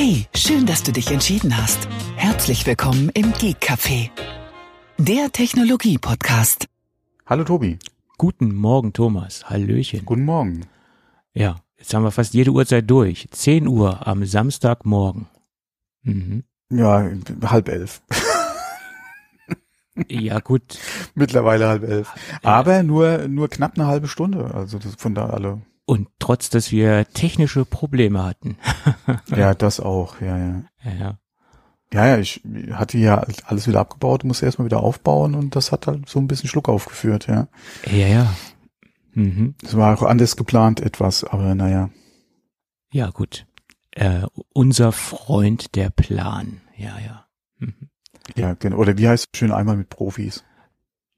Hey, 0.00 0.26
schön, 0.32 0.64
dass 0.64 0.84
du 0.84 0.92
dich 0.92 1.10
entschieden 1.10 1.56
hast. 1.56 1.88
Herzlich 2.14 2.64
willkommen 2.64 3.10
im 3.14 3.32
Geek 3.32 3.56
Café, 3.60 4.10
der 4.96 5.32
Technologie-Podcast. 5.32 6.68
Hallo 7.26 7.42
Tobi. 7.42 7.80
Guten 8.16 8.54
Morgen, 8.54 8.92
Thomas. 8.92 9.50
Hallöchen. 9.50 10.04
Guten 10.04 10.24
Morgen. 10.24 10.66
Ja, 11.32 11.56
jetzt 11.78 11.92
haben 11.92 12.04
wir 12.04 12.12
fast 12.12 12.32
jede 12.32 12.52
Uhrzeit 12.52 12.88
durch. 12.88 13.26
10 13.32 13.66
Uhr 13.66 14.06
am 14.06 14.24
Samstagmorgen. 14.24 15.26
Mhm. 16.02 16.44
Ja, 16.70 17.10
halb 17.42 17.68
elf. 17.68 18.00
Ja, 20.08 20.38
gut. 20.38 20.78
Mittlerweile 21.16 21.66
halb 21.66 21.82
elf. 21.82 22.14
Aber 22.44 22.84
nur, 22.84 23.26
nur 23.26 23.48
knapp 23.48 23.76
eine 23.76 23.88
halbe 23.88 24.06
Stunde. 24.06 24.54
Also 24.54 24.78
das 24.78 24.94
von 24.94 25.16
da 25.16 25.30
alle. 25.30 25.60
Und 25.88 26.08
trotz, 26.18 26.50
dass 26.50 26.70
wir 26.70 27.06
technische 27.14 27.64
Probleme 27.64 28.22
hatten. 28.22 28.58
Ja, 29.34 29.54
das 29.54 29.80
auch. 29.80 30.20
Ja, 30.20 30.36
ja. 30.36 30.62
Ja, 30.84 30.92
ja. 30.92 31.18
Ja, 31.94 32.18
ich 32.18 32.42
hatte 32.72 32.98
ja 32.98 33.24
alles 33.46 33.66
wieder 33.66 33.80
abgebaut, 33.80 34.22
musste 34.22 34.44
erstmal 34.44 34.66
wieder 34.66 34.82
aufbauen 34.82 35.34
und 35.34 35.56
das 35.56 35.72
hat 35.72 35.86
halt 35.86 36.06
so 36.06 36.18
ein 36.18 36.28
bisschen 36.28 36.50
Schluck 36.50 36.68
aufgeführt, 36.68 37.26
ja. 37.26 37.48
Ja, 37.90 38.06
ja. 38.06 38.34
Mhm. 39.14 39.54
Es 39.64 39.78
war 39.78 39.96
auch 39.96 40.02
anders 40.02 40.36
geplant 40.36 40.80
etwas, 40.80 41.24
aber 41.24 41.54
naja. 41.54 41.88
Ja, 42.92 43.08
gut. 43.08 43.46
Äh, 43.92 44.26
unser 44.52 44.92
Freund 44.92 45.74
der 45.74 45.88
Plan. 45.88 46.60
Ja, 46.76 46.98
ja. 46.98 47.24
Mhm. 47.60 47.88
Ja, 48.36 48.52
genau. 48.52 48.76
Oder 48.76 48.98
wie 48.98 49.08
heißt 49.08 49.28
es 49.32 49.38
schön 49.38 49.52
einmal 49.52 49.78
mit 49.78 49.88
Profis? 49.88 50.44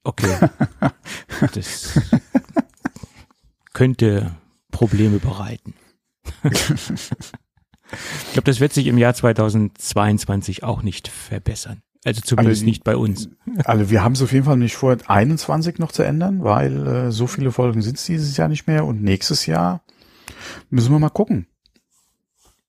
Okay. 0.04 0.32
Das 1.54 1.98
könnte 3.72 4.36
Probleme 4.70 5.18
bereiten. 5.18 5.74
Ich 8.26 8.32
glaube, 8.34 8.44
das 8.44 8.60
wird 8.60 8.72
sich 8.72 8.86
im 8.86 8.98
Jahr 8.98 9.14
2022 9.14 10.62
auch 10.62 10.82
nicht 10.82 11.08
verbessern. 11.08 11.82
Also 12.04 12.20
zumindest 12.20 12.60
Also, 12.60 12.64
nicht 12.66 12.84
bei 12.84 12.96
uns. 12.96 13.28
Also 13.64 13.90
wir 13.90 14.04
haben 14.04 14.12
es 14.12 14.22
auf 14.22 14.32
jeden 14.32 14.44
Fall 14.44 14.56
nicht 14.58 14.76
vor, 14.76 14.96
21 15.06 15.78
noch 15.80 15.90
zu 15.90 16.04
ändern, 16.04 16.44
weil 16.44 16.86
äh, 16.86 17.10
so 17.10 17.26
viele 17.26 17.50
Folgen 17.50 17.82
sind 17.82 17.96
es 17.98 18.06
dieses 18.06 18.36
Jahr 18.36 18.48
nicht 18.48 18.68
mehr 18.68 18.86
und 18.86 19.02
nächstes 19.02 19.46
Jahr 19.46 19.82
müssen 20.70 20.92
wir 20.92 21.00
mal 21.00 21.08
gucken. 21.10 21.46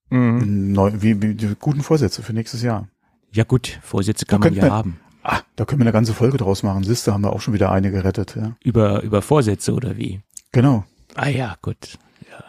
Neu, 0.10 0.92
wie, 0.96 1.22
wie, 1.22 1.36
die 1.36 1.56
guten 1.60 1.84
Vorsätze 1.84 2.24
für 2.24 2.34
nächstes 2.34 2.64
Jahr. 2.64 2.88
Ja 3.32 3.44
gut, 3.46 3.80
Vorsätze 3.84 4.26
kann 4.26 4.42
Da 4.42 4.48
man 4.50 4.56
ja 4.56 4.64
wir- 4.64 4.72
haben. 4.72 5.00
Ah, 5.24 5.42
da 5.56 5.66
können 5.66 5.80
wir 5.82 5.86
eine 5.86 5.92
ganze 5.94 6.16
Folge 6.16 6.38
draus 6.40 6.64
machen. 6.64 6.84
Siehste, 6.84 7.14
haben 7.14 7.24
wir 7.24 7.32
auch 7.32 7.42
schon 7.42 7.54
wieder 7.54 7.72
eine 7.72 7.92
gerettet. 7.92 8.36
Ja. 8.36 8.56
Über, 8.64 9.04
über 9.04 9.22
Vorsätze 9.22 9.74
oder 9.76 9.96
wie? 9.98 10.22
Genau. 10.52 10.84
Ah 11.16 11.30
ja, 11.30 11.56
gut. 11.62 11.98
Ja, 12.30 12.44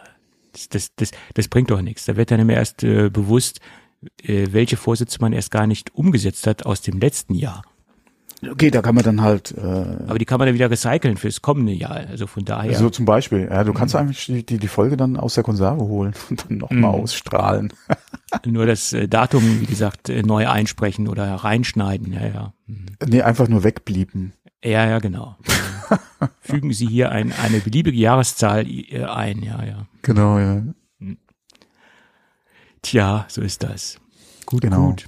das, 0.53 0.69
das, 0.69 0.95
das, 0.95 1.11
das 1.33 1.47
bringt 1.47 1.71
doch 1.71 1.81
nichts. 1.81 2.05
Da 2.05 2.15
wird 2.15 2.31
dann 2.31 2.39
immer 2.39 2.53
erst 2.53 2.83
äh, 2.83 3.09
bewusst, 3.09 3.59
äh, 4.23 4.47
welche 4.51 4.77
Vorsätze 4.77 5.17
man 5.21 5.33
erst 5.33 5.51
gar 5.51 5.67
nicht 5.67 5.93
umgesetzt 5.95 6.47
hat 6.47 6.65
aus 6.65 6.81
dem 6.81 6.99
letzten 6.99 7.35
Jahr. 7.35 7.63
Okay, 8.51 8.71
da 8.71 8.81
kann 8.81 8.93
man 8.93 9.05
dann 9.05 9.21
halt, 9.21 9.53
äh, 9.57 9.61
Aber 9.61 10.19
die 10.19 10.25
kann 10.25 10.37
man 10.37 10.47
dann 10.47 10.55
wieder 10.55 10.69
recyceln 10.69 11.15
fürs 11.15 11.41
kommende 11.41 11.71
Jahr. 11.71 11.95
Also 12.09 12.27
von 12.27 12.43
daher. 12.43 12.77
so 12.77 12.89
zum 12.89 13.05
Beispiel, 13.05 13.47
ja, 13.49 13.63
du 13.63 13.71
kannst 13.71 13.95
eigentlich 13.95 14.25
die, 14.25 14.45
die, 14.45 14.57
die 14.57 14.67
Folge 14.67 14.97
dann 14.97 15.15
aus 15.15 15.35
der 15.35 15.45
Konserve 15.45 15.81
holen 15.83 16.13
und 16.29 16.43
dann 16.49 16.57
nochmal 16.57 16.79
Mhm. 16.79 17.03
ausstrahlen. 17.03 17.73
Nur 18.45 18.65
das 18.65 18.91
äh, 18.91 19.07
Datum, 19.07 19.61
wie 19.61 19.65
gesagt, 19.65 20.09
äh, 20.09 20.23
neu 20.23 20.49
einsprechen 20.49 21.07
oder 21.07 21.33
reinschneiden. 21.33 22.11
Ja, 22.11 22.25
ja. 22.27 22.53
Mhm. 22.67 22.85
Nee, 23.07 23.21
einfach 23.21 23.47
nur 23.47 23.63
wegblieben. 23.63 24.33
Ja, 24.63 24.87
ja, 24.87 24.99
genau. 24.99 25.35
Fügen 26.41 26.71
Sie 26.73 26.87
hier 26.87 27.11
ein, 27.11 27.33
eine 27.33 27.59
beliebige 27.59 27.97
Jahreszahl 27.97 28.65
äh, 28.67 29.03
ein. 29.03 29.43
Ja, 29.43 29.63
ja. 29.63 29.85
Genau, 30.01 30.39
ja. 30.39 30.63
Tja, 32.81 33.25
so 33.29 33.41
ist 33.41 33.63
das. 33.63 33.99
Gut, 34.45 34.61
Genau. 34.61 34.89
gut. 34.89 35.07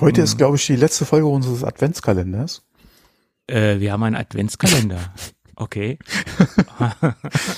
Heute 0.00 0.22
ist, 0.22 0.36
glaube 0.38 0.56
ich, 0.56 0.66
die 0.66 0.76
letzte 0.76 1.04
Folge 1.04 1.26
unseres 1.26 1.64
Adventskalenders. 1.64 2.62
Äh, 3.46 3.80
wir 3.80 3.92
haben 3.92 4.02
einen 4.02 4.16
Adventskalender. 4.16 4.98
Okay. 5.60 5.98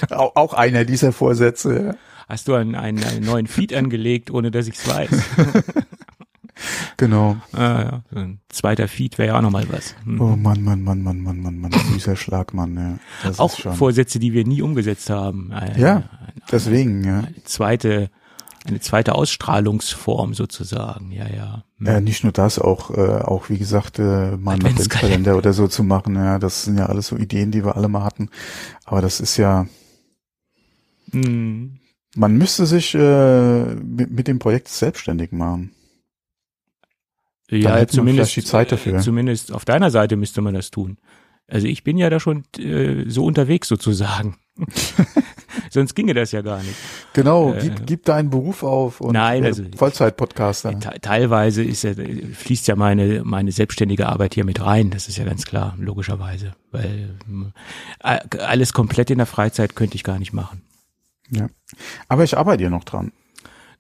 Auch, 0.09 0.55
einer 0.55 0.87
dieser 0.87 1.13
Vorsätze. 1.13 1.99
Hast 2.31 2.49
du 2.49 2.55
einen, 2.55 2.75
einen, 2.75 3.05
einen 3.05 3.27
neuen 3.27 3.47
Feed 3.47 3.75
angelegt, 3.75 4.31
ohne 4.31 4.51
dass 4.51 4.69
ich 4.69 4.77
es 4.77 4.89
weiß? 4.89 5.11
Genau. 6.97 7.37
ah, 7.53 7.59
ja. 7.59 8.03
Ein 8.15 8.41
zweiter 8.49 8.89
Feed 8.89 9.19
wäre 9.19 9.29
ja 9.29 9.39
auch 9.39 9.43
nochmal 9.43 9.67
was. 9.71 9.95
Hm. 10.05 10.21
Oh 10.21 10.37
Mann, 10.37 10.63
Mann, 10.63 10.83
Mann, 10.83 11.03
Mann, 11.03 11.21
Mann, 11.21 11.41
Mann, 11.41 11.59
Mann. 11.59 11.73
Süßer 11.73 12.17
Schlagmann, 12.17 12.77
ja. 12.77 12.99
Das 13.23 13.39
auch. 13.39 13.59
Vorsätze, 13.77 14.19
die 14.19 14.33
wir 14.33 14.45
nie 14.45 14.63
umgesetzt 14.63 15.11
haben. 15.11 15.53
Eine, 15.53 15.79
Ja, 15.79 15.97
eine, 15.97 16.05
deswegen, 16.51 17.05
ja. 17.05 17.19
eine 17.21 17.45
zweite, 17.45 18.11
eine 18.67 18.81
zweite 18.81 19.15
Ausstrahlungsform 19.15 20.35
sozusagen. 20.35 21.11
Ja, 21.13 21.27
ja. 21.29 21.65
Hm. 21.79 21.87
Ja, 21.87 22.01
nicht 22.01 22.23
nur 22.25 22.33
das, 22.33 22.59
auch, 22.59 22.91
äh, 22.91 23.01
auch 23.23 23.49
wie 23.49 23.59
gesagt, 23.59 23.99
äh, 23.99 24.37
mal 24.37 24.53
einen 24.53 24.67
Adventskalender. 24.67 25.37
Oder 25.37 25.53
so 25.53 25.67
zu 25.69 25.83
machen. 25.83 26.15
Ja, 26.15 26.39
das 26.39 26.65
sind 26.65 26.79
ja 26.79 26.87
alles 26.87 27.07
so 27.09 27.17
Ideen, 27.17 27.51
die 27.51 27.65
wir 27.65 27.77
alle 27.77 27.89
mal 27.89 28.05
hatten. 28.05 28.29
Aber 28.85 29.01
das 29.01 29.21
ist 29.21 29.37
ja, 29.37 29.67
Hm. 31.13 31.79
man 32.15 32.37
müsste 32.39 32.67
sich 32.67 32.95
äh, 32.95 33.65
mit, 33.75 34.11
mit 34.11 34.29
dem 34.29 34.39
Projekt 34.39 34.69
selbstständig 34.69 35.33
machen. 35.33 35.73
Ja, 37.51 37.71
man 37.77 37.89
zumindest 37.89 38.37
die 38.37 38.45
Zeit 38.45 38.73
dafür. 38.73 38.95
äh, 38.99 39.01
Zumindest 39.01 39.53
auf 39.53 39.65
deiner 39.65 39.91
Seite 39.91 40.17
müsste 40.17 40.41
man 40.41 40.55
das 40.55 40.71
tun. 40.71 40.99
Also 41.49 41.67
ich 41.67 41.83
bin 41.83 41.99
ja 41.99 42.09
da 42.11 42.21
schon 42.21 42.45
äh, 42.59 43.05
so 43.09 43.25
unterwegs 43.25 43.67
sozusagen. 43.69 44.37
Sonst 45.71 45.95
ginge 45.95 46.15
das 46.15 46.33
ja 46.33 46.43
gar 46.43 46.59
nicht. 46.63 46.75
Genau, 47.13 47.53
Äh, 47.53 47.61
gib, 47.63 47.87
gib 47.87 48.05
deinen 48.05 48.31
Beruf 48.31 48.63
auf 48.63 49.01
und 49.01 49.13
Nein, 49.15 49.43
äh, 49.45 49.47
also- 49.49 49.65
Vollzeit-Podcaster. 49.77 50.79
Te 50.79 51.01
teilweise 51.01 51.63
ist 51.65 51.83
ja, 51.83 51.93
fließt 51.95 52.69
ja 52.69 52.77
meine, 52.77 53.23
meine 53.25 53.51
selbstständige 53.53 54.07
Arbeit 54.09 54.35
hier 54.35 54.45
mit 54.45 54.61
rein. 54.61 54.91
Das 54.91 55.09
ist 55.09 55.19
ja 55.19 55.25
ganz 55.25 55.45
klar, 55.45 55.75
logischerweise. 55.79 56.53
Weil 56.71 57.17
alles 58.39 58.73
komplett 58.73 59.11
in 59.11 59.19
der 59.19 59.27
Freizeit 59.27 59.75
könnte 59.75 59.97
ich 59.97 60.05
gar 60.05 60.19
nicht 60.19 60.33
machen. 60.33 60.63
Ja. 61.31 61.49
Aber 62.09 62.25
ich 62.25 62.37
arbeite 62.37 62.63
ja 62.65 62.71
noch 62.71 62.85
dran. 62.85 63.13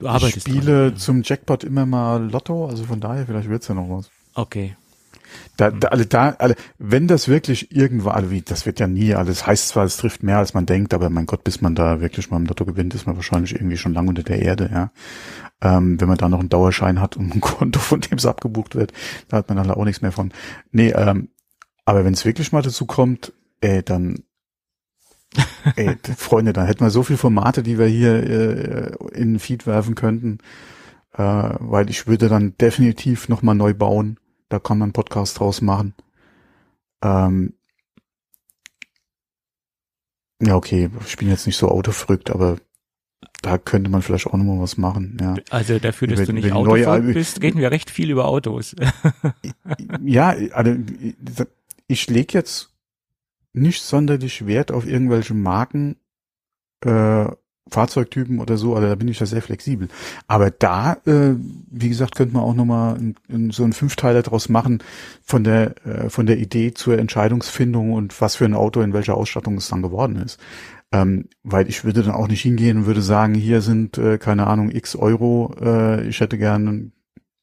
Du 0.00 0.06
Ich 0.06 0.12
arbeitest 0.12 0.48
spiele 0.48 0.88
dran. 0.90 0.96
zum 0.96 1.22
Jackpot 1.22 1.62
immer 1.62 1.86
mal 1.86 2.30
Lotto, 2.30 2.66
also 2.66 2.84
von 2.84 3.00
daher 3.00 3.26
vielleicht 3.26 3.48
wird's 3.48 3.68
ja 3.68 3.74
noch 3.74 3.88
was. 3.88 4.10
Okay. 4.34 4.76
Da, 5.56 5.70
da, 5.70 5.88
alle, 5.88 6.06
da, 6.06 6.30
alle, 6.38 6.56
wenn 6.78 7.06
das 7.06 7.28
wirklich 7.28 7.70
irgendwann, 7.70 8.14
also 8.14 8.30
wie, 8.30 8.40
das 8.40 8.66
wird 8.66 8.80
ja 8.80 8.88
nie 8.88 9.14
alles, 9.14 9.46
heißt 9.46 9.68
zwar, 9.68 9.84
es 9.84 9.98
trifft 9.98 10.22
mehr 10.22 10.38
als 10.38 10.54
man 10.54 10.66
denkt, 10.66 10.94
aber 10.94 11.10
mein 11.10 11.26
Gott, 11.26 11.44
bis 11.44 11.60
man 11.60 11.74
da 11.74 12.00
wirklich 12.00 12.30
mal 12.30 12.38
im 12.38 12.46
Lotto 12.46 12.64
gewinnt, 12.64 12.94
ist 12.94 13.06
man 13.06 13.14
wahrscheinlich 13.16 13.54
irgendwie 13.54 13.76
schon 13.76 13.92
lange 13.92 14.08
unter 14.08 14.22
der 14.22 14.40
Erde, 14.42 14.70
ja. 14.72 14.90
Ähm, 15.60 16.00
wenn 16.00 16.08
man 16.08 16.16
da 16.16 16.28
noch 16.28 16.40
einen 16.40 16.48
Dauerschein 16.48 17.00
hat 17.00 17.16
und 17.16 17.34
ein 17.34 17.40
Konto, 17.42 17.78
von 17.78 18.00
dem 18.00 18.16
es 18.16 18.26
abgebucht 18.26 18.74
wird, 18.74 18.92
da 19.28 19.36
hat 19.36 19.48
man 19.48 19.58
dann 19.58 19.70
auch 19.70 19.84
nichts 19.84 20.00
mehr 20.02 20.12
von. 20.12 20.32
Nee, 20.72 20.90
ähm, 20.90 21.28
aber 21.84 22.04
wenn 22.04 22.14
es 22.14 22.24
wirklich 22.24 22.52
mal 22.52 22.62
dazu 22.62 22.86
kommt, 22.86 23.32
ey, 23.60 23.82
dann, 23.82 24.24
ey, 25.76 25.96
Freunde, 26.16 26.52
dann 26.52 26.66
hätten 26.66 26.80
wir 26.84 26.90
so 26.90 27.02
viele 27.02 27.18
Formate, 27.18 27.62
die 27.62 27.78
wir 27.78 27.86
hier 27.86 28.14
äh, 28.14 28.92
in 29.14 29.34
den 29.34 29.38
Feed 29.38 29.66
werfen 29.66 29.94
könnten, 29.94 30.38
äh, 31.14 31.22
weil 31.22 31.88
ich 31.90 32.06
würde 32.06 32.28
dann 32.28 32.56
definitiv 32.58 33.28
nochmal 33.28 33.54
neu 33.54 33.74
bauen. 33.74 34.18
Da 34.48 34.58
kann 34.58 34.78
man 34.78 34.86
einen 34.86 34.92
Podcast 34.92 35.38
draus 35.38 35.60
machen. 35.60 35.94
Ähm, 37.02 37.54
ja, 40.42 40.56
okay, 40.56 40.90
ich 41.06 41.16
bin 41.16 41.28
jetzt 41.28 41.46
nicht 41.46 41.56
so 41.56 41.68
autoverrückt, 41.68 42.30
aber 42.30 42.56
da 43.42 43.58
könnte 43.58 43.90
man 43.90 44.02
vielleicht 44.02 44.26
auch 44.26 44.32
nochmal 44.34 44.60
was 44.60 44.76
machen, 44.76 45.16
ja. 45.20 45.34
Also 45.50 45.78
dafür, 45.78 46.08
dass 46.08 46.20
Über- 46.20 46.26
du 46.26 46.32
nicht 46.32 46.52
Albe- 46.52 47.12
bist, 47.12 47.42
reden 47.42 47.58
wir 47.58 47.70
recht 47.70 47.90
viel 47.90 48.10
über 48.10 48.26
Autos. 48.26 48.74
Ja, 50.02 50.28
also 50.52 50.74
ich 51.86 52.08
lege 52.08 52.34
jetzt 52.34 52.69
nicht 53.52 53.82
sonderlich 53.82 54.46
Wert 54.46 54.72
auf 54.72 54.86
irgendwelche 54.86 55.34
Marken, 55.34 55.96
äh, 56.84 57.26
Fahrzeugtypen 57.70 58.40
oder 58.40 58.56
so, 58.56 58.74
also 58.74 58.88
da 58.88 58.94
bin 58.94 59.08
ich 59.08 59.20
ja 59.20 59.26
sehr 59.26 59.42
flexibel. 59.42 59.88
Aber 60.26 60.50
da, 60.50 60.94
äh, 61.06 61.34
wie 61.70 61.88
gesagt, 61.88 62.16
könnte 62.16 62.34
man 62.34 62.42
auch 62.42 62.54
nochmal 62.54 62.96
ein, 62.96 63.14
ein, 63.30 63.50
so 63.50 63.62
einen 63.62 63.72
Fünfteiler 63.72 64.22
draus 64.22 64.48
machen 64.48 64.82
von 65.22 65.44
der, 65.44 65.74
äh, 65.86 66.10
von 66.10 66.26
der 66.26 66.38
Idee 66.38 66.74
zur 66.74 66.98
Entscheidungsfindung 66.98 67.92
und 67.92 68.20
was 68.20 68.36
für 68.36 68.44
ein 68.44 68.54
Auto 68.54 68.80
in 68.80 68.92
welcher 68.92 69.16
Ausstattung 69.16 69.56
es 69.56 69.68
dann 69.68 69.82
geworden 69.82 70.16
ist. 70.16 70.40
Ähm, 70.92 71.28
weil 71.44 71.68
ich 71.68 71.84
würde 71.84 72.02
dann 72.02 72.14
auch 72.14 72.26
nicht 72.26 72.42
hingehen 72.42 72.78
und 72.78 72.86
würde 72.86 73.02
sagen, 73.02 73.34
hier 73.34 73.60
sind, 73.60 73.96
äh, 73.98 74.18
keine 74.18 74.48
Ahnung, 74.48 74.70
x 74.72 74.96
Euro, 74.96 75.54
äh, 75.60 76.06
ich 76.08 76.18
hätte 76.20 76.36
gern, 76.36 76.92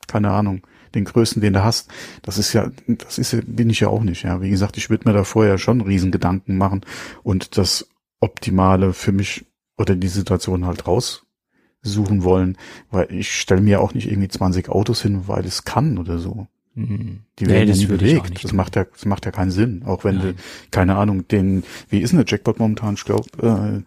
keine 0.07 0.31
Ahnung, 0.31 0.61
den 0.95 1.05
größten, 1.05 1.41
den 1.41 1.53
du 1.53 1.63
hast. 1.63 1.89
Das 2.21 2.37
ist 2.37 2.53
ja, 2.53 2.69
das 2.87 3.17
ist 3.17 3.35
bin 3.45 3.69
ich 3.69 3.79
ja 3.79 3.87
auch 3.89 4.03
nicht, 4.03 4.23
ja. 4.23 4.41
Wie 4.41 4.49
gesagt, 4.49 4.77
ich 4.77 4.89
würde 4.89 5.07
mir 5.07 5.13
da 5.15 5.23
vorher 5.23 5.57
schon 5.57 5.81
riesen 5.81 6.11
Gedanken 6.11 6.57
machen 6.57 6.81
und 7.23 7.57
das 7.57 7.87
Optimale 8.19 8.93
für 8.93 9.11
mich 9.11 9.45
oder 9.77 9.95
die 9.95 10.07
Situation 10.07 10.65
halt 10.65 10.87
raussuchen 10.87 12.23
wollen, 12.23 12.57
weil 12.89 13.11
ich 13.11 13.31
stelle 13.39 13.61
mir 13.61 13.81
auch 13.81 13.93
nicht 13.93 14.09
irgendwie 14.09 14.29
20 14.29 14.69
Autos 14.69 15.01
hin, 15.01 15.27
weil 15.27 15.45
es 15.45 15.63
kann 15.63 15.97
oder 15.97 16.17
so. 16.17 16.47
Hm. 16.77 17.21
Die 17.39 17.45
Nee, 17.45 17.53
werden 17.53 17.69
ja 17.69 17.75
nie 17.75 17.85
bewegt. 17.87 18.43
Das 18.43 18.53
macht 18.53 18.75
ja, 18.75 18.85
das 18.85 19.05
macht 19.05 19.25
ja 19.25 19.31
keinen 19.31 19.51
Sinn. 19.51 19.83
Auch 19.85 20.03
wenn 20.03 20.17
Nein. 20.17 20.27
du, 20.27 20.33
keine 20.69 20.95
Ahnung, 20.95 21.27
den, 21.27 21.63
wie 21.89 21.99
ist 21.99 22.11
denn 22.11 22.17
der 22.17 22.27
Jackpot 22.27 22.59
momentan? 22.59 22.93
Ich 22.93 23.03
glaube, 23.03 23.25
äh, 23.41 23.81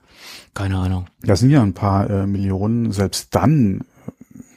Keine 0.54 0.78
Ahnung. 0.78 1.06
da 1.22 1.36
sind 1.36 1.50
ja 1.50 1.62
ein 1.62 1.72
paar 1.72 2.10
äh, 2.10 2.26
Millionen. 2.26 2.90
Selbst 2.90 3.34
dann 3.34 3.82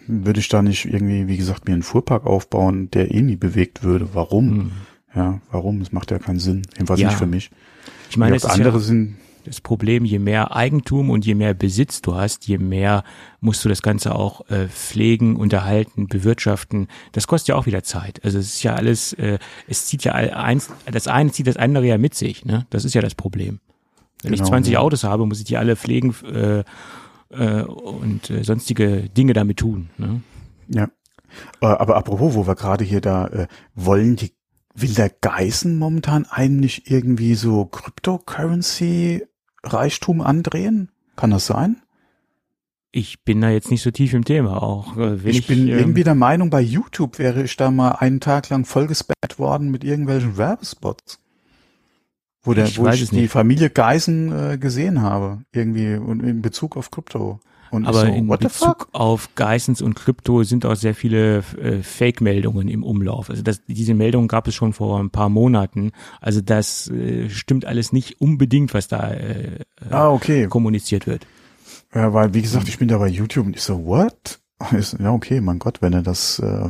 würde 0.07 0.39
ich 0.39 0.49
da 0.49 0.61
nicht 0.61 0.85
irgendwie, 0.85 1.27
wie 1.27 1.37
gesagt, 1.37 1.67
mir 1.67 1.73
einen 1.73 1.83
Fuhrpark 1.83 2.25
aufbauen, 2.25 2.89
der 2.91 3.11
eh 3.13 3.21
nie 3.21 3.35
bewegt 3.35 3.83
würde. 3.83 4.09
Warum? 4.13 4.49
Hm. 4.49 4.71
Ja, 5.15 5.41
warum? 5.51 5.79
Das 5.79 5.91
macht 5.91 6.11
ja 6.11 6.19
keinen 6.19 6.39
Sinn. 6.39 6.63
Jedenfalls 6.73 6.99
Ja. 6.99 7.09
nicht 7.09 7.17
für 7.17 7.27
mich. 7.27 7.51
Ich 8.09 8.17
meine, 8.17 8.35
es 8.35 8.43
ist 8.43 8.49
andere 8.49 8.77
ja 8.77 8.79
sind, 8.79 9.15
das 9.45 9.59
Problem, 9.61 10.05
je 10.05 10.19
mehr 10.19 10.55
Eigentum 10.55 11.09
und 11.09 11.25
je 11.25 11.35
mehr 11.35 11.53
Besitz 11.53 12.01
du 12.01 12.15
hast, 12.15 12.47
je 12.47 12.57
mehr 12.57 13.03
musst 13.41 13.63
du 13.65 13.69
das 13.69 13.81
Ganze 13.81 14.15
auch 14.15 14.49
äh, 14.49 14.67
pflegen, 14.69 15.35
unterhalten, 15.35 16.07
bewirtschaften. 16.07 16.87
Das 17.11 17.27
kostet 17.27 17.49
ja 17.49 17.55
auch 17.55 17.65
wieder 17.65 17.83
Zeit. 17.83 18.23
Also 18.23 18.39
es 18.39 18.53
ist 18.55 18.63
ja 18.63 18.75
alles, 18.75 19.13
äh, 19.13 19.39
es 19.67 19.85
zieht 19.85 20.03
ja 20.05 20.13
eins, 20.13 20.69
das 20.89 21.07
eine 21.07 21.31
zieht 21.31 21.47
das 21.47 21.57
andere 21.57 21.85
ja 21.85 21.97
mit 21.97 22.15
sich. 22.15 22.45
Ne? 22.45 22.65
Das 22.69 22.85
ist 22.85 22.93
ja 22.93 23.01
das 23.01 23.15
Problem. 23.15 23.59
Wenn 24.21 24.33
ich 24.33 24.39
Genau, 24.39 24.49
20 24.49 24.73
ja. 24.73 24.79
Autos 24.79 25.03
habe, 25.03 25.25
muss 25.25 25.39
ich 25.39 25.45
die 25.45 25.57
alle 25.57 25.75
pflegen 25.75 26.15
äh, 26.33 26.63
äh, 27.37 27.63
und 27.63 28.29
äh, 28.29 28.43
sonstige 28.43 29.09
Dinge 29.09 29.33
damit 29.33 29.57
tun. 29.57 29.89
Ne? 29.97 30.21
ja. 30.67 30.89
Äh, 31.61 31.65
Aber 31.65 31.95
apropos, 31.95 32.35
wo 32.35 32.45
wir 32.47 32.55
gerade 32.55 32.83
hier 32.83 33.01
da, 33.01 33.27
äh, 33.27 33.47
wollen 33.75 34.15
die, 34.15 34.33
will 34.75 34.93
der 34.93 35.09
Geißen 35.09 35.77
momentan 35.77 36.25
eigentlich 36.29 36.89
irgendwie 36.89 37.35
so 37.35 37.65
Cryptocurrency-Reichtum 37.65 40.21
andrehen? 40.21 40.89
Kann 41.15 41.31
das 41.31 41.45
sein? 41.45 41.77
Ich 42.95 43.23
bin 43.23 43.41
da 43.41 43.49
jetzt 43.49 43.71
nicht 43.71 43.81
so 43.81 43.89
tief 43.89 44.13
im 44.13 44.23
Thema. 44.23 44.61
Auch 44.61 44.97
äh, 44.97 45.23
wenn 45.23 45.31
ich, 45.31 45.39
ich 45.39 45.47
bin 45.47 45.67
ähm, 45.67 45.79
irgendwie 45.79 46.03
der 46.03 46.13
Meinung, 46.13 46.51
bei 46.51 46.61
YouTube 46.61 47.17
wäre 47.17 47.43
ich 47.43 47.57
da 47.57 47.71
mal 47.71 47.93
einen 47.93 48.19
Tag 48.19 48.49
lang 48.49 48.65
vollgespammt 48.65 49.39
worden 49.39 49.71
mit 49.71 49.83
irgendwelchen 49.83 50.37
Werbespots. 50.37 51.19
Wo, 52.43 52.53
der, 52.53 52.65
Ich 52.65 52.77
wo 52.79 52.87
ich 52.87 53.09
die 53.09 53.15
nicht. 53.21 53.31
Familie 53.31 53.69
Geisen 53.69 54.31
äh, 54.31 54.57
gesehen 54.57 55.01
habe. 55.01 55.43
Irgendwie 55.51 55.95
und 55.95 56.21
in 56.21 56.41
Bezug 56.41 56.75
auf 56.77 56.91
Krypto. 56.91 57.39
Und 57.71 57.87
Aber 57.87 58.01
so, 58.01 58.05
in 58.05 58.27
what 58.27 58.41
the 58.43 58.49
fuck? 58.49 58.79
Bezug 58.79 58.89
auf 58.91 59.33
Geissens 59.33 59.81
und 59.81 59.95
Krypto 59.95 60.43
sind 60.43 60.63
auch 60.65 60.75
sehr 60.75 60.93
viele 60.93 61.37
äh, 61.59 61.81
Fake-Meldungen 61.81 62.67
im 62.67 62.83
Umlauf. 62.83 63.31
Also 63.31 63.41
das, 63.41 63.61
diese 63.65 63.95
Meldungen 63.95 64.27
gab 64.27 64.47
es 64.47 64.53
schon 64.53 64.73
vor 64.73 64.99
ein 64.99 65.09
paar 65.09 65.29
Monaten. 65.29 65.91
Also 66.21 66.41
das 66.41 66.87
äh, 66.91 67.29
stimmt 67.31 67.65
alles 67.65 67.91
nicht 67.91 68.21
unbedingt, 68.21 68.73
was 68.75 68.87
da 68.89 69.11
äh, 69.11 69.59
Ah, 69.89 70.09
okay. 70.09 70.45
kommuniziert 70.47 71.07
wird. 71.07 71.25
Ja, 71.95 72.13
weil, 72.13 72.33
wie 72.35 72.41
gesagt, 72.43 72.67
ich 72.67 72.77
bin 72.77 72.89
da 72.89 72.97
bei 72.99 73.07
YouTube 73.07 73.47
und 73.47 73.55
ich 73.55 73.63
so, 73.63 73.85
what? 73.85 74.39
Ja, 74.99 75.11
okay, 75.11 75.41
mein 75.41 75.59
Gott, 75.59 75.81
wenn 75.81 75.93
er 75.93 76.03
das, 76.03 76.37
äh, 76.39 76.69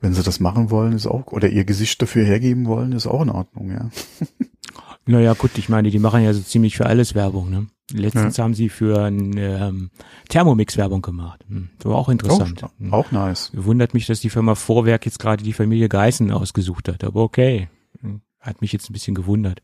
wenn 0.00 0.12
sie 0.12 0.22
das 0.22 0.40
machen 0.40 0.70
wollen, 0.70 0.92
ist 0.92 1.06
auch, 1.06 1.26
oder 1.32 1.48
ihr 1.48 1.64
Gesicht 1.64 2.00
dafür 2.02 2.24
hergeben 2.24 2.66
wollen, 2.66 2.92
ist 2.92 3.06
auch 3.06 3.22
in 3.22 3.30
Ordnung, 3.30 3.70
ja. 3.70 3.88
Naja, 5.08 5.32
gut, 5.34 5.56
ich 5.58 5.68
meine, 5.68 5.90
die 5.90 5.98
machen 5.98 6.22
ja 6.22 6.32
so 6.34 6.40
ziemlich 6.42 6.76
für 6.76 6.86
alles 6.86 7.14
Werbung. 7.14 7.50
Ne? 7.50 7.66
Letztens 7.92 8.38
haben 8.38 8.52
sie 8.54 8.68
für 8.68 9.02
ein 9.04 9.36
ähm, 9.38 9.90
Thermomix 10.28 10.76
Werbung 10.76 11.00
gemacht. 11.02 11.44
Hm, 11.48 11.70
Das 11.78 11.86
war 11.90 11.96
auch 11.96 12.08
interessant. 12.10 12.62
Auch, 12.62 12.70
Hm. 12.78 12.92
auch 12.92 13.10
nice. 13.10 13.50
Wundert 13.54 13.94
mich, 13.94 14.06
dass 14.06 14.20
die 14.20 14.28
Firma 14.30 14.54
Vorwerk 14.54 15.06
jetzt 15.06 15.18
gerade 15.18 15.42
die 15.42 15.52
Familie 15.54 15.88
Geißen 15.88 16.30
ausgesucht 16.30 16.88
hat. 16.88 17.02
Aber 17.04 17.22
okay, 17.22 17.68
Hm, 18.02 18.20
hat 18.40 18.60
mich 18.60 18.72
jetzt 18.72 18.90
ein 18.90 18.92
bisschen 18.92 19.14
gewundert. 19.14 19.62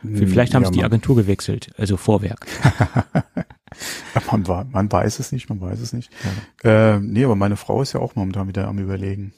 Vielleicht 0.00 0.54
haben 0.54 0.62
ja, 0.62 0.68
sie 0.68 0.74
die 0.78 0.84
Agentur 0.84 1.16
gewechselt, 1.16 1.72
also 1.76 1.96
Vorwerk. 1.96 2.46
man, 4.30 4.46
wa- 4.46 4.64
man 4.70 4.92
weiß 4.92 5.18
es 5.18 5.32
nicht, 5.32 5.48
man 5.48 5.60
weiß 5.60 5.80
es 5.80 5.92
nicht. 5.92 6.12
Äh, 6.62 7.00
nee, 7.00 7.24
aber 7.24 7.34
meine 7.34 7.56
Frau 7.56 7.82
ist 7.82 7.94
ja 7.94 8.00
auch 8.00 8.14
momentan 8.14 8.46
wieder 8.46 8.68
am 8.68 8.78
überlegen. 8.78 9.32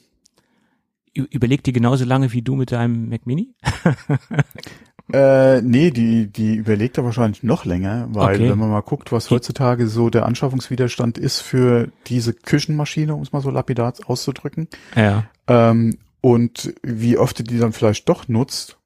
Überlegt 1.13 1.65
die 1.65 1.73
genauso 1.73 2.05
lange 2.05 2.31
wie 2.31 2.43
du 2.43 2.55
mit 2.55 2.71
deinem 2.71 3.09
Mac 3.09 3.25
Mini? 3.25 3.55
Äh, 5.13 5.61
nee, 5.61 5.91
die, 5.91 6.27
die 6.27 6.55
überlegt 6.55 6.97
er 6.97 7.03
wahrscheinlich 7.05 7.43
noch 7.43 7.65
länger, 7.65 8.07
weil 8.11 8.35
Okay. 8.35 8.49
wenn 8.49 8.57
man 8.59 8.69
mal 8.69 8.81
guckt, 8.81 9.11
was 9.11 9.27
Die- 9.27 9.33
heutzutage 9.35 9.87
so 9.87 10.09
der 10.09 10.25
Anschaffungswiderstand 10.25 11.17
ist 11.17 11.41
für 11.41 11.91
diese 12.07 12.33
Küchenmaschine, 12.33 13.13
um 13.15 13.21
es 13.21 13.31
mal 13.31 13.41
so 13.41 13.49
lapidar 13.49 13.93
auszudrücken, 14.05 14.67
Ja. 14.95 15.25
ähm, 15.47 15.97
und 16.21 16.73
wie 16.83 17.17
oft 17.17 17.39
die 17.39 17.43
die 17.43 17.57
dann 17.59 17.73
vielleicht 17.73 18.07
doch 18.07 18.27
nutzt. 18.27 18.77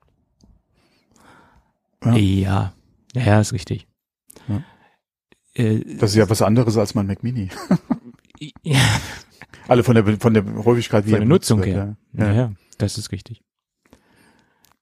Ja. 2.03 2.15
Ja. 2.15 2.73
Ja, 3.13 3.39
ist 3.39 3.53
richtig. 3.53 3.87
Ja. 4.47 4.61
Äh, 5.53 5.79
Das 5.97 6.11
ist 6.11 6.17
ja 6.17 6.29
was 6.29 6.41
anderes 6.41 6.77
als 6.77 6.95
mein 6.95 7.07
Mac 7.07 7.23
Mini. 7.23 7.49
ja, 8.63 8.79
Alle 9.67 9.83
von 9.83 9.95
der, 9.95 10.19
von 10.19 10.33
der 10.33 10.43
Häufigkeit, 10.65 11.05
wie 11.05 11.11
von 11.11 11.15
er 11.17 11.19
der 11.21 11.27
Nutzung 11.29 11.63
her. 11.63 11.95
Ja, 12.13 12.25
Ja. 12.25 12.33
ja, 12.33 12.51
das 12.77 12.97
ist 12.97 13.11
richtig. 13.11 13.41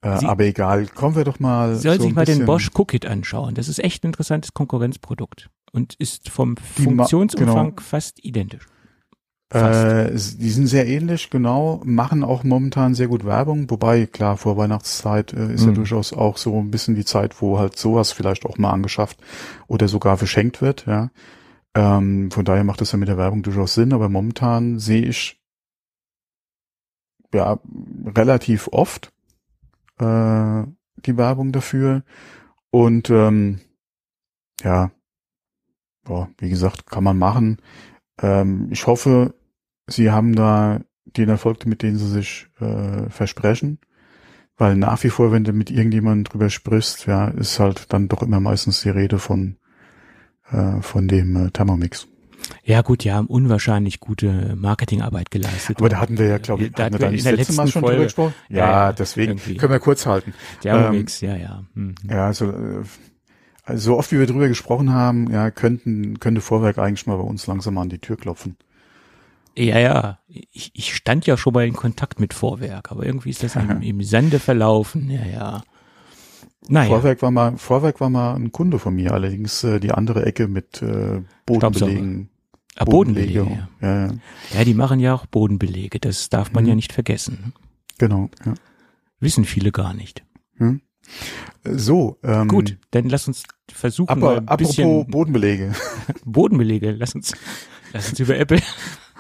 Äh, 0.03 0.19
Sie- 0.19 0.25
aber 0.27 0.43
egal, 0.43 0.85
kommen 0.87 1.15
wir 1.15 1.23
doch 1.23 1.39
mal. 1.39 1.75
Soll 1.75 1.97
so 1.97 2.03
sich 2.03 2.13
mal 2.13 2.25
den 2.25 2.45
Bosch 2.45 2.69
Cookit 2.75 3.05
anschauen. 3.05 3.55
Das 3.55 3.67
ist 3.67 3.79
echt 3.79 4.03
ein 4.03 4.07
interessantes 4.07 4.53
Konkurrenzprodukt 4.53 5.49
und 5.71 5.95
ist 5.95 6.29
vom 6.29 6.57
Funktionsumfang 6.57 7.69
genau. 7.69 7.81
fast 7.81 8.23
identisch. 8.23 8.65
Fast. 9.49 9.83
Äh, 9.85 10.39
die 10.41 10.49
sind 10.49 10.65
sehr 10.67 10.87
ähnlich, 10.87 11.29
genau, 11.29 11.79
machen 11.85 12.23
auch 12.23 12.43
momentan 12.43 12.95
sehr 12.95 13.07
gut 13.07 13.23
Werbung, 13.23 13.69
wobei, 13.69 14.07
klar, 14.07 14.35
vor 14.35 14.57
Weihnachtszeit 14.57 15.31
äh, 15.33 15.53
ist 15.53 15.63
ja 15.63 15.69
Mhm. 15.71 15.75
durchaus 15.75 16.11
auch 16.11 16.37
so 16.37 16.59
ein 16.59 16.71
bisschen 16.71 16.95
die 16.95 17.05
Zeit, 17.05 17.39
wo 17.39 17.59
halt 17.59 17.77
sowas 17.77 18.11
vielleicht 18.11 18.45
auch 18.47 18.57
mal 18.57 18.71
angeschafft 18.71 19.19
oder 19.67 19.87
sogar 19.87 20.17
verschenkt 20.17 20.61
wird, 20.61 20.85
ja. 20.87 21.11
Ähm, 21.75 22.29
von 22.31 22.45
daher 22.45 22.63
macht 22.63 22.81
das 22.81 22.91
ja 22.91 22.97
mit 22.97 23.07
der 23.09 23.17
Werbung 23.17 23.41
durchaus 23.43 23.75
Sinn, 23.75 23.93
aber 23.93 24.09
momentan 24.09 24.79
sehe 24.79 25.05
ich 25.05 25.39
ja 27.33 27.59
relativ 28.15 28.67
oft 28.71 29.12
äh, 29.99 30.63
die 31.05 31.17
Werbung 31.17 31.51
dafür 31.51 32.03
und 32.71 33.09
ähm, 33.09 33.59
ja, 34.63 34.91
boah, 36.03 36.29
wie 36.37 36.49
gesagt, 36.49 36.87
kann 36.87 37.03
man 37.03 37.17
machen. 37.17 37.57
Ähm, 38.21 38.69
ich 38.71 38.87
hoffe, 38.87 39.35
sie 39.87 40.11
haben 40.11 40.35
da 40.35 40.81
den 41.05 41.29
Erfolg, 41.29 41.65
mit 41.65 41.81
denen 41.83 41.97
sie 41.97 42.09
sich 42.09 42.47
äh, 42.59 43.09
versprechen. 43.09 43.79
Weil 44.55 44.75
nach 44.75 45.03
wie 45.03 45.09
vor, 45.09 45.31
wenn 45.31 45.43
du 45.43 45.51
mit 45.51 45.71
irgendjemandem 45.71 46.25
drüber 46.25 46.49
sprichst, 46.49 47.07
ja, 47.07 47.27
ist 47.27 47.59
halt 47.59 47.91
dann 47.91 48.07
doch 48.07 48.21
immer 48.21 48.39
meistens 48.39 48.81
die 48.81 48.89
Rede 48.89 49.17
von, 49.19 49.57
äh, 50.51 50.81
von 50.81 51.07
dem 51.07 51.35
äh, 51.35 51.51
Thermomix. 51.51 52.07
Ja 52.65 52.81
gut, 52.81 53.03
die 53.03 53.11
haben 53.11 53.27
unwahrscheinlich 53.27 53.99
gute 53.99 54.55
Marketingarbeit 54.55 55.31
geleistet. 55.31 55.79
Aber 55.79 55.89
da 55.89 55.99
hatten 55.99 56.17
wir 56.17 56.27
ja, 56.27 56.37
glaube 56.37 56.63
ich, 56.63 56.71
Da 56.71 56.85
hatten 56.85 56.93
wir 56.93 56.99
da 56.99 57.09
nicht 57.11 57.19
in 57.19 57.23
der 57.25 57.31
das 57.33 57.39
letzte 57.47 57.53
Mal 57.55 57.67
schon 57.67 57.81
drüber 57.81 57.91
Folge- 57.93 58.03
gesprochen? 58.05 58.33
Ja, 58.49 58.57
Ja, 58.57 58.71
ja, 58.71 58.93
deswegen 58.93 59.31
irgendwie. 59.33 59.57
können 59.57 59.73
wir 59.73 59.79
kurz 59.79 60.05
halten. 60.05 60.33
Thermomix, 60.61 61.19
ja, 61.21 61.35
ja. 61.35 61.63
Hm. 61.75 61.95
Ja, 62.09 62.27
also, 62.27 62.45
äh, 62.49 62.83
also 63.65 63.91
so 63.91 63.97
oft 63.97 64.11
wie 64.13 64.19
wir 64.19 64.27
drüber 64.27 64.47
gesprochen 64.47 64.93
haben, 64.93 65.29
ja, 65.31 65.51
könnten, 65.51 66.19
könnte 66.19 66.39
Vorwerk 66.39 66.77
eigentlich 66.77 67.05
mal 67.05 67.17
bei 67.17 67.23
uns 67.23 67.47
langsam 67.47 67.77
an 67.77 67.89
die 67.89 67.99
Tür 67.99 68.15
klopfen. 68.15 68.55
Ja, 69.57 69.77
ja. 69.77 70.19
Ich, 70.27 70.71
ich 70.73 70.95
stand 70.95 71.27
ja 71.27 71.35
schon 71.37 71.53
mal 71.53 71.67
in 71.67 71.73
Kontakt 71.75 72.19
mit 72.19 72.33
Vorwerk, 72.33 72.91
aber 72.91 73.05
irgendwie 73.05 73.29
ist 73.29 73.43
das 73.43 73.55
im, 73.57 73.81
im 73.81 74.01
Sande 74.03 74.39
verlaufen. 74.39 75.09
Ja, 75.09 75.25
ja. 75.25 75.63
Naja, 76.69 76.87
Vorwerk 76.87 77.21
war 77.21 77.29
mal, 77.31 77.57
Vorwerk 77.57 77.99
war 77.99 78.09
mal 78.09 78.35
ein 78.35 78.53
Kunde 78.53 78.79
von 78.79 78.95
mir, 78.95 79.11
allerdings 79.11 79.65
äh, 79.65 79.81
die 79.81 79.91
andere 79.91 80.25
Ecke 80.25 80.47
mit 80.47 80.81
äh, 80.81 81.21
Bodenbelegen. 81.45 82.29
Ah, 82.77 82.85
Bodenbelege. 82.85 83.39
Ja. 83.39 83.43
Bodenbelege. 83.43 83.67
Ja, 83.81 84.05
ja, 84.07 84.13
ja, 84.59 84.63
die 84.65 84.73
machen 84.73 84.99
ja 84.99 85.13
auch 85.13 85.25
Bodenbelege. 85.25 85.99
Das 85.99 86.29
darf 86.29 86.51
man 86.53 86.63
Mhm. 86.63 86.69
ja 86.69 86.75
nicht 86.75 86.93
vergessen. 86.93 87.53
genau. 87.97 88.29
Ja. 88.45 88.53
Wissen 89.19 89.45
viele 89.45 89.71
gar 89.71 89.93
nicht. 89.93 90.23
Hm. 90.57 90.81
So, 91.63 92.17
ähm, 92.23 92.47
Gut, 92.47 92.77
dann 92.91 93.07
lass 93.09 93.27
uns 93.27 93.43
versuchen, 93.71 94.09
Aber 94.09 94.37
ein 94.37 94.47
apropos 94.47 95.05
Bodenbelege. 95.07 95.73
Bodenbelege. 96.25 96.91
Lass 96.91 97.15
uns, 97.15 97.33
lass 97.93 98.09
uns 98.09 98.19
über 98.19 98.37
Apple 98.37 98.59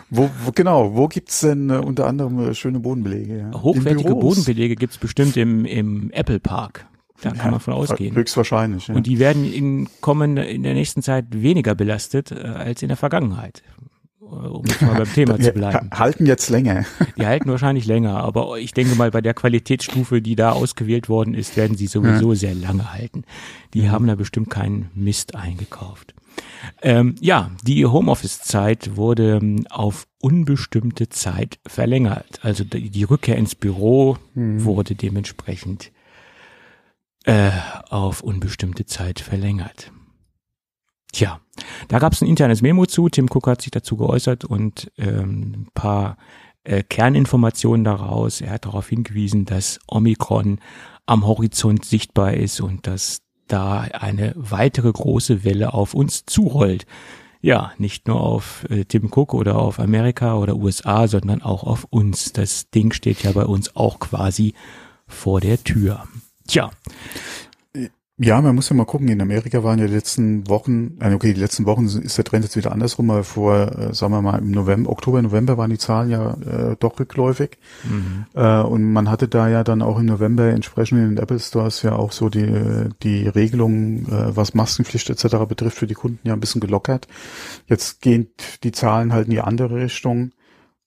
Wo, 0.09 0.29
wo 0.43 0.51
genau, 0.51 0.95
wo 0.95 1.07
gibt's 1.07 1.39
denn 1.41 1.69
äh, 1.69 1.75
unter 1.77 2.05
anderem 2.07 2.39
äh, 2.39 2.53
schöne 2.53 2.79
Bodenbelege? 2.79 3.39
Ja? 3.39 3.61
hochwertige? 3.61 4.15
Bodenbelege 4.15 4.75
gibt's 4.75 4.97
bestimmt 4.97 5.37
im, 5.37 5.65
im 5.65 6.11
Apple 6.11 6.39
Park. 6.39 6.85
Da 7.23 7.31
kann 7.31 7.51
man 7.51 7.59
von 7.59 7.73
ausgehen. 7.73 8.15
Höchstwahrscheinlich. 8.15 8.87
Ja. 8.87 8.95
Und 8.95 9.07
die 9.07 9.19
werden 9.19 9.51
in 9.51 9.87
kommen 10.01 10.37
in 10.37 10.63
der 10.63 10.73
nächsten 10.73 11.01
Zeit 11.01 11.25
weniger 11.31 11.75
belastet 11.75 12.31
äh, 12.31 12.35
als 12.35 12.81
in 12.81 12.89
der 12.89 12.97
Vergangenheit. 12.97 13.63
Äh, 14.21 14.25
Um 14.25 14.65
jetzt 14.65 14.81
mal 14.81 14.95
beim 14.95 15.13
Thema 15.13 15.39
zu 15.39 15.51
bleiben. 15.51 15.89
Ha- 15.91 15.99
halten 15.99 16.25
jetzt 16.25 16.49
länger. 16.49 16.85
Die 17.17 17.25
halten 17.25 17.49
wahrscheinlich 17.49 17.85
länger, 17.85 18.17
aber 18.17 18.57
ich 18.57 18.73
denke 18.73 18.95
mal, 18.95 19.11
bei 19.11 19.21
der 19.21 19.33
Qualitätsstufe, 19.33 20.21
die 20.21 20.35
da 20.35 20.51
ausgewählt 20.51 21.07
worden 21.09 21.33
ist, 21.33 21.55
werden 21.57 21.77
sie 21.77 21.87
sowieso 21.87 22.33
sehr 22.33 22.55
lange 22.55 22.93
halten. 22.93 23.23
Die 23.73 23.89
haben 23.89 24.07
da 24.07 24.15
bestimmt 24.15 24.49
keinen 24.49 24.89
Mist 24.95 25.35
eingekauft. 25.35 26.13
Ähm, 26.81 27.15
ja, 27.19 27.51
die 27.63 27.85
Homeoffice-Zeit 27.85 28.95
wurde 28.95 29.39
ähm, 29.41 29.65
auf 29.69 30.07
unbestimmte 30.19 31.09
Zeit 31.09 31.59
verlängert. 31.67 32.39
Also 32.41 32.63
die, 32.63 32.89
die 32.89 33.03
Rückkehr 33.03 33.35
ins 33.37 33.53
Büro 33.53 34.17
wurde 34.33 34.95
dementsprechend 34.95 35.91
äh, 37.23 37.51
auf 37.89 38.21
unbestimmte 38.21 38.85
Zeit 38.85 39.19
verlängert. 39.19 39.91
Tja, 41.11 41.39
da 41.87 41.99
gab 41.99 42.13
es 42.13 42.21
ein 42.21 42.27
internes 42.27 42.61
Memo 42.61 42.85
zu. 42.85 43.07
Tim 43.07 43.27
Cook 43.31 43.47
hat 43.47 43.61
sich 43.61 43.71
dazu 43.71 43.97
geäußert 43.97 44.45
und 44.45 44.91
ähm, 44.97 45.53
ein 45.55 45.67
paar 45.73 46.17
äh, 46.63 46.81
Kerninformationen 46.81 47.83
daraus. 47.83 48.41
Er 48.41 48.51
hat 48.51 48.65
darauf 48.65 48.89
hingewiesen, 48.89 49.45
dass 49.45 49.79
Omikron 49.87 50.59
am 51.05 51.27
Horizont 51.27 51.85
sichtbar 51.85 52.33
ist 52.33 52.61
und 52.61 52.87
dass 52.87 53.21
da 53.47 53.81
eine 53.81 54.33
weitere 54.35 54.91
große 54.91 55.43
Welle 55.43 55.73
auf 55.73 55.93
uns 55.93 56.25
zurollt. 56.25 56.85
ja, 57.41 57.73
nicht 57.77 58.07
nur 58.07 58.21
auf 58.21 58.65
äh, 58.69 58.85
Tim 58.85 59.11
Cook 59.13 59.33
oder 59.33 59.57
auf 59.57 59.79
Amerika 59.79 60.35
oder 60.37 60.55
USA, 60.55 61.07
sondern 61.07 61.41
auch 61.41 61.63
auf 61.63 61.85
uns. 61.89 62.31
Das 62.31 62.69
Ding 62.69 62.93
steht 62.93 63.21
ja 63.23 63.33
bei 63.33 63.45
uns 63.45 63.75
auch 63.75 63.99
quasi 63.99 64.53
vor 65.07 65.41
der 65.41 65.61
Tür. 65.61 66.05
Tja. 66.47 66.71
Ja, 68.19 68.39
man 68.41 68.53
muss 68.53 68.69
ja 68.69 68.75
mal 68.75 68.85
gucken. 68.85 69.07
In 69.07 69.21
Amerika 69.21 69.63
waren 69.63 69.79
ja 69.79 69.87
die 69.87 69.93
letzten 69.93 70.47
Wochen, 70.47 70.97
äh, 71.01 71.11
okay, 71.15 71.33
die 71.33 71.41
letzten 71.41 71.65
Wochen 71.65 71.85
ist 71.85 72.15
der 72.15 72.23
Trend 72.23 72.45
jetzt 72.45 72.55
wieder 72.55 72.71
andersrum, 72.71 73.09
aber 73.09 73.23
vor, 73.23 73.55
äh, 73.75 73.93
sagen 73.95 74.13
wir 74.13 74.21
mal, 74.21 74.37
im 74.37 74.51
November, 74.51 74.91
Oktober, 74.91 75.19
November 75.19 75.57
waren 75.57 75.71
die 75.71 75.79
Zahlen 75.79 76.11
ja 76.11 76.33
äh, 76.35 76.75
doch 76.79 76.99
rückläufig. 76.99 77.57
Mhm. 77.83 78.25
Äh, 78.35 78.61
und 78.61 78.93
man 78.93 79.09
hatte 79.09 79.27
da 79.27 79.49
ja 79.49 79.63
dann 79.63 79.81
auch 79.81 79.97
im 79.97 80.05
November 80.05 80.45
entsprechend 80.45 80.99
in 80.99 81.15
den 81.15 81.17
Apple 81.17 81.39
Stores 81.39 81.81
ja 81.81 81.95
auch 81.95 82.11
so 82.11 82.29
die, 82.29 82.89
die 83.01 83.27
Regelungen, 83.27 84.05
äh, 84.05 84.35
was 84.35 84.53
Maskenpflicht 84.53 85.09
etc. 85.09 85.37
betrifft, 85.49 85.79
für 85.79 85.87
die 85.87 85.95
Kunden 85.95 86.27
ja 86.27 86.33
ein 86.33 86.39
bisschen 86.39 86.61
gelockert. 86.61 87.07
Jetzt 87.67 88.01
gehen 88.01 88.27
die 88.63 88.71
Zahlen 88.71 89.11
halt 89.11 89.25
in 89.25 89.31
die 89.31 89.41
andere 89.41 89.75
Richtung. 89.75 90.33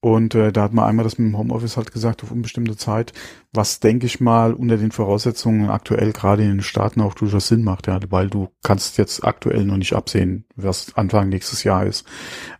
Und 0.00 0.34
äh, 0.34 0.52
da 0.52 0.62
hat 0.62 0.72
man 0.72 0.84
einmal 0.84 1.04
das 1.04 1.18
mit 1.18 1.28
dem 1.28 1.38
Homeoffice 1.38 1.76
halt 1.76 1.92
gesagt 1.92 2.22
auf 2.22 2.30
unbestimmte 2.30 2.76
Zeit, 2.76 3.12
was 3.52 3.80
denke 3.80 4.06
ich 4.06 4.20
mal 4.20 4.52
unter 4.52 4.76
den 4.76 4.92
Voraussetzungen 4.92 5.70
aktuell 5.70 6.12
gerade 6.12 6.42
in 6.42 6.50
den 6.50 6.62
Staaten 6.62 7.00
auch 7.00 7.14
durchaus 7.14 7.48
Sinn 7.48 7.64
macht, 7.64 7.86
ja, 7.86 7.98
weil 8.10 8.28
du 8.28 8.48
kannst 8.62 8.98
jetzt 8.98 9.24
aktuell 9.24 9.64
noch 9.64 9.78
nicht 9.78 9.94
absehen, 9.94 10.44
was 10.54 10.94
Anfang 10.96 11.28
nächstes 11.28 11.64
Jahr 11.64 11.86
ist. 11.86 12.06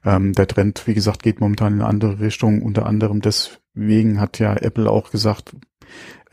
Ähm, 0.04 0.32
der 0.32 0.48
Trend, 0.48 0.86
wie 0.86 0.94
gesagt, 0.94 1.22
geht 1.22 1.40
momentan 1.40 1.74
in 1.74 1.80
eine 1.80 1.88
andere 1.88 2.20
Richtung. 2.20 2.62
Unter 2.62 2.86
anderem 2.86 3.20
deswegen 3.20 4.18
hat 4.18 4.38
ja 4.38 4.54
Apple 4.56 4.90
auch 4.90 5.10
gesagt, 5.10 5.54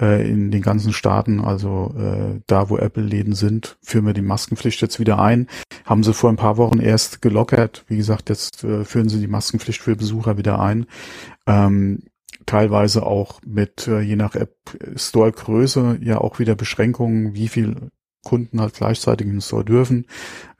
äh, 0.03 0.29
in 0.29 0.51
den 0.51 0.61
ganzen 0.61 0.91
Staaten, 0.91 1.39
also 1.39 1.95
äh, 1.97 2.41
da, 2.47 2.69
wo 2.69 2.77
Apple-Läden 2.77 3.33
sind, 3.33 3.77
führen 3.81 4.05
wir 4.05 4.13
die 4.13 4.21
Maskenpflicht 4.21 4.81
jetzt 4.81 4.99
wieder 4.99 5.19
ein. 5.19 5.47
Haben 5.85 6.03
sie 6.03 6.13
vor 6.13 6.29
ein 6.29 6.35
paar 6.35 6.57
Wochen 6.57 6.79
erst 6.79 7.21
gelockert. 7.21 7.85
Wie 7.87 7.97
gesagt, 7.97 8.29
jetzt 8.29 8.63
äh, 8.63 8.83
führen 8.83 9.07
sie 9.07 9.19
die 9.19 9.27
Maskenpflicht 9.27 9.81
für 9.81 9.95
Besucher 9.95 10.37
wieder 10.37 10.59
ein. 10.59 10.87
Ähm, 11.47 12.03
teilweise 12.45 13.05
auch 13.05 13.39
mit, 13.45 13.87
äh, 13.87 14.01
je 14.01 14.17
nach 14.17 14.35
App 14.35 14.55
Store 14.97 15.31
Größe, 15.31 15.99
ja 16.01 16.17
auch 16.17 16.39
wieder 16.39 16.55
Beschränkungen, 16.55 17.33
wie 17.33 17.47
viel 17.47 17.89
Kunden 18.23 18.59
halt 18.59 18.73
gleichzeitig 18.73 19.27
den 19.27 19.41
Store 19.41 19.63
dürfen. 19.63 20.05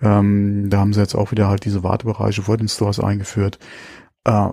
Ähm, 0.02 0.70
da 0.70 0.80
haben 0.80 0.94
sie 0.94 1.02
jetzt 1.02 1.16
auch 1.16 1.32
wieder 1.32 1.50
halt 1.50 1.66
diese 1.66 1.84
Wartebereiche 1.84 2.44
vor 2.44 2.58
den 2.58 2.70
Stores 2.70 3.00
eingeführt. 3.00 3.60
Äh, 4.24 4.50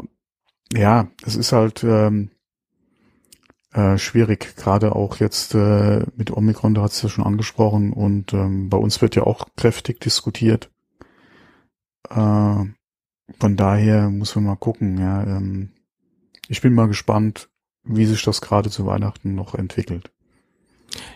ja, 0.73 1.09
es 1.25 1.37
ist 1.37 1.52
halt, 1.52 1.85
ähm, 1.85 2.30
äh, 3.72 3.98
schwierig, 3.98 4.56
gerade 4.56 4.96
auch 4.96 5.16
jetzt 5.16 5.54
äh, 5.54 6.04
mit 6.16 6.30
Omikron, 6.30 6.74
da 6.74 6.82
hat 6.82 6.92
es 6.92 7.02
ja 7.02 7.08
schon 7.08 7.24
angesprochen 7.24 7.92
und 7.92 8.32
ähm, 8.32 8.68
bei 8.68 8.76
uns 8.76 9.00
wird 9.00 9.14
ja 9.14 9.24
auch 9.24 9.46
kräftig 9.56 10.00
diskutiert. 10.00 10.70
Äh, 12.08 12.64
von 13.38 13.56
daher 13.56 14.10
muss 14.10 14.34
man 14.34 14.44
mal 14.44 14.56
gucken. 14.56 14.98
Ja, 14.98 15.22
ähm, 15.22 15.70
ich 16.48 16.60
bin 16.60 16.74
mal 16.74 16.88
gespannt, 16.88 17.48
wie 17.84 18.06
sich 18.06 18.22
das 18.24 18.40
gerade 18.40 18.70
zu 18.70 18.86
Weihnachten 18.86 19.34
noch 19.34 19.54
entwickelt. 19.54 20.10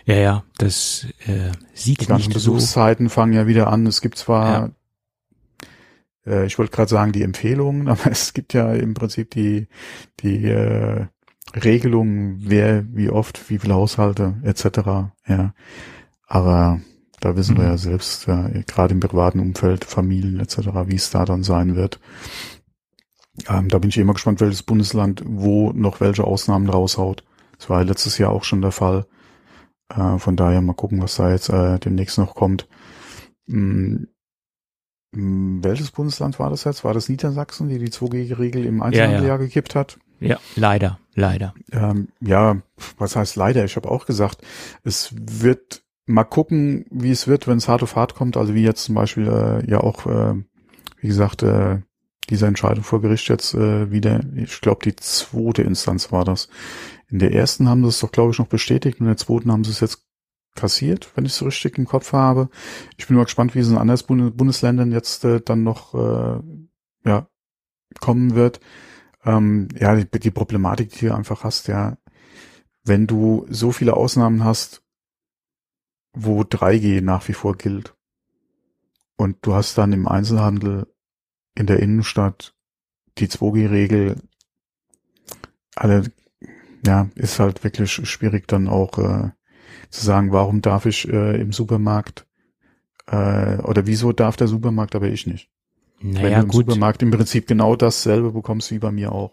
Ja, 0.05 0.15
ja, 0.15 0.43
das 0.57 1.07
äh, 1.25 1.51
sieht 1.73 2.01
Die 2.01 2.05
ganzen 2.05 2.31
Besuchszeiten 2.31 3.07
so. 3.07 3.13
fangen 3.13 3.33
ja 3.33 3.47
wieder 3.47 3.67
an. 3.67 3.85
Es 3.85 3.99
gibt 3.99 4.17
zwar, 4.17 4.71
ja. 6.25 6.31
äh, 6.31 6.45
ich 6.45 6.57
wollte 6.57 6.71
gerade 6.71 6.89
sagen, 6.89 7.11
die 7.11 7.23
Empfehlungen, 7.23 7.87
aber 7.89 8.09
es 8.09 8.33
gibt 8.33 8.53
ja 8.53 8.73
im 8.73 8.93
Prinzip 8.93 9.31
die, 9.31 9.67
die 10.21 10.45
äh, 10.45 11.07
Regelungen, 11.55 12.37
wer, 12.39 12.85
wie 12.93 13.09
oft, 13.09 13.49
wie 13.49 13.59
viele 13.59 13.75
Haushalte 13.75 14.35
etc. 14.43 14.65
Ja, 15.27 15.53
aber 16.27 16.81
da 17.21 17.35
wissen 17.35 17.55
mhm. 17.55 17.61
wir 17.61 17.65
ja 17.67 17.77
selbst, 17.77 18.27
ja, 18.27 18.49
gerade 18.67 18.93
im 18.93 18.99
privaten 18.99 19.39
Umfeld, 19.39 19.85
Familien 19.85 20.39
etc., 20.39 20.69
wie 20.87 20.95
es 20.95 21.09
da 21.09 21.25
dann 21.25 21.43
sein 21.43 21.75
wird. 21.75 21.99
Ähm, 23.47 23.69
da 23.69 23.79
bin 23.79 23.89
ich 23.89 23.97
immer 23.97 24.13
gespannt, 24.13 24.41
welches 24.41 24.63
Bundesland 24.63 25.23
wo 25.25 25.71
noch 25.71 25.99
welche 25.99 26.23
Ausnahmen 26.23 26.69
raushaut. 26.69 27.23
Das 27.57 27.69
war 27.69 27.81
ja 27.81 27.87
letztes 27.87 28.17
Jahr 28.17 28.31
auch 28.31 28.43
schon 28.43 28.61
der 28.61 28.71
Fall. 28.71 29.05
Äh, 29.89 30.17
von 30.17 30.35
daher 30.35 30.61
mal 30.61 30.73
gucken, 30.73 31.01
was 31.01 31.15
da 31.15 31.31
jetzt 31.31 31.49
äh, 31.49 31.79
demnächst 31.79 32.17
noch 32.17 32.35
kommt. 32.35 32.67
Hm, 33.47 34.07
welches 35.11 35.91
Bundesland 35.91 36.39
war 36.39 36.49
das 36.49 36.65
jetzt? 36.65 36.83
War 36.83 36.93
das 36.93 37.07
Niedersachsen, 37.07 37.69
die 37.69 37.79
die 37.79 37.89
2G-Regel 37.89 38.65
im 38.65 38.81
Einzelhandel 38.81 39.21
ja, 39.23 39.27
ja. 39.27 39.37
gekippt 39.37 39.75
hat? 39.75 39.97
Ja, 40.19 40.39
leider, 40.55 40.99
leider. 41.13 41.53
Ähm, 41.71 42.09
ja, 42.21 42.61
was 42.97 43.15
heißt 43.15 43.35
leider? 43.35 43.65
Ich 43.65 43.75
habe 43.75 43.89
auch 43.89 44.05
gesagt, 44.05 44.41
es 44.83 45.13
wird 45.13 45.83
mal 46.05 46.23
gucken, 46.23 46.85
wie 46.89 47.11
es 47.11 47.27
wird, 47.27 47.47
wenn 47.47 47.57
es 47.57 47.67
hart 47.67 47.83
auf 47.83 47.95
hart 47.95 48.15
kommt. 48.15 48.37
Also 48.37 48.53
wie 48.53 48.63
jetzt 48.63 48.85
zum 48.85 48.95
Beispiel 48.95 49.27
äh, 49.27 49.69
ja 49.69 49.79
auch, 49.79 50.05
äh, 50.05 50.35
wie 50.99 51.07
gesagt, 51.07 51.43
äh, 51.43 51.79
diese 52.29 52.47
Entscheidung 52.47 52.83
vor 52.83 53.01
Gericht 53.01 53.27
jetzt 53.27 53.53
äh, 53.53 53.91
wieder, 53.91 54.21
ich 54.35 54.61
glaube, 54.61 54.83
die 54.83 54.95
zweite 54.95 55.61
Instanz 55.61 56.11
war 56.11 56.25
das. 56.25 56.49
In 57.07 57.19
der 57.19 57.33
ersten 57.33 57.69
haben 57.69 57.83
sie 57.83 57.89
es 57.89 57.99
doch, 57.99 58.11
glaube 58.11 58.31
ich, 58.31 58.39
noch 58.39 58.47
bestätigt 58.47 58.99
in 58.99 59.05
der 59.05 59.17
zweiten 59.17 59.51
haben 59.51 59.63
sie 59.63 59.71
es 59.71 59.79
jetzt 59.79 60.03
kassiert, 60.55 61.11
wenn 61.15 61.25
ich 61.25 61.33
es 61.33 61.37
so 61.37 61.45
richtig 61.45 61.77
im 61.77 61.85
Kopf 61.85 62.13
habe. 62.13 62.49
Ich 62.97 63.07
bin 63.07 63.17
mal 63.17 63.25
gespannt, 63.25 63.53
wie 63.53 63.59
es 63.59 63.69
in 63.69 63.77
anderen 63.77 64.35
Bundesländern 64.35 64.91
jetzt 64.91 65.25
äh, 65.25 65.41
dann 65.41 65.63
noch 65.63 65.93
äh, 65.93 66.39
ja, 67.05 67.27
kommen 67.99 68.35
wird 68.35 68.59
ähm, 69.25 69.67
ja, 69.77 69.95
die, 69.95 70.19
die 70.19 70.31
Problematik, 70.31 70.91
die 70.91 71.07
du 71.07 71.15
einfach 71.15 71.43
hast, 71.43 71.67
ja, 71.67 71.97
wenn 72.83 73.07
du 73.07 73.45
so 73.49 73.71
viele 73.71 73.95
Ausnahmen 73.95 74.43
hast, 74.43 74.83
wo 76.13 76.41
3G 76.41 77.01
nach 77.01 77.27
wie 77.27 77.33
vor 77.33 77.57
gilt 77.57 77.95
und 79.17 79.37
du 79.41 79.53
hast 79.53 79.77
dann 79.77 79.91
im 79.91 80.07
Einzelhandel 80.07 80.87
in 81.55 81.65
der 81.65 81.79
Innenstadt 81.79 82.55
die 83.17 83.27
2G-Regel, 83.27 84.21
alle, 85.75 86.11
ja, 86.85 87.09
ist 87.15 87.39
halt 87.39 87.63
wirklich 87.63 87.91
schwierig 87.91 88.47
dann 88.47 88.67
auch 88.67 88.97
äh, 88.97 89.31
zu 89.89 90.05
sagen, 90.05 90.31
warum 90.31 90.61
darf 90.61 90.85
ich 90.85 91.07
äh, 91.07 91.39
im 91.39 91.51
Supermarkt 91.51 92.27
äh, 93.07 93.57
oder 93.57 93.87
wieso 93.87 94.11
darf 94.11 94.35
der 94.35 94.47
Supermarkt, 94.47 94.95
aber 94.95 95.07
ich 95.07 95.27
nicht. 95.27 95.49
Naja, 96.05 96.23
Wenn 96.23 96.33
du 96.33 96.39
im 96.41 96.47
gut. 96.47 96.65
Supermarkt 96.67 97.01
im 97.01 97.11
Prinzip 97.11 97.47
genau 97.47 97.75
dasselbe 97.75 98.31
bekommst 98.31 98.71
wie 98.71 98.79
bei 98.79 98.91
mir 98.91 99.11
auch. 99.11 99.31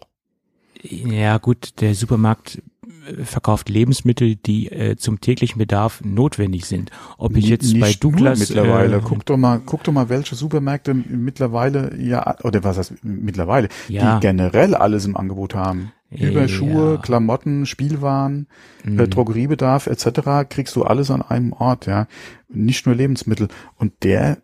Ja, 0.83 1.39
gut, 1.39 1.81
der 1.81 1.95
Supermarkt 1.95 2.63
äh, 3.07 3.25
verkauft 3.25 3.69
Lebensmittel, 3.69 4.37
die 4.37 4.73
äh, 4.73 4.97
zum 4.97 5.21
täglichen 5.21 5.59
Bedarf 5.59 6.01
notwendig 6.03 6.65
sind. 6.65 6.91
Ob 7.19 7.37
ich 7.37 7.47
jetzt 7.47 7.75
Nicht 7.75 7.81
bei 7.81 7.93
Douglas 7.93 8.39
mittlerweile, 8.39 8.97
äh, 8.97 9.01
guck 9.05 9.27
doch 9.27 9.37
mal, 9.37 9.61
guck 9.65 9.85
doch 9.85 9.93
mal, 9.93 10.09
welche 10.09 10.35
Supermärkte 10.35 10.95
mittlerweile 10.95 11.95
ja 12.01 12.37
oder 12.43 12.65
was 12.65 12.79
heißt 12.79 13.05
mittlerweile, 13.05 13.69
ja. 13.89 14.17
die 14.17 14.21
generell 14.21 14.75
alles 14.75 15.05
im 15.05 15.17
Angebot 15.17 15.55
haben. 15.55 15.93
Über 16.11 16.47
Schuhe, 16.47 16.99
Klamotten, 17.03 17.65
Spielwaren, 17.65 18.47
mhm. 18.85 18.99
äh, 18.99 19.09
Drogeriebedarf 19.09 19.87
etc. 19.87 20.47
kriegst 20.49 20.77
du 20.77 20.85
alles 20.85 21.11
an 21.11 21.23
einem 21.23 21.53
Ort, 21.53 21.87
ja. 21.87 22.07
Nicht 22.49 22.85
nur 22.87 22.95
Lebensmittel. 22.95 23.49
Und 23.77 23.93
der 24.03 24.39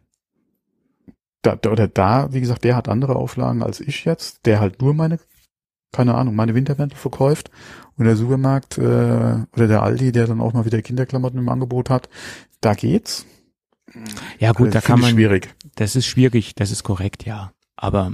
da, 1.42 1.58
oder 1.70 1.88
da, 1.88 2.32
wie 2.32 2.40
gesagt, 2.40 2.64
der 2.64 2.76
hat 2.76 2.88
andere 2.88 3.16
Auflagen 3.16 3.62
als 3.62 3.80
ich 3.80 4.04
jetzt, 4.04 4.46
der 4.46 4.60
halt 4.60 4.80
nur 4.80 4.94
meine, 4.94 5.18
keine 5.92 6.14
Ahnung, 6.14 6.34
meine 6.34 6.54
Wintermäntel 6.54 6.98
verkauft 6.98 7.50
und 7.96 8.04
der 8.04 8.16
Supermarkt 8.16 8.78
äh, 8.78 8.80
oder 8.80 9.66
der 9.68 9.82
Aldi, 9.82 10.12
der 10.12 10.26
dann 10.26 10.40
auch 10.40 10.52
mal 10.52 10.64
wieder 10.64 10.82
Kinderklamotten 10.82 11.38
im 11.38 11.48
Angebot 11.48 11.90
hat, 11.90 12.08
da 12.60 12.74
geht's. 12.74 13.26
Ja 14.38 14.52
gut, 14.52 14.66
also, 14.66 14.78
da 14.78 14.80
kann 14.80 15.00
man. 15.00 15.10
Schwierig. 15.10 15.54
Das 15.76 15.96
ist 15.96 16.06
schwierig, 16.06 16.54
das 16.54 16.70
ist 16.70 16.82
korrekt, 16.82 17.24
ja. 17.24 17.52
Aber 17.76 18.12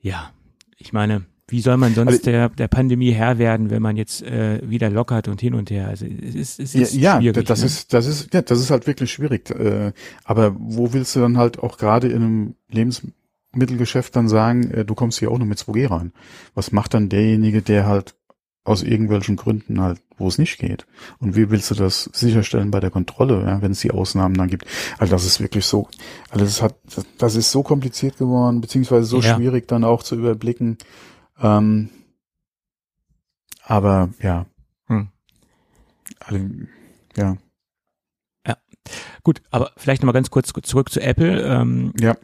ja, 0.00 0.32
ich 0.76 0.92
meine, 0.92 1.24
wie 1.54 1.60
soll 1.60 1.76
man 1.76 1.94
sonst 1.94 2.08
also, 2.08 2.24
der, 2.24 2.48
der 2.48 2.66
Pandemie 2.66 3.12
Herr 3.12 3.38
werden, 3.38 3.70
wenn 3.70 3.80
man 3.80 3.96
jetzt 3.96 4.24
äh, 4.24 4.60
wieder 4.68 4.90
lockert 4.90 5.28
und 5.28 5.40
hin 5.40 5.54
und 5.54 5.70
her? 5.70 5.86
Also 5.86 6.04
es 6.04 6.34
ist, 6.34 6.58
es 6.58 6.74
ist 6.74 6.94
ja, 6.94 7.18
schwierig. 7.20 7.36
Ja, 7.36 7.42
das 7.44 7.60
ne? 7.60 7.66
ist, 7.66 7.92
das 7.92 8.06
ist, 8.06 8.34
ja, 8.34 8.42
das 8.42 8.58
ist 8.58 8.72
halt 8.72 8.88
wirklich 8.88 9.12
schwierig. 9.12 9.50
Äh, 9.50 9.92
aber 10.24 10.56
wo 10.58 10.92
willst 10.92 11.14
du 11.14 11.20
dann 11.20 11.38
halt 11.38 11.60
auch 11.60 11.78
gerade 11.78 12.08
in 12.08 12.22
einem 12.22 12.54
Lebensmittelgeschäft 12.68 14.16
dann 14.16 14.28
sagen, 14.28 14.68
äh, 14.72 14.84
du 14.84 14.96
kommst 14.96 15.20
hier 15.20 15.30
auch 15.30 15.38
nur 15.38 15.46
mit 15.46 15.58
2G 15.58 15.88
rein? 15.88 16.12
Was 16.56 16.72
macht 16.72 16.92
dann 16.94 17.08
derjenige, 17.08 17.62
der 17.62 17.86
halt 17.86 18.16
aus 18.64 18.82
irgendwelchen 18.82 19.36
Gründen 19.36 19.80
halt, 19.80 20.00
wo 20.18 20.26
es 20.26 20.38
nicht 20.38 20.58
geht? 20.58 20.86
Und 21.20 21.36
wie 21.36 21.50
willst 21.50 21.70
du 21.70 21.76
das 21.76 22.10
sicherstellen 22.12 22.72
bei 22.72 22.80
der 22.80 22.90
Kontrolle, 22.90 23.44
ja, 23.46 23.62
wenn 23.62 23.70
es 23.70 23.80
die 23.80 23.92
Ausnahmen 23.92 24.34
dann 24.34 24.48
gibt? 24.48 24.66
Also 24.98 25.12
das 25.12 25.24
ist 25.24 25.40
wirklich 25.40 25.66
so, 25.66 25.86
also 26.30 26.44
das 26.44 26.62
hat, 26.62 26.74
das 27.18 27.36
ist 27.36 27.52
so 27.52 27.62
kompliziert 27.62 28.16
geworden, 28.16 28.60
beziehungsweise 28.60 29.04
so 29.04 29.20
ja. 29.20 29.36
schwierig 29.36 29.68
dann 29.68 29.84
auch 29.84 30.02
zu 30.02 30.16
überblicken. 30.16 30.78
Ähm, 31.40 31.90
aber 33.62 34.10
ja. 34.20 34.46
Hm. 34.86 35.08
Alle, 36.20 36.68
ja. 37.16 37.36
Ja. 38.46 38.56
Gut, 39.22 39.42
aber 39.50 39.72
vielleicht 39.76 40.02
nochmal 40.02 40.14
ganz 40.14 40.30
kurz 40.30 40.48
zurück 40.48 40.90
zu 40.90 41.00
Apple. 41.00 41.42
Ähm, 41.42 41.92
ja. 41.98 42.16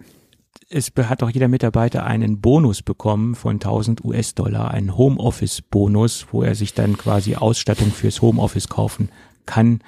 Es 0.69 0.93
hat 0.97 1.23
auch 1.23 1.31
jeder 1.31 1.49
Mitarbeiter 1.49 2.05
einen 2.05 2.41
Bonus 2.41 2.83
bekommen 2.83 3.35
von 3.35 3.57
1000 3.57 4.05
US-Dollar, 4.05 4.71
einen 4.71 4.97
Homeoffice-Bonus, 4.97 6.29
wo 6.31 6.43
er 6.43 6.55
sich 6.55 6.75
dann 6.75 6.97
quasi 6.97 7.35
Ausstattung 7.35 7.91
fürs 7.91 8.23
Homeoffice 8.23 8.69
kaufen 8.69 9.11
kann, 9.47 9.81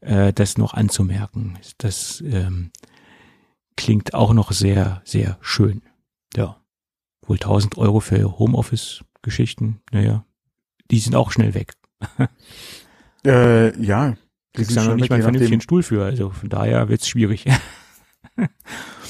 äh, 0.00 0.32
das 0.32 0.56
noch 0.56 0.72
anzumerken. 0.72 1.58
Das 1.76 2.22
ähm, 2.26 2.70
klingt 3.76 4.14
auch 4.14 4.32
noch 4.32 4.52
sehr, 4.52 5.02
sehr 5.04 5.36
schön. 5.40 5.82
Ja. 6.34 6.59
Wohl 7.30 7.36
1000 7.36 7.78
Euro 7.78 8.00
für 8.00 8.38
Homeoffice-Geschichten, 8.40 9.80
naja, 9.92 10.24
die 10.90 10.98
sind 10.98 11.14
auch 11.14 11.30
schnell 11.30 11.54
weg. 11.54 11.74
Äh, 13.22 13.78
ja. 13.78 14.16
Die 14.56 14.64
dann 14.74 14.86
noch 14.86 14.94
nicht 14.94 15.10
mal 15.10 15.16
einen 15.16 15.22
vernünftigen 15.24 15.60
Stuhl 15.60 15.82
für, 15.82 16.02
also 16.06 16.30
von 16.30 16.48
daher 16.48 16.88
wird's 16.88 17.08
schwierig. 17.08 17.44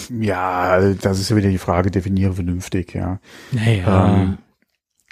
Ja, 0.09 0.81
das 0.95 1.21
ist 1.21 1.31
ja 1.31 1.37
wieder 1.37 1.51
die 1.51 1.59
Frage, 1.59 1.93
definiere 1.93 2.33
vernünftig, 2.33 2.95
ja. 2.95 3.21
Naja. 3.53 4.23
Ähm, 4.23 4.39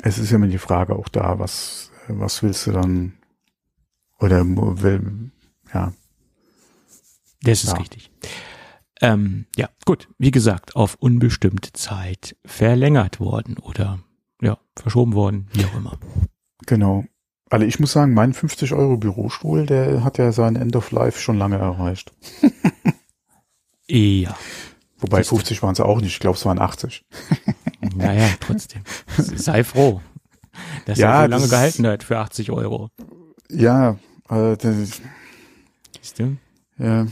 es 0.03 0.19
ist 0.19 0.31
ja 0.31 0.37
immer 0.37 0.49
die 0.49 0.59
Frage 0.59 0.97
auch 0.97 1.09
da, 1.09 1.39
was, 1.39 1.93
was 2.09 2.43
willst 2.43 2.67
du 2.67 2.73
dann, 2.73 3.13
oder, 4.19 4.45
will, 4.45 5.31
ja. 5.73 5.93
Das 7.43 7.63
ist 7.63 7.71
Ja. 7.73 7.79
richtig. 7.79 8.11
Ähm, 9.01 9.47
ja, 9.57 9.69
gut. 9.85 10.09
Wie 10.19 10.31
gesagt, 10.31 10.75
auf 10.77 10.97
unbestimmte 11.01 11.73
Zeit 11.73 12.37
verlängert 12.45 13.21
worden 13.21 13.57
oder 13.59 14.01
ja, 14.43 14.59
verschoben 14.77 15.15
worden, 15.15 15.49
wie 15.53 15.65
auch 15.65 15.75
immer. 15.77 15.99
Genau. 16.67 17.05
Also 17.51 17.65
ich 17.65 17.81
muss 17.81 17.93
sagen, 17.93 18.13
mein 18.13 18.35
50 18.35 18.73
Euro 18.75 18.97
Bürostuhl, 18.99 19.65
der 19.67 20.05
hat 20.05 20.19
ja 20.19 20.33
sein 20.33 20.57
End 20.57 20.77
of 20.77 20.91
Life 20.91 21.19
schon 21.21 21.39
lange 21.39 21.57
erreicht. 21.59 22.13
Ja, 23.91 24.37
Wobei 24.99 25.19
Siehst 25.23 25.31
du. 25.31 25.37
50 25.37 25.63
waren 25.63 25.73
es 25.73 25.81
auch 25.81 26.01
nicht, 26.01 26.13
ich 26.13 26.21
glaube 26.21 26.37
es 26.37 26.45
waren 26.45 26.59
80. 26.59 27.07
naja, 27.97 28.29
trotzdem. 28.41 28.83
Sei 29.17 29.65
froh, 29.65 30.03
dass 30.87 30.99
Ja, 30.99 31.23
er 31.23 31.25
so 31.25 31.31
lange 31.31 31.49
gehalten 31.49 31.87
hat 31.87 32.03
für 32.03 32.19
80 32.19 32.51
Euro. 32.51 32.91
Ja, 33.49 33.93
äh, 34.29 34.57
das, 34.57 35.01
Siehst 36.03 36.19
du? 36.19 36.37
ja, 36.79 37.07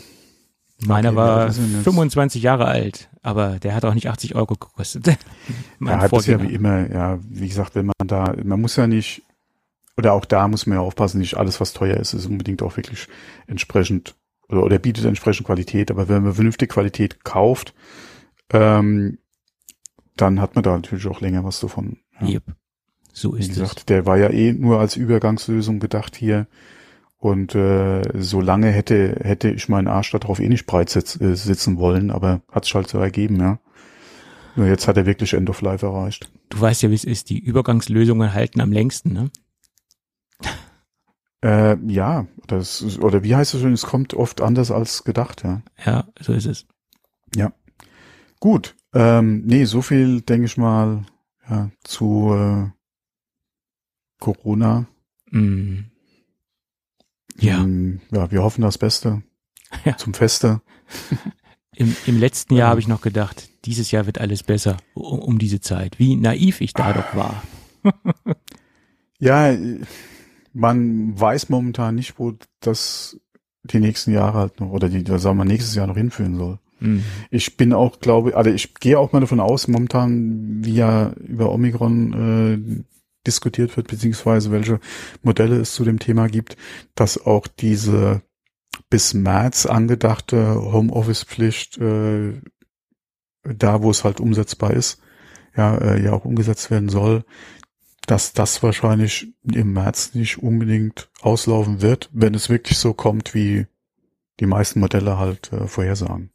Meiner 0.84 1.08
Okay, 1.10 1.16
war 1.16 1.38
ja, 1.40 1.46
das 1.46 1.56
sind 1.56 1.72
jetzt- 1.72 1.84
25 1.84 2.42
Jahre 2.42 2.66
alt, 2.66 3.08
aber 3.22 3.58
der 3.58 3.74
hat 3.74 3.84
auch 3.84 3.94
nicht 3.94 4.08
80 4.08 4.34
Euro 4.34 4.54
gekostet. 4.56 5.06
mein 5.78 6.00
ja, 6.00 6.08
das 6.08 6.20
ist 6.20 6.26
ja 6.26 6.34
Vorgänger. 6.38 6.50
wie 6.50 6.54
immer, 6.54 6.90
ja, 6.92 7.18
wie 7.28 7.48
gesagt, 7.48 7.74
wenn 7.74 7.86
man 7.86 7.94
da, 8.06 8.34
man 8.44 8.60
muss 8.60 8.76
ja 8.76 8.86
nicht, 8.86 9.22
oder 9.96 10.12
auch 10.12 10.26
da 10.26 10.46
muss 10.48 10.66
man 10.66 10.76
ja 10.78 10.82
aufpassen, 10.82 11.18
nicht 11.18 11.36
alles, 11.36 11.60
was 11.60 11.72
teuer 11.72 11.96
ist, 11.96 12.12
ist 12.12 12.26
unbedingt 12.26 12.62
auch 12.62 12.76
wirklich 12.76 13.08
entsprechend, 13.46 14.14
oder, 14.48 14.62
oder 14.64 14.78
bietet 14.78 15.06
entsprechend 15.06 15.46
Qualität, 15.46 15.90
aber 15.90 16.08
wenn 16.08 16.22
man 16.22 16.34
vernünftige 16.34 16.72
Qualität 16.72 17.24
kauft, 17.24 17.72
ähm, 18.52 19.18
dann 20.16 20.40
hat 20.40 20.54
man 20.54 20.62
da 20.64 20.72
natürlich 20.74 21.06
auch 21.06 21.20
länger 21.20 21.42
was 21.44 21.60
davon. 21.60 21.98
Ja. 22.20 22.28
Yep. 22.28 22.42
So 23.12 23.34
Wie 23.34 23.40
ist 23.40 23.50
es. 23.50 23.58
gesagt, 23.58 23.88
der 23.88 24.04
war 24.04 24.18
ja 24.18 24.28
eh 24.30 24.52
nur 24.52 24.78
als 24.78 24.96
Übergangslösung 24.96 25.80
gedacht 25.80 26.16
hier. 26.16 26.46
Und 27.18 27.54
äh, 27.54 28.02
solange 28.14 28.70
hätte 28.70 29.20
hätte 29.22 29.50
ich 29.50 29.68
meinen 29.68 29.88
Arsch 29.88 30.10
darauf 30.10 30.38
eh 30.38 30.48
nicht 30.48 30.66
breit 30.66 30.90
sitz, 30.90 31.20
äh, 31.20 31.34
sitzen 31.34 31.78
wollen, 31.78 32.10
aber 32.10 32.42
hat's 32.50 32.74
halt 32.74 32.88
so 32.88 32.98
ergeben, 32.98 33.40
ja. 33.40 33.58
Nur 34.54 34.66
jetzt 34.66 34.86
hat 34.88 34.96
er 34.96 35.06
wirklich 35.06 35.34
End 35.34 35.50
of 35.50 35.60
Life 35.60 35.84
erreicht. 35.84 36.30
Du 36.48 36.60
weißt 36.60 36.82
ja, 36.82 36.90
wie 36.90 36.94
es 36.94 37.04
ist. 37.04 37.28
Die 37.30 37.38
Übergangslösungen 37.38 38.32
halten 38.32 38.60
am 38.60 38.72
längsten, 38.72 39.12
ne? 39.12 39.30
Äh, 41.42 41.76
ja, 41.86 42.26
das 42.46 42.80
ist, 42.80 42.98
oder 42.98 43.22
wie 43.22 43.34
heißt 43.36 43.54
es 43.54 43.60
schon, 43.60 43.72
es 43.72 43.82
kommt 43.82 44.14
oft 44.14 44.40
anders 44.40 44.70
als 44.70 45.04
gedacht, 45.04 45.42
ja. 45.44 45.62
Ja, 45.84 46.04
so 46.20 46.32
ist 46.32 46.46
es. 46.46 46.66
Gut, 48.40 48.76
ähm, 48.92 49.42
nee, 49.46 49.64
so 49.64 49.82
viel 49.82 50.20
denke 50.20 50.46
ich 50.46 50.56
mal 50.56 51.06
ja, 51.48 51.70
zu 51.84 52.32
äh, 52.34 52.70
Corona. 54.20 54.86
Mm. 55.30 55.90
Ja, 57.38 57.62
Ähm, 57.62 58.00
ja, 58.12 58.30
wir 58.30 58.42
hoffen 58.42 58.62
das 58.62 58.78
Beste 58.78 59.22
Ja. 59.84 59.96
zum 59.96 60.14
Feste. 60.14 60.60
im, 61.76 61.94
im 62.06 62.18
letzten 62.18 62.54
Jahr 62.54 62.66
Ja. 62.66 62.70
habe 62.70 62.80
ich 62.80 62.88
noch 62.88 63.00
gedacht, 63.02 63.48
dieses 63.64 63.90
Jahr 63.90 64.06
wird 64.06 64.18
alles 64.20 64.42
besser 64.42 64.76
um, 64.94 65.18
um 65.18 65.38
diese 65.38 65.60
Zeit. 65.60 65.98
Wie 65.98 66.16
naiv 66.16 66.60
ich 66.60 66.72
da 66.72 66.92
doch 66.92 67.14
war. 67.14 67.42
Ja, 69.18 69.56
man 70.52 71.18
weiß 71.18 71.48
momentan 71.48 71.94
nicht, 71.94 72.18
wo 72.18 72.34
das 72.60 73.18
die 73.64 73.80
nächsten 73.80 74.12
Jahre 74.12 74.38
halt 74.38 74.60
noch 74.60 74.70
oder 74.70 74.90
die, 74.90 75.04
sagen 75.18 75.38
wir 75.38 75.44
nächstes 75.46 75.74
Jahr 75.74 75.86
noch 75.86 75.96
hinführen 75.96 76.36
soll. 76.36 76.58
Mm. 76.80 76.98
Ich 77.30 77.56
bin 77.56 77.72
auch, 77.72 78.00
glaube, 78.00 78.36
also 78.36 78.50
ich 78.50 78.74
gehe 78.74 78.98
auch 78.98 79.12
mal 79.12 79.20
davon 79.20 79.40
aus, 79.40 79.68
momentan, 79.68 80.64
wie 80.64 80.74
ja 80.74 81.12
über 81.14 81.50
Omikron 81.50 82.12
äh, 82.12 82.84
diskutiert 83.26 83.76
wird, 83.76 83.88
beziehungsweise 83.88 84.50
welche 84.50 84.80
Modelle 85.22 85.56
es 85.56 85.74
zu 85.74 85.84
dem 85.84 85.98
Thema 85.98 86.28
gibt, 86.28 86.56
dass 86.94 87.24
auch 87.24 87.46
diese 87.46 88.22
bis 88.90 89.14
März 89.14 89.66
angedachte 89.66 90.54
Homeoffice-Pflicht 90.54 91.78
äh, 91.78 92.40
da, 93.42 93.82
wo 93.82 93.90
es 93.90 94.04
halt 94.04 94.20
umsetzbar 94.20 94.72
ist, 94.72 95.00
ja, 95.56 95.76
äh, 95.78 96.02
ja 96.02 96.12
auch 96.12 96.24
umgesetzt 96.24 96.70
werden 96.70 96.88
soll, 96.88 97.24
dass 98.06 98.32
das 98.32 98.62
wahrscheinlich 98.62 99.34
im 99.42 99.72
März 99.72 100.14
nicht 100.14 100.38
unbedingt 100.38 101.10
auslaufen 101.20 101.82
wird, 101.82 102.10
wenn 102.12 102.34
es 102.34 102.48
wirklich 102.48 102.78
so 102.78 102.92
kommt, 102.94 103.34
wie 103.34 103.66
die 104.38 104.46
meisten 104.46 104.80
Modelle 104.80 105.18
halt 105.18 105.52
äh, 105.52 105.66
vorhersagen. 105.66 106.30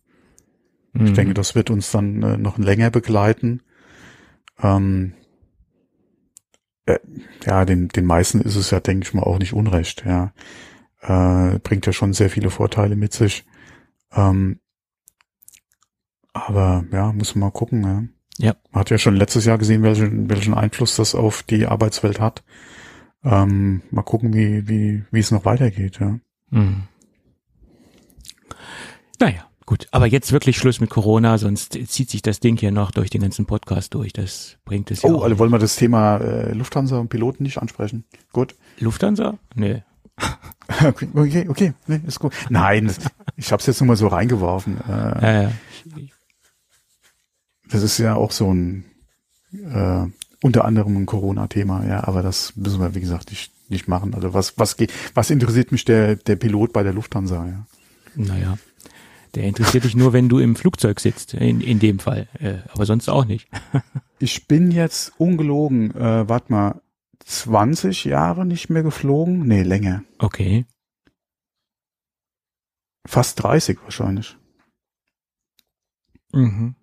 Ich 0.93 1.12
Mm. 1.12 1.13
denke, 1.13 1.34
das 1.34 1.56
wird 1.56 1.69
uns 1.69 1.91
dann 1.91 2.21
äh, 2.23 2.38
noch 2.38 2.58
länger 2.58 2.89
begleiten. 2.89 3.62
Ähm, 4.62 5.13
äh, 6.95 6.99
ja, 7.45 7.65
den, 7.65 7.88
den 7.89 8.06
meisten 8.06 8.41
ist 8.41 8.56
es 8.56 8.71
ja, 8.71 8.80
denke 8.80 9.06
ich 9.08 9.13
mal, 9.13 9.23
auch 9.23 9.39
nicht 9.39 9.54
unrecht. 9.54 10.04
Ja, 10.06 10.34
äh, 11.01 11.60
bringt 11.60 11.86
ja 11.86 11.93
schon 11.93 12.13
sehr 12.13 12.30
viele 12.30 12.49
Vorteile 12.49 12.95
mit 12.95 13.13
sich. 13.13 13.45
Ähm, 14.13 14.60
aber 16.34 16.86
ja, 16.91 17.12
muss 17.12 17.36
man 17.36 17.47
mal 17.47 17.51
gucken. 17.51 17.84
Ja. 17.84 18.04
Ja. 18.38 18.56
Man 18.71 18.82
hat 18.82 18.89
ja 18.89 18.97
schon 18.97 19.15
letztes 19.15 19.45
Jahr 19.45 19.58
gesehen, 19.58 19.84
welchen, 19.84 20.30
welchen 20.30 20.54
Einfluss 20.54 20.95
das 20.95 21.13
auf 21.13 21.43
die 21.43 21.67
Arbeitswelt 21.67 22.19
hat. 22.19 22.43
Ähm, 23.23 23.84
mal 23.91 24.01
gucken, 24.01 24.34
wie, 24.34 24.67
wie, 24.67 25.04
wie 25.12 25.19
es 25.19 25.32
noch 25.32 25.45
weitergeht. 25.45 25.99
Ja. 25.99 26.17
Mm. 26.49 26.88
Naja, 29.19 29.51
gut. 29.71 29.88
Aber 29.91 30.05
jetzt 30.05 30.34
wirklich 30.34 30.57
Schluss 30.57 30.81
mit 30.81 30.89
Corona, 30.89 31.38
sonst 31.38 31.77
zieht 31.88 32.10
sich 32.10 32.21
das 32.21 32.41
Ding 32.41 32.57
hier 32.57 32.71
noch 32.71 32.91
durch 32.91 33.10
den 33.10 33.21
ganzen 33.21 33.45
Podcast 33.45 33.93
durch. 33.93 34.12
Das 34.12 34.57
bringt 34.65 34.91
es 34.91 35.01
ja 35.01 35.10
Oh, 35.10 35.19
auch 35.19 35.23
also 35.23 35.39
wollen 35.39 35.51
wir 35.51 35.60
das 35.60 35.77
Thema 35.77 36.17
äh, 36.17 36.51
Lufthansa 36.53 36.97
und 36.97 37.07
Piloten 37.07 37.43
nicht 37.43 37.57
ansprechen? 37.57 38.03
Gut. 38.34 38.55
Lufthansa? 38.79 39.38
Nee. 39.55 39.84
Okay, 40.84 41.10
okay, 41.13 41.47
okay, 41.49 41.73
nee, 41.88 41.99
ist 42.07 42.19
gut. 42.19 42.34
Nein, 42.49 42.93
ich 43.36 43.51
habe 43.51 43.60
es 43.60 43.65
jetzt 43.67 43.81
nur 43.81 43.88
mal 43.89 43.97
so 43.97 44.07
reingeworfen. 44.07 44.77
Äh, 44.88 45.43
Äh, 45.45 45.49
das 47.69 47.84
ist 47.84 47.97
ja 47.97 48.15
auch 48.15 48.31
so 48.31 48.53
ein 48.53 48.86
äh, 49.51 50.05
unter 50.41 50.63
anderem 50.63 50.95
ein 50.95 51.05
Corona-Thema, 51.05 51.86
ja, 51.86 52.07
aber 52.07 52.23
das 52.23 52.55
müssen 52.55 52.79
wir 52.79 52.95
wie 52.95 53.01
gesagt 53.01 53.31
nicht 53.31 53.51
nicht 53.69 53.89
machen. 53.89 54.13
Also 54.15 54.34
was 54.34 54.57
was 54.57 54.77
geht, 54.77 54.93
was 55.13 55.29
interessiert 55.29 55.73
mich 55.73 55.84
der 55.84 56.15
der 56.15 56.38
Pilot 56.38 56.71
bei 56.71 56.84
der 56.84 56.93
Lufthansa? 56.93 57.45
Ja, 57.45 57.65
naja. 58.15 58.57
Der 59.36 59.44
interessiert 59.46 59.84
dich 59.86 59.96
nur, 59.96 60.13
wenn 60.13 60.28
du 60.30 60.39
im 60.39 60.56
Flugzeug 60.56 61.00
sitzt, 61.00 61.34
in, 61.34 61.62
in 61.62 61.80
dem 61.80 62.00
Fall. 62.00 62.28
Äh, 62.39 62.60
aber 62.74 62.86
sonst 62.86 63.10
auch 63.10 63.26
nicht. 63.26 63.48
ich 64.20 64.48
bin 64.48 64.72
jetzt 64.72 65.13
ungelogen, 65.17 65.91
äh, 65.96 66.28
warte 66.28 66.52
mal, 66.52 66.82
20 67.26 68.06
Jahre 68.06 68.46
nicht 68.46 68.70
mehr 68.70 68.84
geflogen? 68.84 69.48
Nee, 69.48 69.63
länger, 69.63 70.04
Okay. 70.17 70.65
fast 73.06 73.41
30 73.41 73.78
wahrscheinlich. 73.84 74.38
Mhm. 76.34 76.76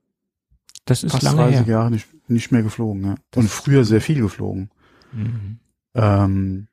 Das 0.84 1.02
ist 1.02 1.12
Fast 1.12 1.22
lange 1.24 1.42
30 1.42 1.56
her. 1.58 1.66
Jahre 1.66 1.90
nicht 1.90 2.08
nicht 2.30 2.52
mehr 2.52 2.62
geflogen. 2.62 3.04
Ja. 3.04 3.14
Das 3.30 3.42
Und 3.44 3.50
früher 3.50 3.84
sehr 3.84 4.00
viel 4.00 4.20
geflogen. 4.20 4.70
Mhm. 5.12 5.58
Ähm, 5.94 6.68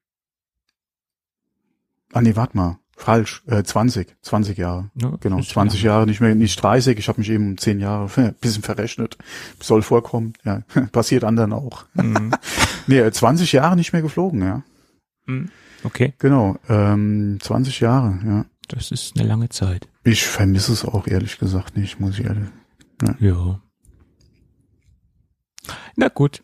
ah 2.11 2.21
nee, 2.21 2.35
warte 2.35 2.57
mal. 2.57 2.79
Falsch. 2.97 3.43
Äh, 3.47 3.63
20. 3.63 4.15
20 4.21 4.57
Jahre. 4.57 4.89
Ja, 4.95 5.09
Genau. 5.19 5.39
ist 5.39 5.49
20 5.49 5.81
lange. 5.83 5.93
Jahre, 5.93 6.05
nicht 6.07 6.21
mehr, 6.21 6.33
nicht 6.33 6.61
30. 6.61 6.97
Ich 6.97 7.07
habe 7.09 7.19
mich 7.19 7.29
eben 7.29 7.49
um 7.51 7.57
10 7.57 7.79
Jahre 7.79 8.09
ein 8.21 8.35
bisschen 8.35 8.63
verrechnet. 8.63 9.17
Soll 9.61 9.81
vorkommen. 9.81 10.33
Ja, 10.45 10.61
passiert 10.91 11.23
anderen 11.23 11.53
auch. 11.53 11.85
Mhm. 11.93 12.31
Nee, 12.87 12.99
äh, 12.99 13.11
20 13.11 13.51
Jahre 13.51 13.75
nicht 13.75 13.93
mehr 13.93 14.01
geflogen, 14.03 14.41
ja. 14.43 14.63
Mhm. 15.25 15.49
Okay, 15.83 16.13
Genau. 16.19 16.57
Ähm, 16.69 17.39
20 17.41 17.79
Jahre, 17.79 18.19
ja. 18.25 18.45
das 18.67 18.91
ist 18.91 19.17
eine 19.19 19.27
lange 19.27 19.49
Zeit. 19.49 19.87
Ich 20.03 20.23
vermisse 20.23 20.71
es 20.71 20.85
auch 20.85 21.07
ehrlich 21.07 21.37
gesagt 21.39 21.75
nicht, 21.77 21.99
muss 21.99 22.17
ich 22.19 22.25
ehrlich. 22.25 22.47
Ja. 23.19 23.59
Na 25.95 26.07
gut, 26.09 26.41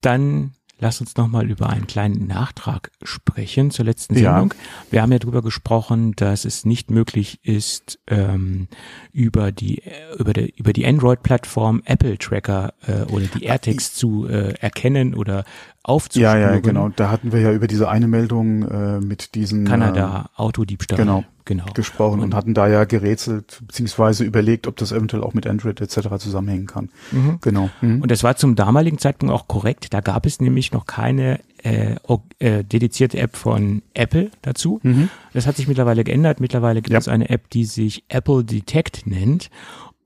dann 0.00 0.52
lass 0.78 1.00
uns 1.00 1.16
noch 1.16 1.26
mal 1.28 1.48
über 1.50 1.70
einen 1.70 1.86
kleinen 1.86 2.26
Nachtrag 2.26 2.90
sprechen 3.02 3.70
zur 3.70 3.84
letzten 3.84 4.14
Ja. 4.18 4.32
Sendung. 4.34 4.54
Wir 4.90 5.02
haben 5.02 5.12
ja 5.12 5.18
darüber 5.18 5.42
gesprochen, 5.42 6.12
dass 6.16 6.44
es 6.44 6.64
nicht 6.64 6.90
möglich 6.90 7.40
ist, 7.42 7.98
ähm, 8.06 8.68
über 9.12 9.52
die 9.52 9.78
äh, 9.82 9.92
über 10.18 10.32
der 10.32 10.48
über 10.58 10.72
die 10.72 10.86
Android-Plattform 10.86 11.82
Apple 11.84 12.18
Tracker 12.18 12.74
äh, 12.86 13.02
oder 13.12 13.26
die 13.26 13.44
AirTags 13.44 13.94
zu 13.94 14.26
äh, 14.28 14.54
erkennen 14.60 15.14
oder 15.14 15.36
Ja, 15.38 15.44
aufzuspüren. 15.82 16.40
ja, 16.40 16.58
genau. 16.58 16.88
Da 16.90 17.10
hatten 17.10 17.32
wir 17.32 17.40
ja 17.40 17.52
über 17.52 17.66
diese 17.66 17.88
eine 17.88 18.06
Meldung 18.08 18.62
äh, 18.68 19.00
mit 19.00 19.34
diesen 19.34 19.64
Kanada 19.64 20.30
Autodiebstahl. 20.36 20.98
Genau. 20.98 21.24
Genau. 21.46 21.64
gesprochen 21.72 22.20
und, 22.20 22.26
und, 22.26 22.34
hatten 22.34 22.52
da 22.52 22.68
ja 22.68 22.84
gerätselt 22.84 23.62
beziehungsweise 23.66 24.24
überlegt, 24.24 24.66
ob 24.66 24.76
das 24.76 24.92
eventuell 24.92 25.22
auch 25.22 25.32
mit 25.32 25.46
Android 25.46 25.80
etc. 25.80 26.08
zusammenhängen 26.18 26.66
kann. 26.66 26.90
Mhm. 27.12 27.38
Genau. 27.40 27.70
Mhm. 27.80 28.02
Und 28.02 28.10
das 28.10 28.22
war 28.22 28.36
zum 28.36 28.54
damaligen 28.54 28.98
Zeitpunkt 28.98 29.34
auch 29.34 29.48
korrekt. 29.48 29.94
Da 29.94 30.00
gab 30.02 30.26
es 30.26 30.40
nämlich 30.40 30.72
noch 30.72 30.84
keine 30.84 31.40
äh, 31.62 31.96
äh, 32.38 32.62
dedizierte 32.64 33.18
App 33.18 33.36
von 33.36 33.82
Apple 33.94 34.30
dazu. 34.42 34.80
Mhm. 34.82 35.08
Das 35.32 35.46
hat 35.46 35.56
sich 35.56 35.68
mittlerweile 35.68 36.04
geändert. 36.04 36.40
Mittlerweile 36.40 36.82
gibt 36.82 36.92
ja. 36.92 36.98
es 36.98 37.08
eine 37.08 37.30
App, 37.30 37.48
die 37.50 37.64
sich 37.64 38.04
Apple 38.08 38.44
Detect 38.44 39.06
nennt 39.06 39.48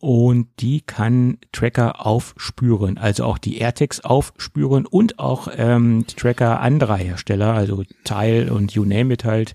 und 0.00 0.48
die 0.60 0.80
kann 0.80 1.38
Tracker 1.52 2.06
aufspüren, 2.06 2.96
also 2.96 3.24
auch 3.24 3.36
die 3.36 3.58
AirTags 3.58 4.00
aufspüren 4.00 4.86
und 4.86 5.18
auch 5.18 5.48
ähm, 5.54 6.06
die 6.08 6.14
Tracker 6.14 6.60
anderer 6.60 6.96
Hersteller, 6.96 7.52
also 7.52 7.84
Tile 8.04 8.52
und 8.52 8.72
You 8.72 8.84
Name 8.84 9.12
It 9.12 9.24
halt. 9.24 9.54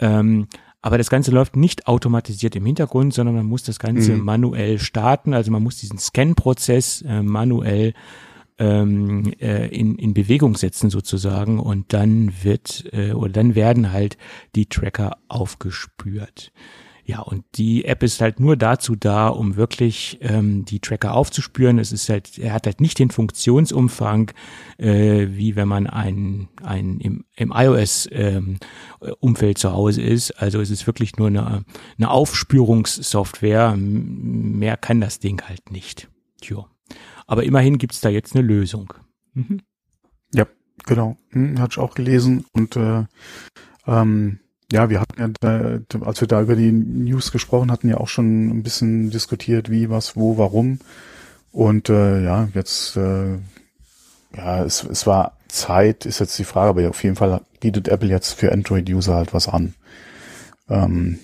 Ähm, 0.00 0.48
aber 0.80 0.98
das 0.98 1.10
Ganze 1.10 1.30
läuft 1.30 1.56
nicht 1.56 1.86
automatisiert 1.86 2.54
im 2.54 2.64
Hintergrund, 2.64 3.12
sondern 3.12 3.34
man 3.34 3.46
muss 3.46 3.64
das 3.64 3.78
Ganze 3.78 4.12
mhm. 4.12 4.24
manuell 4.24 4.78
starten. 4.78 5.34
Also 5.34 5.50
man 5.50 5.62
muss 5.62 5.76
diesen 5.76 5.98
Scan-Prozess 5.98 7.02
äh, 7.02 7.22
manuell 7.22 7.94
ähm, 8.58 9.32
äh, 9.40 9.66
in, 9.68 9.96
in 9.96 10.14
Bewegung 10.14 10.56
setzen 10.56 10.90
sozusagen 10.90 11.58
und 11.58 11.92
dann 11.92 12.32
wird 12.42 12.88
äh, 12.92 13.12
oder 13.12 13.32
dann 13.32 13.54
werden 13.54 13.92
halt 13.92 14.18
die 14.54 14.66
Tracker 14.66 15.18
aufgespürt. 15.28 16.52
Ja, 17.08 17.20
und 17.20 17.46
die 17.54 17.86
App 17.86 18.02
ist 18.02 18.20
halt 18.20 18.38
nur 18.38 18.54
dazu 18.58 18.94
da, 18.94 19.28
um 19.28 19.56
wirklich 19.56 20.18
ähm, 20.20 20.66
die 20.66 20.78
Tracker 20.78 21.14
aufzuspüren. 21.14 21.78
Es 21.78 21.90
ist 21.90 22.10
halt, 22.10 22.36
er 22.36 22.52
hat 22.52 22.66
halt 22.66 22.82
nicht 22.82 22.98
den 22.98 23.10
Funktionsumfang, 23.10 24.30
äh, 24.76 25.28
wie 25.30 25.56
wenn 25.56 25.68
man 25.68 25.86
ein, 25.86 26.48
ein 26.62 27.00
im, 27.00 27.24
im 27.34 27.50
iOS-Umfeld 27.56 28.60
ähm, 29.56 29.56
zu 29.56 29.72
Hause 29.72 30.02
ist. 30.02 30.32
Also 30.32 30.60
es 30.60 30.68
ist 30.68 30.86
wirklich 30.86 31.16
nur 31.16 31.28
eine, 31.28 31.64
eine 31.96 32.10
Aufspürungssoftware. 32.10 33.74
Mehr 33.78 34.76
kann 34.76 35.00
das 35.00 35.18
Ding 35.18 35.40
halt 35.48 35.70
nicht. 35.70 36.10
Tja. 36.42 36.66
Aber 37.26 37.42
immerhin 37.44 37.78
gibt's 37.78 38.02
da 38.02 38.10
jetzt 38.10 38.36
eine 38.36 38.46
Lösung. 38.46 38.92
Mhm. 39.32 39.62
Ja, 40.34 40.46
genau. 40.84 41.16
Hm, 41.30 41.58
hatte 41.58 41.72
ich 41.72 41.78
auch 41.78 41.94
gelesen 41.94 42.44
und 42.52 42.76
äh, 42.76 43.06
ähm, 43.86 44.40
ja, 44.70 44.90
wir 44.90 45.00
hatten 45.00 45.20
ja, 45.20 45.28
da, 45.40 46.00
als 46.00 46.20
wir 46.20 46.28
da 46.28 46.42
über 46.42 46.56
die 46.56 46.72
News 46.72 47.32
gesprochen 47.32 47.70
hatten, 47.70 47.88
ja 47.88 47.96
auch 47.96 48.08
schon 48.08 48.48
ein 48.48 48.62
bisschen 48.62 49.10
diskutiert, 49.10 49.70
wie, 49.70 49.88
was, 49.88 50.16
wo, 50.16 50.36
warum. 50.36 50.78
Und 51.52 51.88
äh, 51.88 52.22
ja, 52.22 52.48
jetzt, 52.54 52.96
äh, 52.96 53.38
ja, 54.36 54.64
es, 54.64 54.84
es 54.84 55.06
war 55.06 55.38
Zeit, 55.48 56.04
ist 56.04 56.18
jetzt 56.20 56.38
die 56.38 56.44
Frage, 56.44 56.68
aber 56.68 56.88
auf 56.90 57.02
jeden 57.02 57.16
Fall 57.16 57.40
bietet 57.60 57.88
Apple 57.88 58.08
jetzt 58.08 58.34
für 58.34 58.52
Android-User 58.52 59.14
halt 59.14 59.32
was 59.32 59.48
an. 59.48 59.74
Ähm, 60.68 61.18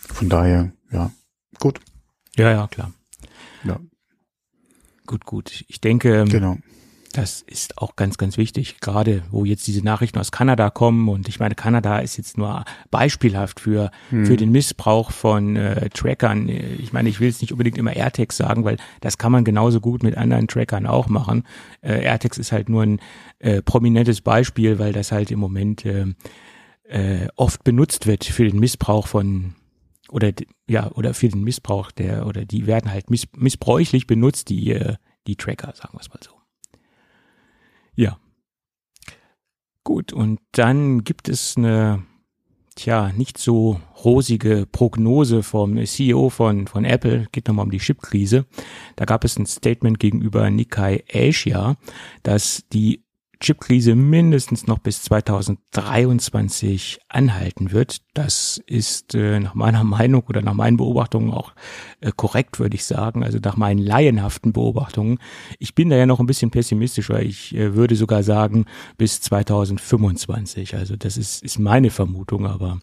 von 0.00 0.28
daher, 0.28 0.72
ja, 0.90 1.12
gut. 1.60 1.80
Ja, 2.36 2.50
ja, 2.50 2.66
klar. 2.66 2.92
Ja. 3.62 3.78
Gut, 5.06 5.24
gut. 5.24 5.64
Ich 5.68 5.80
denke, 5.80 6.24
genau. 6.24 6.58
Das 7.12 7.42
ist 7.42 7.78
auch 7.78 7.96
ganz, 7.96 8.18
ganz 8.18 8.38
wichtig, 8.38 8.78
gerade 8.80 9.24
wo 9.32 9.44
jetzt 9.44 9.66
diese 9.66 9.84
Nachrichten 9.84 10.20
aus 10.20 10.30
Kanada 10.30 10.70
kommen. 10.70 11.08
Und 11.08 11.28
ich 11.28 11.40
meine, 11.40 11.56
Kanada 11.56 11.98
ist 11.98 12.16
jetzt 12.16 12.38
nur 12.38 12.64
beispielhaft 12.92 13.58
für, 13.58 13.90
hm. 14.10 14.26
für 14.26 14.36
den 14.36 14.52
Missbrauch 14.52 15.10
von 15.10 15.56
äh, 15.56 15.90
Trackern. 15.90 16.48
Ich 16.48 16.92
meine, 16.92 17.08
ich 17.08 17.18
will 17.18 17.26
jetzt 17.26 17.40
nicht 17.40 17.50
unbedingt 17.50 17.78
immer 17.78 17.96
AirTags 17.96 18.36
sagen, 18.36 18.64
weil 18.64 18.76
das 19.00 19.18
kann 19.18 19.32
man 19.32 19.42
genauso 19.44 19.80
gut 19.80 20.04
mit 20.04 20.16
anderen 20.16 20.46
Trackern 20.46 20.86
auch 20.86 21.08
machen. 21.08 21.42
Äh, 21.80 22.04
AirTags 22.04 22.38
ist 22.38 22.52
halt 22.52 22.68
nur 22.68 22.84
ein 22.84 23.00
äh, 23.40 23.60
prominentes 23.60 24.20
Beispiel, 24.20 24.78
weil 24.78 24.92
das 24.92 25.10
halt 25.10 25.32
im 25.32 25.40
Moment 25.40 25.84
äh, 25.84 26.06
äh, 26.84 27.26
oft 27.34 27.64
benutzt 27.64 28.06
wird 28.06 28.24
für 28.24 28.44
den 28.44 28.60
Missbrauch 28.60 29.08
von 29.08 29.54
oder 30.10 30.32
ja 30.68 30.90
oder 30.92 31.14
für 31.14 31.28
den 31.28 31.42
Missbrauch 31.42 31.90
der 31.92 32.26
oder 32.26 32.44
die 32.44 32.66
werden 32.66 32.90
halt 32.92 33.10
miss, 33.10 33.26
missbräuchlich 33.36 34.06
benutzt 34.06 34.48
die 34.48 34.72
äh, 34.72 34.96
die 35.26 35.36
Tracker 35.36 35.72
sagen 35.74 35.94
wir 35.94 36.00
es 36.00 36.08
mal 36.08 36.18
so 36.20 36.39
ja. 37.94 38.18
Gut, 39.84 40.12
und 40.12 40.40
dann 40.52 41.04
gibt 41.04 41.28
es 41.28 41.56
eine, 41.56 42.04
tja, 42.76 43.12
nicht 43.12 43.38
so 43.38 43.80
rosige 44.04 44.66
Prognose 44.70 45.42
vom 45.42 45.84
CEO 45.84 46.28
von, 46.28 46.66
von 46.66 46.84
Apple, 46.84 47.26
geht 47.32 47.48
nochmal 47.48 47.64
um 47.64 47.70
die 47.70 47.78
Chipkrise. 47.78 48.46
Da 48.96 49.04
gab 49.04 49.24
es 49.24 49.38
ein 49.38 49.46
Statement 49.46 49.98
gegenüber 49.98 50.50
Nikkei 50.50 51.04
Asia, 51.12 51.76
dass 52.22 52.64
die 52.72 53.04
Chipkrise 53.40 53.94
mindestens 53.94 54.66
noch 54.66 54.78
bis 54.78 55.02
2023 55.02 56.98
anhalten 57.08 57.72
wird. 57.72 58.02
Das 58.12 58.60
ist 58.66 59.14
äh, 59.14 59.40
nach 59.40 59.54
meiner 59.54 59.82
Meinung 59.82 60.24
oder 60.28 60.42
nach 60.42 60.52
meinen 60.52 60.76
Beobachtungen 60.76 61.32
auch 61.32 61.54
äh, 62.00 62.12
korrekt, 62.14 62.58
würde 62.60 62.74
ich 62.74 62.84
sagen. 62.84 63.24
Also 63.24 63.38
nach 63.42 63.56
meinen 63.56 63.78
laienhaften 63.78 64.52
Beobachtungen. 64.52 65.18
Ich 65.58 65.74
bin 65.74 65.88
da 65.88 65.96
ja 65.96 66.04
noch 66.04 66.20
ein 66.20 66.26
bisschen 66.26 66.50
pessimistischer. 66.50 67.22
Ich 67.22 67.54
äh, 67.54 67.74
würde 67.74 67.96
sogar 67.96 68.22
sagen 68.22 68.66
bis 68.98 69.22
2025. 69.22 70.76
Also 70.76 70.96
das 70.96 71.16
ist, 71.16 71.42
ist 71.42 71.58
meine 71.58 71.88
Vermutung, 71.88 72.46
aber 72.46 72.78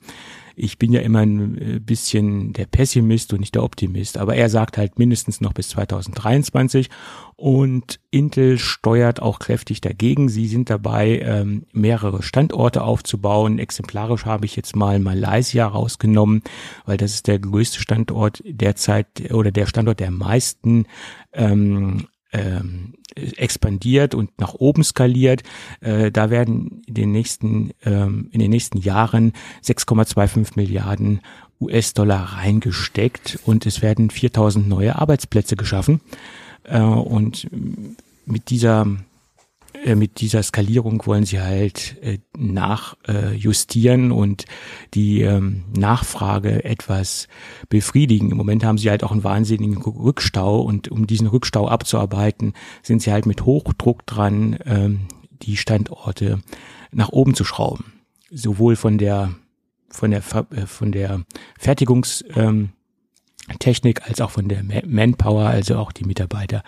ich 0.59 0.79
bin 0.79 0.91
ja 0.91 1.01
immer 1.01 1.19
ein 1.19 1.57
äh, 1.57 1.79
bisschen 1.79 2.51
der 2.53 2.65
Pessimist 2.65 3.31
und 3.31 3.41
nicht 3.41 3.53
der 3.53 3.63
Optimist, 3.63 4.17
aber 4.17 4.35
er 4.35 4.49
sagt 4.49 4.77
halt 4.77 4.97
mindestens 4.97 5.39
noch 5.39 5.53
bis 5.53 5.69
2023 5.69 6.89
und 7.35 7.99
Intel 8.09 8.57
steuert 8.57 9.21
auch 9.21 9.37
kräftig 9.37 9.81
dagegen. 9.81 10.29
Sie 10.29 10.47
sind 10.47 10.71
dabei, 10.71 11.19
ähm, 11.19 11.67
mehrere 11.71 12.23
Standorte 12.23 12.81
aufzubauen. 12.81 13.59
Exemplarisch 13.59 14.25
habe 14.25 14.45
ich 14.45 14.55
jetzt 14.55 14.75
mal 14.75 14.99
Malaysia 14.99 15.67
rausgenommen, 15.67 16.41
weil 16.85 16.97
das 16.97 17.13
ist 17.13 17.27
der 17.27 17.37
größte 17.37 17.79
Standort 17.79 18.41
derzeit 18.43 19.31
oder 19.31 19.51
der 19.51 19.67
Standort 19.67 19.99
der 19.99 20.11
meisten 20.11 20.87
ähm, 21.33 22.07
ähm, 22.31 22.93
expandiert 23.15 24.15
und 24.15 24.39
nach 24.39 24.53
oben 24.53 24.83
skaliert. 24.83 25.43
Äh, 25.81 26.11
da 26.11 26.29
werden 26.29 26.81
in 26.87 26.93
den 26.93 27.11
nächsten 27.11 27.71
ähm, 27.83 28.29
in 28.31 28.39
den 28.39 28.51
nächsten 28.51 28.79
Jahren 28.79 29.33
6,25 29.63 30.51
Milliarden 30.55 31.21
US-Dollar 31.59 32.37
reingesteckt 32.37 33.39
und 33.45 33.65
es 33.65 33.81
werden 33.81 34.09
4000 34.09 34.67
neue 34.67 34.95
Arbeitsplätze 34.95 35.55
geschaffen. 35.55 36.01
Äh, 36.63 36.79
und 36.79 37.47
mit 38.25 38.49
dieser 38.49 38.85
äh, 39.83 39.95
mit 39.95 40.21
dieser 40.21 40.43
Skalierung 40.43 41.05
wollen 41.05 41.25
sie 41.25 41.39
halt 41.41 41.97
äh, 42.01 42.19
nachjustieren 42.37 44.11
äh, 44.11 44.13
und 44.13 44.45
die 44.93 45.21
ähm, 45.21 45.65
Nachfrage 45.75 46.63
etwas 46.63 47.27
befriedigen. 47.69 48.31
Im 48.31 48.37
Moment 48.37 48.63
haben 48.63 48.77
sie 48.77 48.89
halt 48.89 49.03
auch 49.03 49.11
einen 49.11 49.23
wahnsinnigen 49.23 49.81
Rückstau 49.81 50.61
und 50.61 50.89
um 50.89 51.07
diesen 51.07 51.27
Rückstau 51.27 51.67
abzuarbeiten, 51.67 52.53
sind 52.81 53.01
sie 53.01 53.11
halt 53.11 53.25
mit 53.25 53.45
Hochdruck 53.45 54.05
dran, 54.05 54.57
ähm, 54.65 55.07
die 55.41 55.57
Standorte 55.57 56.39
nach 56.91 57.09
oben 57.09 57.35
zu 57.35 57.43
schrauben. 57.43 57.93
Sowohl 58.31 58.75
von 58.75 58.97
der 58.97 59.35
von 59.89 60.11
der 60.11 60.23
äh, 60.51 60.65
von 60.65 60.91
der 60.91 61.23
Fertigungstechnik 61.57 62.71
ähm, 63.99 64.03
als 64.03 64.21
auch 64.21 64.31
von 64.31 64.49
der 64.49 64.63
Manpower, 64.85 65.45
also 65.47 65.77
auch 65.77 65.91
die 65.91 66.05
Mitarbeiter 66.05 66.63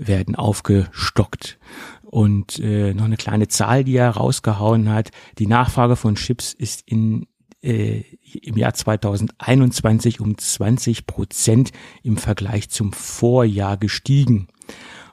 werden 0.00 0.34
aufgestockt. 0.34 1.58
Und 2.02 2.58
äh, 2.58 2.92
noch 2.92 3.04
eine 3.04 3.16
kleine 3.16 3.46
Zahl, 3.46 3.84
die 3.84 3.96
er 3.96 4.10
rausgehauen 4.10 4.92
hat. 4.92 5.10
Die 5.38 5.46
Nachfrage 5.46 5.94
von 5.94 6.16
Chips 6.16 6.52
ist 6.52 6.82
in 6.86 7.26
äh, 7.62 8.02
im 8.42 8.56
Jahr 8.56 8.74
2021 8.74 10.20
um 10.20 10.36
20 10.36 11.06
Prozent 11.06 11.72
im 12.02 12.16
Vergleich 12.16 12.70
zum 12.70 12.92
Vorjahr 12.92 13.76
gestiegen. 13.76 14.48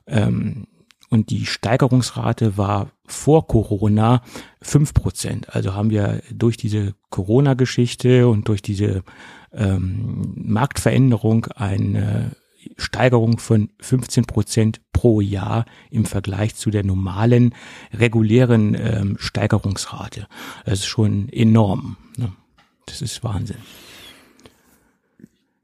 Ähm, 0.08 0.68
und 1.10 1.30
die 1.30 1.46
Steigerungsrate 1.46 2.58
war 2.58 2.92
vor 3.06 3.48
Corona 3.48 4.22
fünf 4.62 4.94
Prozent. 4.94 5.56
Also 5.56 5.74
haben 5.74 5.90
wir 5.90 6.22
durch 6.32 6.58
diese 6.58 6.96
Corona-Geschichte 7.10 8.28
und 8.28 8.48
durch 8.48 8.62
diese 8.62 9.04
ähm, 9.54 10.34
Marktveränderung 10.36 11.46
eine 11.48 12.32
Steigerung 12.78 13.40
von 13.40 13.70
15 13.80 14.26
Prozent 14.26 14.82
pro 14.92 15.22
Jahr 15.22 15.66
im 15.92 16.06
Vergleich 16.06 16.56
zu 16.56 16.70
der 16.70 16.84
normalen, 16.84 17.54
regulären 17.94 18.76
ähm, 18.76 19.16
Steigerungsrate. 19.20 20.28
Das 20.66 20.80
ist 20.80 20.88
schon 20.88 21.30
enorm. 21.30 21.98
Ne? 22.18 22.32
Das 22.86 23.02
ist 23.02 23.24
Wahnsinn. 23.24 23.58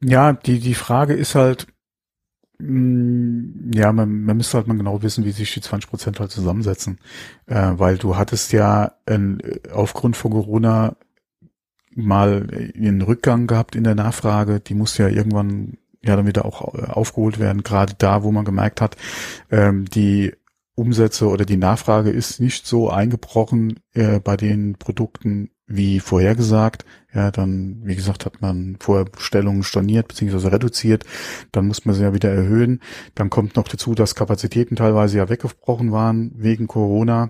Ja, 0.04 0.34
die, 0.34 0.60
die 0.60 0.76
Frage 0.76 1.14
ist 1.14 1.36
halt, 1.36 1.68
mm, 2.60 3.72
ja, 3.74 3.92
man, 3.94 4.24
man 4.24 4.38
müsste 4.38 4.58
halt 4.58 4.68
mal 4.68 4.78
genau 4.78 5.02
wissen, 5.02 5.26
wie 5.26 5.32
sich 5.32 5.54
die 5.54 5.62
20 5.62 5.90
Prozent 5.90 6.20
halt 6.20 6.32
zusammensetzen. 6.32 7.00
Äh, 7.46 7.74
weil 7.76 7.98
du 7.98 8.18
hattest 8.18 8.52
ja 8.52 8.94
äh, 9.06 9.20
aufgrund 9.72 10.18
von 10.18 10.32
Corona 10.32 10.96
mal 11.96 12.48
einen 12.76 13.02
Rückgang 13.02 13.48
gehabt 13.48 13.76
in 13.76 13.84
der 13.84 13.96
Nachfrage, 13.96 14.60
die 14.60 14.74
muss 14.74 14.98
ja 14.98 15.08
irgendwann 15.08 15.78
ja 16.04 16.16
dann 16.16 16.28
wieder 16.28 16.46
auch 16.46 16.74
äh, 16.74 16.86
aufgeholt 16.86 17.40
werden, 17.40 17.64
gerade 17.64 17.94
da, 17.98 18.24
wo 18.24 18.32
man 18.32 18.46
gemerkt 18.46 18.82
hat, 18.82 18.98
ähm, 19.52 19.86
die 19.86 20.34
Umsätze 20.76 21.28
oder 21.28 21.46
die 21.46 21.58
Nachfrage 21.58 22.10
ist 22.10 22.40
nicht 22.40 22.66
so 22.66 22.90
eingebrochen 22.90 23.80
äh, 23.94 24.20
bei 24.20 24.38
den 24.38 24.76
Produkten 24.76 25.52
wie 25.68 26.00
vorhergesagt. 26.00 26.86
Ja, 27.14 27.32
dann, 27.32 27.82
wie 27.84 27.96
gesagt, 27.96 28.26
hat 28.26 28.42
man 28.42 28.78
vorher 28.80 29.06
Bestellungen 29.06 29.64
storniert 29.64 30.08
bzw. 30.08 30.48
reduziert. 30.48 31.06
Dann 31.52 31.68
muss 31.68 31.86
man 31.86 31.96
sie 31.96 32.02
ja 32.02 32.14
wieder 32.14 32.32
erhöhen. 32.32 32.82
Dann 33.16 33.30
kommt 33.30 33.56
noch 33.56 33.68
dazu, 33.68 33.94
dass 33.94 34.16
Kapazitäten 34.16 34.76
teilweise 34.76 35.20
ja 35.20 35.30
weggebrochen 35.30 35.92
waren 35.92 36.32
wegen 36.36 36.68
Corona 36.68 37.30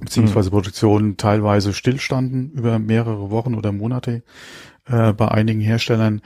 beziehungsweise 0.00 0.50
Produktionen 0.50 1.18
teilweise 1.18 1.74
stillstanden 1.74 2.52
über 2.52 2.78
mehrere 2.78 3.30
Wochen 3.30 3.54
oder 3.54 3.70
Monate 3.70 4.22
äh, 4.86 5.12
bei 5.12 5.28
einigen 5.28 5.60
Herstellern. 5.60 6.22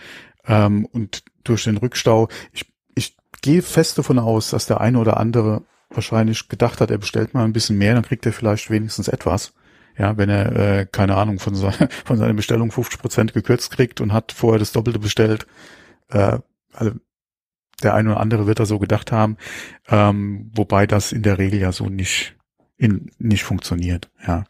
Ähm, 0.46 0.86
und 0.86 1.24
durch 1.44 1.64
den 1.64 1.76
Rückstau, 1.76 2.28
ich, 2.52 2.66
ich 2.94 3.16
gehe 3.42 3.62
fest 3.62 3.98
davon 3.98 4.18
aus, 4.18 4.50
dass 4.50 4.66
der 4.66 4.80
eine 4.80 4.98
oder 4.98 5.18
andere 5.18 5.62
wahrscheinlich 5.90 6.48
gedacht 6.48 6.80
hat, 6.80 6.90
er 6.90 6.98
bestellt 6.98 7.34
mal 7.34 7.44
ein 7.44 7.52
bisschen 7.52 7.78
mehr, 7.78 7.94
dann 7.94 8.04
kriegt 8.04 8.26
er 8.26 8.32
vielleicht 8.32 8.70
wenigstens 8.70 9.08
etwas. 9.08 9.52
Ja, 9.96 10.16
wenn 10.16 10.28
er, 10.28 10.56
äh, 10.56 10.86
keine 10.90 11.16
Ahnung, 11.16 11.38
von, 11.38 11.54
se 11.54 11.70
von 12.04 12.16
seiner 12.16 12.34
Bestellung 12.34 12.72
50 12.72 13.00
Prozent 13.00 13.32
gekürzt 13.32 13.70
kriegt 13.70 14.00
und 14.00 14.12
hat 14.12 14.32
vorher 14.32 14.58
das 14.58 14.72
Doppelte 14.72 14.98
bestellt. 14.98 15.46
Äh, 16.08 16.38
also 16.72 16.92
der 17.82 17.94
eine 17.94 18.12
oder 18.12 18.20
andere 18.20 18.46
wird 18.46 18.60
da 18.60 18.66
so 18.66 18.78
gedacht 18.78 19.12
haben, 19.12 19.36
ähm, 19.88 20.50
wobei 20.54 20.86
das 20.86 21.12
in 21.12 21.22
der 21.22 21.38
Regel 21.38 21.60
ja 21.60 21.72
so 21.72 21.88
nicht, 21.88 22.36
in, 22.76 23.10
nicht 23.18 23.44
funktioniert. 23.44 24.10
Ja, 24.26 24.44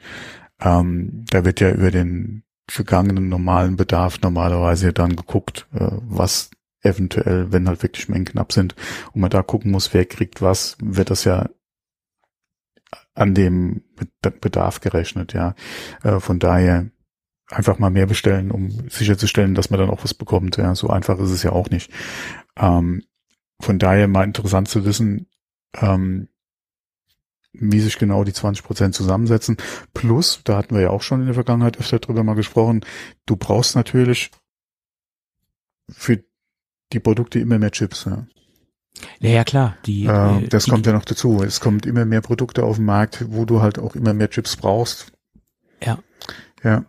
ähm, 0.60 1.24
da 1.30 1.44
wird 1.44 1.60
ja 1.60 1.70
über 1.70 1.90
den 1.90 2.42
vergangenen 2.68 3.28
normalen 3.28 3.76
Bedarf 3.76 4.20
normalerweise 4.20 4.92
dann 4.92 5.16
geguckt, 5.16 5.66
äh, 5.74 5.88
was 6.00 6.50
eventuell, 6.84 7.52
wenn 7.52 7.68
halt 7.68 7.82
wirklich 7.82 8.08
Mengen 8.08 8.26
knapp 8.26 8.52
sind 8.52 8.74
und 9.12 9.20
man 9.20 9.30
da 9.30 9.42
gucken 9.42 9.70
muss, 9.70 9.92
wer 9.94 10.04
kriegt 10.04 10.42
was, 10.42 10.76
wird 10.80 11.10
das 11.10 11.24
ja 11.24 11.48
an 13.14 13.34
dem 13.34 13.82
Bedarf 14.40 14.80
gerechnet, 14.80 15.32
ja. 15.32 15.54
Äh, 16.02 16.20
von 16.20 16.38
daher 16.38 16.90
einfach 17.50 17.78
mal 17.78 17.90
mehr 17.90 18.06
bestellen, 18.06 18.50
um 18.50 18.70
sicherzustellen, 18.88 19.54
dass 19.54 19.70
man 19.70 19.78
dann 19.80 19.90
auch 19.90 20.02
was 20.02 20.14
bekommt. 20.14 20.56
Ja, 20.56 20.74
so 20.74 20.88
einfach 20.88 21.18
ist 21.18 21.30
es 21.30 21.42
ja 21.42 21.52
auch 21.52 21.70
nicht. 21.70 21.90
Ähm, 22.56 23.04
von 23.60 23.78
daher 23.78 24.08
mal 24.08 24.24
interessant 24.24 24.68
zu 24.68 24.84
wissen, 24.84 25.28
ähm, 25.76 26.28
wie 27.52 27.80
sich 27.80 27.98
genau 27.98 28.24
die 28.24 28.32
20 28.32 28.64
Prozent 28.64 28.94
zusammensetzen. 28.94 29.56
Plus, 29.92 30.40
da 30.42 30.56
hatten 30.56 30.74
wir 30.74 30.82
ja 30.82 30.90
auch 30.90 31.02
schon 31.02 31.20
in 31.20 31.26
der 31.26 31.34
Vergangenheit 31.34 31.78
öfter 31.78 32.00
drüber 32.00 32.24
mal 32.24 32.34
gesprochen, 32.34 32.84
du 33.26 33.36
brauchst 33.36 33.76
natürlich 33.76 34.32
für 35.88 36.24
die 36.92 37.00
Produkte 37.00 37.38
immer 37.38 37.58
mehr 37.58 37.70
Chips. 37.70 38.04
Ja. 38.04 38.26
Ja, 39.20 39.30
ja 39.30 39.44
klar. 39.44 39.76
Die, 39.86 40.04
äh, 40.04 40.48
das 40.48 40.64
die, 40.64 40.70
kommt 40.70 40.86
ja 40.86 40.92
noch 40.92 41.04
dazu. 41.04 41.42
Es 41.42 41.60
kommt 41.60 41.86
immer 41.86 42.04
mehr 42.04 42.20
Produkte 42.20 42.64
auf 42.64 42.76
den 42.76 42.84
Markt, 42.84 43.24
wo 43.28 43.44
du 43.44 43.60
halt 43.60 43.78
auch 43.78 43.96
immer 43.96 44.14
mehr 44.14 44.30
Chips 44.30 44.56
brauchst. 44.56 45.12
Ja. 45.82 45.98
Ja. 46.62 46.84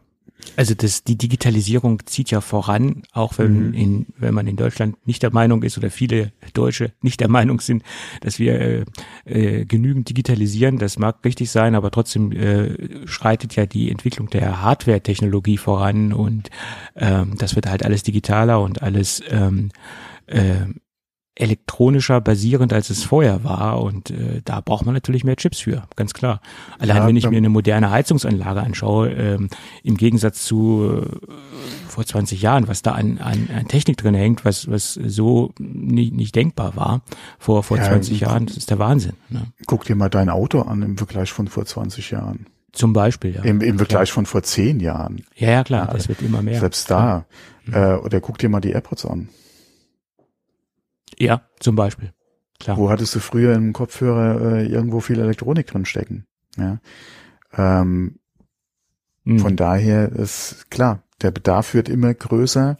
Also 0.55 0.73
das, 0.73 1.03
die 1.03 1.17
Digitalisierung 1.17 2.05
zieht 2.05 2.31
ja 2.31 2.41
voran, 2.41 3.03
auch 3.11 3.37
wenn, 3.37 3.69
mhm. 3.69 3.73
in, 3.73 4.05
wenn 4.17 4.33
man 4.33 4.47
in 4.47 4.55
Deutschland 4.55 4.95
nicht 5.05 5.23
der 5.23 5.33
Meinung 5.33 5.63
ist 5.63 5.77
oder 5.77 5.89
viele 5.89 6.31
Deutsche 6.53 6.91
nicht 7.01 7.19
der 7.19 7.29
Meinung 7.29 7.59
sind, 7.59 7.83
dass 8.21 8.39
wir 8.39 8.59
äh, 8.59 8.85
äh, 9.25 9.65
genügend 9.65 10.09
digitalisieren. 10.09 10.77
Das 10.77 10.97
mag 10.97 11.23
richtig 11.25 11.51
sein, 11.51 11.75
aber 11.75 11.91
trotzdem 11.91 12.31
äh, 12.31 13.07
schreitet 13.07 13.55
ja 13.55 13.65
die 13.65 13.91
Entwicklung 13.91 14.29
der 14.29 14.61
Hardware-Technologie 14.61 15.57
voran 15.57 16.13
und 16.13 16.49
ähm, 16.95 17.35
das 17.37 17.55
wird 17.55 17.67
halt 17.67 17.83
alles 17.83 18.03
digitaler 18.03 18.61
und 18.61 18.81
alles 18.81 19.21
ähm, 19.29 19.71
äh, 20.27 20.65
elektronischer 21.35 22.21
basierend, 22.21 22.71
als 22.71 22.89
es 22.89 23.03
vorher 23.03 23.43
war. 23.43 23.81
Und 23.81 24.09
äh, 24.09 24.41
da 24.43 24.61
braucht 24.61 24.85
man 24.85 24.93
natürlich 24.93 25.23
mehr 25.23 25.35
Chips 25.35 25.59
für, 25.59 25.83
ganz 25.95 26.13
klar. 26.13 26.41
Allein 26.79 26.97
ja, 26.97 27.07
wenn 27.07 27.15
ich 27.15 27.29
mir 27.29 27.37
eine 27.37 27.49
moderne 27.49 27.91
Heizungsanlage 27.91 28.61
anschaue, 28.61 29.09
ähm, 29.11 29.49
im 29.83 29.97
Gegensatz 29.97 30.43
zu 30.43 31.03
äh, 31.03 31.31
vor 31.87 32.05
20 32.05 32.41
Jahren, 32.41 32.67
was 32.67 32.81
da 32.81 32.93
an, 32.93 33.17
an, 33.17 33.49
an 33.53 33.67
Technik 33.67 33.97
drin 33.97 34.15
hängt, 34.15 34.45
was, 34.45 34.69
was 34.69 34.93
so 34.93 35.53
nie, 35.59 36.11
nicht 36.11 36.35
denkbar 36.35 36.75
war 36.75 37.01
vor, 37.37 37.63
vor 37.63 37.77
ja, 37.77 37.83
20 37.83 38.21
Jahren, 38.21 38.45
das 38.45 38.57
ist 38.57 38.69
der 38.69 38.79
Wahnsinn. 38.79 39.13
Ne? 39.29 39.47
Guck 39.67 39.83
dir 39.85 39.95
mal 39.95 40.09
dein 40.09 40.29
Auto 40.29 40.61
an 40.61 40.81
im 40.81 40.97
Vergleich 40.97 41.31
von 41.31 41.47
vor 41.47 41.65
20 41.65 42.11
Jahren. 42.11 42.47
Zum 42.71 42.91
Beispiel, 42.91 43.35
ja. 43.35 43.41
Im, 43.43 43.61
im 43.61 43.77
Vergleich 43.77 44.11
von 44.11 44.25
vor 44.25 44.43
zehn 44.43 44.81
Jahren. 44.81 45.23
Ja, 45.35 45.49
ja, 45.49 45.63
klar, 45.63 45.87
das 45.93 46.09
wird 46.09 46.21
immer 46.21 46.41
mehr. 46.41 46.59
Selbst 46.59 46.91
da. 46.91 47.25
Ja. 47.71 47.95
Äh, 47.95 47.99
oder 47.99 48.19
guck 48.19 48.37
dir 48.37 48.49
mal 48.49 48.59
die 48.59 48.71
AirPods 48.71 49.05
an. 49.05 49.29
Ja, 51.17 51.41
zum 51.59 51.75
Beispiel. 51.75 52.13
Klar. 52.59 52.77
Wo 52.77 52.89
hattest 52.89 53.15
du 53.15 53.19
früher 53.19 53.53
im 53.53 53.73
Kopfhörer 53.73 54.59
äh, 54.59 54.65
irgendwo 54.65 54.99
viel 54.99 55.19
Elektronik 55.19 55.67
drin 55.67 55.85
stecken? 55.85 56.25
Ja. 56.57 56.79
Ähm, 57.57 58.19
mhm. 59.23 59.39
Von 59.39 59.55
daher 59.55 60.11
ist 60.11 60.69
klar, 60.71 61.03
der 61.21 61.31
Bedarf 61.31 61.73
wird 61.73 61.89
immer 61.89 62.13
größer. 62.13 62.77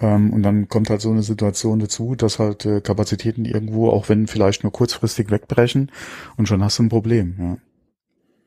Ähm, 0.00 0.32
und 0.32 0.42
dann 0.42 0.68
kommt 0.68 0.90
halt 0.90 1.00
so 1.00 1.10
eine 1.10 1.22
Situation 1.22 1.78
dazu, 1.78 2.14
dass 2.14 2.38
halt 2.38 2.64
äh, 2.66 2.80
Kapazitäten 2.80 3.44
irgendwo, 3.44 3.90
auch 3.90 4.08
wenn 4.08 4.26
vielleicht 4.26 4.62
nur 4.62 4.72
kurzfristig 4.72 5.30
wegbrechen, 5.30 5.90
und 6.36 6.46
schon 6.46 6.62
hast 6.62 6.78
du 6.78 6.84
ein 6.84 6.88
Problem. 6.88 7.34
Ja. 7.38 7.56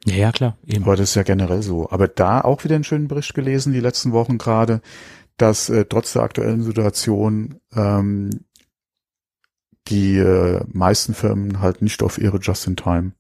Ja, 0.06 0.16
ja, 0.16 0.32
klar. 0.32 0.58
Eben. 0.66 0.84
Aber 0.84 0.96
das 0.96 1.10
ist 1.10 1.16
ja 1.16 1.24
generell 1.24 1.62
so. 1.62 1.90
Aber 1.92 2.08
da 2.08 2.42
auch 2.42 2.64
wieder 2.64 2.76
einen 2.76 2.84
schönen 2.84 3.08
Bericht 3.08 3.36
gelesen, 3.36 3.72
die 3.72 3.80
letzten 3.80 4.14
Wochen 4.14 4.40
gerade, 4.40 4.82
dass 5.38 5.70
äh, 5.70 5.86
trotz 5.86 6.14
der 6.14 6.24
aktuellen 6.24 6.64
Situation 6.64 7.60
ähm, 7.76 8.32
die 9.88 10.18
äh, 10.18 10.64
meisten 10.72 11.14
Firmen 11.14 11.60
halt 11.60 11.82
nicht 11.82 12.04
auf 12.04 12.18
ihre 12.18 12.38
Just-in-Time 12.38 13.14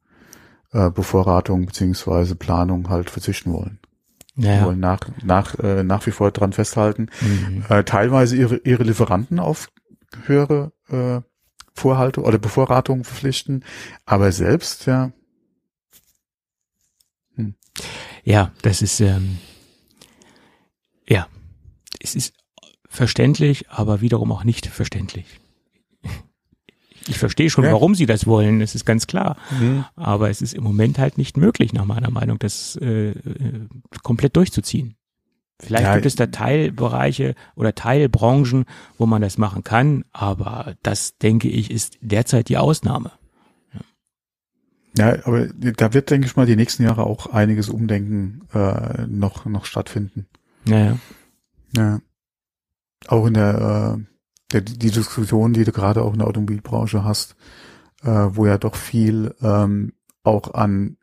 äh, 0.71 0.89
Bevorratung 0.89 1.65
beziehungsweise 1.65 2.35
Planung 2.35 2.89
halt 2.89 3.09
verzichten 3.09 3.51
wollen. 3.53 3.79
Ja. 4.35 4.65
Wollen 4.65 4.79
nach, 4.79 5.01
nach, 5.23 5.59
äh, 5.59 5.83
nach 5.83 6.05
wie 6.07 6.11
vor 6.11 6.31
dran 6.31 6.53
festhalten. 6.53 7.09
Mhm. 7.19 7.65
Äh, 7.67 7.83
teilweise 7.83 8.35
ihre, 8.35 8.57
ihre 8.57 8.83
Lieferanten 8.83 9.39
auf 9.39 9.69
höhere 10.25 10.71
äh, 10.89 11.21
Vorhalte 11.73 12.21
oder 12.21 12.37
Bevorratungen 12.37 13.03
verpflichten, 13.03 13.63
aber 14.05 14.31
selbst, 14.31 14.85
ja. 14.85 15.11
Hm. 17.35 17.55
Ja, 18.23 18.51
das 18.61 18.81
ist, 18.81 18.99
ähm, 18.99 19.39
ja, 21.07 21.27
es 21.99 22.15
ist 22.15 22.33
verständlich, 22.87 23.69
aber 23.69 24.01
wiederum 24.01 24.31
auch 24.31 24.43
nicht 24.43 24.67
verständlich. 24.67 25.40
Ich 27.07 27.17
verstehe 27.17 27.49
schon, 27.49 27.63
ja. 27.63 27.71
warum 27.71 27.95
sie 27.95 28.05
das 28.05 28.27
wollen, 28.27 28.59
das 28.59 28.75
ist 28.75 28.85
ganz 28.85 29.07
klar. 29.07 29.37
Mhm. 29.59 29.85
Aber 29.95 30.29
es 30.29 30.41
ist 30.41 30.53
im 30.53 30.63
Moment 30.63 30.99
halt 30.99 31.17
nicht 31.17 31.37
möglich, 31.37 31.73
nach 31.73 31.85
meiner 31.85 32.11
Meinung, 32.11 32.37
das 32.39 32.77
äh, 32.81 33.09
äh, 33.09 33.15
komplett 34.03 34.35
durchzuziehen. 34.35 34.95
Vielleicht 35.59 35.83
ja, 35.83 35.93
gibt 35.93 36.05
es 36.07 36.15
da 36.15 36.27
Teilbereiche 36.27 37.35
oder 37.55 37.75
Teilbranchen, 37.75 38.65
wo 38.97 39.05
man 39.05 39.21
das 39.21 39.37
machen 39.37 39.63
kann, 39.63 40.05
aber 40.11 40.75
das, 40.81 41.17
denke 41.17 41.49
ich, 41.49 41.69
ist 41.69 41.97
derzeit 42.01 42.49
die 42.49 42.57
Ausnahme. 42.57 43.11
Ja, 44.97 45.13
ja 45.13 45.25
aber 45.25 45.47
da 45.47 45.93
wird, 45.93 46.09
denke 46.09 46.25
ich 46.25 46.35
mal, 46.35 46.47
die 46.47 46.55
nächsten 46.55 46.83
Jahre 46.83 47.03
auch 47.03 47.27
einiges 47.27 47.69
Umdenken 47.69 48.41
äh, 48.53 49.05
noch, 49.07 49.45
noch 49.45 49.65
stattfinden. 49.65 50.25
Ja, 50.65 50.79
ja. 50.79 50.97
ja. 51.77 52.01
Auch 53.07 53.27
in 53.27 53.35
der 53.35 53.99
äh, 53.99 54.10
der, 54.51 54.61
die 54.61 54.91
Diskussion, 54.91 55.53
die 55.53 55.63
du 55.63 55.71
gerade 55.71 56.03
auch 56.03 56.13
in 56.13 56.19
der 56.19 56.27
Automobilbranche 56.27 57.03
hast, 57.03 57.35
äh, 58.03 58.09
wo 58.09 58.45
ja 58.45 58.57
doch 58.57 58.75
viel 58.75 59.35
ähm, 59.41 59.93
auch 60.23 60.53
an 60.53 60.97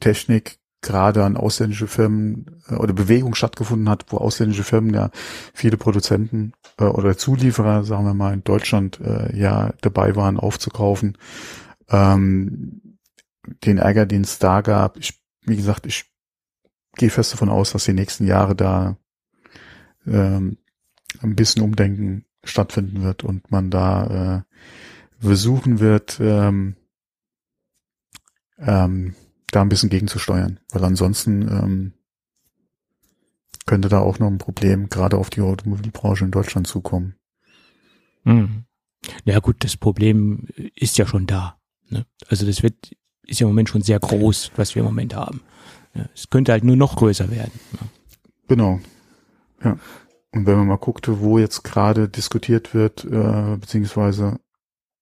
Technik 0.00 0.58
gerade 0.84 1.24
an 1.24 1.36
ausländische 1.36 1.86
Firmen 1.86 2.60
äh, 2.68 2.74
oder 2.74 2.92
Bewegung 2.92 3.34
stattgefunden 3.34 3.88
hat, 3.88 4.06
wo 4.10 4.18
ausländische 4.18 4.64
Firmen 4.64 4.94
ja 4.94 5.10
viele 5.52 5.76
Produzenten 5.76 6.52
äh, 6.78 6.84
oder 6.84 7.16
Zulieferer, 7.16 7.84
sagen 7.84 8.04
wir 8.04 8.14
mal, 8.14 8.34
in 8.34 8.44
Deutschland 8.44 9.00
äh, 9.00 9.36
ja 9.36 9.72
dabei 9.80 10.14
waren 10.14 10.38
aufzukaufen. 10.38 11.18
Ähm, 11.88 12.98
den 13.64 13.78
Ärger, 13.78 14.06
den 14.06 14.22
es 14.22 14.38
da 14.38 14.60
gab, 14.60 14.96
ich, 14.98 15.20
wie 15.42 15.56
gesagt, 15.56 15.86
ich 15.86 16.04
gehe 16.96 17.10
fest 17.10 17.32
davon 17.32 17.48
aus, 17.48 17.72
dass 17.72 17.84
die 17.84 17.92
nächsten 17.92 18.26
Jahre 18.26 18.54
da 18.54 18.96
ähm, 20.06 20.58
ein 21.20 21.34
bisschen 21.34 21.62
Umdenken 21.62 22.24
stattfinden 22.44 23.02
wird 23.02 23.24
und 23.24 23.50
man 23.50 23.70
da 23.70 24.44
äh, 24.44 25.22
versuchen 25.24 25.80
wird, 25.80 26.18
ähm, 26.20 26.76
ähm, 28.58 29.14
da 29.50 29.62
ein 29.62 29.68
bisschen 29.68 29.90
gegenzusteuern, 29.90 30.60
weil 30.70 30.84
ansonsten 30.84 31.42
ähm, 31.42 31.92
könnte 33.66 33.88
da 33.88 34.00
auch 34.00 34.18
noch 34.18 34.28
ein 34.28 34.38
Problem 34.38 34.88
gerade 34.88 35.16
auf 35.16 35.30
die 35.30 35.40
Automobilbranche 35.40 36.24
in 36.24 36.30
Deutschland 36.30 36.66
zukommen. 36.66 37.14
Mhm. 38.24 38.64
Ja 39.24 39.38
gut, 39.40 39.56
das 39.60 39.76
Problem 39.76 40.48
ist 40.74 40.98
ja 40.98 41.06
schon 41.06 41.26
da. 41.26 41.58
Ne? 41.88 42.06
Also 42.28 42.46
das 42.46 42.62
wird 42.62 42.94
ist 43.26 43.40
ja 43.40 43.46
im 43.46 43.50
Moment 43.50 43.68
schon 43.68 43.82
sehr 43.82 43.98
groß, 43.98 44.52
was 44.56 44.74
wir 44.74 44.80
im 44.80 44.86
Moment 44.86 45.14
haben. 45.14 45.40
Ja, 45.94 46.06
es 46.14 46.28
könnte 46.28 46.52
halt 46.52 46.64
nur 46.64 46.76
noch 46.76 46.96
größer 46.96 47.30
werden. 47.30 47.52
Ne? 47.72 47.88
Genau. 48.48 48.80
Ja. 49.62 49.78
Und 50.34 50.46
wenn 50.46 50.56
man 50.56 50.66
mal 50.66 50.76
guckte, 50.76 51.20
wo 51.20 51.38
jetzt 51.38 51.62
gerade 51.62 52.08
diskutiert 52.08 52.74
wird, 52.74 53.04
äh, 53.04 53.56
beziehungsweise 53.56 54.40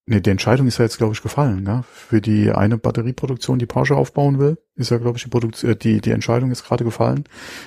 Ne, 0.04 0.20
die 0.20 0.30
Entscheidung 0.30 0.66
ist 0.66 0.78
ja 0.78 0.84
jetzt, 0.84 0.98
glaube 0.98 1.14
ich, 1.14 1.22
gefallen, 1.22 1.64
ja. 1.64 1.82
Für 1.82 2.20
die 2.20 2.50
eine 2.50 2.76
Batterieproduktion, 2.76 3.60
die 3.60 3.66
Porsche 3.66 3.94
aufbauen 3.94 4.38
will, 4.40 4.58
ist 4.74 4.90
ja, 4.90 4.98
glaube 4.98 5.16
ich, 5.18 5.24
die 5.24 5.30
Produktion, 5.30 5.78
die, 5.78 6.00
die 6.00 6.10
Entscheidung 6.10 6.50
ist 6.50 6.64
gerade 6.64 6.84
gefallen, 6.84 7.24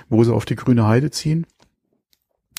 wo 0.09 0.23
sie 0.23 0.33
auf 0.33 0.43
die 0.43 0.57
grüne 0.57 0.85
Heide 0.85 1.11
ziehen. 1.11 1.47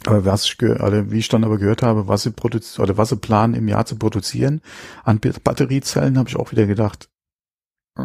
Aber 0.07 0.25
was 0.25 0.47
ich, 0.47 0.63
also 0.63 1.11
wie 1.11 1.19
ich 1.19 1.29
dann 1.29 1.45
aber 1.45 1.59
gehört 1.59 1.83
habe, 1.83 2.09
was 2.09 2.23
sie 2.23 2.31
produzieren, 2.31 2.85
oder 2.85 2.97
was 2.97 3.11
sie 3.11 3.17
planen 3.17 3.55
im 3.55 3.69
Jahr 3.69 3.85
zu 3.85 3.97
produzieren 3.97 4.63
an 5.05 5.21
Batteriezellen, 5.21 6.17
habe 6.17 6.29
ich 6.29 6.37
auch 6.37 6.53
wieder 6.53 6.67
gedacht, 6.67 7.11
äh, 7.99 8.03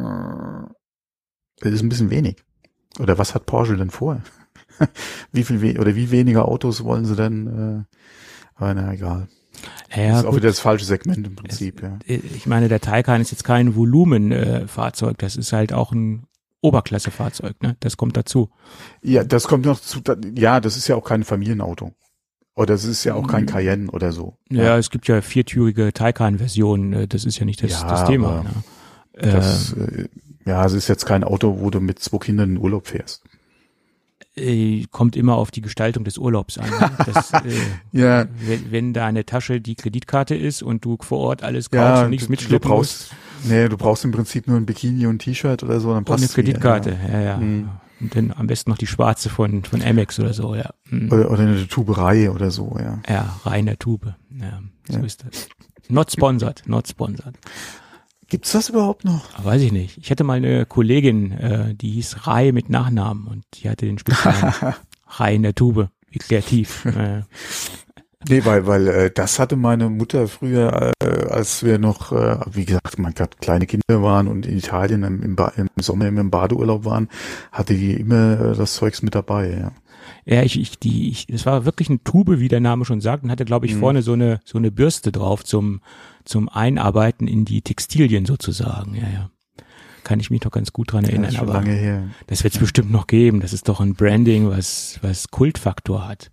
das 1.61 1.71
ist 1.71 1.83
ein 1.83 1.89
bisschen 1.89 2.09
wenig. 2.09 2.43
Oder 2.99 3.17
was 3.17 3.33
hat 3.33 3.45
Porsche 3.45 3.77
denn 3.77 3.91
vor? 3.91 4.21
wie 5.31 5.43
viel 5.43 5.79
oder 5.79 5.95
wie 5.95 6.11
weniger 6.11 6.47
Autos 6.47 6.83
wollen 6.83 7.05
sie 7.05 7.15
denn? 7.15 7.47
Äh, 7.47 7.97
aber 8.55 8.73
na 8.73 8.93
egal. 8.93 9.27
Ja, 9.95 10.09
das 10.09 10.19
ist 10.19 10.25
auch 10.25 10.29
gut. 10.31 10.37
wieder 10.39 10.49
das 10.49 10.59
falsche 10.59 10.85
Segment 10.85 11.27
im 11.27 11.35
Prinzip, 11.35 11.81
ja. 11.83 11.99
Ich 12.05 12.45
meine, 12.47 12.67
der 12.69 12.79
Taycan 12.79 13.21
ist 13.21 13.31
jetzt 13.31 13.43
kein 13.43 13.75
Volumenfahrzeug, 13.75 15.13
äh, 15.13 15.15
das 15.17 15.35
ist 15.35 15.53
halt 15.53 15.73
auch 15.73 15.91
ein 15.91 16.23
Oberklassefahrzeug, 16.61 17.61
ne? 17.61 17.75
Das 17.79 17.97
kommt 17.97 18.15
dazu. 18.17 18.49
Ja, 19.01 19.23
das 19.23 19.47
kommt 19.47 19.65
noch 19.65 19.79
zu, 19.79 20.01
ja, 20.35 20.59
das 20.59 20.77
ist 20.77 20.87
ja 20.87 20.95
auch 20.95 21.03
kein 21.03 21.23
Familienauto. 21.23 21.91
Oder 22.55 22.73
es 22.75 22.83
ist 22.85 23.03
ja 23.03 23.15
auch 23.15 23.27
kein 23.27 23.43
Mhm. 23.43 23.47
Cayenne 23.47 23.91
oder 23.91 24.11
so. 24.11 24.37
Ja, 24.49 24.77
es 24.77 24.89
gibt 24.89 25.07
ja 25.07 25.21
viertürige 25.21 25.93
Taycan-Versionen, 25.93 26.93
äh, 26.93 27.07
das 27.07 27.25
ist 27.25 27.39
ja 27.39 27.45
nicht 27.45 27.63
das, 27.63 27.71
Ja, 27.71 27.87
das 27.87 28.05
Thema. 28.05 28.43
Ne? 28.43 28.51
Das, 29.13 29.73
äh, 29.73 30.07
ja, 30.45 30.65
es 30.65 30.73
ist 30.73 30.87
jetzt 30.87 31.05
kein 31.05 31.23
Auto, 31.23 31.59
wo 31.59 31.69
du 31.69 31.79
mit 31.79 31.99
zwei 31.99 32.17
Kindern 32.17 32.51
in 32.51 32.57
Urlaub 32.57 32.87
fährst. 32.87 33.23
Äh, 34.35 34.85
kommt 34.91 35.15
immer 35.15 35.35
auf 35.35 35.51
die 35.51 35.61
Gestaltung 35.61 36.03
des 36.03 36.17
Urlaubs 36.17 36.57
an. 36.57 36.69
Ne? 36.69 36.91
Das, 37.05 37.33
äh, 37.33 37.39
Ja, 37.91 38.25
wenn, 38.39 38.71
wenn 38.71 38.93
deine 38.93 39.25
Tasche 39.25 39.59
die 39.61 39.75
Kreditkarte 39.75 40.35
ist 40.35 40.61
und 40.63 40.85
du 40.85 40.97
vor 41.01 41.19
Ort 41.19 41.43
alles 41.43 41.69
kaufst 41.69 41.99
ja, 41.99 42.03
und 42.05 42.09
nichts 42.11 42.25
du, 42.25 42.27
du 42.27 42.31
mitschleppen 42.31 42.69
musst 42.71 43.09
brauchst, 43.09 43.49
nee, 43.49 43.67
du 43.67 43.77
brauchst 43.77 44.05
im 44.05 44.11
Prinzip 44.11 44.47
nur 44.47 44.57
ein 44.57 44.65
Bikini 44.65 45.05
und 45.05 45.15
ein 45.15 45.19
T-Shirt 45.19 45.63
oder 45.63 45.79
so, 45.79 45.93
dann 45.93 46.05
passt 46.05 46.19
eine 46.19 46.25
es 46.29 46.37
wieder, 46.37 46.45
Kreditkarte, 46.45 46.97
ja, 47.11 47.19
ja. 47.21 47.37
Mhm. 47.37 47.69
Und 47.99 48.15
dann 48.15 48.33
am 48.35 48.47
besten 48.47 48.71
noch 48.71 48.77
die 48.79 48.87
schwarze 48.87 49.29
von, 49.29 49.63
von 49.63 49.81
Amex 49.83 50.19
oder 50.19 50.33
so, 50.33 50.55
ja. 50.55 50.71
Mhm. 50.89 51.07
Ja. 51.09 51.13
Oder, 51.13 51.31
oder 51.31 51.41
eine 51.41 51.67
Tuberei 51.67 52.31
oder 52.31 52.49
so, 52.51 52.75
ja. 52.79 52.99
Ja, 53.07 53.39
reine 53.43 53.77
Tube. 53.77 54.15
Ja, 54.39 54.61
so 54.87 54.97
Ja. 54.97 55.05
ist 55.05 55.23
das. 55.23 55.47
Not 55.89 56.11
sponsored, 56.11 56.63
not 56.65 56.87
sponsored. 56.87 57.35
Gibt's 58.31 58.53
das 58.53 58.69
überhaupt 58.69 59.03
noch? 59.03 59.25
Aber 59.33 59.49
weiß 59.49 59.61
ich 59.61 59.73
nicht. 59.73 59.97
Ich 59.97 60.09
hatte 60.09 60.23
mal 60.23 60.37
eine 60.37 60.65
Kollegin, 60.65 61.33
äh, 61.33 61.75
die 61.75 61.91
hieß 61.91 62.27
Rai 62.27 62.53
mit 62.53 62.69
Nachnamen 62.69 63.27
und 63.27 63.43
die 63.55 63.69
hatte 63.69 63.85
den 63.85 63.99
Spitznamen 63.99 64.53
Rai 65.07 65.35
in 65.35 65.43
der 65.43 65.53
Tube. 65.53 65.89
Wie 66.11 66.19
kreativ. 66.19 66.85
äh, 66.85 67.23
Nee, 68.29 68.45
weil, 68.45 68.67
weil 68.67 68.87
äh, 68.87 69.11
das 69.11 69.39
hatte 69.39 69.55
meine 69.55 69.89
Mutter 69.89 70.27
früher, 70.27 70.91
äh, 71.01 71.05
als 71.29 71.63
wir 71.63 71.79
noch, 71.79 72.11
äh, 72.11 72.37
wie 72.51 72.65
gesagt, 72.65 72.99
man 72.99 73.13
gerade 73.15 73.35
kleine 73.41 73.65
Kinder 73.65 74.03
waren 74.03 74.27
und 74.27 74.45
in 74.45 74.59
Italien 74.59 75.03
im, 75.03 75.23
im, 75.23 75.35
ba 75.35 75.51
im 75.57 75.67
Sommer 75.79 76.07
immer 76.07 76.21
im 76.21 76.29
Badeurlaub 76.29 76.85
waren, 76.85 77.09
hatte 77.51 77.73
die 77.73 77.93
immer 77.93 78.39
äh, 78.39 78.55
das 78.55 78.75
Zeugs 78.75 79.01
mit 79.01 79.15
dabei, 79.15 79.57
ja. 79.59 79.71
Ja, 80.25 80.43
ich, 80.43 80.59
ich, 80.59 80.77
die, 80.79 81.09
ich, 81.09 81.27
es 81.29 81.45
war 81.45 81.65
wirklich 81.65 81.89
eine 81.89 82.03
Tube, 82.03 82.39
wie 82.39 82.47
der 82.47 82.59
Name 82.59 82.85
schon 82.85 83.01
sagt, 83.01 83.23
und 83.23 83.31
hatte, 83.31 83.45
glaube 83.45 83.65
ich, 83.65 83.75
Mhm. 83.75 83.79
vorne 83.79 84.01
so 84.01 84.13
eine, 84.13 84.39
so 84.45 84.57
eine 84.57 84.71
Bürste 84.71 85.11
drauf 85.11 85.43
zum, 85.43 85.81
zum 86.25 86.47
Einarbeiten 86.49 87.27
in 87.27 87.45
die 87.45 87.61
Textilien 87.61 88.25
sozusagen. 88.25 88.95
Ja, 88.95 89.09
ja. 89.09 89.29
Kann 90.03 90.19
ich 90.19 90.31
mich 90.31 90.43
noch 90.43 90.51
ganz 90.51 90.73
gut 90.73 90.91
dran 90.91 91.03
ja 91.03 91.09
erinnern, 91.11 91.29
ist 91.29 91.37
schon 91.37 91.49
aber 91.49 91.63
das 92.27 92.43
wird 92.43 92.53
es 92.55 92.59
bestimmt 92.59 92.91
noch 92.91 93.05
geben. 93.07 93.39
Das 93.39 93.53
ist 93.53 93.67
doch 93.69 93.79
ein 93.79 93.93
Branding, 93.93 94.49
was, 94.49 94.97
was 95.03 95.29
Kultfaktor 95.29 96.07
hat. 96.07 96.31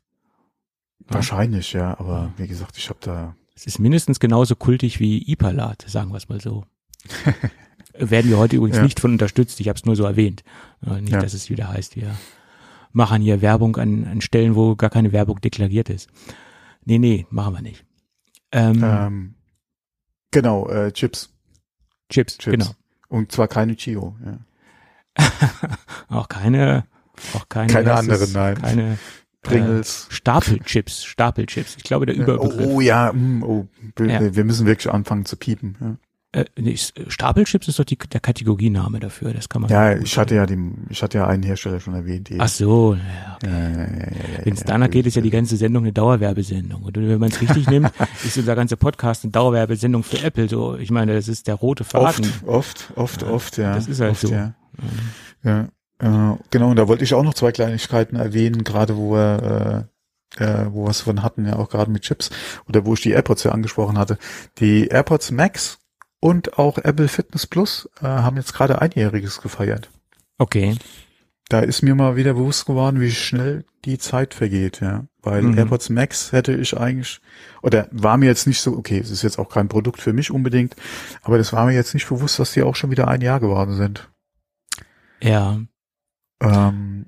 Wahrscheinlich, 1.07 1.73
ja, 1.73 1.99
aber 1.99 2.33
wie 2.37 2.47
gesagt, 2.49 2.77
ich 2.77 2.89
habe 2.89 2.99
da 3.03 3.35
Es 3.55 3.67
ist 3.67 3.79
mindestens 3.79 4.21
genauso 4.21 4.57
kultig 4.57 5.01
wie 5.01 5.23
Ipalat, 5.31 5.85
sagen 5.89 6.11
wir 6.13 6.17
es 6.17 6.29
mal 6.29 6.41
so. 6.41 6.65
Werden 7.99 8.31
wir 8.31 8.39
heute 8.39 8.57
übrigens 8.57 8.77
Ja. 8.77 8.83
nicht 8.83 9.01
von 9.01 9.13
unterstützt, 9.13 9.59
ich 9.61 9.69
habe 9.69 9.77
es 9.79 9.85
nur 9.85 9.97
so 9.97 10.05
erwähnt. 10.05 10.45
Äh, 10.87 11.01
Nicht, 11.01 11.13
Ja. 11.13 11.21
dass 11.21 11.35
es 11.35 11.51
wieder 11.51 11.69
heißt, 11.69 11.97
wir 11.97 12.15
machen 12.93 13.23
hier 13.23 13.43
Werbung 13.43 13.77
an, 13.77 14.05
an 14.07 14.21
Stellen, 14.21 14.55
wo 14.55 14.77
gar 14.77 14.91
keine 14.91 15.13
Werbung 15.13 15.41
deklariert 15.41 15.89
ist. 15.91 16.09
Nee, 16.85 16.99
nee, 16.99 17.27
machen 17.31 17.55
wir 17.55 17.63
nicht. 17.63 17.85
Ähm, 18.53 18.83
ähm, 18.83 19.35
genau, 20.31 20.69
äh, 20.69 20.93
Chips. 20.93 21.31
Chips, 22.09 22.39
Chips. 22.39 22.57
genau. 22.59 22.71
Und 23.09 23.33
zwar 23.33 23.49
keine 23.49 23.77
Chio, 23.77 24.17
ja. 24.25 24.39
Auch 26.09 26.29
keine, 26.29 26.85
auch 27.35 27.49
keine, 27.49 27.73
Keine 27.73 27.95
anderen, 27.95 28.33
nein. 28.33 28.55
Keine 28.61 28.99
Pringles. 29.43 30.07
Äh, 30.11 30.15
Stapelchips, 30.15 31.05
Stapelchips. 31.05 31.77
Ich 31.77 31.83
glaube, 31.83 32.07
der 32.07 32.15
Ja, 32.17 32.23
Überbegriff. 32.23 32.67
oh, 32.69 32.75
oh 32.77 32.81
ja, 32.81 33.13
mm, 33.13 33.43
oh, 33.43 33.67
wir, 33.97 34.07
Ja. 34.07 34.35
wir 34.37 34.45
müssen 34.45 34.67
wirklich 34.67 34.93
anfangen 34.93 35.25
zu 35.25 35.37
piepen. 35.37 35.77
Ja, 35.81 35.97
Äh, 36.41 36.45
nee, 36.57 36.77
Stapelchips 36.77 37.69
ist 37.69 37.79
doch 37.79 37.85
die, 37.85 37.97
der 37.97 38.21
Kategoriename 38.21 39.01
dafür. 39.01 39.33
Das 39.33 39.49
kann 39.49 39.63
man. 39.63 39.71
ja 39.71 39.97
ich 39.97 40.17
hatte 40.19 40.35
ja 40.35 40.47
den, 40.47 40.87
ich 40.91 41.03
hatte 41.03 41.19
ja 41.19 41.27
einen 41.27 41.43
Hersteller 41.43 41.81
schon 41.81 41.95
erwähnt. 41.95 42.29
Die, 42.29 42.41
Ach 42.41 42.49
so, 42.49 42.95
ja, 42.95 43.49
ja, 43.49 43.51
ja, 43.51 43.69
ja, 43.69 43.87
ja, 43.87 44.45
Wenn 44.45 44.55
es 44.55 44.61
ja, 44.61 44.67
danach 44.67 44.91
geht, 44.91 45.07
ist 45.07 45.17
ja 45.17 45.23
die 45.23 45.31
ganze 45.31 45.57
Sendung 45.57 45.85
eine 45.85 45.93
Dauerwerbesendung. 45.93 46.83
Und 46.83 46.97
wenn 46.97 47.19
man 47.19 47.31
es 47.31 47.41
richtig 47.41 47.69
nimmt, 47.69 47.91
ist 48.25 48.37
unser 48.37 48.55
ganzer 48.55 48.77
Podcast 48.77 49.25
eine 49.25 49.33
Dauerwerbesendung 49.33 50.03
für 50.03 50.23
Apple. 50.23 50.49
So, 50.49 50.77
ich 50.77 50.91
meine, 50.91 51.15
das 51.15 51.29
ist 51.29 51.47
der 51.47 51.55
rote 51.55 51.85
Faden. 51.85 52.33
Oft, 52.47 52.93
oft, 52.97 52.97
oft, 52.97 53.23
Ja, 53.23 53.31
oft, 53.31 53.59
ja. 53.59 53.75
das 53.75 53.89
ist 53.89 54.01
halt 54.01 54.13
oft, 54.13 54.21
so. 54.21 54.29
Ja. 54.29 54.55
Ja, 55.45 55.69
äh, 55.99 56.37
genau, 56.51 56.71
und 56.71 56.77
da 56.77 56.89
wollte 56.89 57.05
ich 57.05 57.15
auch 57.15 57.23
noch 57.23 57.35
zwei 57.35 57.53
Kleinigkeiten 57.53 58.17
erwähnen, 58.17 58.65
gerade 58.65 58.97
wo 58.97 59.13
wir, 59.13 59.89
äh, 60.39 60.45
äh, 60.45 60.67
wo 60.71 60.85
wir 60.85 60.91
es 60.91 61.01
von 61.01 61.23
hatten, 61.23 61.47
ja 61.47 61.57
auch 61.57 61.69
gerade 61.69 61.91
mit 61.91 62.03
Chips, 62.03 62.31
oder 62.69 62.85
wo 62.85 62.95
ich 62.95 63.01
die 63.01 63.11
AirPods 63.11 63.45
ja 63.45 63.53
angesprochen 63.53 63.99
hatte. 63.99 64.19
Die 64.59 64.87
AirPods 64.89 65.31
Max 65.31 65.79
und 66.21 66.59
auch 66.59 66.79
Apple 66.79 67.09
Fitness 67.09 67.47
Plus 67.47 67.89
äh, 68.01 68.07
haben 68.07 68.37
jetzt 68.37 68.55
gerade 68.55 68.81
einjähriges 68.81 69.41
gefeiert. 69.41 69.91
Okay. 70.39 70.77
Da 71.49 71.61
ist 71.61 71.83
mir 71.83 71.95
mal 71.95 72.17
wieder 72.17 72.35
bewusst 72.35 72.67
geworden, 72.67 73.01
wie 73.01 73.11
schnell 73.11 73.65
die 73.85 73.99
Zeit 73.99 74.35
vergeht, 74.35 74.81
ja. 74.81 75.07
Weil 75.23 75.43
Mhm. 75.43 75.57
AirPods 75.59 75.89
Max 75.89 76.33
hätte 76.33 76.55
ich 76.55 76.77
eigentlich, 76.77 77.21
oder 77.63 77.89
war 77.91 78.17
mir 78.19 78.27
jetzt 78.27 78.47
nicht 78.47 78.61
so, 78.61 78.77
okay, 78.77 78.99
es 78.99 79.11
ist 79.11 79.23
jetzt 79.23 79.39
auch 79.39 79.49
kein 79.49 79.69
Produkt 79.69 80.01
für 80.01 80.13
mich 80.13 80.31
unbedingt, 80.31 80.77
aber 81.23 81.39
das 81.39 81.53
war 81.53 81.65
mir 81.67 81.75
jetzt 81.75 81.95
nicht 81.95 82.09
bewusst, 82.09 82.39
dass 82.39 82.53
die 82.53 82.63
auch 82.63 82.77
schon 82.77 82.91
wieder 82.91 83.09
ein 83.09 83.21
Jahr 83.23 83.41
geworden 83.41 83.77
sind. 83.77 84.11
Ja. 85.23 85.59
Ähm, 86.41 87.07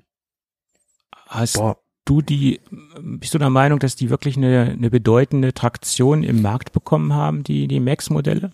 Hast 1.27 1.53
boah, 1.53 1.77
du 2.05 2.21
die, 2.21 2.59
bist 2.99 3.33
du 3.33 3.37
der 3.37 3.49
Meinung, 3.49 3.79
dass 3.79 3.95
die 3.95 4.09
wirklich 4.09 4.37
eine, 4.37 4.71
eine 4.71 4.89
bedeutende 4.89 5.53
Traktion 5.53 6.23
im 6.23 6.41
Markt 6.41 6.73
bekommen 6.73 7.13
haben, 7.13 7.43
die, 7.43 7.67
die 7.67 7.79
Max-Modelle? 7.79 8.51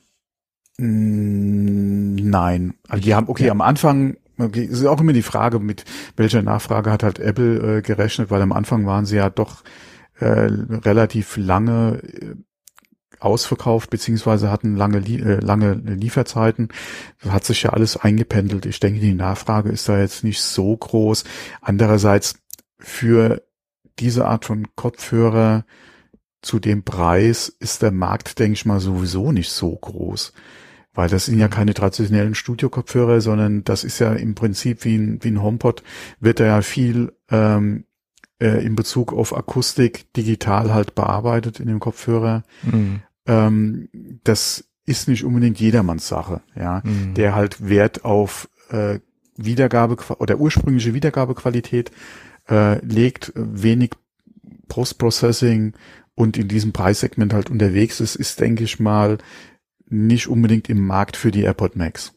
Nein. 0.79 2.73
Also 2.87 3.03
die 3.03 3.15
haben, 3.15 3.29
okay, 3.29 3.47
Ja. 3.47 3.51
am 3.51 3.61
Anfang, 3.61 4.17
okay, 4.37 4.63
ist 4.63 4.85
auch 4.85 5.01
immer 5.01 5.13
die 5.13 5.23
Frage, 5.23 5.59
mit 5.59 5.85
welcher 6.15 6.41
Nachfrage 6.41 6.91
hat 6.91 7.03
halt 7.03 7.19
Apple 7.19 7.77
äh, 7.77 7.81
gerechnet, 7.81 8.29
weil 8.29 8.41
am 8.41 8.51
Anfang 8.51 8.85
waren 8.85 9.05
sie 9.05 9.15
ja 9.17 9.29
doch 9.29 9.63
äh, 10.19 10.25
relativ 10.29 11.37
lange 11.37 12.01
äh, 12.03 12.35
ausverkauft, 13.19 13.89
beziehungsweise 13.89 14.51
hatten 14.51 14.75
lange, 14.75 14.99
äh, 14.99 15.39
lange 15.39 15.73
Lieferzeiten. 15.73 16.69
Das 17.23 17.31
hat 17.31 17.45
sich 17.45 17.63
ja 17.63 17.71
alles 17.71 17.97
eingependelt. 17.97 18.67
Ich 18.67 18.79
denke, 18.79 18.99
die 18.99 19.15
Nachfrage 19.15 19.69
ist 19.69 19.89
da 19.89 19.99
jetzt 19.99 20.23
nicht 20.23 20.41
so 20.41 20.77
groß. 20.77 21.23
Andererseits 21.61 22.35
für 22.77 23.41
diese 23.97 24.27
Art 24.27 24.45
von 24.45 24.67
Kopfhörer 24.75 25.65
zu 26.43 26.59
dem 26.59 26.83
Preis 26.83 27.49
ist 27.49 27.81
der 27.81 27.91
Markt, 27.91 28.37
denke 28.37 28.53
ich 28.53 28.65
mal, 28.67 28.79
sowieso 28.79 29.31
nicht 29.31 29.49
so 29.49 29.75
groß. 29.75 30.33
Weil 30.97 31.09
das 31.09 31.25
sind 31.25 31.37
ja 31.37 31.47
keine 31.47 31.75
traditionellen 31.75 32.33
Studio-Kopfhörer, 32.33 33.21
sondern 33.21 33.63
das 33.63 33.83
ist 33.83 33.99
ja 33.99 34.13
im 34.13 34.33
Prinzip 34.33 34.83
wie 34.83 34.95
ein, 34.97 35.23
wie 35.23 35.27
ein 35.27 35.43
HomePod, 35.43 35.83
wird 36.19 36.39
da 36.39 36.45
ja 36.45 36.61
viel 36.63 37.13
ähm, 37.29 37.83
äh, 38.41 38.65
in 38.65 38.75
Bezug 38.75 39.13
auf 39.13 39.37
Akustik 39.37 40.11
digital 40.13 40.73
halt 40.73 40.95
bearbeitet 40.95 41.59
in 41.59 41.67
dem 41.67 41.79
Kopfhörer. 41.79 42.41
Mhm. 42.63 43.01
Ähm, 43.27 43.89
das 44.23 44.63
ist 44.87 45.07
nicht 45.07 45.23
unbedingt 45.23 45.59
jedermanns 45.59 46.07
Sache, 46.07 46.41
ja, 46.55 46.81
Mhm. 46.83 47.13
der 47.13 47.35
halt 47.35 47.69
Wert 47.69 48.03
auf 48.03 48.49
äh, 48.69 48.97
Wiedergabe 49.35 49.97
oder 50.17 50.39
ursprüngliche 50.39 50.95
Wiedergabequalität 50.95 51.91
äh, 52.49 52.83
legt, 52.83 53.33
wenig 53.35 53.91
Post-Processing 54.67 55.73
und 56.15 56.37
in 56.37 56.47
diesem 56.47 56.73
Preissegment 56.73 57.33
halt 57.35 57.51
unterwegs 57.51 57.99
ist, 57.99 58.15
ist, 58.15 58.39
denke 58.39 58.63
ich 58.63 58.79
mal, 58.79 59.19
nicht 59.89 60.27
unbedingt 60.27 60.69
im 60.69 60.85
Markt 60.85 61.17
für 61.17 61.31
die 61.31 61.41
AirPod 61.43 61.75
Max. 61.75 62.13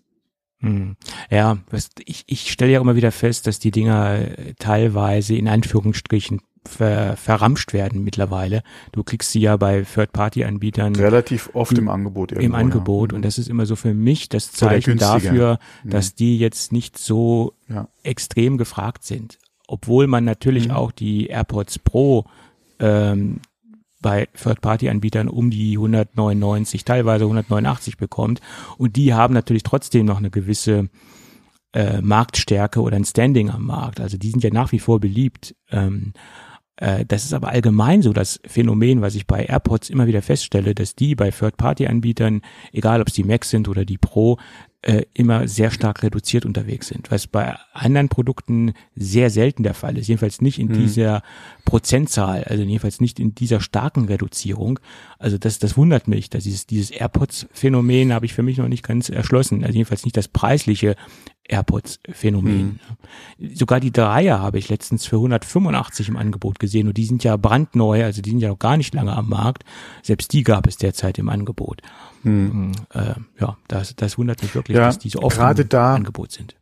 Hm. 0.61 0.97
Ja, 1.31 1.59
was, 1.71 1.89
ich, 2.05 2.25
ich 2.27 2.51
stelle 2.53 2.73
ja 2.73 2.81
immer 2.81 2.97
wieder 2.97 3.13
fest, 3.13 3.47
dass 3.47 3.59
die 3.59 3.71
Dinger 3.71 4.17
äh, 4.39 4.55
teilweise 4.59 5.35
in 5.35 5.49
Anführungsstrichen 5.49 6.41
ver, 6.67 7.17
verramscht 7.17 7.73
werden 7.73 8.05
mittlerweile. 8.05 8.63
Du 8.93 9.03
kriegst 9.03 9.33
sie 9.33 9.41
ja 9.41 9.57
bei 9.57 9.83
Third-Party-Anbietern 9.83 10.97
Relativ 10.97 11.49
oft 11.55 11.73
Im- 11.73 11.85
im 11.85 11.89
Angebot. 11.89 12.33
im 12.33 12.41
irgendwo, 12.41 12.57
Angebot 12.59 13.13
ja. 13.13 13.17
und 13.17 13.25
das 13.25 13.39
ist 13.39 13.49
immer 13.49 13.65
so 13.65 13.75
für 13.77 13.95
mich 13.95 14.29
das 14.29 14.53
Zeichen 14.53 14.99
dafür, 14.99 15.59
Mhm. 15.85 15.91
dass 15.91 16.15
die 16.15 16.39
jetzt 16.39 16.73
nicht 16.73 16.99
so 16.99 17.55
Ja. 17.69 17.89
extrem 18.03 18.59
gefragt 18.59 19.05
sind. 19.05 19.39
Obwohl 19.67 20.07
man 20.09 20.25
natürlich 20.25 20.67
Mhm. 20.69 20.75
auch 20.75 20.93
die 20.93 21.29
AirPods 21.29 21.79
Pro 21.79 22.27
ähm, 22.81 23.41
bei 24.01 24.29
Third-Party-Anbietern 24.35 25.29
um 25.29 25.51
die 25.51 25.77
199, 25.77 26.85
teilweise 26.85 27.25
189 27.25 27.97
bekommt. 27.97 28.41
Und 28.79 28.97
die 28.97 29.15
haben 29.15 29.35
natürlich 29.35 29.63
trotzdem 29.63 30.07
noch 30.07 30.19
eine 30.19 30.31
gewisse 30.31 30.89
äh, 31.73 32.01
Marktstärke 32.01 32.81
oder 32.81 32.97
ein 32.97 33.05
Standing 33.05 33.51
am 33.51 33.67
Markt. 33.67 34.01
Also 34.01 34.19
die 34.19 34.31
sind 34.31 34.43
ja 34.43 34.51
nach 34.51 34.73
wie 34.73 34.79
vor 34.79 35.01
beliebt. 35.01 35.55
Ähm, 35.71 36.13
äh, 36.77 37.05
das 37.05 37.25
ist 37.25 37.35
aber 37.35 37.49
allgemein 37.49 38.03
so 38.03 38.13
das 38.13 38.41
Phänomen, 38.45 39.03
was 39.03 39.15
ich 39.15 39.27
bei 39.27 39.45
AirPods 39.45 39.91
immer 39.91 40.07
wieder 40.07 40.23
feststelle, 40.23 40.75
dass 40.75 40.97
die 40.97 41.15
bei 41.15 41.31
Third-Party-Anbietern, 41.31 42.41
egal 42.73 43.01
ob 43.01 43.09
es 43.09 43.15
die 43.15 43.25
Mac 43.25 43.45
sind 43.45 43.69
oder 43.69 43.85
die 43.85 43.99
Pro, 43.99 44.39
äh, 44.83 45.03
immer 45.13 45.47
sehr 45.47 45.71
stark 45.71 46.03
reduziert 46.03 46.47
unterwegs 46.47 46.89
sind, 46.89 47.11
was 47.11 47.27
bei 47.27 47.55
anderen 47.73 48.09
Produkten 48.09 48.73
sehr 48.97 49.29
selten 49.29 49.63
der 49.63 49.75
Fall 49.75 49.99
ist, 49.99 50.09
jedenfalls 50.09 50.41
nicht 50.41 50.59
in 50.59 50.69
mhm. 50.69 50.73
dieser 50.75 51.23
Prozentzahl, 51.67 52.45
also 52.45 52.63
jedenfalls 52.63 53.01
nicht 53.01 53.21
in 53.21 53.35
dieser 53.35 53.61
starken 53.61 54.07
Reduzierung. 54.07 54.81
Also 55.19 55.37
das, 55.37 55.59
das 55.59 55.77
wundert 55.77 56.09
mich, 56.09 56.31
dass 56.31 56.45
dieses, 56.45 56.67
dieses 56.67 56.91
AirPods-Phänomen 56.91 58.15
habe 58.15 58.25
ich 58.25 58.33
für 58.33 58.43
mich 58.43 58.57
noch 58.57 58.69
nicht 58.69 58.83
ganz 58.83 59.11
erschlossen, 59.11 59.65
also 59.65 59.75
jedenfalls 59.75 60.05
nicht 60.05 60.17
das 60.17 60.29
preisliche 60.29 60.97
AirPods-Phänomen. 61.51 62.81
Mhm. 63.39 63.55
Sogar 63.55 63.81
die 63.81 63.93
Dreier 63.93 64.41
habe 64.41 64.59
ich 64.59 64.69
letztens 64.69 65.07
für 65.07 65.17
185 65.17 66.09
im 66.09 66.17
Angebot 66.17 66.59
gesehen 66.59 66.89
und 66.89 66.97
die 66.97 67.05
sind 67.05 67.25
ja 67.25 67.37
brandneu, 67.37 68.05
also 68.05 68.23
die 68.23 68.31
sind 68.31 68.41
ja 68.41 68.49
noch 68.49 68.59
gar 68.59 68.77
nicht 68.77 68.95
lange 68.95 69.15
am 69.17 69.29
Markt. 69.29 69.65
Selbst 70.03 70.33
die 70.33 70.43
gab 70.43 70.67
es 70.67 70.77
derzeit 70.77 71.19
im 71.19 71.29
Angebot. 71.29 71.83
Mhm. 72.23 72.73
Äh, 72.93 73.15
ja, 73.41 73.57
das, 73.69 73.97
das 73.97 74.19
wundert 74.19 74.43
mich 74.43 74.55
wirklich, 74.55 74.77
ja, 74.77 74.87
dass 74.87 74.99
die 74.99 75.09
so 75.09 75.21
oft 75.23 75.39
im 75.39 75.69
da, 75.69 75.95
Angebot 75.95 76.33
sind. 76.33 76.55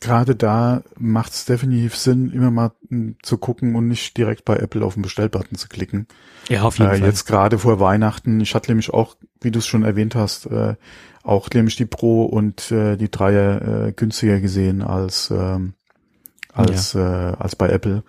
Gerade 0.00 0.34
da 0.36 0.82
macht 0.98 1.32
es 1.32 1.44
definitiv 1.44 1.96
Sinn, 1.96 2.30
immer 2.30 2.50
mal 2.50 2.72
hm, 2.88 3.16
zu 3.22 3.38
gucken 3.38 3.74
und 3.74 3.88
nicht 3.88 4.16
direkt 4.16 4.44
bei 4.44 4.56
Apple 4.56 4.84
auf 4.84 4.94
den 4.94 5.02
Bestellbutton 5.02 5.56
zu 5.56 5.68
klicken. 5.68 6.06
Ja, 6.48 6.62
auf 6.62 6.78
jeden 6.78 6.90
äh, 6.90 6.98
Fall. 6.98 7.06
Jetzt 7.06 7.24
gerade 7.26 7.58
vor 7.58 7.80
Weihnachten, 7.80 8.40
ich 8.40 8.54
hatte 8.54 8.70
nämlich 8.70 8.90
auch, 8.90 9.16
wie 9.40 9.50
du 9.50 9.60
es 9.60 9.66
schon 9.66 9.82
erwähnt 9.82 10.14
hast, 10.14 10.46
äh, 10.46 10.74
auch 11.24 11.48
nämlich 11.50 11.76
die 11.76 11.86
Pro 11.86 12.24
und 12.24 12.70
äh, 12.70 12.96
die 12.96 13.10
Dreier 13.10 13.86
äh, 13.86 13.92
günstiger 13.92 14.40
gesehen 14.40 14.82
als 14.82 15.30
ähm, 15.30 15.74
als 16.52 16.92
ja. 16.92 17.30
äh, 17.30 17.36
als 17.36 17.56
bei 17.56 17.68
Apple. 17.70 18.04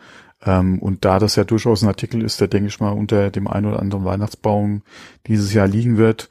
Ähm, 0.46 0.80
und 0.80 1.06
da 1.06 1.18
das 1.18 1.36
ja 1.38 1.46
durchaus 1.46 1.82
ein 1.82 1.88
Artikel 1.88 2.22
ist, 2.22 2.40
der 2.40 2.50
denke 2.50 2.68
ich 2.68 2.80
mal 2.80 2.92
unter 2.92 3.32
dem 3.32 3.48
einen 3.48 3.68
oder 3.68 3.80
anderen 3.80 4.06
Weihnachtsbaum 4.06 4.84
dieses 5.28 5.54
Jahr 5.54 5.68
liegen 5.68 5.98
wird 5.98 6.30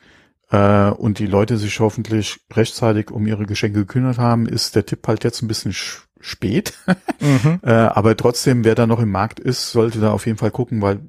äh, 0.51 0.91
und 0.91 1.19
die 1.19 1.27
Leute 1.27 1.57
sich 1.57 1.81
hoffentlich 1.81 2.39
rechtzeitig 2.53 3.11
um 3.11 3.27
ihre 3.27 3.47
Geschenke 3.47 3.81
gekümmert 3.81 4.19
haben, 4.19 4.47
ist 4.47 4.77
der 4.77 4.87
Tipp 4.87 5.09
halt 5.09 5.25
jetzt 5.25 5.43
ein 5.43 5.49
bisschen 5.49 5.73
spät. 6.21 6.75
mhm. 7.21 7.61
äh, 7.63 7.73
aber 7.73 8.17
trotzdem, 8.17 8.65
wer 8.65 8.75
da 8.75 8.87
noch 8.87 9.01
im 9.01 9.11
Markt 9.11 9.41
ist, 9.41 9.73
sollte 9.73 10.01
da 10.01 10.13
auf 10.13 10.27
jeden 10.27 10.39
Fall 10.39 10.51
gucken, 10.51 10.83
weil 10.83 11.01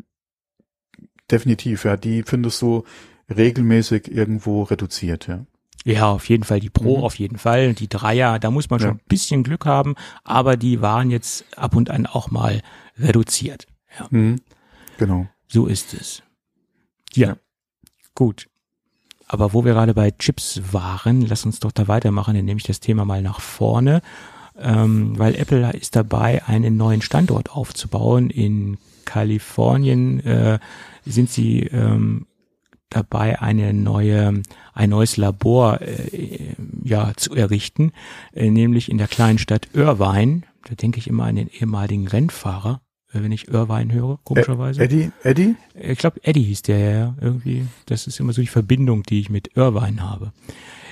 definitiv, 1.30 1.86
ja, 1.86 1.98
die 1.98 2.24
findest 2.24 2.62
du 2.62 2.86
regelmäßig 3.36 4.12
irgendwo 4.12 4.64
reduziert, 4.64 5.28
ja. 5.28 5.46
Ja, 5.86 6.10
auf 6.10 6.28
jeden 6.30 6.44
Fall 6.44 6.60
die 6.60 6.72
Pro, 6.72 6.98
mhm. 6.98 7.04
auf 7.04 7.20
jeden 7.20 7.38
Fall. 7.38 7.76
Die 7.76 7.88
Dreier, 7.88 8.40
da 8.40 8.50
muss 8.50 8.72
man 8.72 8.80
schon 8.80 8.90
ja. 8.90 8.96
ein 8.96 9.02
bisschen 9.08 9.44
Glück 9.44 9.68
haben, 9.68 9.94
aber 10.24 10.58
die 10.58 10.82
waren 10.82 11.12
jetzt 11.12 11.46
ab 11.56 11.76
und 11.76 11.92
an 11.92 12.08
auch 12.08 12.32
mal 12.32 12.62
reduziert. 12.98 13.68
Ja. 14.00 14.08
Mhm. 14.10 14.42
Genau. 14.98 15.28
So 15.48 15.68
ist 15.68 15.94
es. 15.94 16.24
Ja. 17.14 17.28
ja. 17.28 17.38
Gut. 18.16 18.48
Aber 19.28 19.54
wo 19.54 19.64
wir 19.64 19.74
gerade 19.74 19.94
bei 19.94 20.10
Chips 20.10 20.62
waren, 20.72 21.22
lass 21.22 21.46
uns 21.46 21.60
doch 21.60 21.72
da 21.72 21.88
weitermachen, 21.88 22.36
dann 22.36 22.46
nehme 22.46 22.58
ich 22.58 22.66
das 22.66 22.80
Thema 22.80 23.06
mal 23.06 23.22
nach 23.22 23.40
vorne, 23.40 24.02
ähm, 24.58 25.18
weil 25.20 25.36
Apple 25.36 25.72
ist 25.74 25.96
dabei, 25.96 26.44
einen 26.46 26.78
neuen 26.78 27.02
Standort 27.04 27.52
aufzubauen. 27.52 28.32
In 28.32 28.78
Kalifornien 29.06 30.20
äh, 30.26 30.60
sind 31.06 31.30
sie 31.30 31.62
ähm, 31.62 32.26
dabei, 32.96 33.42
eine 33.42 33.74
neue, 33.74 34.42
ein 34.74 34.90
neues 34.90 35.18
Labor 35.18 35.82
äh, 35.82 36.56
ja, 36.84 37.12
zu 37.16 37.36
errichten, 37.36 37.92
äh, 38.34 38.50
nämlich 38.50 38.90
in 38.90 38.98
der 38.98 39.08
kleinen 39.08 39.38
Stadt 39.38 39.68
Irvine. 39.74 40.42
Da 40.68 40.76
denke 40.76 41.00
ich 41.00 41.08
immer 41.08 41.26
an 41.26 41.36
den 41.36 41.50
ehemaligen 41.50 42.08
Rennfahrer, 42.08 42.82
äh, 43.14 43.22
wenn 43.22 43.32
ich 43.32 43.48
Irvine 43.48 43.94
höre, 43.94 44.20
komischerweise. 44.24 44.82
Eddie? 44.82 45.12
Eddie? 45.24 45.56
Ich 45.74 45.98
glaube, 45.98 46.20
Eddie 46.24 46.44
hieß 46.44 46.62
der 46.64 46.80
ja 46.80 47.16
irgendwie. 47.22 47.66
Das 47.86 48.08
ist 48.08 48.20
immer 48.20 48.34
so 48.34 48.42
die 48.42 48.48
Verbindung, 48.48 49.04
die 49.04 49.20
ich 49.20 49.30
mit 49.30 49.56
Irvine 49.56 50.02
habe. 50.02 50.32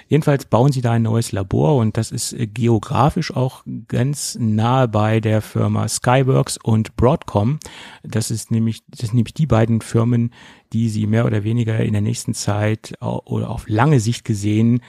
Jedenfalls 0.08 0.46
bauen 0.46 0.72
sie 0.72 0.82
da 0.82 0.92
ein 0.94 1.04
neues 1.04 1.32
Labor 1.32 1.78
und 1.78 1.98
das 1.98 2.12
ist 2.12 2.34
äh, 2.34 2.48
geografisch 2.48 3.36
auch 3.36 3.64
ganz 3.88 4.38
nahe 4.40 4.88
bei 4.88 5.20
der 5.20 5.42
Firma 5.42 5.88
Skyworks 5.88 6.58
und 6.62 6.96
Broadcom. 6.96 7.60
Das 8.04 8.32
ist 8.32 8.52
nämlich, 8.52 8.84
das 8.88 9.02
sind 9.02 9.16
nämlich 9.16 9.34
die 9.34 9.48
beiden 9.48 9.82
Firmen, 9.82 10.32
die 10.74 10.90
sie 10.90 11.08
mehr 11.08 11.26
oder 11.26 11.44
weniger 11.44 11.80
in 11.80 11.94
der 11.94 12.02
nächsten 12.02 12.34
Zeit 12.34 12.94
oder 13.02 13.50
auf 13.50 13.66
lange 13.68 14.00
Sicht 14.00 14.26
gesehen 14.26 14.82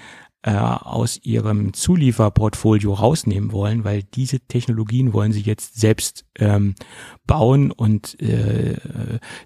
äh, 0.43 0.51
aus 0.51 1.19
ihrem 1.23 1.73
Zulieferportfolio 1.73 2.93
rausnehmen 2.93 3.53
wollen, 3.53 3.85
weil 3.85 4.03
diese 4.03 4.41
Technologien 4.41 5.15
wollen 5.15 5.33
sie 5.33 5.41
jetzt 5.41 5.81
selbst 5.81 6.27
ähm, 6.39 6.75
bauen 7.27 7.71
und 7.71 8.21
äh, 8.21 8.77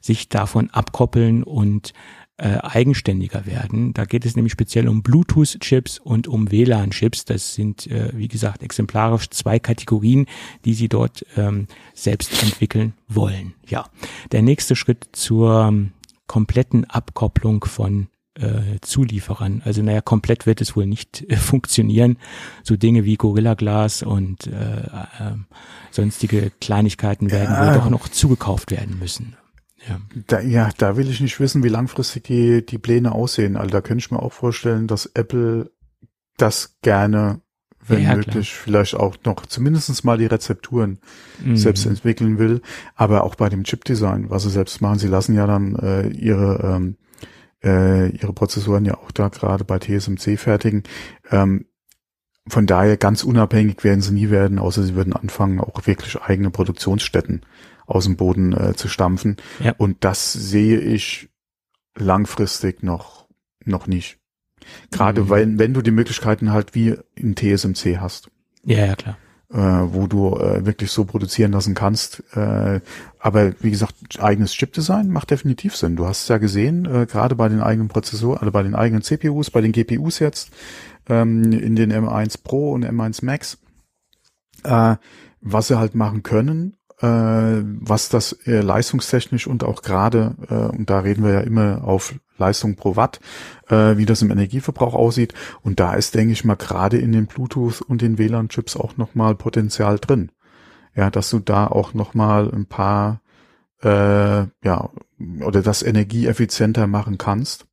sich 0.01 0.29
davon 0.29 0.71
abkoppeln 0.71 1.45
und 1.45 1.93
äh, 2.39 2.59
eigenständiger 2.63 3.47
werden. 3.47 3.93
Da 3.95 4.05
geht 4.05 4.25
es 4.25 4.37
nämlich 4.37 4.53
speziell 4.53 4.89
um 4.89 5.03
Bluetooth-Chips 5.03 5.99
und 5.99 6.29
um 6.29 6.51
WLAN-Chips. 6.51 7.25
Das 7.25 7.55
sind, 7.55 7.87
äh, 7.89 8.11
wie 8.15 8.29
gesagt, 8.29 8.63
exemplarisch 8.63 9.31
zwei 9.31 9.59
Kategorien, 9.59 10.27
die 10.65 10.75
sie 10.75 10.89
dort 10.89 11.27
ähm, 11.37 11.67
selbst 11.95 12.43
entwickeln 12.43 12.95
wollen. 13.09 13.55
Ja, 13.67 13.87
der 14.33 14.43
nächste 14.43 14.77
Schritt 14.77 15.09
zur 15.13 15.67
ähm, 15.69 15.93
kompletten 16.29 16.85
Abkopplung 16.85 17.65
von 17.65 18.07
äh, 18.35 18.79
Zulieferern. 18.83 19.63
Also 19.65 19.83
naja, 19.83 20.01
komplett 20.01 20.47
wird 20.47 20.61
es 20.61 20.77
wohl 20.77 20.87
nicht 20.87 21.29
äh, 21.29 21.37
funktionieren. 21.37 22.19
So 22.63 22.77
Dinge 22.77 23.05
wie 23.05 23.17
Gorilla 23.17 23.55
Glass 23.55 24.03
und 24.03 24.47
äh, 24.47 24.51
äh, 24.51 25.35
sonstige 25.91 26.53
Kleinigkeiten 26.61 27.31
werden 27.31 27.55
ja. 27.55 27.67
wohl 27.67 27.75
doch 27.75 27.91
noch 27.91 28.09
zugekauft 28.09 28.71
werden 28.71 28.99
müssen. 28.99 29.37
Ja. 29.89 30.01
Da, 30.27 30.41
ja, 30.41 30.71
da 30.77 30.97
will 30.97 31.09
ich 31.09 31.21
nicht 31.21 31.41
wissen, 31.41 31.63
wie 31.65 31.69
langfristig 31.69 32.25
die, 32.25 32.65
die 32.65 32.79
Pläne 32.79 33.13
aussehen. 33.13 33.57
Also 33.57 33.71
da 33.71 33.81
könnte 33.81 34.05
ich 34.05 34.11
mir 34.11 34.23
auch 34.23 34.33
vorstellen, 34.33 34.87
dass 34.87 35.07
Apple 35.07 35.71
das 36.37 36.79
gerne, 36.83 37.41
wenn 37.87 38.03
ja, 38.03 38.15
möglich, 38.15 38.53
klar. 38.53 38.63
vielleicht 38.65 38.95
auch 38.95 39.17
noch 39.25 39.47
zumindestens 39.47 40.05
mal 40.05 40.19
die 40.19 40.27
Rezepturen 40.27 40.99
mhm. 41.43 41.57
selbst 41.57 41.87
entwickeln 41.87 42.39
will. 42.39 42.61
Aber 42.95 43.25
auch 43.25 43.35
bei 43.35 43.49
dem 43.49 43.65
Chip-Design, 43.65 44.31
was 44.31 44.43
sie 44.45 44.51
selbst 44.51 44.81
machen, 44.81 44.99
sie 44.99 45.09
lassen 45.09 45.35
ja 45.35 45.47
dann 45.47 45.75
äh, 45.77 46.09
ihre 46.09 46.77
ähm, 46.77 46.97
äh, 47.63 48.11
ihre 48.11 48.33
Prozessoren 48.33 48.85
ja 48.85 48.97
auch 48.99 49.11
da 49.11 49.29
gerade 49.29 49.65
bei 49.65 49.79
TSMC 49.79 50.39
fertigen. 50.39 50.85
Ähm, 51.31 51.67
von 52.47 52.67
daher 52.67 52.97
ganz 52.97 53.25
unabhängig 53.25 53.85
werden 53.85 54.01
sie 54.01 54.15
nie 54.15 54.31
werden, 54.31 54.59
außer 54.59 54.83
sie 54.83 54.95
würden 54.95 55.13
anfangen, 55.13 55.61
auch 55.61 55.87
wirklich 55.87 56.21
eigene 56.21 56.51
Produktionsstätten 56.51 57.43
aus 57.89 58.05
dem 58.05 58.17
Boden 58.17 58.53
äh, 58.53 58.75
zu 58.75 58.89
stampfen. 58.89 59.37
Ja. 59.59 59.75
Und 59.79 60.05
das 60.05 60.33
sehe 60.33 60.79
ich 60.79 61.31
langfristig 61.97 62.83
noch, 62.83 63.27
noch 63.65 63.87
nicht. 63.87 64.19
Gerade 64.91 65.23
mhm. 65.23 65.29
weil, 65.31 65.59
wenn 65.59 65.75
du 65.75 65.83
die 65.83 65.91
Möglichkeiten 65.91 66.53
halt 66.53 66.75
wie 66.75 66.97
in 67.15 67.35
TSMC 67.35 67.99
hast. 67.99 68.31
Ja, 68.65 68.87
ja, 68.87 68.95
klar. 68.95 69.17
Äh, 69.51 69.57
wo 69.57 70.07
du 70.07 70.37
äh, 70.37 70.67
wirklich 70.67 70.91
so 70.91 71.07
produzieren 71.07 71.53
lassen 71.53 71.75
kannst. 71.75 72.23
Äh, 72.35 72.83
aber 73.19 73.53
wie 73.61 73.71
gesagt, 73.71 74.21
eigenes 74.21 74.53
Chipdesign 74.53 75.09
macht 75.09 75.31
definitiv 75.31 75.75
Sinn. 75.75 75.97
Du 75.97 76.07
hast 76.07 76.23
es 76.23 76.29
ja 76.29 76.37
gesehen, 76.37 76.85
äh, 76.85 77.07
gerade 77.07 77.35
bei 77.35 77.49
den 77.49 77.63
eigenen 77.63 77.89
Prozessoren, 77.89 78.41
also 78.41 78.53
bei 78.53 78.63
den 78.63 78.75
eigenen 78.75 79.03
CPUs, 79.03 79.51
bei 79.51 79.63
den 79.63 79.73
GPUs 79.73 80.19
jetzt, 80.19 80.51
ähm, 81.09 81.51
in 81.53 81.77
den 81.77 81.91
M1 81.91 82.43
Pro 82.45 82.73
und 82.73 82.85
M1 82.85 83.25
Max, 83.25 83.57
äh, 84.65 84.97
was 85.41 85.69
sie 85.69 85.79
halt 85.79 85.95
machen 85.95 86.23
können 86.23 86.78
was 87.01 88.09
das 88.09 88.33
äh, 88.47 88.61
leistungstechnisch 88.61 89.47
und 89.47 89.63
auch 89.63 89.83
gerade, 89.83 90.35
äh, 90.49 90.77
und 90.77 90.91
da 90.91 91.01
reden 91.01 91.25
wir 91.25 91.33
ja 91.33 91.41
immer 91.41 91.85
auf 91.85 92.15
Leistung 92.39 92.77
pro 92.77 92.97
Watt, 92.97 93.21
äh, 93.69 93.97
wie 93.97 94.07
das 94.07 94.23
im 94.23 94.31
Energieverbrauch 94.31 94.95
aussieht. 94.95 95.35
Und 95.63 95.81
da 95.81 95.95
ist, 95.95 96.15
denke 96.15 96.33
ich 96.33 96.45
mal, 96.45 96.57
gerade 96.57 96.99
in 96.99 97.13
den 97.13 97.27
Bluetooth 97.27 97.83
und 97.83 98.03
den 98.03 98.19
WLAN-Chips 98.19 98.77
auch 98.77 98.97
nochmal 98.97 99.35
Potenzial 99.35 99.99
drin. 99.99 100.31
Ja, 100.95 101.11
dass 101.11 101.31
du 101.31 101.39
da 101.39 101.67
auch 101.67 101.95
nochmal 101.95 102.51
ein 102.53 102.67
paar, 102.67 103.21
äh, 103.83 103.89
ja, 104.65 104.91
oder 105.45 105.63
das 105.63 105.83
energieeffizienter 105.83 106.87
machen 106.87 107.19
kannst. 107.19 107.67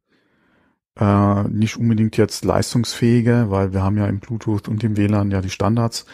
Äh, 0.99 1.43
nicht 1.49 1.77
unbedingt 1.77 2.17
jetzt 2.17 2.45
leistungsfähiger, 2.45 3.49
weil 3.49 3.73
wir 3.73 3.81
haben 3.81 3.97
ja 3.97 4.07
im 4.07 4.19
Bluetooth 4.19 4.67
und 4.67 4.83
im 4.83 4.97
WLAN 4.97 5.31
ja 5.31 5.41
die 5.41 5.49
Standards. 5.49 6.05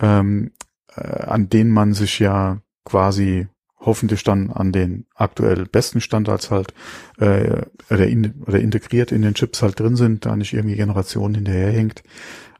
Ähm, 0.00 0.52
äh, 0.96 1.22
an 1.24 1.48
denen 1.48 1.70
man 1.70 1.94
sich 1.94 2.18
ja 2.18 2.60
quasi 2.84 3.48
hoffentlich 3.78 4.22
dann 4.22 4.50
an 4.50 4.72
den 4.72 5.06
aktuell 5.14 5.66
besten 5.66 6.00
Standards 6.00 6.50
halt 6.50 6.72
äh, 7.18 7.62
oder, 7.90 8.06
in, 8.06 8.42
oder 8.46 8.60
integriert 8.60 9.12
in 9.12 9.22
den 9.22 9.34
Chips 9.34 9.62
halt 9.62 9.80
drin 9.80 9.96
sind, 9.96 10.24
da 10.24 10.36
nicht 10.36 10.52
irgendwie 10.52 10.76
Generationen 10.76 11.34
hinterherhängt. 11.34 12.02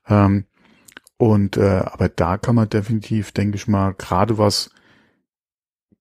Ähm, 0.08 0.44
und 1.16 1.56
äh, 1.56 1.82
aber 1.84 2.08
da 2.08 2.38
kann 2.38 2.56
man 2.56 2.68
definitiv, 2.68 3.30
denke 3.32 3.56
ich 3.56 3.68
mal, 3.68 3.94
gerade 3.94 4.38
was 4.38 4.70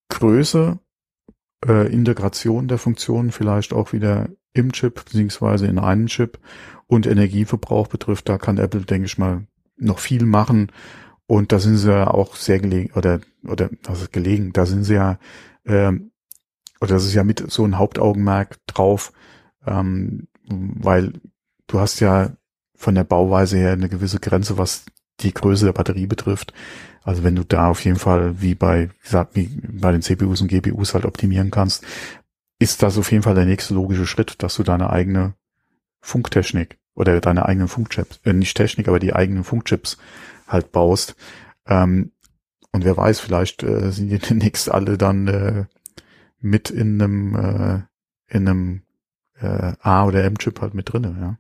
Größe 0.09 0.79
äh, 1.65 1.91
Integration 1.93 2.67
der 2.67 2.79
Funktionen 2.79 3.31
vielleicht 3.31 3.73
auch 3.73 3.93
wieder 3.93 4.29
im 4.53 4.71
Chip 4.71 4.95
beziehungsweise 4.95 5.67
in 5.67 5.79
einen 5.79 6.07
Chip 6.07 6.39
und 6.87 7.05
Energieverbrauch 7.07 7.87
betrifft, 7.87 8.27
da 8.27 8.37
kann 8.37 8.57
Apple, 8.57 8.81
denke 8.81 9.05
ich 9.05 9.17
mal, 9.17 9.45
noch 9.77 9.99
viel 9.99 10.25
machen. 10.25 10.71
Und 11.31 11.53
da 11.53 11.59
sind 11.59 11.77
sie 11.77 11.89
ja 11.89 12.07
auch 12.07 12.35
sehr 12.35 12.59
gelegen, 12.59 12.91
oder, 12.93 13.21
oder, 13.47 13.69
das 13.83 14.01
ist 14.01 14.11
gelegen, 14.11 14.51
da 14.51 14.65
sind 14.65 14.83
sie 14.83 14.95
ja, 14.95 15.17
ähm, 15.65 16.11
oder 16.81 16.95
das 16.95 17.05
ist 17.05 17.13
ja 17.13 17.23
mit 17.23 17.49
so 17.49 17.63
ein 17.63 17.77
Hauptaugenmerk 17.77 18.57
drauf, 18.67 19.13
ähm, 19.65 20.27
weil 20.49 21.13
du 21.67 21.79
hast 21.79 22.01
ja 22.01 22.31
von 22.75 22.95
der 22.95 23.05
Bauweise 23.05 23.55
her 23.55 23.71
eine 23.71 23.87
gewisse 23.87 24.19
Grenze, 24.19 24.57
was 24.57 24.83
die 25.21 25.33
Größe 25.33 25.63
der 25.63 25.71
Batterie 25.71 26.05
betrifft. 26.05 26.51
Also 27.01 27.23
wenn 27.23 27.37
du 27.37 27.45
da 27.45 27.69
auf 27.69 27.85
jeden 27.85 27.97
Fall 27.97 28.41
wie 28.41 28.53
bei, 28.53 28.89
wie 28.89 29.01
gesagt, 29.01 29.33
wie 29.33 29.47
bei 29.71 29.93
den 29.93 30.01
CPUs 30.01 30.41
und 30.41 30.49
GPUs 30.49 30.93
halt 30.93 31.05
optimieren 31.05 31.49
kannst, 31.49 31.85
ist 32.59 32.83
das 32.83 32.97
auf 32.97 33.09
jeden 33.09 33.23
Fall 33.23 33.35
der 33.35 33.45
nächste 33.45 33.73
logische 33.73 34.05
Schritt, 34.05 34.43
dass 34.43 34.55
du 34.55 34.63
deine 34.63 34.89
eigene 34.89 35.35
Funktechnik 36.01 36.77
oder 36.93 37.21
deine 37.21 37.45
eigenen 37.45 37.69
Funkchips, 37.69 38.19
äh, 38.25 38.33
nicht 38.33 38.57
Technik, 38.57 38.89
aber 38.89 38.99
die 38.99 39.13
eigenen 39.13 39.45
Funkchips 39.45 39.97
halt 40.51 40.71
baust. 40.71 41.15
Ähm, 41.67 42.11
und 42.71 42.85
wer 42.85 42.95
weiß, 42.95 43.19
vielleicht 43.19 43.63
äh, 43.63 43.91
sind 43.91 44.09
die 44.09 44.19
demnächst 44.29 44.69
alle 44.71 44.97
dann 44.97 45.27
äh, 45.27 45.65
mit 46.39 46.69
in 46.69 47.01
einem 47.01 47.35
äh, 47.35 47.81
in 48.35 48.47
einem 48.47 48.81
äh, 49.39 49.73
A 49.81 50.05
oder 50.05 50.23
M-Chip 50.23 50.61
halt 50.61 50.73
mit 50.73 50.91
drinne, 50.91 51.15
ja. 51.19 51.37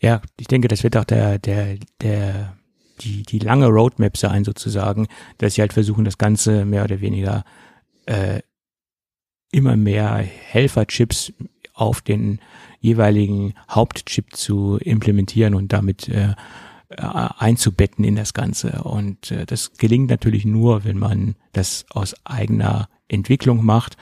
Ja, 0.00 0.20
ich 0.38 0.46
denke, 0.46 0.68
das 0.68 0.82
wird 0.82 0.96
auch 0.96 1.04
der, 1.04 1.38
der, 1.38 1.78
der, 2.02 2.56
die, 3.00 3.22
die 3.22 3.38
lange 3.38 3.66
Roadmap 3.66 4.16
sein 4.16 4.44
sozusagen, 4.44 5.08
dass 5.38 5.54
sie 5.54 5.62
halt 5.62 5.72
versuchen, 5.72 6.04
das 6.04 6.18
Ganze 6.18 6.64
mehr 6.64 6.84
oder 6.84 7.00
weniger 7.00 7.44
äh, 8.04 8.40
immer 9.50 9.76
mehr 9.76 10.16
Helferchips 10.16 11.32
auf 11.72 12.02
den 12.02 12.40
jeweiligen 12.80 13.54
Hauptchip 13.70 14.36
zu 14.36 14.78
implementieren 14.78 15.54
und 15.54 15.72
damit 15.72 16.08
äh, 16.08 16.34
einzubetten 16.88 18.04
in 18.04 18.16
das 18.16 18.34
Ganze. 18.34 18.82
Und 18.82 19.30
äh, 19.30 19.46
das 19.46 19.72
gelingt 19.74 20.10
natürlich 20.10 20.44
nur, 20.44 20.84
wenn 20.84 20.98
man 20.98 21.34
das 21.52 21.84
aus 21.90 22.14
eigener 22.24 22.88
Entwicklung 23.08 23.64
macht 23.64 23.96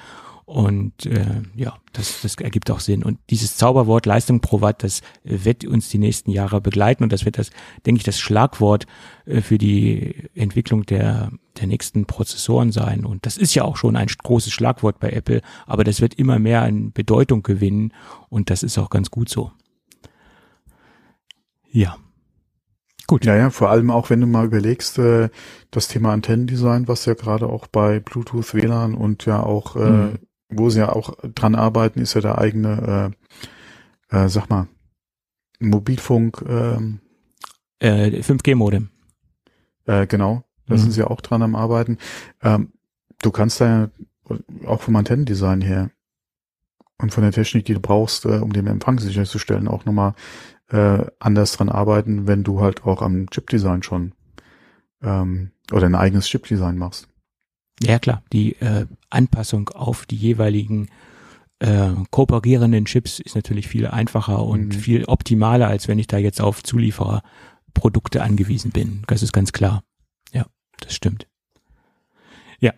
und 0.46 1.06
äh, 1.06 1.42
ja, 1.56 1.78
das, 1.94 2.20
das 2.20 2.34
ergibt 2.34 2.70
auch 2.70 2.80
Sinn. 2.80 3.02
Und 3.02 3.18
dieses 3.30 3.56
Zauberwort 3.56 4.04
Leistung 4.04 4.40
pro 4.40 4.60
Watt, 4.60 4.82
das 4.82 5.00
wird 5.22 5.64
uns 5.64 5.88
die 5.88 5.98
nächsten 5.98 6.30
Jahre 6.30 6.60
begleiten 6.60 7.02
und 7.02 7.12
das 7.12 7.24
wird 7.24 7.38
das, 7.38 7.50
denke 7.86 8.00
ich, 8.00 8.04
das 8.04 8.20
Schlagwort 8.20 8.86
äh, 9.24 9.40
für 9.40 9.56
die 9.56 10.28
Entwicklung 10.34 10.84
der, 10.84 11.30
der 11.58 11.66
nächsten 11.66 12.04
Prozessoren 12.04 12.72
sein. 12.72 13.06
Und 13.06 13.24
das 13.24 13.38
ist 13.38 13.54
ja 13.54 13.64
auch 13.64 13.78
schon 13.78 13.96
ein 13.96 14.06
großes 14.06 14.52
Schlagwort 14.52 15.00
bei 15.00 15.10
Apple, 15.10 15.40
aber 15.66 15.82
das 15.82 16.02
wird 16.02 16.14
immer 16.14 16.38
mehr 16.38 16.62
an 16.62 16.92
Bedeutung 16.92 17.42
gewinnen 17.42 17.94
und 18.28 18.50
das 18.50 18.62
ist 18.62 18.76
auch 18.76 18.90
ganz 18.90 19.10
gut 19.10 19.30
so. 19.30 19.50
Ja. 21.70 21.96
Gut. 23.14 23.24
Ja, 23.26 23.36
ja, 23.36 23.50
vor 23.50 23.70
allem 23.70 23.90
auch, 23.90 24.10
wenn 24.10 24.20
du 24.20 24.26
mal 24.26 24.44
überlegst, 24.44 24.98
äh, 24.98 25.28
das 25.70 25.88
Thema 25.88 26.12
Antennendesign, 26.12 26.88
was 26.88 27.04
ja 27.06 27.14
gerade 27.14 27.46
auch 27.46 27.66
bei 27.68 28.00
Bluetooth, 28.00 28.54
WLAN 28.54 28.94
und 28.94 29.24
ja 29.26 29.42
auch 29.42 29.76
äh, 29.76 29.90
mhm 29.90 30.18
wo 30.56 30.70
sie 30.70 30.80
ja 30.80 30.90
auch 30.90 31.14
dran 31.34 31.54
arbeiten, 31.54 32.00
ist 32.00 32.14
ja 32.14 32.20
der 32.20 32.38
eigene, 32.38 33.14
äh, 34.10 34.24
äh, 34.24 34.28
sag 34.28 34.48
mal, 34.48 34.68
Mobilfunk. 35.60 36.44
Ähm, 36.46 37.00
äh, 37.80 38.20
5G-Modem. 38.20 38.90
Äh, 39.86 40.06
genau, 40.06 40.44
da 40.66 40.74
mhm. 40.74 40.78
sind 40.78 40.90
sie 40.92 41.04
auch 41.04 41.20
dran 41.20 41.42
am 41.42 41.56
Arbeiten. 41.56 41.98
Ähm, 42.42 42.72
du 43.22 43.30
kannst 43.30 43.60
da 43.60 43.66
ja 43.66 43.90
auch 44.66 44.82
vom 44.82 44.96
Antennendesign 44.96 45.60
her 45.60 45.90
und 46.98 47.12
von 47.12 47.22
der 47.22 47.32
Technik, 47.32 47.66
die 47.66 47.74
du 47.74 47.80
brauchst, 47.80 48.24
äh, 48.24 48.38
um 48.38 48.52
den 48.52 48.66
Empfang 48.66 48.98
sicherzustellen, 48.98 49.68
auch 49.68 49.84
nochmal 49.84 50.14
äh, 50.68 51.04
anders 51.18 51.52
dran 51.52 51.68
arbeiten, 51.68 52.26
wenn 52.26 52.44
du 52.44 52.60
halt 52.60 52.84
auch 52.84 53.02
am 53.02 53.28
Chipdesign 53.30 53.82
schon 53.82 54.12
ähm, 55.02 55.50
oder 55.72 55.86
ein 55.86 55.94
eigenes 55.94 56.26
Chipdesign 56.26 56.78
machst. 56.78 57.08
Ja 57.82 57.98
klar, 57.98 58.22
die 58.32 58.54
äh, 58.60 58.86
Anpassung 59.10 59.68
auf 59.70 60.06
die 60.06 60.16
jeweiligen 60.16 60.88
äh, 61.58 61.92
kooperierenden 62.10 62.84
Chips 62.84 63.20
ist 63.20 63.34
natürlich 63.34 63.68
viel 63.68 63.86
einfacher 63.86 64.44
und 64.44 64.68
mhm. 64.68 64.72
viel 64.72 65.04
optimaler, 65.06 65.68
als 65.68 65.88
wenn 65.88 65.98
ich 65.98 66.06
da 66.06 66.18
jetzt 66.18 66.40
auf 66.40 66.62
Zuliefererprodukte 66.62 68.22
angewiesen 68.22 68.70
bin. 68.70 69.02
Das 69.06 69.22
ist 69.22 69.32
ganz 69.32 69.52
klar. 69.52 69.82
Ja, 70.32 70.46
das 70.80 70.94
stimmt. 70.94 71.26
Ja, 72.60 72.72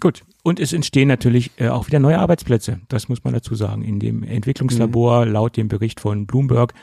gut. 0.00 0.24
Und 0.42 0.58
es 0.58 0.72
entstehen 0.72 1.08
natürlich 1.08 1.50
äh, 1.58 1.68
auch 1.68 1.86
wieder 1.86 1.98
neue 1.98 2.18
Arbeitsplätze. 2.18 2.80
Das 2.88 3.08
muss 3.08 3.24
man 3.24 3.34
dazu 3.34 3.54
sagen. 3.54 3.82
In 3.82 4.00
dem 4.00 4.22
Entwicklungslabor, 4.22 5.26
mhm. 5.26 5.32
laut 5.32 5.56
dem 5.56 5.68
Bericht 5.68 6.00
von 6.00 6.26
Bloomberg, 6.26 6.74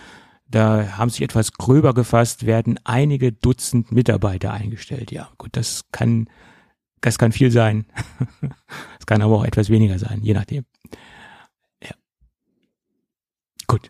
da 0.50 0.98
haben 0.98 1.10
sich 1.10 1.22
etwas 1.22 1.54
gröber 1.54 1.94
gefasst, 1.94 2.46
werden 2.46 2.80
einige 2.84 3.32
Dutzend 3.32 3.92
Mitarbeiter 3.92 4.54
eingestellt. 4.54 5.12
Ja, 5.12 5.30
gut, 5.38 5.50
das 5.54 5.86
kann 5.92 6.28
das 7.02 7.18
kann 7.18 7.32
viel 7.32 7.52
sein. 7.52 7.86
Es 9.00 9.06
kann 9.06 9.22
aber 9.22 9.38
auch 9.38 9.46
etwas 9.46 9.70
weniger 9.70 10.00
sein, 10.00 10.22
je 10.22 10.34
nachdem. 10.34 10.66
Ja. 11.82 11.92
Gut. 13.68 13.90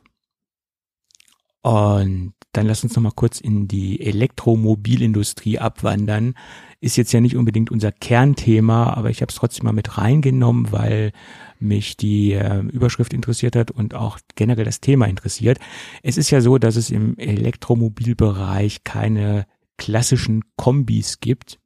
Und 1.64 2.34
dann 2.52 2.68
lass 2.68 2.84
uns 2.84 2.96
noch 2.96 3.02
mal 3.02 3.12
kurz 3.12 3.42
in 3.42 3.68
die 3.68 4.00
Elektromobilindustrie 4.02 5.58
abwandern. 5.58 6.36
Ist 6.80 6.96
jetzt 6.96 7.12
ja 7.12 7.22
nicht 7.22 7.36
unbedingt 7.36 7.72
unser 7.72 7.92
Kernthema, 7.92 8.94
aber 8.94 9.10
ich 9.10 9.22
habe 9.22 9.30
es 9.30 9.36
trotzdem 9.36 9.66
mal 9.66 9.74
mit 9.74 9.98
reingenommen, 9.98 10.72
weil 10.72 11.12
mich 11.60 11.98
die 11.98 12.34
äh, 12.34 12.60
Überschrift 12.60 13.14
interessiert 13.14 13.56
hat 13.56 13.72
und 13.72 13.96
auch 13.96 14.20
generell 14.36 14.66
das 14.66 14.80
Thema 14.80 15.08
interessiert. 15.08 15.58
Es 16.04 16.18
ist 16.18 16.30
ja 16.30 16.40
so, 16.40 16.60
dass 16.60 16.76
es 16.76 16.92
im 16.92 17.18
Elektromobilbereich 17.18 18.84
keine 18.84 19.48
klassischen 19.78 20.44
Kombis 20.56 21.20
gibt, 21.20 21.60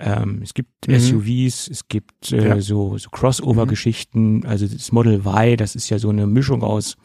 ähm, 0.00 0.40
es 0.42 0.54
gibt 0.54 0.88
mhm. 0.88 0.98
SUVs, 0.98 1.68
es 1.68 1.86
gibt 1.88 2.32
äh, 2.32 2.48
ja. 2.48 2.60
so, 2.60 2.96
so 2.96 3.10
Crossover-Geschichten. 3.10 4.38
Mhm. 4.38 4.46
Also 4.46 4.66
das 4.66 4.92
Model 4.92 5.26
Y, 5.26 5.56
das 5.56 5.76
ist 5.76 5.90
ja 5.90 5.98
so 5.98 6.08
eine 6.08 6.26
Mischung 6.26 6.62
aus, 6.62 6.96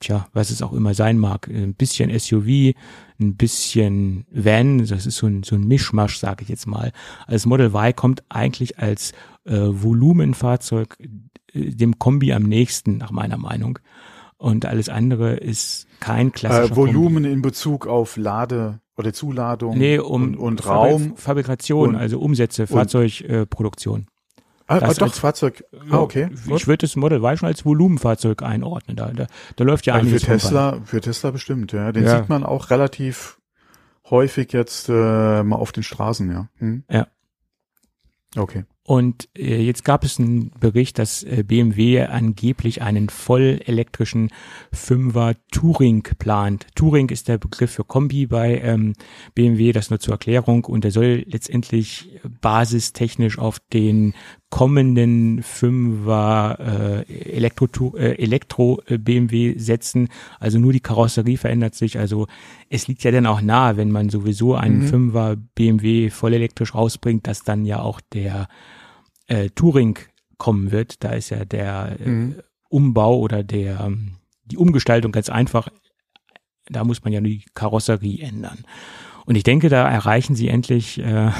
tja, 0.00 0.28
was 0.32 0.50
es 0.50 0.62
auch 0.62 0.72
immer 0.72 0.94
sein 0.94 1.18
mag. 1.18 1.48
Ein 1.48 1.74
bisschen 1.74 2.16
SUV, 2.16 2.74
ein 3.18 3.36
bisschen 3.36 4.26
Van, 4.30 4.78
das 4.78 5.06
ist 5.06 5.16
so 5.16 5.26
ein, 5.26 5.42
so 5.42 5.56
ein 5.56 5.66
Mischmasch, 5.66 6.18
sage 6.18 6.42
ich 6.42 6.48
jetzt 6.48 6.66
mal. 6.66 6.92
Also 7.26 7.34
das 7.34 7.46
Model 7.46 7.66
Y 7.66 7.94
kommt 7.94 8.24
eigentlich 8.28 8.78
als 8.78 9.12
äh, 9.44 9.56
Volumenfahrzeug 9.56 10.96
äh, 11.52 11.70
dem 11.70 11.98
Kombi 11.98 12.32
am 12.32 12.42
nächsten, 12.42 12.98
nach 12.98 13.10
meiner 13.10 13.38
Meinung. 13.38 13.78
Und 14.38 14.66
alles 14.66 14.88
andere 14.88 15.36
ist 15.36 15.86
kein 16.00 16.32
klassischer 16.32 16.72
äh, 16.72 16.76
Volumen 16.76 17.22
Kombi. 17.22 17.32
in 17.32 17.42
Bezug 17.42 17.86
auf 17.86 18.16
Lade 18.16 18.80
oder 18.96 19.12
Zuladung 19.12 19.76
nee, 19.78 19.98
um 19.98 20.22
und, 20.22 20.36
und 20.36 20.66
Raum. 20.66 21.16
Fabrikation, 21.16 21.90
und, 21.90 21.96
also 21.96 22.18
Umsätze, 22.18 22.66
Fahrzeugproduktion. 22.66 24.06
Ah, 24.68 24.78
ah, 24.78 24.94
doch, 24.94 25.02
als, 25.02 25.18
Fahrzeug. 25.18 25.64
Ah, 25.90 25.98
okay. 25.98 26.28
Ich 26.54 26.66
würde 26.66 26.78
das 26.78 26.96
Model 26.96 27.18
Y 27.18 27.36
schon 27.36 27.46
als 27.46 27.64
Volumenfahrzeug 27.64 28.42
einordnen. 28.42 28.96
Da, 28.96 29.10
da, 29.12 29.26
da 29.54 29.64
läuft 29.64 29.86
ja 29.86 29.94
also 29.94 30.06
einiges 30.06 30.24
Für 30.24 30.32
Tesla, 30.32 30.70
vorbei. 30.70 30.86
für 30.86 31.00
Tesla 31.00 31.30
bestimmt, 31.30 31.72
ja. 31.72 31.92
Den 31.92 32.04
ja. 32.04 32.18
sieht 32.18 32.28
man 32.28 32.42
auch 32.42 32.70
relativ 32.70 33.38
häufig 34.10 34.52
jetzt 34.52 34.88
äh, 34.88 35.42
mal 35.42 35.56
auf 35.56 35.72
den 35.72 35.84
Straßen, 35.84 36.30
ja. 36.30 36.48
Hm? 36.58 36.84
Ja. 36.90 37.06
Okay. 38.36 38.64
Und 38.86 39.28
äh, 39.36 39.60
jetzt 39.60 39.84
gab 39.84 40.04
es 40.04 40.20
einen 40.20 40.52
Bericht, 40.60 41.00
dass 41.00 41.24
äh, 41.24 41.42
BMW 41.44 42.02
angeblich 42.02 42.82
einen 42.82 43.08
vollelektrischen 43.08 44.30
Fünfer 44.72 45.34
Touring 45.50 46.04
plant. 46.18 46.68
Touring 46.76 47.08
ist 47.08 47.26
der 47.26 47.38
Begriff 47.38 47.72
für 47.72 47.84
Kombi 47.84 48.26
bei 48.26 48.60
ähm, 48.60 48.92
BMW, 49.34 49.72
das 49.72 49.90
nur 49.90 49.98
zur 49.98 50.14
Erklärung. 50.14 50.64
Und 50.66 50.84
der 50.84 50.92
soll 50.92 51.24
letztendlich 51.26 52.20
basistechnisch 52.40 53.38
auf 53.38 53.58
den 53.72 54.14
kommenden 54.56 55.42
Fünfer 55.42 57.04
äh, 57.06 57.34
Elektro, 57.36 57.94
äh, 57.94 58.14
Elektro 58.14 58.80
äh, 58.86 58.96
BMW 58.96 59.58
setzen. 59.58 60.08
Also 60.40 60.58
nur 60.58 60.72
die 60.72 60.80
Karosserie 60.80 61.36
verändert 61.36 61.74
sich. 61.74 61.98
Also 61.98 62.26
es 62.70 62.88
liegt 62.88 63.04
ja 63.04 63.10
dann 63.10 63.26
auch 63.26 63.42
nahe, 63.42 63.76
wenn 63.76 63.90
man 63.90 64.08
sowieso 64.08 64.54
einen 64.54 64.78
mhm. 64.78 64.86
Fünfer 64.86 65.36
BMW 65.36 66.08
vollelektrisch 66.08 66.74
rausbringt, 66.74 67.26
dass 67.26 67.42
dann 67.42 67.66
ja 67.66 67.82
auch 67.82 68.00
der 68.14 68.48
äh, 69.26 69.50
Touring 69.50 69.98
kommen 70.38 70.70
wird. 70.70 71.04
Da 71.04 71.10
ist 71.10 71.28
ja 71.28 71.44
der 71.44 71.98
äh, 72.00 72.08
mhm. 72.08 72.36
Umbau 72.70 73.18
oder 73.18 73.44
der 73.44 73.92
die 74.46 74.56
Umgestaltung 74.56 75.12
ganz 75.12 75.28
einfach. 75.28 75.68
Da 76.70 76.82
muss 76.82 77.04
man 77.04 77.12
ja 77.12 77.20
nur 77.20 77.28
die 77.28 77.44
Karosserie 77.52 78.22
ändern. 78.22 78.64
Und 79.26 79.34
ich 79.34 79.42
denke, 79.42 79.68
da 79.68 79.88
erreichen 79.88 80.36
sie 80.36 80.48
endlich, 80.48 80.98
äh, 80.98 81.30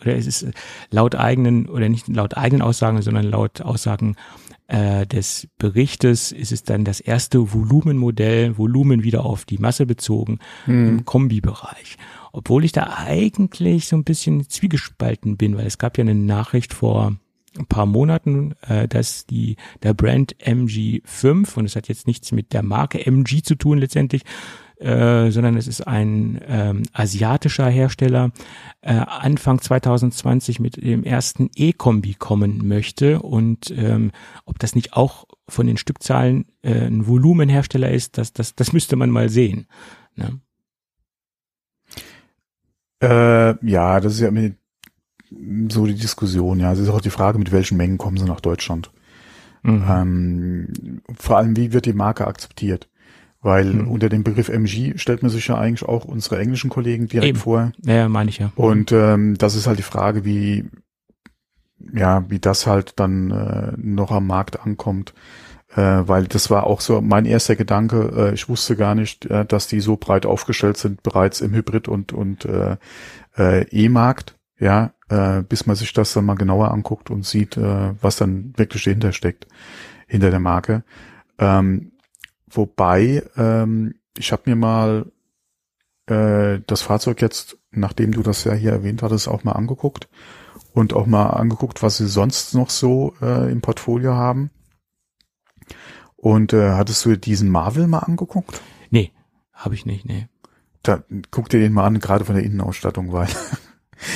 oder 0.00 0.16
es 0.16 0.26
ist 0.26 0.46
laut 0.90 1.14
eigenen, 1.14 1.68
oder 1.68 1.88
nicht 1.88 2.08
laut 2.08 2.36
eigenen 2.36 2.62
Aussagen, 2.62 3.02
sondern 3.02 3.24
laut 3.24 3.60
Aussagen 3.60 4.16
äh, 4.66 5.06
des 5.06 5.48
Berichtes 5.58 6.32
ist 6.32 6.50
es 6.50 6.62
dann 6.62 6.84
das 6.84 7.00
erste 7.00 7.52
Volumenmodell, 7.52 8.56
Volumen 8.56 9.04
wieder 9.04 9.24
auf 9.24 9.44
die 9.44 9.58
Masse 9.58 9.84
bezogen 9.84 10.38
hm. 10.64 10.88
im 10.88 11.04
Kombibereich. 11.04 11.98
Obwohl 12.32 12.64
ich 12.64 12.72
da 12.72 12.94
eigentlich 12.96 13.86
so 13.86 13.96
ein 13.96 14.04
bisschen 14.04 14.48
zwiegespalten 14.48 15.36
bin, 15.36 15.56
weil 15.56 15.66
es 15.66 15.78
gab 15.78 15.98
ja 15.98 16.02
eine 16.02 16.14
Nachricht 16.14 16.72
vor 16.72 17.14
ein 17.58 17.66
paar 17.66 17.86
Monaten, 17.86 18.54
äh, 18.62 18.88
dass 18.88 19.26
die 19.26 19.56
der 19.82 19.94
Brand 19.94 20.34
MG5 20.38 21.56
und 21.56 21.66
es 21.66 21.76
hat 21.76 21.88
jetzt 21.88 22.06
nichts 22.06 22.32
mit 22.32 22.52
der 22.52 22.62
Marke 22.62 23.06
MG 23.06 23.42
zu 23.42 23.54
tun 23.54 23.78
letztendlich, 23.78 24.22
äh, 24.76 25.30
sondern 25.30 25.56
es 25.56 25.66
ist 25.66 25.86
ein 25.86 26.40
ähm, 26.46 26.82
asiatischer 26.92 27.68
Hersteller, 27.68 28.32
äh, 28.80 28.92
Anfang 28.94 29.60
2020 29.60 30.60
mit 30.60 30.82
dem 30.82 31.04
ersten 31.04 31.50
E-Kombi 31.54 32.14
kommen 32.14 32.66
möchte 32.66 33.20
und 33.20 33.70
ähm, 33.76 34.10
ob 34.44 34.58
das 34.58 34.74
nicht 34.74 34.94
auch 34.94 35.26
von 35.48 35.66
den 35.66 35.76
Stückzahlen 35.76 36.46
äh, 36.62 36.86
ein 36.86 37.06
Volumenhersteller 37.06 37.90
ist, 37.90 38.18
das, 38.18 38.32
das, 38.32 38.54
das 38.54 38.72
müsste 38.72 38.96
man 38.96 39.10
mal 39.10 39.28
sehen. 39.28 39.66
Ne? 40.16 40.40
Äh, 43.00 43.66
ja, 43.66 44.00
das 44.00 44.14
ist 44.14 44.20
ja 44.20 44.30
so 45.70 45.86
die 45.86 45.94
Diskussion, 45.94 46.60
ja. 46.60 46.72
Es 46.72 46.78
ist 46.78 46.88
auch 46.88 47.00
die 47.00 47.10
Frage, 47.10 47.38
mit 47.38 47.52
welchen 47.52 47.76
Mengen 47.76 47.98
kommen 47.98 48.16
sie 48.16 48.24
nach 48.24 48.40
Deutschland. 48.40 48.90
Mhm. 49.62 49.84
Ähm, 49.88 51.02
vor 51.16 51.38
allem, 51.38 51.56
wie 51.56 51.72
wird 51.72 51.86
die 51.86 51.92
Marke 51.92 52.26
akzeptiert? 52.26 52.88
Weil 53.44 53.66
mhm. 53.66 53.88
unter 53.88 54.08
dem 54.08 54.24
Begriff 54.24 54.48
MG 54.48 54.96
stellt 54.96 55.22
man 55.22 55.30
sich 55.30 55.46
ja 55.48 55.58
eigentlich 55.58 55.86
auch 55.86 56.06
unsere 56.06 56.38
englischen 56.38 56.70
Kollegen 56.70 57.08
direkt 57.08 57.28
Eben. 57.28 57.38
vor. 57.38 57.72
Ja, 57.84 58.08
meine 58.08 58.30
ich 58.30 58.38
ja. 58.38 58.50
Und 58.56 58.90
ähm, 58.90 59.36
das 59.36 59.54
ist 59.54 59.66
halt 59.66 59.78
die 59.78 59.82
Frage, 59.82 60.24
wie 60.24 60.64
ja, 61.92 62.24
wie 62.30 62.38
das 62.38 62.66
halt 62.66 62.94
dann 62.96 63.30
äh, 63.30 63.72
noch 63.76 64.10
am 64.12 64.26
Markt 64.26 64.60
ankommt. 64.60 65.12
Äh, 65.76 66.08
weil 66.08 66.24
das 66.24 66.48
war 66.48 66.64
auch 66.64 66.80
so 66.80 67.02
mein 67.02 67.26
erster 67.26 67.54
Gedanke. 67.54 68.30
Äh, 68.30 68.34
ich 68.34 68.48
wusste 68.48 68.76
gar 68.76 68.94
nicht, 68.94 69.26
äh, 69.26 69.44
dass 69.44 69.66
die 69.66 69.80
so 69.80 69.96
breit 69.98 70.24
aufgestellt 70.24 70.78
sind 70.78 71.02
bereits 71.02 71.42
im 71.42 71.52
Hybrid 71.52 71.86
und 71.86 72.14
und 72.14 72.46
äh, 72.46 72.78
äh, 73.36 73.68
E-Markt. 73.68 74.36
Ja, 74.58 74.92
äh, 75.10 75.42
bis 75.42 75.66
man 75.66 75.76
sich 75.76 75.92
das 75.92 76.14
dann 76.14 76.24
mal 76.24 76.36
genauer 76.36 76.70
anguckt 76.70 77.10
und 77.10 77.26
sieht, 77.26 77.58
äh, 77.58 77.90
was 78.00 78.16
dann 78.16 78.54
wirklich 78.56 78.84
dahinter 78.84 79.12
steckt 79.12 79.48
hinter 80.06 80.30
der 80.30 80.40
Marke. 80.40 80.82
Ähm, 81.38 81.90
wobei 82.56 83.22
ähm, 83.36 83.94
ich 84.16 84.32
habe 84.32 84.42
mir 84.46 84.56
mal 84.56 85.06
äh, 86.06 86.60
das 86.66 86.82
Fahrzeug 86.82 87.20
jetzt, 87.20 87.58
nachdem 87.70 88.12
du 88.12 88.22
das 88.22 88.44
ja 88.44 88.52
hier 88.52 88.72
erwähnt 88.72 89.02
hattest, 89.02 89.28
auch 89.28 89.44
mal 89.44 89.52
angeguckt 89.52 90.08
und 90.72 90.92
auch 90.92 91.06
mal 91.06 91.26
angeguckt, 91.30 91.82
was 91.82 91.96
sie 91.96 92.08
sonst 92.08 92.54
noch 92.54 92.70
so 92.70 93.14
äh, 93.22 93.50
im 93.50 93.60
Portfolio 93.60 94.14
haben. 94.14 94.50
Und 96.16 96.52
äh, 96.52 96.70
hattest 96.70 97.04
du 97.04 97.16
diesen 97.16 97.50
Marvel 97.50 97.86
mal 97.86 97.98
angeguckt? 97.98 98.60
Nee, 98.90 99.12
habe 99.52 99.74
ich 99.74 99.86
nicht, 99.86 100.06
nee. 100.06 100.28
Da 100.82 101.02
guck 101.30 101.48
dir 101.48 101.60
den 101.60 101.72
mal 101.72 101.86
an, 101.86 102.00
gerade 102.00 102.24
von 102.24 102.34
der 102.34 102.44
Innenausstattung, 102.44 103.12
weil 103.12 103.28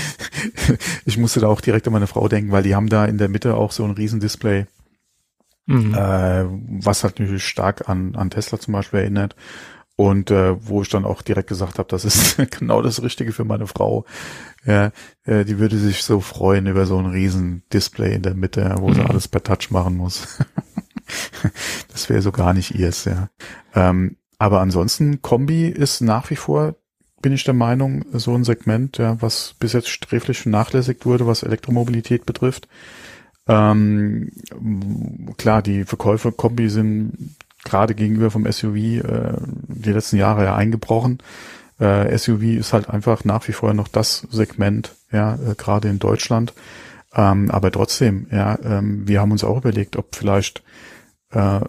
ich 1.04 1.16
musste 1.16 1.40
da 1.40 1.48
auch 1.48 1.60
direkt 1.60 1.86
an 1.86 1.92
meine 1.92 2.06
Frau 2.06 2.28
denken, 2.28 2.52
weil 2.52 2.62
die 2.62 2.74
haben 2.74 2.88
da 2.88 3.04
in 3.04 3.18
der 3.18 3.28
Mitte 3.28 3.54
auch 3.54 3.72
so 3.72 3.84
ein 3.84 3.92
Riesendisplay, 3.92 4.66
mhm. 5.68 5.94
äh, 5.94 6.44
was 6.82 7.04
halt 7.04 7.20
natürlich 7.20 7.46
stark 7.46 7.88
an, 7.88 8.16
an 8.16 8.30
Tesla 8.30 8.58
zum 8.58 8.72
Beispiel 8.72 9.00
erinnert. 9.00 9.36
Und 9.96 10.30
äh, 10.30 10.54
wo 10.64 10.82
ich 10.82 10.88
dann 10.90 11.04
auch 11.04 11.22
direkt 11.22 11.48
gesagt 11.48 11.78
habe, 11.78 11.88
das 11.88 12.04
ist 12.04 12.36
genau 12.58 12.82
das 12.82 13.02
Richtige 13.02 13.32
für 13.32 13.44
meine 13.44 13.66
Frau. 13.66 14.04
Ja, 14.64 14.92
äh, 15.24 15.44
die 15.44 15.58
würde 15.58 15.76
sich 15.76 16.04
so 16.04 16.20
freuen 16.20 16.66
über 16.66 16.86
so 16.86 16.98
ein 16.98 17.06
riesen 17.06 17.64
Display 17.72 18.14
in 18.14 18.22
der 18.22 18.34
Mitte, 18.34 18.76
wo 18.78 18.88
mhm. 18.88 18.94
sie 18.94 19.02
alles 19.02 19.28
per 19.28 19.42
Touch 19.42 19.70
machen 19.70 19.96
muss. 19.96 20.38
das 21.92 22.08
wäre 22.08 22.22
so 22.22 22.32
gar 22.32 22.52
nicht 22.52 22.74
ihrs, 22.74 23.04
ja. 23.06 23.28
Ähm, 23.74 24.16
aber 24.38 24.60
ansonsten, 24.60 25.20
Kombi 25.20 25.66
ist 25.66 26.00
nach 26.00 26.30
wie 26.30 26.36
vor, 26.36 26.76
bin 27.20 27.32
ich 27.32 27.42
der 27.42 27.54
Meinung, 27.54 28.04
so 28.12 28.34
ein 28.34 28.44
Segment, 28.44 28.98
ja, 28.98 29.20
was 29.20 29.56
bis 29.58 29.72
jetzt 29.72 29.88
sträflich 29.88 30.38
vernachlässigt 30.38 31.06
wurde, 31.06 31.26
was 31.26 31.42
Elektromobilität 31.42 32.24
betrifft. 32.24 32.68
Ähm, 33.48 34.30
klar, 35.36 35.62
die 35.62 35.84
Verkäufe 35.84 36.32
Kombi 36.32 36.68
sind 36.68 37.36
gerade 37.64 37.94
gegenüber 37.94 38.30
vom 38.30 38.50
SUV 38.50 38.76
äh, 38.76 39.32
die 39.68 39.92
letzten 39.92 40.16
Jahre 40.16 40.44
ja 40.44 40.56
eingebrochen. 40.56 41.18
Äh, 41.80 42.16
SUV 42.16 42.42
ist 42.42 42.72
halt 42.72 42.88
einfach 42.90 43.24
nach 43.24 43.46
wie 43.48 43.52
vor 43.52 43.72
noch 43.74 43.88
das 43.88 44.26
Segment, 44.30 44.94
ja, 45.12 45.34
äh, 45.34 45.54
gerade 45.56 45.88
in 45.88 45.98
Deutschland. 45.98 46.52
Ähm, 47.14 47.50
aber 47.50 47.70
trotzdem, 47.70 48.26
ja, 48.30 48.58
ähm, 48.62 49.08
wir 49.08 49.20
haben 49.20 49.32
uns 49.32 49.44
auch 49.44 49.56
überlegt, 49.58 49.96
ob 49.96 50.14
vielleicht 50.14 50.62
äh, 51.30 51.60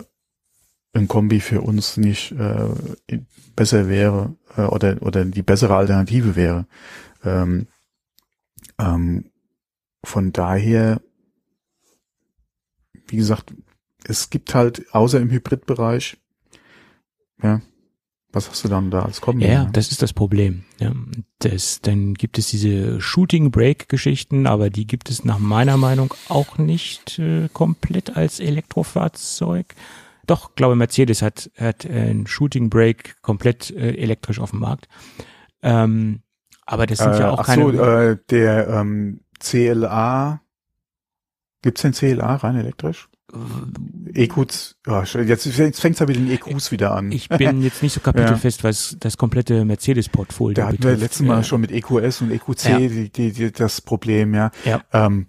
ein 0.93 1.07
Kombi 1.07 1.39
für 1.39 1.61
uns 1.61 1.97
nicht 1.97 2.33
äh, 2.33 3.19
besser 3.55 3.87
wäre 3.87 4.35
äh, 4.57 4.61
oder 4.63 4.97
oder 5.01 5.25
die 5.25 5.43
bessere 5.43 5.75
Alternative 5.75 6.35
wäre. 6.35 6.65
Ähm, 7.23 7.67
ähm, 8.79 9.25
von 10.03 10.31
daher, 10.33 11.01
wie 13.11 13.17
gesagt, 13.17 13.53
es 14.03 14.29
gibt 14.29 14.55
halt 14.55 14.93
außer 14.93 15.19
im 15.19 15.29
Hybridbereich, 15.29 16.17
ja, 17.41 17.61
was 18.31 18.49
hast 18.49 18.63
du 18.63 18.67
dann 18.67 18.91
da 18.91 19.03
als 19.03 19.21
Kombi? 19.21 19.47
Ja, 19.47 19.65
das 19.73 19.91
ist 19.91 20.03
das 20.03 20.13
Problem. 20.13 20.63
Ja, 20.79 20.93
das, 21.39 21.81
dann 21.81 22.13
gibt 22.13 22.37
es 22.37 22.49
diese 22.49 23.01
Shooting-Break-Geschichten, 23.01 24.45
aber 24.45 24.69
die 24.69 24.85
gibt 24.85 25.09
es 25.09 25.25
nach 25.25 25.39
meiner 25.39 25.77
Meinung 25.77 26.13
auch 26.27 26.59
nicht 26.59 27.17
äh, 27.17 27.49
komplett 27.51 28.15
als 28.15 28.39
Elektrofahrzeug. 28.39 29.73
Doch, 30.27 30.53
glaube 30.53 30.75
Mercedes 30.75 31.23
hat, 31.23 31.49
hat 31.57 31.87
ein 31.89 32.27
Shooting 32.27 32.69
Break 32.69 33.19
komplett 33.23 33.71
äh, 33.71 33.95
elektrisch 33.95 34.39
auf 34.39 34.51
dem 34.51 34.59
Markt. 34.59 34.87
Ähm, 35.63 36.21
aber 36.67 36.85
das 36.85 36.99
sind 36.99 37.13
äh, 37.13 37.19
ja 37.21 37.31
auch 37.31 37.39
ach 37.39 37.45
keine. 37.47 37.63
So, 37.63 37.83
äh, 37.83 38.17
der 38.29 38.67
ähm, 38.67 39.21
CLA, 39.39 40.41
gibt's 41.61 41.81
den 41.81 41.93
CLA 41.93 42.35
rein 42.35 42.55
elektrisch? 42.55 43.09
EQs, 44.13 44.75
oh, 44.87 45.03
jetzt, 45.19 45.45
jetzt 45.45 45.79
fängt 45.79 45.93
es 45.93 45.99
ja 45.99 46.05
mit 46.07 46.15
den 46.15 46.31
EQs 46.31 46.71
wieder 46.71 46.95
an. 46.95 47.11
Ich 47.11 47.29
bin 47.29 47.61
jetzt 47.61 47.83
nicht 47.83 47.93
so 47.93 47.99
kapitelfest, 47.99 48.63
ja. 48.63 48.69
was 48.69 48.97
das 48.99 49.17
komplette 49.17 49.65
Mercedes-Portfolio 49.65 50.55
Da 50.55 50.67
hatten 50.67 50.83
wir 50.83 50.97
letztes 50.97 51.25
Mal 51.25 51.43
schon 51.43 51.61
mit 51.61 51.71
EQS 51.71 52.21
und 52.21 52.31
EQC 52.31 52.63
ja. 52.65 52.77
die, 52.79 53.09
die, 53.09 53.31
die, 53.31 53.51
das 53.51 53.81
Problem, 53.81 54.33
ja. 54.33 54.51
ja. 54.65 54.81
Ähm, 54.93 55.27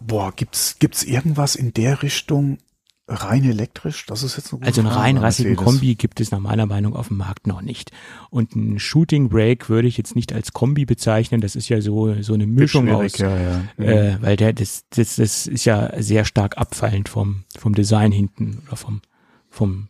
boah, 0.00 0.32
gibt's, 0.34 0.76
gibt's 0.80 1.04
irgendwas 1.04 1.54
in 1.54 1.72
der 1.72 2.02
Richtung 2.02 2.58
rein 3.06 3.44
elektrisch? 3.44 4.06
Das 4.06 4.22
ist 4.22 4.36
jetzt 4.36 4.52
eine 4.52 4.60
gute 4.60 4.66
Also 4.66 4.80
einen 4.80 4.90
rein 4.90 5.18
rassigen 5.18 5.56
Kombi 5.56 5.94
gibt 5.94 6.20
es 6.20 6.30
nach 6.30 6.38
meiner 6.40 6.66
Meinung 6.66 6.96
auf 6.96 7.08
dem 7.08 7.18
Markt 7.18 7.46
noch 7.46 7.60
nicht. 7.60 7.90
Und 8.30 8.54
ein 8.56 8.78
Shooting 8.78 9.28
Brake 9.28 9.68
würde 9.68 9.88
ich 9.88 9.96
jetzt 9.98 10.16
nicht 10.16 10.32
als 10.32 10.52
Kombi 10.52 10.86
bezeichnen. 10.86 11.40
Das 11.40 11.56
ist 11.56 11.68
ja 11.68 11.80
so, 11.80 12.20
so 12.22 12.34
eine 12.34 12.46
Mischung 12.46 12.88
aus, 12.90 13.18
ja, 13.18 13.36
ja. 13.36 13.62
Äh, 13.76 14.22
weil 14.22 14.36
der, 14.36 14.52
das, 14.52 14.84
das, 14.90 15.16
das 15.16 15.46
ist 15.46 15.64
ja 15.64 15.90
sehr 16.00 16.24
stark 16.24 16.56
abfallend 16.58 17.08
vom, 17.08 17.44
vom 17.56 17.74
Design 17.74 18.12
hinten 18.12 18.62
oder 18.66 18.76
vom, 18.76 19.02
vom 19.50 19.88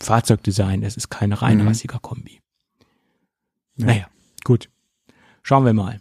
Fahrzeugdesign. 0.00 0.80
Das 0.80 0.96
ist 0.96 1.10
kein 1.10 1.32
rein 1.32 1.58
mhm. 1.58 1.68
rassiger 1.68 1.98
Kombi. 1.98 2.40
Ja. 3.76 3.86
Naja, 3.86 4.06
gut. 4.44 4.70
Schauen 5.42 5.64
wir 5.64 5.74
mal. 5.74 6.00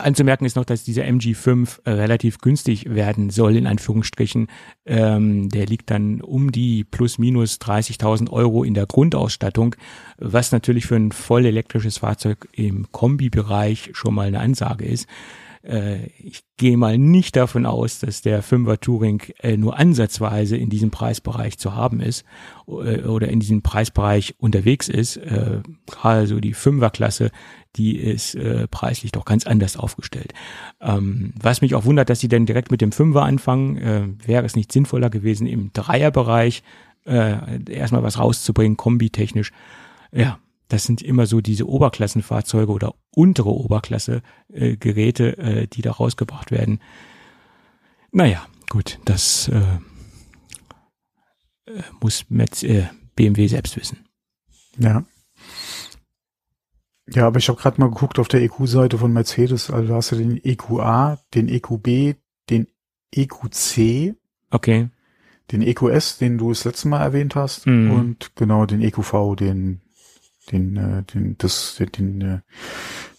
Anzumerken 0.00 0.44
ist 0.44 0.56
noch, 0.56 0.64
dass 0.64 0.84
dieser 0.84 1.04
MG5 1.04 1.80
äh, 1.84 1.90
relativ 1.90 2.38
günstig 2.38 2.94
werden 2.94 3.30
soll, 3.30 3.56
in 3.56 3.66
Anführungsstrichen. 3.66 4.48
Ähm, 4.86 5.48
der 5.48 5.66
liegt 5.66 5.90
dann 5.90 6.20
um 6.20 6.52
die 6.52 6.84
plus 6.84 7.18
minus 7.18 7.58
30.000 7.60 8.30
Euro 8.30 8.64
in 8.64 8.74
der 8.74 8.86
Grundausstattung, 8.86 9.76
was 10.18 10.52
natürlich 10.52 10.86
für 10.86 10.96
ein 10.96 11.12
voll 11.12 11.46
elektrisches 11.46 11.98
Fahrzeug 11.98 12.48
im 12.52 12.90
Kombibereich 12.92 13.90
schon 13.92 14.14
mal 14.14 14.26
eine 14.26 14.40
Ansage 14.40 14.84
ist. 14.84 15.06
Äh, 15.62 16.06
ich 16.18 16.42
gehe 16.56 16.76
mal 16.76 16.98
nicht 16.98 17.36
davon 17.36 17.66
aus, 17.66 17.98
dass 17.98 18.22
der 18.22 18.42
5er 18.42 18.80
Touring 18.80 19.22
äh, 19.40 19.56
nur 19.56 19.78
ansatzweise 19.78 20.56
in 20.56 20.70
diesem 20.70 20.90
Preisbereich 20.90 21.58
zu 21.58 21.74
haben 21.74 22.00
ist 22.00 22.24
äh, 22.66 23.02
oder 23.02 23.28
in 23.28 23.40
diesem 23.40 23.62
Preisbereich 23.62 24.34
unterwegs 24.38 24.88
ist. 24.88 25.16
Äh, 25.18 25.60
gerade 25.86 26.26
so 26.26 26.40
die 26.40 26.54
5er 26.54 26.90
Klasse, 26.90 27.30
die 27.76 27.96
ist 27.96 28.34
äh, 28.34 28.66
preislich 28.68 29.12
doch 29.12 29.24
ganz 29.24 29.46
anders 29.46 29.76
aufgestellt. 29.76 30.32
Ähm, 30.80 31.34
was 31.40 31.60
mich 31.60 31.74
auch 31.74 31.84
wundert, 31.84 32.10
dass 32.10 32.20
sie 32.20 32.28
denn 32.28 32.46
direkt 32.46 32.70
mit 32.70 32.80
dem 32.80 32.90
5er 32.90 33.20
anfangen, 33.20 33.76
äh, 33.76 34.08
wäre 34.26 34.46
es 34.46 34.56
nicht 34.56 34.72
sinnvoller 34.72 35.10
gewesen, 35.10 35.46
im 35.46 35.72
Dreierbereich 35.72 36.62
äh, 37.06 37.62
erstmal 37.70 38.02
was 38.02 38.18
rauszubringen, 38.18 38.76
kombitechnisch. 38.76 39.52
Ja, 40.12 40.38
das 40.70 40.84
sind 40.84 41.02
immer 41.02 41.26
so 41.26 41.40
diese 41.40 41.68
Oberklassenfahrzeuge 41.68 42.72
oder 42.72 42.94
untere 43.10 43.50
Oberklasse 43.50 44.22
äh, 44.48 44.76
Geräte, 44.76 45.36
äh, 45.36 45.66
die 45.66 45.82
da 45.82 45.90
rausgebracht 45.90 46.52
werden. 46.52 46.80
Naja, 48.12 48.46
gut, 48.68 48.98
das 49.04 49.48
äh, 49.48 49.60
äh 51.66 51.82
muss 52.00 52.24
mit, 52.28 52.62
äh, 52.62 52.88
BMW 53.16 53.48
selbst 53.48 53.76
wissen. 53.76 54.06
Ja. 54.78 55.04
Ja, 57.08 57.26
aber 57.26 57.38
ich 57.38 57.48
habe 57.48 57.60
gerade 57.60 57.80
mal 57.80 57.90
geguckt 57.90 58.20
auf 58.20 58.28
der 58.28 58.40
EQ-Seite 58.40 58.96
von 58.96 59.12
Mercedes, 59.12 59.70
also 59.70 59.88
da 59.88 59.96
hast 59.96 60.12
du 60.12 60.16
den 60.16 60.40
EQA, 60.42 61.18
den 61.34 61.48
EQB, 61.48 62.16
den 62.48 62.68
EQC. 63.10 64.14
Okay. 64.50 64.88
Den 65.50 65.62
EQS, 65.62 66.18
den 66.18 66.38
du 66.38 66.50
das 66.50 66.64
letzte 66.64 66.86
Mal 66.86 67.02
erwähnt 67.02 67.34
hast, 67.34 67.66
mm. 67.66 67.90
und 67.90 68.36
genau 68.36 68.66
den 68.66 68.80
EQV, 68.80 69.34
den 69.34 69.80
den, 70.52 70.76
äh, 70.76 71.02
den, 71.02 71.36
das, 71.38 71.80
den, 71.96 72.20
äh, 72.20 72.40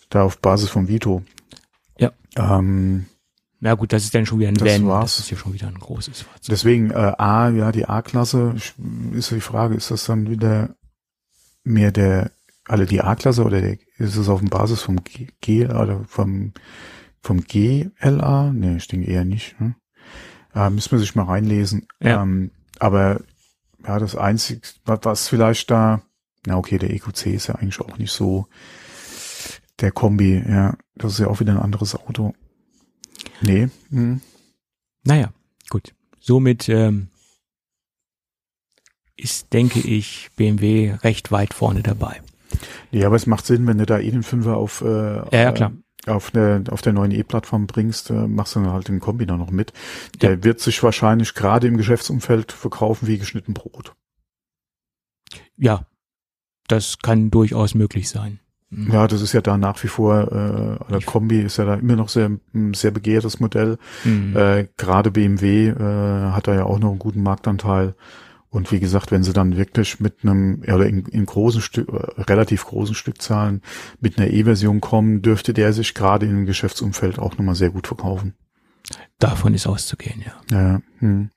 da 0.10 0.24
auf 0.24 0.40
Basis 0.40 0.70
vom 0.70 0.88
Vito. 0.88 1.24
Ja. 1.98 2.12
Ähm, 2.36 3.06
Na 3.60 3.76
gut, 3.76 3.94
das 3.94 4.04
ist 4.04 4.14
dann 4.16 4.26
schon 4.26 4.40
wieder 4.40 4.50
ein 4.50 4.56
Das 4.56 4.68
Van. 4.68 4.88
war's. 4.88 5.18
Das 5.18 5.26
ist 5.26 5.32
ja 5.32 5.38
schon 5.38 5.54
wieder 5.54 5.68
ein 5.68 5.80
großes 5.80 6.22
Fahrzeug. 6.22 6.50
Deswegen 6.50 6.92
äh, 6.92 7.14
A, 7.18 7.50
ja, 7.50 7.72
die 7.72 7.86
A-Klasse 7.86 8.56
ist 9.14 9.32
die 9.32 9.42
Frage, 9.42 9.76
ist 9.76 9.92
das 9.92 10.06
dann 10.06 10.30
wieder 10.30 10.76
mehr 11.64 11.92
der, 11.92 12.32
alle 12.68 12.86
die 12.86 13.02
A-Klasse 13.02 13.44
oder 13.44 13.62
der, 13.62 13.78
ist 13.98 14.16
es 14.16 14.30
auf 14.30 14.40
dem 14.40 14.50
Basis 14.50 14.82
vom 14.82 15.04
G, 15.04 15.28
G 15.42 15.66
oder 15.66 16.04
vom 16.08 16.54
vom 17.22 17.42
GLA? 17.42 18.52
Nee, 18.52 18.78
ich 18.78 18.88
denke 18.88 19.10
eher 19.10 19.26
nicht. 19.26 19.60
Ne? 19.60 19.76
Äh, 20.54 20.70
müssen 20.70 20.92
wir 20.92 21.00
sich 21.00 21.16
mal 21.16 21.26
reinlesen. 21.26 21.88
Ja. 22.02 22.24
Ähm, 22.24 22.52
aber 22.80 23.22
ja, 23.86 24.00
das 24.00 24.16
Einzige, 24.16 24.62
was 24.86 25.28
vielleicht 25.28 25.70
da, 25.72 26.02
na 26.46 26.58
okay, 26.58 26.78
der 26.78 26.92
EQC 26.92 27.28
ist 27.28 27.48
ja 27.48 27.56
eigentlich 27.56 27.80
auch 27.80 27.98
nicht 27.98 28.12
so 28.12 28.48
der 29.80 29.92
Kombi, 29.92 30.44
ja, 30.48 30.78
das 30.96 31.14
ist 31.14 31.20
ja 31.20 31.28
auch 31.28 31.40
wieder 31.40 31.54
ein 31.54 31.60
anderes 31.60 31.96
Auto. 31.96 32.34
Nee, 33.42 33.70
hm. 33.90 34.22
Naja, 35.04 35.34
gut. 35.70 35.94
Somit 36.20 36.70
ähm, 36.70 37.08
ist, 39.16 39.54
denke 39.54 39.80
ich, 39.80 40.30
BMW 40.36 40.94
recht 41.04 41.32
weit 41.32 41.54
vorne 41.54 41.82
dabei. 41.82 42.22
Ja, 42.92 43.08
aber 43.08 43.16
es 43.16 43.26
macht 43.26 43.46
Sinn, 43.46 43.66
wenn 43.66 43.78
du 43.78 43.86
da 43.86 44.00
eh 44.00 44.12
den 44.12 44.24
Fünfer 44.24 44.58
auf, 44.58 44.82
äh, 44.82 44.86
Ja, 44.86 45.28
ja, 45.32 45.52
klar. 45.52 45.72
auf 46.06 46.30
der, 46.32 46.64
auf 46.70 46.82
der 46.82 46.94
neuen 46.94 47.12
E-Plattform 47.12 47.66
bringst, 47.66 48.10
äh, 48.10 48.28
machst 48.28 48.56
du 48.56 48.60
dann 48.60 48.72
halt 48.72 48.88
den 48.88 49.00
Kombi 49.00 49.26
da 49.26 49.38
noch 49.38 49.52
mit. 49.52 49.74
Der 50.22 50.44
wird 50.44 50.60
sich 50.60 50.84
wahrscheinlich 50.84 51.34
gerade 51.34 51.68
im 51.68 51.78
Geschäftsumfeld 51.78 52.52
verkaufen 52.52 53.08
wie 53.08 53.18
geschnitten 53.18 53.54
Brot. 53.54 53.96
Ja, 55.56 55.88
das 56.72 57.00
kann 57.00 57.32
durchaus 57.32 57.76
möglich 57.76 58.10
sein. 58.10 58.40
Mhm. 58.72 58.92
Ja, 58.92 59.08
das 59.08 59.22
ist 59.22 59.34
ja 59.34 59.42
da 59.42 59.58
nach 59.58 59.84
wie 59.84 59.88
vor, 59.88 60.32
äh, 60.32 60.84
oder 60.86 61.02
Kombi 61.06 61.42
ist 61.42 61.58
ja 61.58 61.66
da 61.66 61.76
immer 61.76 61.98
noch 61.98 62.10
sehr, 62.10 62.32
ein 62.54 62.74
sehr 62.74 62.92
begehrtes 62.92 63.40
Modell. 63.40 63.78
Mhm. 64.06 64.36
Äh, 64.36 64.68
gerade 64.78 65.12
BMW 65.12 65.68
äh, 65.68 66.32
hat 66.32 66.48
da 66.48 66.56
ja 66.56 66.64
auch 66.64 66.80
noch 66.80 66.90
einen 66.90 67.00
guten 67.00 67.22
Marktanteil. 67.22 67.96
Und 68.50 68.72
wie 68.72 68.80
gesagt, 68.80 69.12
wenn 69.12 69.24
sie 69.24 69.34
dann 69.34 69.56
wirklich 69.56 70.00
mit 70.00 70.24
einem, 70.24 70.62
oder 70.64 70.86
in, 70.86 71.06
in 71.06 71.26
großen 71.26 71.62
Stück, 71.62 71.90
äh, 71.90 72.22
relativ 72.22 72.66
großen 72.66 72.96
Stückzahlen 72.96 73.62
mit 74.00 74.18
einer 74.18 74.30
E-Version 74.30 74.82
kommen, 74.82 75.22
dürfte 75.22 75.54
der 75.54 75.74
sich 75.74 75.94
gerade 75.94 76.26
im 76.26 76.46
Geschäftsumfeld 76.46 77.20
auch 77.20 77.38
nochmal 77.38 77.56
sehr 77.56 77.70
gut 77.72 77.88
verkaufen. 77.88 78.36
Davon 79.20 79.54
ist 79.54 79.68
auszugehen, 79.68 80.24
ja. 80.26 80.58
Ja, 80.58 80.82
hm. 81.00 81.30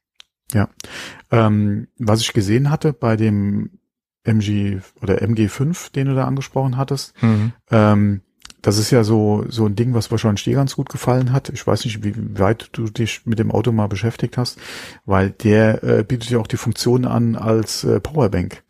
ja. 0.53 0.69
Ähm, 1.31 1.89
was 1.99 2.21
ich 2.21 2.33
gesehen 2.33 2.71
hatte 2.71 2.93
bei 2.93 3.17
dem 3.17 3.71
MG 4.25 4.81
oder 5.01 5.23
MG5, 5.23 5.93
den 5.93 6.09
du 6.09 6.15
da 6.15 6.25
angesprochen 6.25 6.77
hattest, 6.77 7.15
ähm, 7.71 8.23
das 8.65 8.79
ist 8.79 8.91
ja 8.91 9.05
so, 9.05 9.45
so 9.49 9.67
ein 9.67 9.77
Ding, 9.77 9.93
was 9.93 10.11
wahrscheinlich 10.11 10.45
dir 10.45 10.55
ganz 10.55 10.75
gut 10.75 10.89
gefallen 10.89 11.33
hat. 11.33 11.51
Ich 11.51 11.67
weiß 11.67 11.85
nicht, 11.85 12.03
wie 12.03 12.15
weit 12.39 12.71
du 12.73 12.85
dich 12.85 13.27
mit 13.27 13.39
dem 13.39 13.51
Auto 13.51 13.73
mal 13.73 13.89
beschäftigt 13.89 14.39
hast, 14.39 14.59
weil 15.05 15.31
der 15.31 15.85
äh, 15.85 16.03
bietet 16.03 16.31
ja 16.31 16.39
auch 16.39 16.47
die 16.47 16.57
Funktion 16.57 17.05
an, 17.05 17.37
als 17.37 17.85
äh, 17.85 18.01
Powerbank 18.01 18.63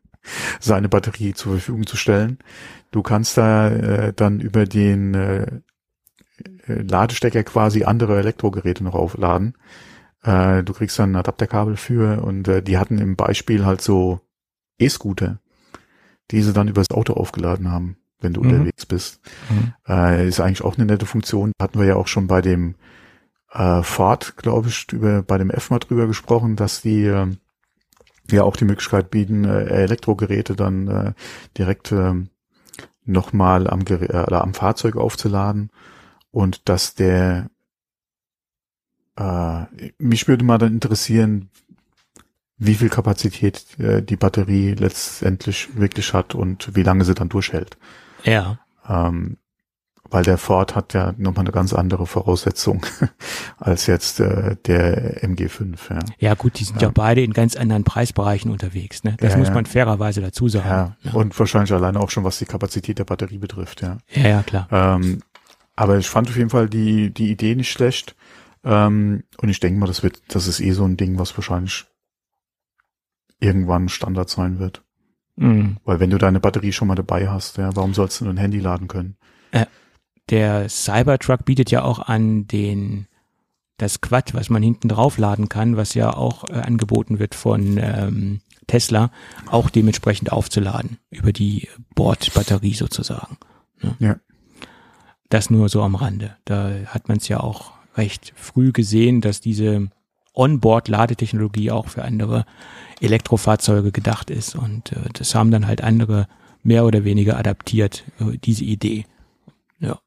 seine 0.60 0.88
Batterie 0.88 1.34
zur 1.34 1.52
Verfügung 1.52 1.86
zu 1.86 1.98
stellen. 1.98 2.38
Du 2.90 3.02
kannst 3.02 3.36
da 3.36 3.68
äh, 3.68 4.12
dann 4.14 4.40
über 4.40 4.64
den 4.64 5.12
äh, 5.12 5.42
äh, 6.66 6.80
Ladestecker 6.80 7.42
quasi 7.44 7.84
andere 7.84 8.18
Elektrogeräte 8.18 8.82
noch 8.82 8.94
aufladen. 8.94 9.58
Äh, 10.22 10.62
du 10.62 10.72
kriegst 10.72 10.98
dann 10.98 11.12
ein 11.12 11.16
Adapterkabel 11.16 11.76
für 11.76 12.22
und 12.22 12.48
äh, 12.48 12.62
die 12.62 12.78
hatten 12.78 12.98
im 12.98 13.14
Beispiel 13.14 13.66
halt 13.66 13.82
so 13.82 14.20
E-Scooter, 14.78 15.38
die 16.30 16.42
sie 16.42 16.52
dann 16.52 16.68
übers 16.68 16.90
Auto 16.90 17.14
aufgeladen 17.14 17.70
haben, 17.70 17.96
wenn 18.20 18.32
du 18.32 18.42
Mhm. 18.42 18.50
unterwegs 18.50 18.86
bist. 18.86 19.20
Mhm. 19.50 19.74
Äh, 19.88 20.28
ist 20.28 20.40
eigentlich 20.40 20.62
auch 20.62 20.76
eine 20.76 20.86
nette 20.86 21.06
Funktion. 21.06 21.52
Hatten 21.60 21.78
wir 21.78 21.86
ja 21.86 21.96
auch 21.96 22.08
schon 22.08 22.26
bei 22.26 22.40
dem 22.40 22.74
äh, 23.52 23.82
Ford, 23.82 24.36
glaube 24.36 24.68
ich, 24.68 24.90
über, 24.92 25.22
bei 25.22 25.38
dem 25.38 25.50
F 25.50 25.70
mal 25.70 25.78
drüber 25.78 26.06
gesprochen, 26.06 26.56
dass 26.56 26.82
die 26.82 27.04
ähm, 27.04 27.38
ja 28.30 28.42
auch 28.42 28.56
die 28.56 28.64
Möglichkeit 28.64 29.10
bieten, 29.10 29.44
äh, 29.44 29.64
Elektrogeräte 29.66 30.56
dann 30.56 30.88
äh, 30.88 31.12
direkt 31.56 31.92
ähm, 31.92 32.30
nochmal 33.04 33.68
am, 33.68 33.82
äh, 33.88 34.12
am 34.34 34.54
Fahrzeug 34.54 34.96
aufzuladen 34.96 35.70
und 36.30 36.68
dass 36.68 36.94
der 36.94 37.50
äh, 39.16 39.64
mich 39.98 40.26
würde 40.26 40.44
mal 40.44 40.58
dann 40.58 40.72
interessieren, 40.72 41.50
wie 42.66 42.74
viel 42.74 42.88
Kapazität 42.88 43.64
äh, 43.78 44.02
die 44.02 44.16
Batterie 44.16 44.74
letztendlich 44.74 45.68
wirklich 45.76 46.12
hat 46.12 46.34
und 46.34 46.74
wie 46.74 46.82
lange 46.82 47.04
sie 47.04 47.14
dann 47.14 47.28
durchhält. 47.28 47.76
Ja. 48.24 48.58
Ähm, 48.88 49.38
weil 50.10 50.22
der 50.22 50.38
Ford 50.38 50.76
hat 50.76 50.92
ja 50.94 51.14
nochmal 51.16 51.44
eine 51.44 51.50
ganz 51.52 51.72
andere 51.72 52.06
Voraussetzung 52.06 52.84
als 53.58 53.86
jetzt 53.86 54.20
äh, 54.20 54.56
der 54.66 55.22
MG5. 55.24 55.76
Ja. 55.90 55.98
Ja, 56.18 56.34
gut, 56.34 56.58
die 56.60 56.64
sind 56.64 56.80
ja, 56.80 56.88
Ja. 56.88 56.92
beide 56.94 57.22
in 57.22 57.32
ganz 57.32 57.56
anderen 57.56 57.84
Preisbereichen 57.84 58.50
unterwegs, 58.50 59.02
ne? 59.02 59.16
Das 59.18 59.32
Ja, 59.32 59.38
muss 59.38 59.50
man 59.50 59.66
fairerweise 59.66 60.20
dazu 60.20 60.48
sagen. 60.48 60.68
Ja, 60.68 60.96
Ja, 61.02 61.12
und 61.14 61.36
wahrscheinlich 61.38 61.72
alleine 61.72 61.98
auch 62.00 62.10
schon, 62.10 62.22
was 62.22 62.38
die 62.38 62.44
Kapazität 62.44 62.98
der 62.98 63.04
Batterie 63.04 63.38
betrifft, 63.38 63.80
ja. 63.82 63.98
ja, 64.10 64.28
ja 64.28 64.42
klar. 64.42 64.68
Ähm, 64.70 65.22
aber 65.74 65.98
ich 65.98 66.08
fand 66.08 66.28
auf 66.28 66.36
jeden 66.36 66.50
Fall 66.50 66.68
die, 66.68 67.10
die 67.12 67.30
Idee 67.30 67.54
nicht 67.56 67.72
schlecht. 67.72 68.14
Ähm, 68.62 69.24
und 69.38 69.48
ich 69.48 69.58
denke 69.58 69.80
mal, 69.80 69.86
das 69.86 70.02
wird, 70.02 70.22
das 70.28 70.46
ist 70.46 70.60
eh 70.60 70.72
so 70.72 70.84
ein 70.84 70.96
Ding, 70.96 71.18
was 71.18 71.36
wahrscheinlich 71.36 71.86
irgendwann 73.40 73.88
Standard 73.88 74.30
sein 74.30 74.58
wird. 74.58 74.82
Mhm. 75.36 75.78
Weil 75.84 76.00
wenn 76.00 76.10
du 76.10 76.18
deine 76.18 76.40
Batterie 76.40 76.72
schon 76.72 76.88
mal 76.88 76.94
dabei 76.94 77.28
hast, 77.28 77.56
ja, 77.58 77.74
warum 77.74 77.94
sollst 77.94 78.20
du 78.20 78.24
nur 78.24 78.34
ein 78.34 78.38
Handy 78.38 78.60
laden 78.60 78.88
können? 78.88 79.16
Der 80.30 80.68
Cybertruck 80.68 81.44
bietet 81.44 81.70
ja 81.70 81.82
auch 81.82 81.98
an 81.98 82.46
den 82.46 83.06
das 83.76 84.00
Quad, 84.00 84.34
was 84.34 84.50
man 84.50 84.62
hinten 84.62 84.88
drauf 84.88 85.18
laden 85.18 85.48
kann, 85.48 85.76
was 85.76 85.94
ja 85.94 86.14
auch 86.14 86.48
äh, 86.48 86.52
angeboten 86.52 87.18
wird 87.18 87.34
von 87.34 87.76
ähm, 87.78 88.40
Tesla, 88.68 89.10
auch 89.46 89.68
dementsprechend 89.68 90.30
aufzuladen 90.30 90.98
über 91.10 91.32
die 91.32 91.68
Bordbatterie 91.94 92.74
sozusagen. 92.74 93.36
Ne? 93.82 93.96
Ja. 93.98 94.16
Das 95.28 95.50
nur 95.50 95.68
so 95.68 95.82
am 95.82 95.96
Rande. 95.96 96.36
Da 96.44 96.70
hat 96.86 97.08
man 97.08 97.18
es 97.18 97.26
ja 97.26 97.40
auch 97.40 97.72
recht 97.96 98.32
früh 98.36 98.70
gesehen, 98.70 99.20
dass 99.20 99.40
diese 99.40 99.88
Onboard-Ladetechnologie 100.34 101.70
auch 101.70 101.88
für 101.88 102.04
andere 102.04 102.44
Elektrofahrzeuge 103.00 103.92
gedacht 103.92 104.30
ist 104.30 104.54
und 104.54 104.92
äh, 104.92 105.08
das 105.12 105.34
haben 105.34 105.50
dann 105.50 105.66
halt 105.66 105.82
andere 105.82 106.26
mehr 106.62 106.84
oder 106.84 107.04
weniger 107.04 107.38
adaptiert, 107.38 108.04
äh, 108.20 108.36
diese 108.38 108.64
Idee. 108.64 109.04
Ja. 109.78 110.00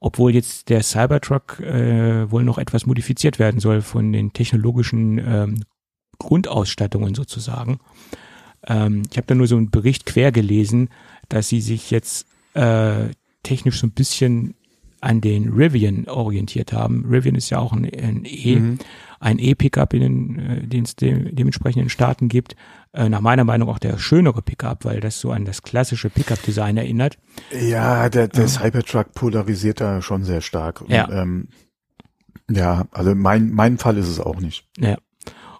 Obwohl 0.00 0.34
jetzt 0.34 0.68
der 0.68 0.82
Cybertruck 0.82 1.60
äh, 1.60 2.30
wohl 2.30 2.44
noch 2.44 2.58
etwas 2.58 2.86
modifiziert 2.86 3.38
werden 3.38 3.60
soll 3.60 3.82
von 3.82 4.12
den 4.12 4.32
technologischen 4.32 5.18
ähm, 5.18 5.64
Grundausstattungen 6.18 7.14
sozusagen. 7.14 7.78
Ähm, 8.66 9.02
ich 9.10 9.16
habe 9.16 9.26
da 9.26 9.34
nur 9.34 9.46
so 9.46 9.56
einen 9.56 9.70
Bericht 9.70 10.06
quer 10.06 10.32
gelesen, 10.32 10.88
dass 11.28 11.48
sie 11.48 11.60
sich 11.60 11.90
jetzt 11.90 12.26
äh, 12.54 13.08
technisch 13.42 13.80
so 13.80 13.86
ein 13.86 13.92
bisschen 13.92 14.54
an 15.00 15.20
den 15.20 15.50
Rivian 15.52 16.08
orientiert 16.08 16.72
haben. 16.72 17.06
Rivian 17.08 17.34
ist 17.34 17.50
ja 17.50 17.58
auch 17.58 17.72
ein, 17.72 17.84
ein 17.84 18.24
E, 18.24 18.56
Mhm. 18.56 18.78
Ein 19.20 19.38
E-Pickup, 19.38 19.94
in 19.94 20.00
den 20.00 20.38
äh, 20.38 20.66
den 20.66 20.84
es 20.84 20.96
de 20.96 21.32
dementsprechend 21.32 21.82
in 21.82 21.88
Staaten 21.90 22.28
gibt. 22.28 22.56
Äh, 22.92 23.08
nach 23.08 23.20
meiner 23.20 23.44
Meinung 23.44 23.68
auch 23.68 23.78
der 23.78 23.98
schönere 23.98 24.42
Pickup, 24.42 24.84
weil 24.84 25.00
das 25.00 25.20
so 25.20 25.30
an 25.30 25.44
das 25.44 25.62
klassische 25.62 26.10
Pickup-Design 26.10 26.76
erinnert. 26.78 27.18
Ja, 27.52 28.08
der, 28.08 28.28
der 28.28 28.42
Ja. 28.44 28.48
Cybertruck 28.48 29.12
polarisiert 29.14 29.80
da 29.80 30.02
schon 30.02 30.24
sehr 30.24 30.40
stark. 30.40 30.80
Und, 30.80 30.90
Ja. 30.90 31.08
Ähm, 31.10 31.48
ja, 32.50 32.86
also 32.90 33.14
mein, 33.14 33.50
mein 33.52 33.78
Fall 33.78 33.96
ist 33.96 34.08
es 34.08 34.18
auch 34.18 34.40
nicht. 34.40 34.66
Ja. 34.78 34.96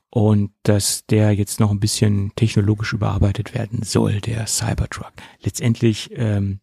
Und 0.09 0.51
dass 0.65 1.07
der 1.07 1.33
jetzt 1.33 1.61
noch 1.61 1.71
ein 1.71 1.79
bisschen 1.79 2.33
technologisch 2.35 2.93
überarbeitet 2.93 3.55
werden 3.55 3.83
soll, 3.85 4.21
der 4.21 4.47
Cybertruck. 4.49 5.13
Letztendlich 5.41 6.11
ähm, 6.15 6.59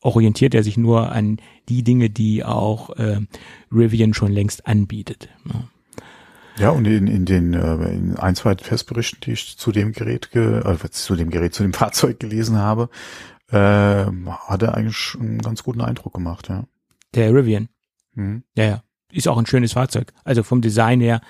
orientiert 0.00 0.54
er 0.54 0.64
sich 0.64 0.76
nur 0.76 1.12
an 1.12 1.36
die 1.68 1.84
Dinge, 1.84 2.10
die 2.10 2.42
auch 2.44 2.90
ähm, 2.96 3.28
Rivian 3.70 4.14
schon 4.14 4.32
längst 4.32 4.66
anbietet. 4.66 5.28
ne? 5.44 5.68
Ja, 6.58 6.70
und 6.70 6.86
in, 6.86 7.06
in 7.06 7.24
den 7.24 7.54
äh, 7.54 7.74
in 7.90 8.16
ein, 8.16 8.34
zwei 8.34 8.54
Testberichten, 8.54 9.20
die 9.22 9.32
ich 9.32 9.56
zu 9.56 9.72
dem 9.72 9.92
Gerät, 9.92 10.30
ge, 10.30 10.60
äh, 10.60 10.90
zu 10.90 11.14
dem 11.14 11.30
Gerät, 11.30 11.54
zu 11.54 11.62
dem 11.62 11.72
Fahrzeug 11.74 12.18
gelesen 12.20 12.56
habe, 12.56 12.88
äh, 13.50 13.56
hat 13.56 14.62
er 14.62 14.74
eigentlich 14.74 15.16
einen 15.18 15.38
ganz 15.38 15.62
guten 15.62 15.80
Eindruck 15.80 16.14
gemacht, 16.14 16.48
ja. 16.48 16.64
Der 17.14 17.32
Rivian. 17.32 17.68
Mhm. 18.14 18.42
Ja, 18.54 18.64
ja. 18.64 18.82
Ist 19.10 19.28
auch 19.28 19.38
ein 19.38 19.46
schönes 19.46 19.72
Fahrzeug. 19.72 20.12
Also 20.24 20.42
vom 20.42 20.60
Design 20.60 21.00
her 21.00 21.22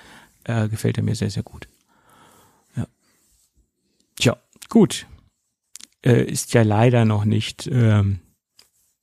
äh, 0.43 0.67
gefällt 0.67 0.97
er 0.97 1.03
mir 1.03 1.15
sehr, 1.15 1.29
sehr 1.29 1.43
gut. 1.43 1.69
Ja. 2.75 2.87
Tja, 4.17 4.37
gut. 4.67 5.05
Äh, 6.03 6.23
ist 6.23 6.53
ja 6.53 6.63
leider 6.63 7.05
noch 7.05 7.23
nicht 7.23 7.69
ähm, 7.71 8.19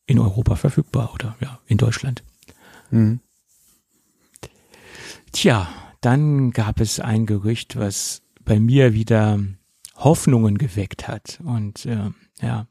in 0.06 0.18
Europa 0.18 0.56
verfügbar 0.56 1.12
oder 1.14 1.36
ja, 1.40 1.58
in 1.66 1.78
Deutschland. 1.78 2.22
Mhm. 2.90 3.20
Tja, 5.32 5.68
dann 6.06 6.52
gab 6.52 6.78
es 6.78 7.00
ein 7.00 7.26
Gerücht, 7.26 7.76
was 7.76 8.22
bei 8.44 8.60
mir 8.60 8.94
wieder 8.94 9.40
Hoffnungen 9.96 10.56
geweckt 10.56 11.08
hat. 11.08 11.40
Und 11.44 11.84
äh, 11.84 12.10
ja, 12.40 12.68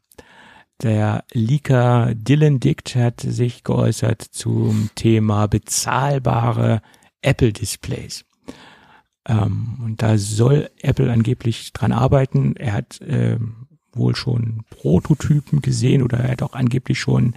der 0.82 1.22
Leaker 1.34 2.14
Dylan 2.14 2.60
Dict 2.60 2.96
hat 2.96 3.20
sich 3.20 3.62
geäußert 3.62 4.22
zum 4.22 4.88
Thema 4.94 5.48
bezahlbare 5.48 6.80
Apple 7.20 7.52
Displays. 7.52 8.24
Ähm, 9.26 9.80
und 9.84 10.00
da 10.00 10.16
soll 10.16 10.70
Apple 10.80 11.12
angeblich 11.12 11.74
dran 11.74 11.92
arbeiten. 11.92 12.56
Er 12.56 12.72
hat 12.72 13.00
ähm, 13.06 13.66
wohl 13.92 14.16
schon 14.16 14.62
Prototypen 14.70 15.60
gesehen 15.60 16.02
oder 16.02 16.20
er 16.20 16.30
hat 16.30 16.42
auch 16.42 16.54
angeblich 16.54 16.98
schon 16.98 17.34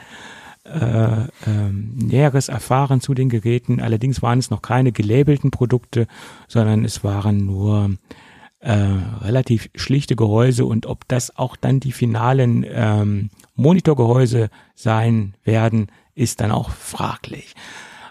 äh, 0.66 1.28
ähm, 1.48 1.96
Näheres 1.96 2.50
erfahren 2.50 3.02
zu 3.02 3.14
den 3.14 3.30
Geräten. 3.30 3.80
Allerdings 3.82 4.22
waren 4.22 4.40
es 4.40 4.50
noch 4.50 4.62
keine 4.62 4.92
gelabelten 4.92 5.52
Produkte, 5.52 6.08
sondern 6.48 6.86
es 6.86 7.04
waren 7.04 7.46
nur 7.46 7.92
äh, 8.60 8.72
relativ 9.22 9.70
schlichte 9.76 10.16
Gehäuse 10.16 10.66
und 10.66 10.86
ob 10.86 11.08
das 11.08 11.36
auch 11.38 11.56
dann 11.56 11.80
die 11.80 11.94
finalen 11.94 12.66
ähm, 12.70 13.30
Monitorgehäuse 13.56 14.50
sein 14.76 15.36
werden, 15.44 15.88
ist 16.14 16.42
dann 16.42 16.52
auch 16.52 16.70
fraglich. 16.70 17.56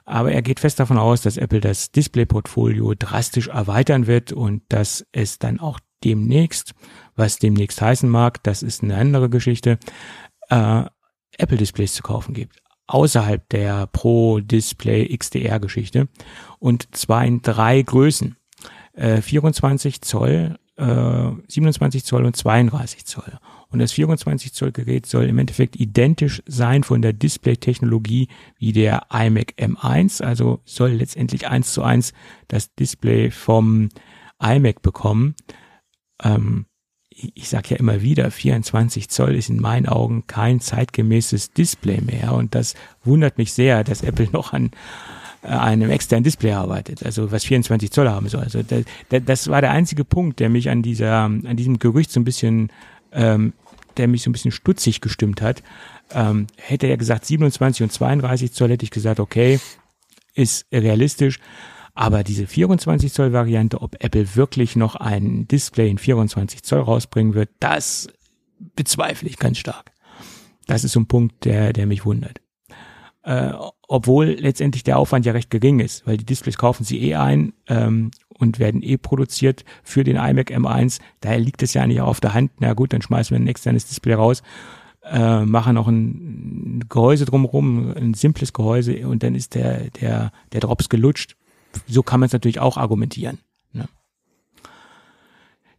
Aber 0.06 0.32
er 0.32 0.40
geht 0.40 0.60
fest 0.60 0.80
davon 0.80 0.96
aus, 0.96 1.20
dass 1.20 1.36
Apple 1.36 1.60
das 1.60 1.92
Display-Portfolio 1.92 2.94
drastisch 2.98 3.48
erweitern 3.48 4.06
wird 4.06 4.32
und 4.32 4.62
dass 4.70 5.04
es 5.12 5.38
dann 5.38 5.60
auch 5.60 5.80
demnächst, 6.02 6.74
was 7.14 7.38
demnächst 7.38 7.82
heißen 7.82 8.08
mag, 8.08 8.42
das 8.42 8.62
ist 8.62 8.82
eine 8.82 8.96
andere 8.96 9.28
Geschichte, 9.28 9.78
äh, 10.48 10.84
Apple-Displays 11.38 11.94
zu 11.94 12.02
kaufen 12.02 12.34
gibt. 12.34 12.60
Außerhalb 12.86 13.48
der 13.50 13.86
Pro 13.86 14.40
Display 14.40 15.16
XDR 15.16 15.60
Geschichte. 15.60 16.08
Und 16.58 16.94
zwar 16.96 17.24
in 17.24 17.42
drei 17.42 17.82
Größen. 17.82 18.36
Äh, 18.94 19.20
24 19.20 20.00
Zoll, 20.02 20.58
äh, 20.76 21.30
27 21.48 22.04
Zoll 22.04 22.24
und 22.24 22.36
32 22.36 23.04
Zoll. 23.04 23.38
Und 23.70 23.80
das 23.80 23.92
24 23.92 24.54
Zoll 24.54 24.72
Gerät 24.72 25.06
soll 25.06 25.24
im 25.24 25.38
Endeffekt 25.38 25.76
identisch 25.76 26.42
sein 26.46 26.82
von 26.82 27.02
der 27.02 27.12
Display-Technologie 27.12 28.28
wie 28.58 28.72
der 28.72 29.06
iMac 29.12 29.54
M1. 29.58 30.22
Also 30.22 30.60
soll 30.64 30.92
letztendlich 30.92 31.48
eins 31.48 31.72
zu 31.72 31.82
eins 31.82 32.14
das 32.48 32.74
Display 32.74 33.30
vom 33.30 33.90
iMac 34.40 34.80
bekommen. 34.80 35.34
Ähm, 36.22 36.66
ich 37.34 37.48
sage 37.48 37.70
ja 37.70 37.76
immer 37.76 38.02
wieder, 38.02 38.30
24 38.30 39.08
Zoll 39.08 39.34
ist 39.34 39.50
in 39.50 39.60
meinen 39.60 39.86
Augen 39.86 40.26
kein 40.26 40.60
zeitgemäßes 40.60 41.52
Display 41.52 42.00
mehr. 42.00 42.32
Und 42.34 42.54
das 42.54 42.74
wundert 43.04 43.38
mich 43.38 43.52
sehr, 43.52 43.82
dass 43.84 44.02
Apple 44.02 44.28
noch 44.32 44.52
an 44.52 44.70
äh, 45.42 45.48
einem 45.48 45.90
externen 45.90 46.24
Display 46.24 46.52
arbeitet, 46.52 47.04
also 47.04 47.32
was 47.32 47.44
24 47.44 47.90
Zoll 47.90 48.08
haben 48.08 48.28
soll. 48.28 48.42
Also 48.42 48.62
das, 48.62 48.84
das 49.24 49.48
war 49.48 49.60
der 49.60 49.72
einzige 49.72 50.04
Punkt, 50.04 50.40
der 50.40 50.48
mich 50.48 50.70
an 50.70 50.82
dieser, 50.82 51.24
an 51.24 51.56
diesem 51.56 51.78
Gerücht 51.78 52.10
so 52.10 52.20
ein 52.20 52.24
bisschen 52.24 52.70
ähm, 53.12 53.52
der 53.98 54.08
mich 54.08 54.22
so 54.22 54.30
ein 54.30 54.32
bisschen 54.32 54.52
stutzig 54.52 55.00
gestimmt 55.00 55.42
hat. 55.42 55.62
Ähm, 56.12 56.46
hätte 56.56 56.86
er 56.86 56.96
gesagt 56.96 57.26
27 57.26 57.82
und 57.82 57.92
32 57.92 58.52
Zoll, 58.52 58.70
hätte 58.70 58.84
ich 58.84 58.90
gesagt, 58.90 59.20
okay, 59.20 59.60
ist 60.34 60.66
realistisch. 60.72 61.40
Aber 61.98 62.22
diese 62.22 62.46
24 62.46 63.12
Zoll 63.12 63.32
Variante, 63.32 63.82
ob 63.82 63.96
Apple 63.98 64.36
wirklich 64.36 64.76
noch 64.76 64.94
ein 64.94 65.48
Display 65.48 65.90
in 65.90 65.98
24 65.98 66.62
Zoll 66.62 66.82
rausbringen 66.82 67.34
wird, 67.34 67.50
das 67.58 68.06
bezweifle 68.76 69.28
ich 69.28 69.36
ganz 69.36 69.58
stark. 69.58 69.90
Das 70.68 70.84
ist 70.84 70.92
so 70.92 71.00
ein 71.00 71.08
Punkt, 71.08 71.44
der, 71.44 71.72
der 71.72 71.86
mich 71.86 72.04
wundert. 72.04 72.40
Äh, 73.24 73.50
obwohl 73.88 74.26
letztendlich 74.26 74.84
der 74.84 74.96
Aufwand 74.96 75.26
ja 75.26 75.32
recht 75.32 75.50
gering 75.50 75.80
ist, 75.80 76.06
weil 76.06 76.18
die 76.18 76.24
Displays 76.24 76.56
kaufen 76.56 76.84
sie 76.84 77.02
eh 77.02 77.16
ein 77.16 77.52
ähm, 77.66 78.12
und 78.28 78.60
werden 78.60 78.80
eh 78.84 78.96
produziert 78.96 79.64
für 79.82 80.04
den 80.04 80.14
iMac 80.14 80.52
M1. 80.52 81.00
Daher 81.20 81.40
liegt 81.40 81.64
es 81.64 81.74
ja 81.74 81.84
nicht 81.84 82.00
auf 82.00 82.20
der 82.20 82.32
Hand. 82.32 82.52
Na 82.60 82.74
gut, 82.74 82.92
dann 82.92 83.02
schmeißen 83.02 83.36
wir 83.36 83.42
ein 83.42 83.48
externes 83.48 83.88
Display 83.88 84.14
raus, 84.14 84.44
äh, 85.02 85.44
machen 85.44 85.74
noch 85.74 85.88
ein 85.88 86.84
Gehäuse 86.88 87.24
drumherum, 87.24 87.92
ein 87.96 88.14
simples 88.14 88.52
Gehäuse 88.52 89.08
und 89.08 89.24
dann 89.24 89.34
ist 89.34 89.56
der, 89.56 89.90
der, 90.00 90.30
der 90.52 90.60
Drops 90.60 90.88
gelutscht. 90.88 91.34
So 91.86 92.02
kann 92.02 92.20
man 92.20 92.26
es 92.26 92.32
natürlich 92.32 92.60
auch 92.60 92.76
argumentieren. 92.76 93.38
Ne? 93.72 93.88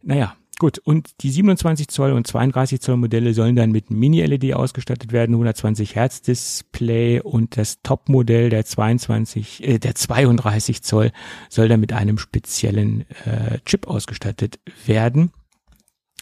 Naja, 0.02 0.34
Gut, 0.60 0.76
und 0.76 1.22
die 1.22 1.30
27 1.30 1.88
Zoll 1.88 2.12
und 2.12 2.26
32 2.26 2.82
Zoll 2.82 2.98
Modelle 2.98 3.32
sollen 3.32 3.56
dann 3.56 3.72
mit 3.72 3.90
Mini-LED 3.90 4.52
ausgestattet 4.52 5.10
werden, 5.10 5.32
120 5.32 5.94
Hertz 5.94 6.20
Display 6.20 7.18
und 7.18 7.56
das 7.56 7.80
Top-Modell 7.80 8.50
der 8.50 8.66
22, 8.66 9.66
äh, 9.66 9.78
der 9.78 9.94
32 9.94 10.82
Zoll 10.82 11.12
soll 11.48 11.68
dann 11.68 11.80
mit 11.80 11.94
einem 11.94 12.18
speziellen 12.18 13.06
äh, 13.24 13.60
Chip 13.64 13.88
ausgestattet 13.88 14.60
werden. 14.84 15.32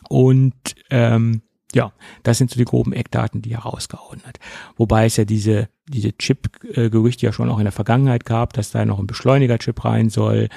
Und 0.09 0.55
ähm, 0.91 1.43
ja, 1.75 1.93
das 2.23 2.39
sind 2.39 2.51
so 2.51 2.59
die 2.59 2.64
groben 2.64 2.93
Eckdaten, 2.93 3.43
die 3.43 3.53
er 3.53 3.61
rausgehauen 3.61 4.23
hat. 4.25 4.39
Wobei 4.77 5.05
es 5.05 5.16
ja 5.16 5.25
diese, 5.25 5.69
diese 5.87 6.16
Chip-Gerüchte 6.16 7.27
ja 7.27 7.33
schon 7.33 7.51
auch 7.51 7.59
in 7.59 7.64
der 7.64 7.73
Vergangenheit 7.73 8.25
gab, 8.25 8.55
dass 8.55 8.71
da 8.71 8.85
noch 8.85 8.99
ein 8.99 9.07
Beschleuniger-Chip 9.07 9.85
rein 9.85 10.09
soll, 10.09 10.49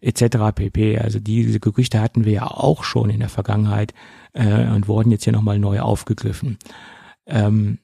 etc. 0.00 0.54
pp. 0.54 0.98
Also 0.98 1.20
diese 1.20 1.60
Gerüchte 1.60 2.00
hatten 2.00 2.24
wir 2.24 2.32
ja 2.32 2.46
auch 2.46 2.84
schon 2.84 3.10
in 3.10 3.20
der 3.20 3.28
Vergangenheit 3.28 3.92
äh, 4.32 4.66
und 4.68 4.88
wurden 4.88 5.10
jetzt 5.10 5.24
hier 5.24 5.32
nochmal 5.32 5.58
neu 5.58 5.80
aufgegriffen. 5.80 6.58
Ähm, 7.26 7.78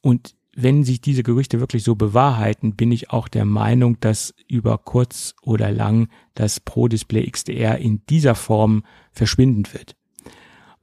und 0.00 0.34
wenn 0.56 0.84
sich 0.84 1.00
diese 1.00 1.22
Gerüchte 1.22 1.60
wirklich 1.60 1.82
so 1.82 1.94
bewahrheiten, 1.94 2.76
bin 2.76 2.92
ich 2.92 3.10
auch 3.10 3.28
der 3.28 3.44
Meinung, 3.44 3.98
dass 4.00 4.34
über 4.48 4.78
kurz 4.78 5.34
oder 5.42 5.72
lang 5.72 6.08
das 6.34 6.60
Pro 6.60 6.88
Display 6.88 7.28
XDR 7.28 7.78
in 7.78 8.02
dieser 8.08 8.34
Form 8.34 8.84
verschwinden 9.12 9.64
wird. 9.72 9.96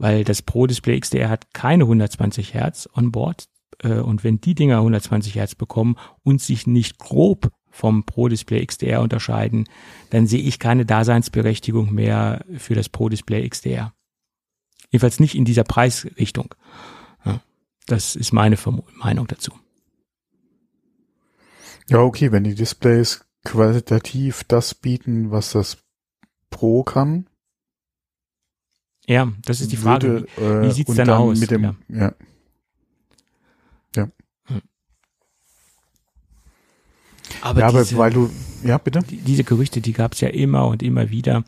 Weil 0.01 0.23
das 0.23 0.41
Pro 0.41 0.65
Display 0.65 0.99
XDR 0.99 1.29
hat 1.29 1.53
keine 1.53 1.83
120 1.83 2.55
Hertz 2.55 2.89
on 2.95 3.11
board. 3.11 3.45
Äh, 3.83 3.99
und 3.99 4.23
wenn 4.23 4.41
die 4.41 4.55
Dinger 4.55 4.77
120 4.77 5.35
Hertz 5.35 5.53
bekommen 5.53 5.95
und 6.23 6.41
sich 6.41 6.65
nicht 6.65 6.97
grob 6.97 7.51
vom 7.69 8.03
Pro 8.03 8.27
Display 8.27 8.65
XDR 8.65 9.01
unterscheiden, 9.01 9.69
dann 10.09 10.25
sehe 10.25 10.41
ich 10.41 10.57
keine 10.57 10.87
Daseinsberechtigung 10.87 11.93
mehr 11.93 12.43
für 12.57 12.73
das 12.73 12.89
Pro 12.89 13.09
Display 13.09 13.47
XDR. 13.47 13.93
Jedenfalls 14.89 15.19
nicht 15.19 15.35
in 15.35 15.45
dieser 15.45 15.65
Preisrichtung. 15.65 16.55
Ja, 17.23 17.39
das 17.85 18.15
ist 18.15 18.33
meine 18.33 18.57
Meinung 18.95 19.27
dazu. 19.27 19.51
Ja, 21.89 21.99
okay, 21.99 22.31
wenn 22.31 22.43
die 22.43 22.55
Displays 22.55 23.23
qualitativ 23.45 24.43
das 24.45 24.73
bieten, 24.73 25.29
was 25.29 25.51
das 25.51 25.77
Pro 26.49 26.81
kann. 26.81 27.27
Ja, 29.07 29.31
das 29.45 29.61
ist 29.61 29.71
die 29.71 29.77
Frage. 29.77 30.27
Würde, 30.37 30.63
äh, 30.63 30.67
wie 30.67 30.71
sieht's 30.71 30.93
denn 30.95 31.09
aus? 31.09 31.39
Mit 31.39 31.51
dem, 31.51 31.63
ja. 31.63 31.75
ja. 31.89 32.13
Aber, 37.41 37.59
ja, 37.59 37.67
aber 37.67 37.79
diese, 37.79 37.97
weil 37.97 38.11
du, 38.11 38.29
ja, 38.63 38.77
bitte? 38.77 38.99
Die, 38.99 39.17
diese 39.17 39.43
Gerüchte, 39.43 39.81
die 39.81 39.93
gab 39.93 40.13
es 40.13 40.21
ja 40.21 40.29
immer 40.29 40.67
und 40.67 40.83
immer 40.83 41.09
wieder. 41.09 41.43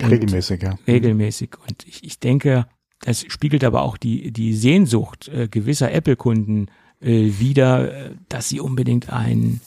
Und 0.00 0.10
regelmäßig, 0.10 0.62
ja. 0.62 0.78
Regelmäßig. 0.86 1.50
Und 1.68 1.86
ich, 1.86 2.04
ich 2.04 2.18
denke, 2.18 2.66
das 3.00 3.24
spiegelt 3.28 3.64
aber 3.64 3.82
auch 3.82 3.96
die, 3.96 4.32
die 4.32 4.54
Sehnsucht 4.54 5.28
äh, 5.28 5.48
gewisser 5.48 5.92
Apple-Kunden 5.92 6.68
äh, 7.00 7.32
wieder, 7.38 7.92
äh, 7.92 8.10
dass 8.28 8.48
sie 8.48 8.60
unbedingt 8.60 9.12
ein, 9.12 9.60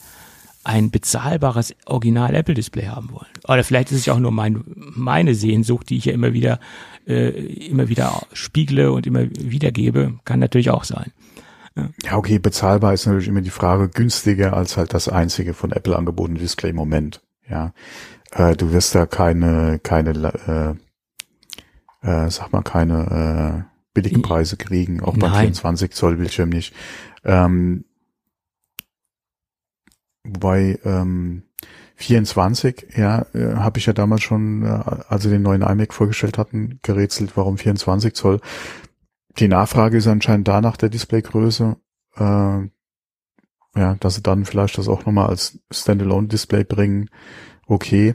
ein 0.64 0.90
bezahlbares 0.90 1.74
Original-Apple-Display 1.86 2.86
haben 2.86 3.10
wollen. 3.10 3.26
Oder 3.46 3.64
vielleicht 3.64 3.90
ist 3.90 3.98
es 3.98 4.06
ja 4.06 4.14
auch 4.14 4.18
nur 4.18 4.30
mein, 4.30 4.62
meine 4.66 5.34
Sehnsucht, 5.34 5.90
die 5.90 5.96
ich 5.96 6.04
ja 6.04 6.12
immer 6.12 6.32
wieder, 6.32 6.60
äh, 7.06 7.30
immer 7.30 7.88
wieder 7.88 8.22
spiegle 8.32 8.92
und 8.92 9.06
immer 9.06 9.28
wiedergebe. 9.30 10.14
Kann 10.24 10.40
natürlich 10.40 10.70
auch 10.70 10.84
sein. 10.84 11.12
Ja. 11.74 12.18
okay, 12.18 12.38
bezahlbar 12.38 12.92
ist 12.92 13.06
natürlich 13.06 13.28
immer 13.28 13.40
die 13.40 13.50
Frage, 13.50 13.88
günstiger 13.88 14.54
als 14.54 14.76
halt 14.76 14.92
das 14.92 15.08
einzige 15.08 15.54
von 15.54 15.72
Apple 15.72 15.96
angebotene 15.96 16.38
Display 16.38 16.70
im 16.70 16.76
Moment. 16.76 17.22
Ja, 17.48 17.72
äh, 18.30 18.54
du 18.56 18.72
wirst 18.72 18.94
da 18.94 19.06
keine, 19.06 19.78
keine, 19.82 20.76
äh, 22.02 22.06
äh, 22.06 22.30
sag 22.30 22.52
mal, 22.52 22.62
keine 22.62 23.64
äh, 23.64 23.72
billigen 23.94 24.22
Preise 24.22 24.58
kriegen, 24.58 25.00
auch 25.02 25.16
beim 25.16 25.32
24 25.32 25.92
Zoll 25.92 26.16
Bildschirm 26.16 26.50
nicht. 26.50 26.74
Ähm, 27.24 27.84
wobei 30.24 30.78
ähm, 30.84 31.42
24, 31.96 32.88
ja, 32.96 33.26
äh, 33.34 33.54
habe 33.56 33.78
ich 33.78 33.86
ja 33.86 33.92
damals 33.92 34.22
schon, 34.22 34.64
äh, 34.64 34.68
als 35.08 35.22
sie 35.22 35.30
den 35.30 35.42
neuen 35.42 35.62
iMac 35.62 35.92
vorgestellt 35.94 36.38
hatten, 36.38 36.80
gerätselt, 36.82 37.36
warum 37.36 37.58
24 37.58 38.14
Zoll. 38.14 38.40
Die 39.38 39.48
Nachfrage 39.48 39.96
ist 39.96 40.06
anscheinend 40.06 40.48
da 40.48 40.60
nach 40.60 40.76
der 40.76 40.88
Displaygröße. 40.88 41.76
Äh, 42.16 42.68
ja, 43.74 43.94
dass 44.00 44.16
sie 44.16 44.22
dann 44.22 44.44
vielleicht 44.44 44.76
das 44.76 44.88
auch 44.88 45.06
nochmal 45.06 45.28
als 45.28 45.58
Standalone-Display 45.70 46.64
bringen. 46.64 47.08
Okay. 47.66 48.14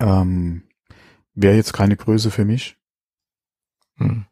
Ähm, 0.00 0.62
Wäre 1.34 1.56
jetzt 1.56 1.72
keine 1.72 1.96
Größe 1.96 2.30
für 2.30 2.44
mich. 2.44 2.76
Hm. 3.96 4.24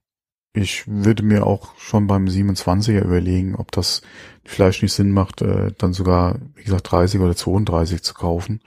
Ich 0.56 0.84
würde 0.86 1.22
mir 1.22 1.46
auch 1.46 1.76
schon 1.76 2.06
beim 2.06 2.24
27er 2.24 3.04
überlegen, 3.04 3.56
ob 3.56 3.72
das 3.72 4.00
vielleicht 4.42 4.82
nicht 4.82 4.94
Sinn 4.94 5.10
macht, 5.10 5.42
äh, 5.42 5.72
dann 5.76 5.92
sogar, 5.92 6.36
wie 6.54 6.64
gesagt, 6.64 6.90
30 6.90 7.20
oder 7.20 7.36
32 7.36 8.02
zu 8.02 8.14
kaufen. 8.14 8.62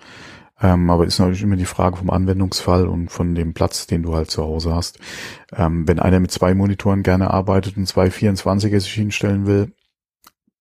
Ähm, 0.62 0.88
aber 0.92 1.08
ist 1.08 1.18
natürlich 1.18 1.42
immer 1.42 1.56
die 1.56 1.66
Frage 1.66 1.98
vom 1.98 2.12
Anwendungsfall 2.12 2.88
und 2.88 3.10
von 3.10 3.34
dem 3.34 3.56
Platz, 3.56 3.88
den 3.88 4.04
du 4.04 4.14
halt 4.14 4.30
zu 4.30 4.44
Hause 4.44 4.76
hast. 4.76 5.00
Ähm, 5.52 5.88
wenn 5.88 5.98
einer 5.98 6.20
mit 6.20 6.30
zwei 6.30 6.54
Monitoren 6.54 7.02
gerne 7.02 7.32
arbeitet 7.32 7.76
und 7.76 7.88
zwei 7.88 8.10
24er 8.10 8.80
sich 8.80 8.94
hinstellen 8.94 9.48
will, 9.48 9.72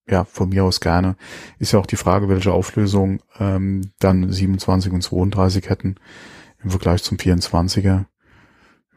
ja, 0.09 0.25
von 0.25 0.49
mir 0.49 0.65
aus 0.65 0.81
gerne. 0.81 1.17
Ist 1.59 1.73
ja 1.73 1.79
auch 1.79 1.87
die 1.87 1.97
Frage, 1.97 2.31
welche 2.31 2.53
Auflösung 2.53 3.21
ähm, 3.39 3.91
dann 3.99 4.33
27 4.33 4.93
und 4.93 5.03
32 5.03 5.69
hätten 5.69 5.97
im 6.65 6.71
Vergleich 6.71 7.03
zum 7.03 7.19
24er. 7.19 8.07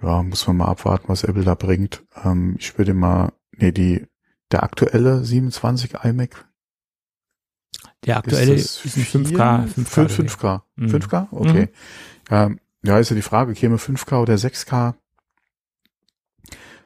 Ja, 0.02 0.24
muss 0.24 0.48
man 0.48 0.58
mal 0.58 0.66
abwarten, 0.66 1.08
was 1.08 1.24
Apple 1.24 1.44
da 1.44 1.56
bringt. 1.56 2.04
Ähm, 2.24 2.56
ich 2.60 2.78
würde 2.78 2.94
mal, 2.94 3.34
nee, 3.58 3.72
die, 3.72 4.08
der 4.52 4.64
aktuelle 4.64 5.24
27 5.24 5.94
iMac. 6.04 6.48
Der 8.06 8.18
aktuelle 8.18 8.54
ist, 8.54 8.84
ist 8.84 8.98
ein 8.98 9.26
5K. 9.26 9.68
5K, 9.68 10.08
5K. 10.08 10.62
Mhm. 10.76 10.88
5K? 10.88 11.28
Okay. 11.32 11.62
Mhm. 11.62 11.70
Ähm, 12.32 12.60
ja, 12.84 12.98
ist 12.98 13.10
ja 13.10 13.16
die 13.16 13.22
Frage, 13.22 13.54
käme 13.54 13.78
5K 13.78 14.22
oder 14.22 14.34
6K? 14.34 14.96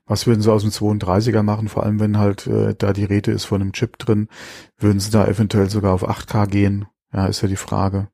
Was 0.07 0.27
würden 0.27 0.41
sie 0.41 0.51
aus 0.51 0.61
dem 0.61 0.71
32er 0.71 1.41
machen? 1.41 1.67
Vor 1.69 1.83
allem, 1.83 1.99
wenn 1.99 2.17
halt 2.17 2.45
äh, 2.47 2.75
da 2.77 2.93
die 2.93 3.05
Rede 3.05 3.31
ist 3.31 3.45
von 3.45 3.61
einem 3.61 3.71
Chip 3.73 3.97
drin, 3.97 4.27
würden 4.77 4.99
sie 4.99 5.09
da 5.09 5.25
eventuell 5.25 5.69
sogar 5.69 5.93
auf 5.93 6.07
8K 6.07 6.47
gehen? 6.47 6.85
Ja, 7.13 7.27
ist 7.27 7.41
ja 7.41 7.47
die 7.47 7.55
Frage. 7.55 8.09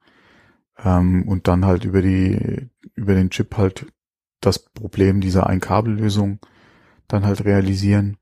Ähm, 0.77 1.27
und 1.27 1.47
dann 1.47 1.65
halt 1.65 1.83
über 1.83 2.01
die, 2.01 2.69
über 2.93 3.13
den 3.15 3.29
Chip 3.29 3.57
halt 3.57 3.87
das 4.41 4.59
Problem 4.59 5.21
dieser 5.21 5.47
Einkabellösung 5.47 6.39
dann 7.07 7.25
halt 7.25 7.45
realisieren. 7.45 8.17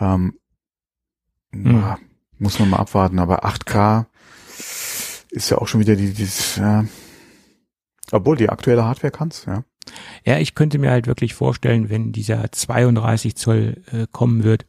Ähm, 0.00 0.38
mhm. 1.50 1.70
ja, 1.72 1.98
muss 2.38 2.58
man 2.58 2.70
mal 2.70 2.78
abwarten. 2.78 3.18
Aber 3.18 3.44
8K 3.44 4.06
ist 5.30 5.50
ja 5.50 5.58
auch 5.58 5.68
schon 5.68 5.80
wieder 5.80 5.96
die, 5.96 6.12
dieses, 6.12 6.56
ja, 6.56 6.84
obwohl 8.12 8.36
die 8.36 8.48
aktuelle 8.48 8.84
Hardware 8.84 9.10
kann's, 9.10 9.44
ja. 9.46 9.64
Ja, 10.24 10.38
ich 10.38 10.54
könnte 10.54 10.78
mir 10.78 10.90
halt 10.90 11.06
wirklich 11.06 11.34
vorstellen, 11.34 11.88
wenn 11.88 12.12
dieser 12.12 12.52
32 12.52 13.36
Zoll 13.36 13.82
äh, 13.90 14.06
kommen 14.12 14.44
wird, 14.44 14.66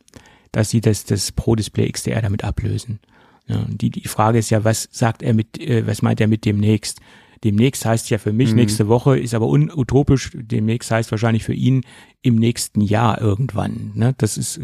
dass 0.52 0.70
sie 0.70 0.82
das, 0.82 1.04
das 1.04 1.32
Pro 1.34 1.56
Display 1.56 1.92
XDR 1.92 2.22
damit 2.22 2.44
ablösen. 2.44 3.00
Ja, 3.48 3.66
die, 3.68 3.90
die 3.90 4.08
Frage 4.08 4.38
ist 4.38 4.50
ja, 4.50 4.64
was 4.64 4.88
sagt 4.92 5.22
er 5.22 5.34
mit, 5.34 5.60
äh, 5.60 5.86
was 5.86 6.02
meint 6.02 6.22
er 6.22 6.28
mit 6.28 6.46
demnächst? 6.46 7.02
Demnächst 7.44 7.86
heißt 7.86 8.10
ja 8.10 8.18
für 8.18 8.34
mich 8.34 8.50
mhm. 8.50 8.58
nächste 8.58 8.88
Woche, 8.88 9.18
ist 9.18 9.34
aber 9.34 9.48
unutopisch. 9.48 10.32
Demnächst 10.34 10.92
heißt 10.92 11.12
wahrscheinlich 11.12 11.44
für 11.44 11.54
ihn 11.54 11.84
im 12.22 12.36
nächsten 12.36 12.82
Jahr 12.82 13.22
irgendwann. 13.22 13.92
Ne? 13.96 14.14
Das 14.18 14.38
ist, 14.38 14.60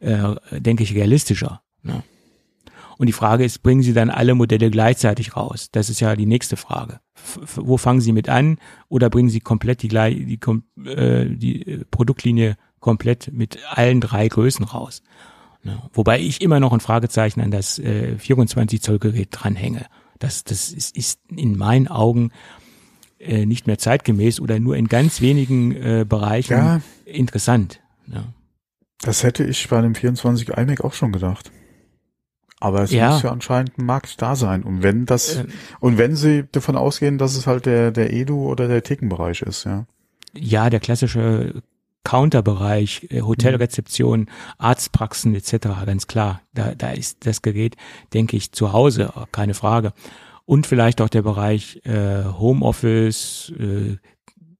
äh, 0.00 0.34
denke 0.52 0.82
ich, 0.82 0.94
realistischer. 0.94 1.62
Ne? 1.82 2.02
Und 2.98 3.06
die 3.06 3.14
Frage 3.14 3.44
ist, 3.44 3.62
bringen 3.62 3.82
Sie 3.82 3.94
dann 3.94 4.10
alle 4.10 4.34
Modelle 4.34 4.70
gleichzeitig 4.70 5.34
raus? 5.34 5.70
Das 5.72 5.88
ist 5.88 6.00
ja 6.00 6.14
die 6.16 6.26
nächste 6.26 6.58
Frage. 6.58 7.00
F 7.14 7.38
wo 7.56 7.78
fangen 7.78 8.02
Sie 8.02 8.12
mit 8.12 8.28
an? 8.28 8.58
Oder 8.90 9.08
bringen 9.08 9.30
Sie 9.30 9.40
komplett 9.40 9.82
die, 9.82 9.88
die, 9.88 10.38
äh, 10.86 11.34
die 11.34 11.66
äh, 11.66 11.84
Produktlinie 11.90 12.58
komplett 12.78 13.32
mit 13.32 13.58
allen 13.70 14.02
drei 14.02 14.28
Größen 14.28 14.66
raus? 14.66 15.02
Ja, 15.62 15.88
wobei 15.94 16.20
ich 16.20 16.42
immer 16.42 16.60
noch 16.60 16.74
ein 16.74 16.80
Fragezeichen 16.80 17.40
an 17.40 17.50
das 17.50 17.78
äh, 17.78 18.18
24 18.18 18.82
Zoll 18.82 18.98
Gerät 18.98 19.28
dranhänge. 19.30 19.86
Das, 20.20 20.44
das 20.44 20.70
ist, 20.70 20.96
ist 20.96 21.18
in 21.34 21.58
meinen 21.58 21.88
Augen 21.88 22.30
äh, 23.18 23.46
nicht 23.46 23.66
mehr 23.66 23.78
zeitgemäß 23.78 24.38
oder 24.38 24.60
nur 24.60 24.76
in 24.76 24.86
ganz 24.86 25.20
wenigen 25.20 25.74
äh, 25.74 26.06
Bereichen 26.08 26.52
ja, 26.52 26.80
interessant. 27.04 27.80
Ja. 28.06 28.24
Das 29.00 29.24
hätte 29.24 29.44
ich 29.44 29.68
bei 29.68 29.80
dem 29.80 29.94
24 29.94 30.50
iMac 30.56 30.84
auch 30.84 30.92
schon 30.92 31.10
gedacht. 31.10 31.50
Aber 32.60 32.82
es 32.82 32.92
ja. 32.92 33.12
muss 33.12 33.22
ja 33.22 33.30
anscheinend 33.30 33.78
ein 33.78 33.86
Markt 33.86 34.20
da 34.20 34.36
sein. 34.36 34.62
Und 34.62 34.82
wenn 34.82 35.06
das, 35.06 35.36
ähm, 35.36 35.48
und 35.80 35.96
wenn 35.96 36.14
sie 36.14 36.44
davon 36.52 36.76
ausgehen, 36.76 37.16
dass 37.16 37.34
es 37.34 37.46
halt 37.46 37.64
der, 37.64 37.90
der 37.90 38.12
Edu 38.12 38.46
oder 38.46 38.68
der 38.68 38.82
Thekenbereich 38.82 39.40
ist, 39.42 39.64
ja. 39.64 39.86
Ja, 40.34 40.70
der 40.70 40.78
klassische 40.78 41.62
Counterbereich, 42.04 43.06
äh, 43.10 43.20
Hotelrezeption, 43.22 44.26
Arztpraxen 44.58 45.34
etc. 45.34 45.52
Ganz 45.86 46.06
klar. 46.06 46.42
Da, 46.54 46.74
da 46.74 46.90
ist 46.90 47.26
das 47.26 47.42
Gerät, 47.42 47.76
denke 48.14 48.36
ich, 48.36 48.52
zu 48.52 48.72
Hause, 48.72 49.12
keine 49.32 49.54
Frage. 49.54 49.92
Und 50.44 50.66
vielleicht 50.66 51.00
auch 51.00 51.08
der 51.08 51.22
Bereich 51.22 51.80
äh, 51.84 52.24
Homeoffice, 52.24 53.52
äh, 53.58 53.96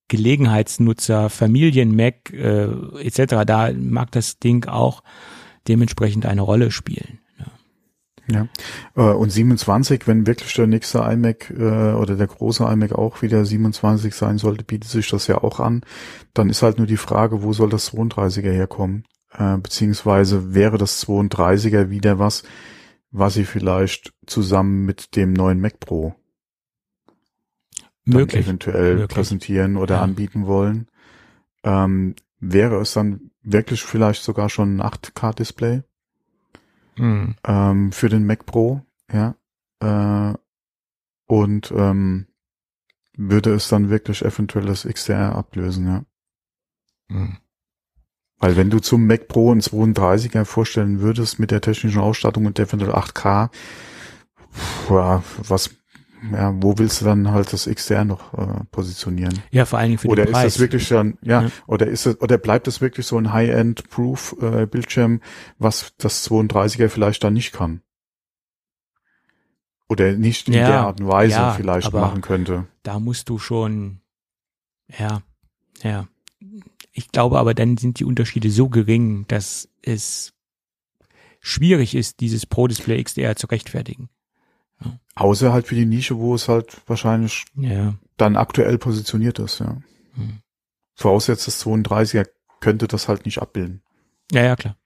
Gelegenheitsnutzer, 0.08 1.30
Familien-Mac 1.30 2.32
äh, 2.32 2.68
etc. 3.02 3.44
Da 3.46 3.72
mag 3.72 4.10
das 4.12 4.38
Ding 4.38 4.66
auch 4.66 5.02
dementsprechend 5.68 6.26
eine 6.26 6.42
Rolle 6.42 6.70
spielen. 6.70 7.20
Ja. 8.32 8.48
Äh, 8.96 9.14
und 9.14 9.30
27, 9.30 10.06
wenn 10.06 10.26
wirklich 10.26 10.54
der 10.54 10.66
nächste 10.66 10.98
iMac 10.98 11.50
äh, 11.50 11.92
oder 11.92 12.16
der 12.16 12.26
große 12.26 12.64
iMac 12.64 12.92
auch 12.92 13.22
wieder 13.22 13.44
27 13.44 14.14
sein 14.14 14.38
sollte, 14.38 14.64
bietet 14.64 14.90
sich 14.90 15.08
das 15.08 15.26
ja 15.26 15.38
auch 15.38 15.60
an. 15.60 15.82
Dann 16.34 16.50
ist 16.50 16.62
halt 16.62 16.78
nur 16.78 16.86
die 16.86 16.96
Frage, 16.96 17.42
wo 17.42 17.52
soll 17.52 17.70
das 17.70 17.92
32er 17.92 18.52
herkommen? 18.52 19.04
Äh, 19.32 19.58
beziehungsweise 19.58 20.54
wäre 20.54 20.78
das 20.78 21.06
32er 21.06 21.90
wieder 21.90 22.18
was, 22.18 22.42
was 23.10 23.34
sie 23.34 23.44
vielleicht 23.44 24.12
zusammen 24.26 24.84
mit 24.84 25.16
dem 25.16 25.32
neuen 25.32 25.60
Mac 25.60 25.80
Pro 25.80 26.14
möglich, 28.04 28.46
eventuell 28.46 28.94
möglich. 28.96 29.08
präsentieren 29.08 29.76
oder 29.76 29.96
ja. 29.96 30.02
anbieten 30.02 30.46
wollen. 30.46 30.88
Ähm, 31.62 32.14
wäre 32.38 32.80
es 32.80 32.92
dann 32.92 33.30
wirklich 33.42 33.82
vielleicht 33.82 34.22
sogar 34.22 34.48
schon 34.48 34.76
ein 34.76 34.82
8K-Display? 34.82 35.82
Mhm. 37.00 37.34
ähm, 37.44 37.92
für 37.92 38.08
den 38.08 38.26
Mac 38.26 38.46
Pro, 38.46 38.82
ja. 39.12 39.34
Äh, 39.80 40.34
und 41.26 41.72
ähm, 41.76 42.26
würde 43.16 43.54
es 43.54 43.68
dann 43.68 43.90
wirklich 43.90 44.24
eventuell 44.24 44.66
das 44.66 44.84
XDR 44.84 45.34
ablösen, 45.34 45.86
ja. 45.86 46.04
Mhm. 47.08 47.38
Weil 48.38 48.56
wenn 48.56 48.70
du 48.70 48.80
zum 48.80 49.06
Mac 49.06 49.28
Pro 49.28 49.52
ein 49.52 49.60
32er 49.60 50.44
vorstellen 50.44 51.00
würdest 51.00 51.38
mit 51.38 51.50
der 51.50 51.60
technischen 51.60 52.00
Ausstattung 52.00 52.46
und 52.46 52.58
eventuell 52.58 52.94
8K, 52.94 53.50
ja, 54.88 55.22
was 55.36 55.70
ja, 56.32 56.54
wo 56.62 56.76
willst 56.78 57.00
du 57.00 57.04
dann 57.04 57.30
halt 57.30 57.52
das 57.52 57.66
XDR 57.66 58.04
noch 58.04 58.34
äh, 58.34 58.64
positionieren? 58.70 59.38
Ja, 59.50 59.64
vor 59.64 59.78
allen 59.78 59.88
Dingen 59.88 59.98
für 59.98 60.08
oder 60.08 60.24
den 60.24 60.32
Preis. 60.32 60.40
Oder 60.40 60.46
ist 60.46 60.54
das 60.54 60.60
wirklich 60.60 60.88
dann, 60.88 61.18
ja, 61.22 61.42
ja, 61.42 61.50
oder 61.66 61.86
ist 61.86 62.06
es, 62.06 62.20
oder 62.20 62.38
bleibt 62.38 62.68
es 62.68 62.80
wirklich 62.80 63.06
so 63.06 63.16
ein 63.16 63.32
High-End-Proof 63.32 64.36
äh, 64.40 65.18
was 65.58 65.94
das 65.98 66.28
32er 66.30 66.88
vielleicht 66.88 67.24
dann 67.24 67.34
nicht 67.34 67.52
kann? 67.52 67.82
Oder 69.88 70.12
nicht 70.12 70.48
in 70.48 70.54
ja, 70.54 70.66
der 70.66 70.80
Art 70.82 71.00
und 71.00 71.08
Weise 71.08 71.34
ja, 71.34 71.52
vielleicht 71.52 71.92
machen 71.92 72.20
könnte. 72.20 72.66
Da 72.82 73.00
musst 73.00 73.28
du 73.28 73.38
schon, 73.38 74.00
ja, 74.88 75.22
ja. 75.82 76.06
Ich 76.92 77.08
glaube 77.10 77.38
aber, 77.38 77.54
dann 77.54 77.76
sind 77.76 77.98
die 77.98 78.04
Unterschiede 78.04 78.50
so 78.50 78.68
gering, 78.68 79.24
dass 79.26 79.68
es 79.82 80.32
schwierig 81.40 81.94
ist, 81.94 82.20
dieses 82.20 82.46
Pro 82.46 82.66
Display 82.68 83.02
XDR 83.02 83.36
zu 83.36 83.46
rechtfertigen. 83.46 84.10
Außer 85.14 85.52
halt 85.52 85.66
für 85.66 85.74
die 85.74 85.86
Nische, 85.86 86.18
wo 86.18 86.34
es 86.34 86.48
halt 86.48 86.80
wahrscheinlich 86.86 87.44
ja. 87.54 87.94
dann 88.16 88.36
aktuell 88.36 88.78
positioniert 88.78 89.38
ist, 89.38 89.60
ja. 89.60 89.76
Hm. 90.14 90.38
Voraussetzt 90.94 91.46
das 91.46 91.64
32er 91.64 92.26
könnte 92.60 92.88
das 92.88 93.08
halt 93.08 93.24
nicht 93.24 93.38
abbilden. 93.38 93.82
Ja, 94.32 94.42
ja, 94.42 94.56
klar. 94.56 94.76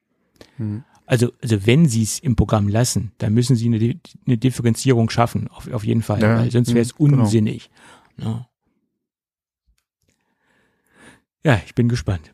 Hm. 0.57 0.85
Also, 1.07 1.33
also 1.43 1.67
wenn 1.67 1.87
sie 1.87 2.03
es 2.03 2.19
im 2.19 2.35
Programm 2.35 2.69
lassen, 2.69 3.13
dann 3.19 3.35
müssen 3.35 3.57
sie 3.57 3.67
eine, 3.67 4.01
eine 4.27 4.39
Differenzierung 4.39 5.11
schaffen, 5.11 5.49
auf, 5.49 5.71
auf 5.71 5.85
jeden 5.85 6.03
Fall, 6.03 6.23
ja, 6.23 6.39
weil 6.39 6.51
sonst 6.51 6.69
wäre 6.69 6.81
es 6.81 6.95
genau. 6.95 7.23
unsinnig. 7.23 7.71
Ja. 8.17 8.49
ja, 11.45 11.61
ich 11.67 11.75
bin 11.75 11.89
gespannt. 11.89 12.33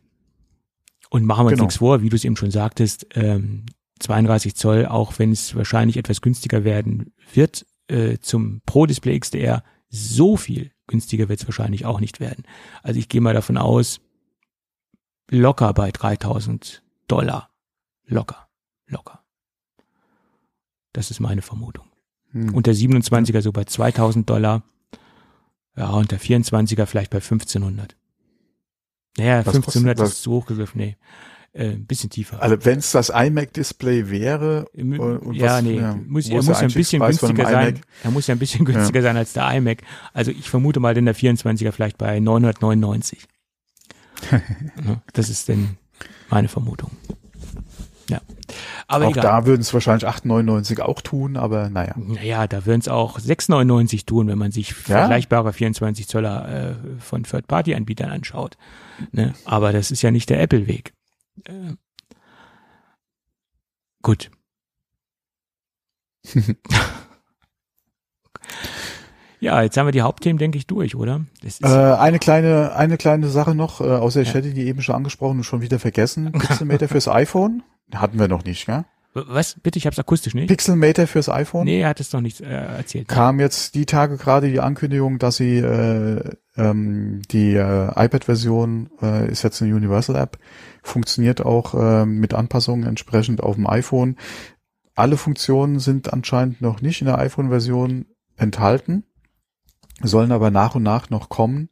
Und 1.11 1.24
machen 1.24 1.40
wir 1.40 1.46
uns 1.46 1.54
genau. 1.54 1.64
nichts 1.64 1.78
vor, 1.78 2.02
wie 2.02 2.08
du 2.08 2.16
es 2.16 2.24
eben 2.24 2.36
schon 2.36 2.52
sagtest, 2.52 3.08
ähm, 3.14 3.66
32 4.01 4.57
Zoll, 4.57 4.86
auch 4.86 5.18
wenn 5.18 5.30
es 5.30 5.55
wahrscheinlich 5.55 5.96
etwas 5.96 6.20
günstiger 6.20 6.64
werden 6.64 7.12
wird, 7.32 7.66
äh, 7.88 8.18
zum 8.18 8.62
Pro 8.66 8.86
Display 8.86 9.18
XDR, 9.18 9.62
so 9.88 10.36
viel 10.36 10.72
günstiger 10.86 11.28
wird 11.28 11.40
es 11.40 11.46
wahrscheinlich 11.46 11.84
auch 11.84 12.01
nicht 12.01 12.20
werden. 12.20 12.44
Also 12.82 12.98
ich 12.98 13.09
gehe 13.09 13.20
mal 13.20 13.34
davon 13.34 13.57
aus, 13.57 14.01
locker 15.30 15.72
bei 15.74 15.90
3000 15.90 16.82
Dollar. 17.07 17.51
Locker, 18.07 18.48
locker. 18.86 19.22
Das 20.92 21.11
ist 21.11 21.20
meine 21.20 21.42
Vermutung. 21.42 21.86
Hm. 22.32 22.55
Und 22.55 22.66
der 22.66 22.74
27er 22.74 23.40
so 23.42 23.53
bei 23.53 23.64
2000 23.64 24.28
Dollar. 24.28 24.62
Ja, 25.76 25.90
und 25.90 26.11
der 26.11 26.20
24er 26.20 26.86
vielleicht 26.86 27.11
bei 27.11 27.18
1500. 27.18 27.96
Naja, 29.16 29.38
1500 29.38 29.98
kostet, 29.98 30.16
ist 30.16 30.22
zu 30.22 30.32
hoch 30.32 30.46
gegriffen, 30.46 30.78
nee 30.78 30.96
äh, 31.53 31.70
ein 31.70 31.86
bisschen 31.86 32.11
tiefer. 32.11 32.40
Also 32.42 32.57
wenn 32.64 32.78
es 32.78 32.92
das 32.92 33.09
iMac-Display 33.11 34.09
wäre, 34.11 34.66
und 34.72 35.34
ja, 35.34 35.57
was, 35.57 35.62
nee, 35.62 35.76
ja, 35.76 35.98
muss, 36.07 36.28
er 36.28 36.36
muss 36.36 36.46
ja 36.46 36.59
ein 36.59 36.72
bisschen 36.72 37.03
günstiger 37.03 37.46
sein. 37.48 37.80
Er 38.05 38.11
muss 38.11 38.26
ja 38.26 38.34
ein 38.34 38.38
bisschen 38.38 38.64
günstiger 38.64 39.01
ja. 39.01 39.03
sein 39.03 39.16
als 39.16 39.32
der 39.32 39.51
iMac. 39.55 39.82
Also 40.12 40.30
ich 40.30 40.48
vermute 40.48 40.80
mal, 40.80 40.94
denn 40.94 41.07
der 41.07 41.16
24er 41.16 41.72
vielleicht 41.72 41.98
bei 41.98 42.20
999. 42.20 43.26
das 45.12 45.28
ist 45.28 45.48
denn 45.48 45.76
meine 46.28 46.48
Vermutung. 46.48 46.90
Ja. 48.09 48.20
Aber 48.88 49.07
auch 49.07 49.11
egal. 49.12 49.22
da 49.22 49.46
würden 49.46 49.61
es 49.61 49.72
wahrscheinlich 49.72 50.09
8,99 50.09 50.80
auch 50.80 51.01
tun, 51.01 51.36
aber 51.36 51.70
naja. 51.70 51.94
Naja, 51.96 52.46
da 52.48 52.66
würden 52.66 52.80
es 52.80 52.88
auch 52.88 53.18
6,99 53.18 54.05
tun, 54.05 54.26
wenn 54.26 54.38
man 54.38 54.51
sich 54.51 54.70
Ja? 54.70 54.98
vergleichbare 54.98 55.53
24 55.53 56.09
Zöller 56.09 56.70
äh, 56.70 57.01
von 57.01 57.22
Third-Party-Anbietern 57.22 58.11
anschaut. 58.11 58.57
Ne? 59.12 59.34
Aber 59.44 59.72
das 59.72 59.90
ist 59.90 60.03
ja 60.03 60.11
nicht 60.11 60.28
der 60.28 60.40
Apple-Weg. 60.40 60.92
Äh, 61.45 61.74
gut. 64.03 64.31
ja, 69.41 69.62
jetzt 69.62 69.76
haben 69.76 69.87
wir 69.87 69.93
die 69.93 70.03
Hauptthemen, 70.03 70.39
denke 70.39 70.59
ich, 70.59 70.66
durch, 70.66 70.95
oder? 70.95 71.24
Das 71.43 71.55
ist, 71.61 71.62
Äh, 71.62 71.68
eine 71.68 72.18
kleine, 72.18 72.74
eine 72.74 72.97
kleine 72.99 73.28
Sache 73.28 73.55
noch, 73.55 73.81
äh, 73.81 73.85
außer 73.85 74.20
ich 74.20 74.28
Ja. 74.28 74.35
hätte 74.35 74.53
die 74.53 74.66
eben 74.66 74.83
schon 74.83 74.95
angesprochen 74.95 75.39
und 75.39 75.45
schon 75.45 75.62
wieder 75.62 75.78
vergessen. 75.78 76.31
Pixelmeter 76.33 76.89
fürs 76.89 77.09
iPhone? 77.09 77.62
Hatten 77.95 78.18
wir 78.18 78.28
noch 78.28 78.45
nicht, 78.45 78.66
gell? 78.66 78.85
Was? 79.12 79.56
Bitte, 79.61 79.78
ich 79.78 79.86
habe 79.86 79.92
es 79.92 79.98
akustisch 79.98 80.34
nicht. 80.34 80.48
Pixelmeter 80.48 81.06
fürs 81.06 81.28
iPhone? 81.28 81.64
Nee, 81.64 81.80
er 81.80 81.88
hat 81.88 82.00
es 82.00 82.12
noch 82.12 82.20
nicht 82.20 82.40
äh, 82.40 82.46
erzählt. 82.46 83.08
Kam 83.08 83.40
jetzt 83.40 83.74
die 83.74 83.86
Tage 83.86 84.16
gerade 84.16 84.50
die 84.50 84.61
Ankündigung, 84.61 85.18
dass 85.18 85.36
sie 85.36 85.58
äh, 85.58 86.22
ähm, 86.56 87.22
die 87.30 87.54
äh, 87.54 87.88
iPad-Version 87.88 88.90
äh, 89.02 89.30
ist 89.30 89.42
jetzt 89.42 89.61
eine 89.62 89.74
Universal 89.74 90.16
App, 90.16 90.38
funktioniert 90.82 91.44
auch 91.44 91.74
äh, 91.74 92.06
mit 92.06 92.34
Anpassungen 92.34 92.86
entsprechend 92.86 93.42
auf 93.42 93.56
dem 93.56 93.66
iPhone. 93.66 94.16
Alle 94.94 95.16
Funktionen 95.16 95.78
sind 95.80 96.12
anscheinend 96.12 96.61
noch 96.61 96.80
nicht 96.80 97.00
in 97.00 97.06
der 97.06 97.18
iPhone-Version 97.18 98.06
enthalten, 98.36 99.04
sollen 100.02 100.30
aber 100.30 100.50
nach 100.50 100.74
und 100.74 100.82
nach 100.82 101.11
noch 101.11 101.28
kommen. 101.28 101.68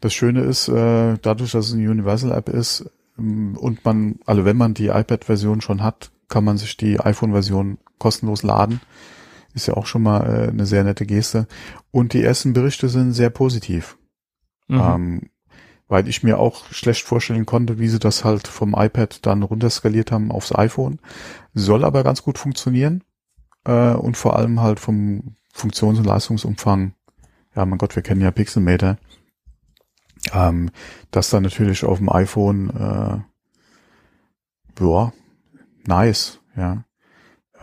Das 0.00 0.14
Schöne 0.14 0.42
ist, 0.42 0.68
äh, 0.68 1.18
dadurch, 1.20 1.52
dass 1.52 1.68
es 1.68 1.74
eine 1.74 1.90
Universal 1.90 2.32
App 2.32 2.48
ist 2.48 2.90
und 3.18 3.84
man, 3.84 4.18
also 4.24 4.46
wenn 4.46 4.56
man 4.56 4.72
die 4.72 4.86
iPad-Version 4.86 5.60
schon 5.60 5.82
hat, 5.82 6.10
kann 6.30 6.44
man 6.44 6.56
sich 6.56 6.76
die 6.78 6.98
iPhone-Version 6.98 7.78
kostenlos 7.98 8.42
laden. 8.42 8.80
Ist 9.52 9.66
ja 9.66 9.74
auch 9.74 9.86
schon 9.86 10.02
mal 10.02 10.20
äh, 10.22 10.48
eine 10.48 10.64
sehr 10.64 10.84
nette 10.84 11.04
Geste. 11.04 11.46
Und 11.90 12.14
die 12.14 12.22
ersten 12.22 12.54
Berichte 12.54 12.88
sind 12.88 13.12
sehr 13.12 13.30
positiv. 13.30 13.98
Mhm. 14.68 14.80
Ähm, 14.80 15.30
weil 15.88 16.08
ich 16.08 16.22
mir 16.22 16.38
auch 16.38 16.66
schlecht 16.66 17.04
vorstellen 17.04 17.46
konnte, 17.46 17.80
wie 17.80 17.88
sie 17.88 17.98
das 17.98 18.24
halt 18.24 18.46
vom 18.46 18.74
iPad 18.78 19.26
dann 19.26 19.42
runterskaliert 19.42 20.12
haben 20.12 20.30
aufs 20.30 20.54
iPhone. 20.54 21.00
Soll 21.52 21.84
aber 21.84 22.04
ganz 22.04 22.22
gut 22.22 22.38
funktionieren. 22.38 23.02
Äh, 23.64 23.94
und 23.94 24.16
vor 24.16 24.36
allem 24.36 24.60
halt 24.60 24.78
vom 24.78 25.36
Funktions- 25.52 25.98
und 25.98 26.06
Leistungsumfang. 26.06 26.94
Ja, 27.56 27.66
mein 27.66 27.78
Gott, 27.78 27.96
wir 27.96 28.04
kennen 28.04 28.20
ja 28.20 28.30
Pixelmeter. 28.30 28.98
Ähm, 30.32 30.70
das 31.10 31.30
dann 31.30 31.42
natürlich 31.42 31.84
auf 31.84 31.98
dem 31.98 32.08
iPhone, 32.08 32.70
äh, 32.70 33.18
ja, 34.84 35.12
nice, 35.90 36.40
ja. 36.56 36.84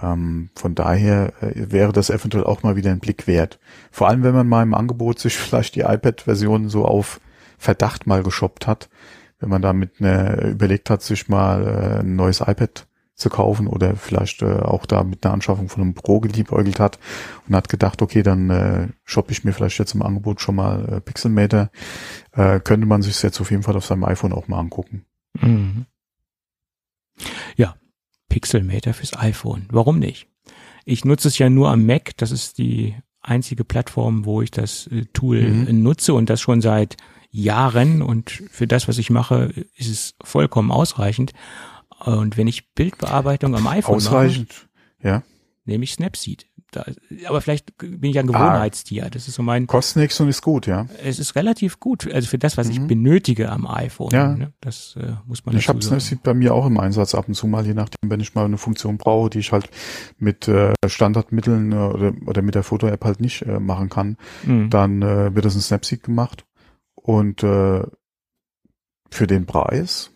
Ähm, 0.01 0.51
von 0.55 0.75
daher 0.75 1.33
äh, 1.41 1.71
wäre 1.71 1.91
das 1.91 2.11
eventuell 2.11 2.43
auch 2.43 2.61
mal 2.61 2.75
wieder 2.75 2.91
ein 2.91 2.99
Blick 2.99 3.25
wert. 3.25 3.59
Vor 3.91 4.07
allem, 4.07 4.21
wenn 4.21 4.35
man 4.35 4.47
mal 4.47 4.61
im 4.61 4.75
Angebot 4.75 5.19
sich 5.19 5.35
vielleicht 5.37 5.75
die 5.75 5.81
iPad-Version 5.81 6.69
so 6.69 6.85
auf 6.85 7.19
Verdacht 7.57 8.05
mal 8.05 8.21
geshoppt 8.21 8.67
hat, 8.67 8.89
wenn 9.39 9.49
man 9.49 9.63
damit 9.63 9.99
ne, 9.99 10.51
überlegt 10.51 10.91
hat, 10.91 11.01
sich 11.01 11.27
mal 11.27 11.65
äh, 11.65 11.99
ein 12.01 12.15
neues 12.15 12.41
iPad 12.41 12.87
zu 13.15 13.29
kaufen 13.31 13.65
oder 13.65 13.95
vielleicht 13.95 14.43
äh, 14.43 14.59
auch 14.59 14.85
da 14.85 15.03
mit 15.03 15.25
einer 15.25 15.33
Anschaffung 15.33 15.69
von 15.69 15.81
einem 15.81 15.95
Pro 15.95 16.19
geliebäugelt 16.19 16.79
hat 16.79 16.99
und 17.47 17.55
hat 17.55 17.67
gedacht, 17.67 18.03
okay, 18.03 18.21
dann 18.21 18.51
äh, 18.51 18.87
shoppe 19.05 19.31
ich 19.31 19.43
mir 19.43 19.53
vielleicht 19.53 19.79
jetzt 19.79 19.95
im 19.95 20.03
Angebot 20.03 20.39
schon 20.39 20.55
mal 20.55 20.87
äh, 20.87 21.01
Pixelmeter, 21.01 21.71
äh, 22.33 22.59
könnte 22.59 22.85
man 22.85 23.01
sich 23.01 23.19
jetzt 23.23 23.41
auf 23.41 23.49
jeden 23.49 23.63
Fall 23.63 23.75
auf 23.75 23.85
seinem 23.87 24.03
iPhone 24.03 24.33
auch 24.33 24.47
mal 24.47 24.59
angucken. 24.59 25.05
Mhm. 25.41 25.87
Ja, 28.37 28.39
Pixelmeter 28.39 28.93
fürs 28.93 29.17
iPhone. 29.17 29.65
Warum 29.71 29.99
nicht? 29.99 30.27
Ich 30.85 31.03
nutze 31.05 31.27
es 31.27 31.37
ja 31.37 31.49
nur 31.49 31.69
am 31.69 31.85
Mac. 31.85 32.15
Das 32.17 32.31
ist 32.31 32.57
die 32.57 32.95
einzige 33.21 33.63
Plattform, 33.65 34.25
wo 34.25 34.41
ich 34.41 34.51
das 34.51 34.87
äh, 34.87 35.05
Tool 35.13 35.41
Mhm. 35.41 35.83
nutze 35.83 36.13
und 36.13 36.29
das 36.29 36.39
schon 36.41 36.61
seit 36.61 36.97
Jahren. 37.29 38.01
Und 38.01 38.29
für 38.51 38.67
das, 38.67 38.87
was 38.87 38.97
ich 38.97 39.09
mache, 39.09 39.51
ist 39.75 39.89
es 39.89 40.15
vollkommen 40.23 40.71
ausreichend. 40.71 41.33
Und 42.05 42.37
wenn 42.37 42.47
ich 42.47 42.73
Bildbearbeitung 42.73 43.55
am 43.55 43.67
iPhone 43.67 43.95
Ausreichend, 43.95 44.69
ja. 45.03 45.17
mache, 45.17 45.23
nehme 45.65 45.83
ich 45.83 45.93
Snapseed. 45.93 46.45
Da, 46.71 46.85
aber 47.27 47.39
vielleicht 47.39 47.77
bin 47.77 48.03
ich 48.11 48.19
ein 48.19 48.27
Gewohnheitstier. 48.27 49.09
Das 49.09 49.29
ist 49.29 49.35
so 49.35 49.41
mein, 49.43 49.67
Kostet 49.67 50.01
nichts 50.01 50.19
und 50.19 50.27
ist 50.27 50.41
gut, 50.41 50.67
ja. 50.67 50.85
es 51.01 51.17
ist 51.17 51.35
relativ 51.35 51.79
gut. 51.79 52.11
Also 52.13 52.27
für 52.27 52.37
das, 52.37 52.57
was 52.57 52.67
ich 52.67 52.79
Mhm. 52.81 52.87
benötige 52.87 53.49
am 53.49 53.65
iPhone. 53.65 54.09
Ja. 54.11 54.35
Ne? 54.35 54.51
Das 54.59 54.97
äh, 55.01 55.13
muss 55.25 55.45
man 55.45 55.55
Ich 55.55 55.69
habe 55.69 55.81
sagen. 55.81 55.99
Snapseed 56.01 56.23
bei 56.23 56.33
mir 56.33 56.53
auch 56.53 56.65
im 56.65 56.77
Einsatz 56.77 57.15
ab 57.15 57.29
und 57.29 57.35
zu 57.35 57.47
mal, 57.47 57.65
je 57.65 57.73
nachdem, 57.73 58.09
wenn 58.11 58.19
ich 58.19 58.35
mal 58.35 58.43
eine 58.43 58.57
Funktion 58.57 58.97
brauche, 58.97 59.29
die 59.29 59.39
ich 59.39 59.53
halt 59.53 59.69
mit 60.17 60.49
äh, 60.49 60.73
Standardmitteln 60.85 61.71
äh, 61.71 61.75
oder, 61.75 62.13
oder 62.25 62.41
mit 62.41 62.53
der 62.55 62.63
Foto-App 62.63 63.05
halt 63.05 63.21
nicht 63.21 63.43
äh, 63.43 63.59
machen 63.59 63.87
kann, 63.87 64.17
Mhm. 64.43 64.69
dann 64.69 65.01
äh, 65.01 65.33
wird 65.33 65.45
das 65.45 65.55
in 65.55 65.61
Snapseed 65.61 66.03
gemacht. 66.03 66.43
Und 66.95 67.43
äh, 67.43 67.83
für 69.09 69.27
den 69.27 69.45
Preis 69.45 70.11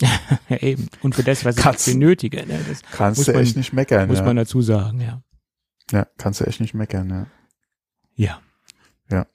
Ja, 0.48 0.56
eben. 0.58 0.88
Und 1.02 1.14
für 1.14 1.22
das, 1.22 1.44
was 1.46 1.56
Kannst- 1.56 1.88
ich 1.88 1.94
benötige. 1.94 2.46
Ne? 2.46 2.60
Das 2.68 2.82
kannst 2.92 3.26
du 3.26 3.32
echt 3.32 3.56
nicht 3.56 3.72
meckern. 3.72 4.08
muss 4.08 4.18
ja. 4.18 4.24
man 4.24 4.36
dazu 4.36 4.60
sagen, 4.60 5.00
ja. 5.00 5.22
Ja, 5.92 6.06
kannst 6.18 6.40
du 6.40 6.44
echt 6.44 6.60
nicht 6.60 6.74
meckern, 6.74 7.28
ja. 8.16 8.40
Ja. 9.08 9.26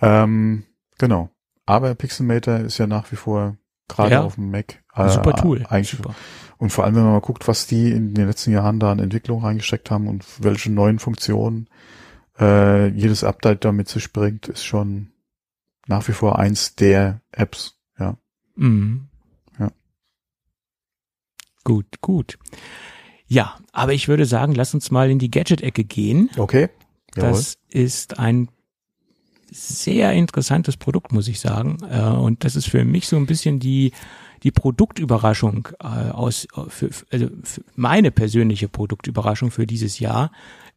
Ähm, 0.00 0.64
genau. 0.98 1.30
Aber 1.66 1.94
Pixelmator 1.94 2.58
ist 2.60 2.78
ja 2.78 2.86
nach 2.86 3.10
wie 3.12 3.16
vor 3.16 3.56
gerade 3.88 4.12
Ja. 4.12 4.22
auf 4.22 4.36
dem 4.36 4.50
Mac. 4.50 4.82
äh, 4.94 5.08
Super 5.10 5.34
Tool. 5.34 5.66
Eigentlich 5.68 5.90
Super. 5.90 6.14
Und 6.56 6.70
vor 6.70 6.84
allem, 6.84 6.94
wenn 6.96 7.02
man 7.02 7.12
mal 7.12 7.20
guckt, 7.20 7.46
was 7.46 7.66
die 7.66 7.90
in 7.92 8.14
den 8.14 8.26
letzten 8.26 8.52
Jahren 8.52 8.80
da 8.80 8.90
in 8.92 8.98
Entwicklung 9.00 9.44
reingesteckt 9.44 9.90
haben 9.90 10.08
und 10.08 10.24
welche 10.42 10.72
neuen 10.72 10.98
Funktionen 10.98 11.68
äh, 12.40 12.88
jedes 12.88 13.22
Update 13.24 13.64
da 13.64 13.72
mit 13.72 13.88
sich 13.88 14.12
bringt, 14.12 14.48
ist 14.48 14.64
schon 14.64 15.12
nach 15.86 16.06
wie 16.08 16.12
vor 16.12 16.38
eins 16.38 16.74
der 16.74 17.20
Apps. 17.32 17.78
Ja. 17.98 18.16
Mhm. 18.56 19.08
Ja. 19.58 19.70
Gut, 21.64 22.00
gut. 22.00 22.38
Ja, 23.28 23.56
aber 23.72 23.92
ich 23.92 24.08
würde 24.08 24.24
sagen, 24.24 24.54
lass 24.54 24.74
uns 24.74 24.90
mal 24.90 25.10
in 25.10 25.18
die 25.18 25.30
Gadget-Ecke 25.30 25.84
gehen. 25.84 26.30
Okay. 26.36 26.70
Jawohl. 27.14 27.30
Das 27.30 27.58
ist 27.68 28.18
ein 28.18 28.48
sehr 29.50 30.12
interessantes 30.12 30.76
Produkt, 30.76 31.12
muss 31.12 31.28
ich 31.28 31.40
sagen. 31.40 31.78
Äh, 31.90 32.00
Und 32.00 32.44
das 32.44 32.56
ist 32.56 32.68
für 32.68 32.84
mich 32.84 33.06
so 33.06 33.16
ein 33.16 33.26
bisschen 33.26 33.60
die, 33.60 33.92
die 34.42 34.50
Produktüberraschung 34.50 35.68
äh, 35.80 35.86
aus, 36.10 36.48
für, 36.68 36.90
also 37.10 37.28
für 37.44 37.62
meine 37.76 38.10
persönliche 38.10 38.68
Produktüberraschung 38.68 39.50
für 39.50 39.66
dieses 39.66 39.98
Jahr 39.98 40.30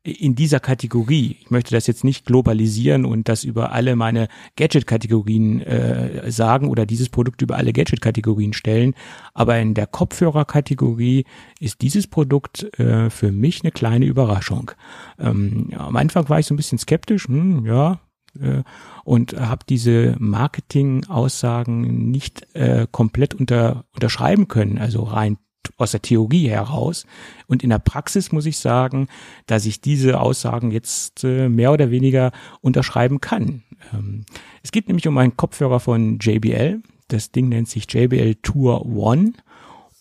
in 0.03 0.33
dieser 0.33 0.59
Kategorie. 0.59 1.37
Ich 1.41 1.51
möchte 1.51 1.75
das 1.75 1.85
jetzt 1.85 2.03
nicht 2.03 2.25
globalisieren 2.25 3.05
und 3.05 3.29
das 3.29 3.43
über 3.43 3.71
alle 3.71 3.95
meine 3.95 4.29
Gadget-Kategorien 4.55 5.61
äh, 5.61 6.31
sagen 6.31 6.69
oder 6.69 6.87
dieses 6.87 7.09
Produkt 7.09 7.41
über 7.43 7.57
alle 7.57 7.71
Gadget-Kategorien 7.71 8.53
stellen. 8.53 8.95
Aber 9.33 9.59
in 9.59 9.75
der 9.75 9.85
Kopfhörer-Kategorie 9.85 11.25
ist 11.59 11.81
dieses 11.81 12.07
Produkt 12.07 12.63
äh, 12.79 13.11
für 13.11 13.31
mich 13.31 13.61
eine 13.61 13.71
kleine 13.71 14.05
Überraschung. 14.05 14.71
Ähm, 15.19 15.69
am 15.77 15.95
Anfang 15.95 16.27
war 16.29 16.39
ich 16.39 16.47
so 16.47 16.55
ein 16.55 16.57
bisschen 16.57 16.79
skeptisch, 16.79 17.27
hm, 17.27 17.65
ja, 17.67 17.99
äh, 18.39 18.63
und 19.03 19.33
habe 19.33 19.65
diese 19.69 20.15
Marketing-Aussagen 20.17 22.09
nicht 22.09 22.47
äh, 22.55 22.87
komplett 22.91 23.35
unter, 23.35 23.85
unterschreiben 23.93 24.47
können, 24.47 24.79
also 24.79 25.03
rein 25.03 25.37
aus 25.77 25.91
der 25.91 26.01
Theorie 26.01 26.49
heraus. 26.49 27.05
Und 27.47 27.63
in 27.63 27.69
der 27.69 27.79
Praxis 27.79 28.31
muss 28.31 28.45
ich 28.45 28.57
sagen, 28.57 29.07
dass 29.45 29.65
ich 29.65 29.81
diese 29.81 30.19
Aussagen 30.19 30.71
jetzt 30.71 31.23
äh, 31.23 31.49
mehr 31.49 31.71
oder 31.71 31.91
weniger 31.91 32.31
unterschreiben 32.61 33.21
kann. 33.21 33.63
Ähm, 33.93 34.25
es 34.63 34.71
geht 34.71 34.87
nämlich 34.87 35.07
um 35.07 35.17
einen 35.17 35.37
Kopfhörer 35.37 35.79
von 35.79 36.19
JBL. 36.19 36.81
Das 37.07 37.31
Ding 37.31 37.49
nennt 37.49 37.67
sich 37.67 37.91
JBL 37.91 38.35
Tour 38.35 38.85
One. 38.85 39.33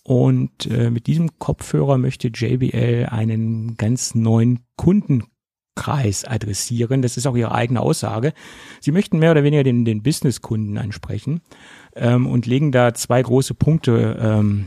Und 0.02 0.66
äh, 0.66 0.90
mit 0.90 1.06
diesem 1.06 1.38
Kopfhörer 1.38 1.98
möchte 1.98 2.28
JBL 2.28 3.06
einen 3.10 3.76
ganz 3.76 4.14
neuen 4.14 4.60
Kundenkreis 4.76 6.24
adressieren. 6.24 7.02
Das 7.02 7.16
ist 7.16 7.26
auch 7.26 7.36
ihre 7.36 7.52
eigene 7.54 7.80
Aussage. 7.80 8.32
Sie 8.80 8.92
möchten 8.92 9.18
mehr 9.18 9.30
oder 9.30 9.44
weniger 9.44 9.62
den, 9.62 9.84
den 9.84 10.02
Businesskunden 10.02 10.78
ansprechen 10.78 11.42
ähm, 11.94 12.26
und 12.26 12.46
legen 12.46 12.72
da 12.72 12.94
zwei 12.94 13.22
große 13.22 13.54
Punkte 13.54 14.18
ähm, 14.20 14.66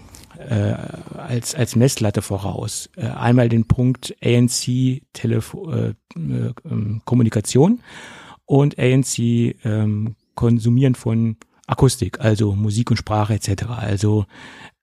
äh, 0.50 1.18
als, 1.18 1.56
als 1.56 1.76
Messlatte 1.76 2.22
voraus. 2.22 2.90
Äh, 2.96 3.08
einmal 3.08 3.50
den 3.50 3.66
Punkt 3.66 4.16
ANC 4.24 5.02
Telefo 5.14 5.72
äh, 5.72 5.94
äh, 6.16 6.54
Kommunikation 7.06 7.82
und 8.46 8.78
ANC 8.78 9.20
ähm, 9.64 10.16
Konsumieren 10.36 10.96
von 10.96 11.38
Akustik, 11.68 12.20
also 12.20 12.54
Musik 12.56 12.92
und 12.92 12.98
Sprache 12.98 13.36
etc. 13.36 13.66
Also 13.70 14.26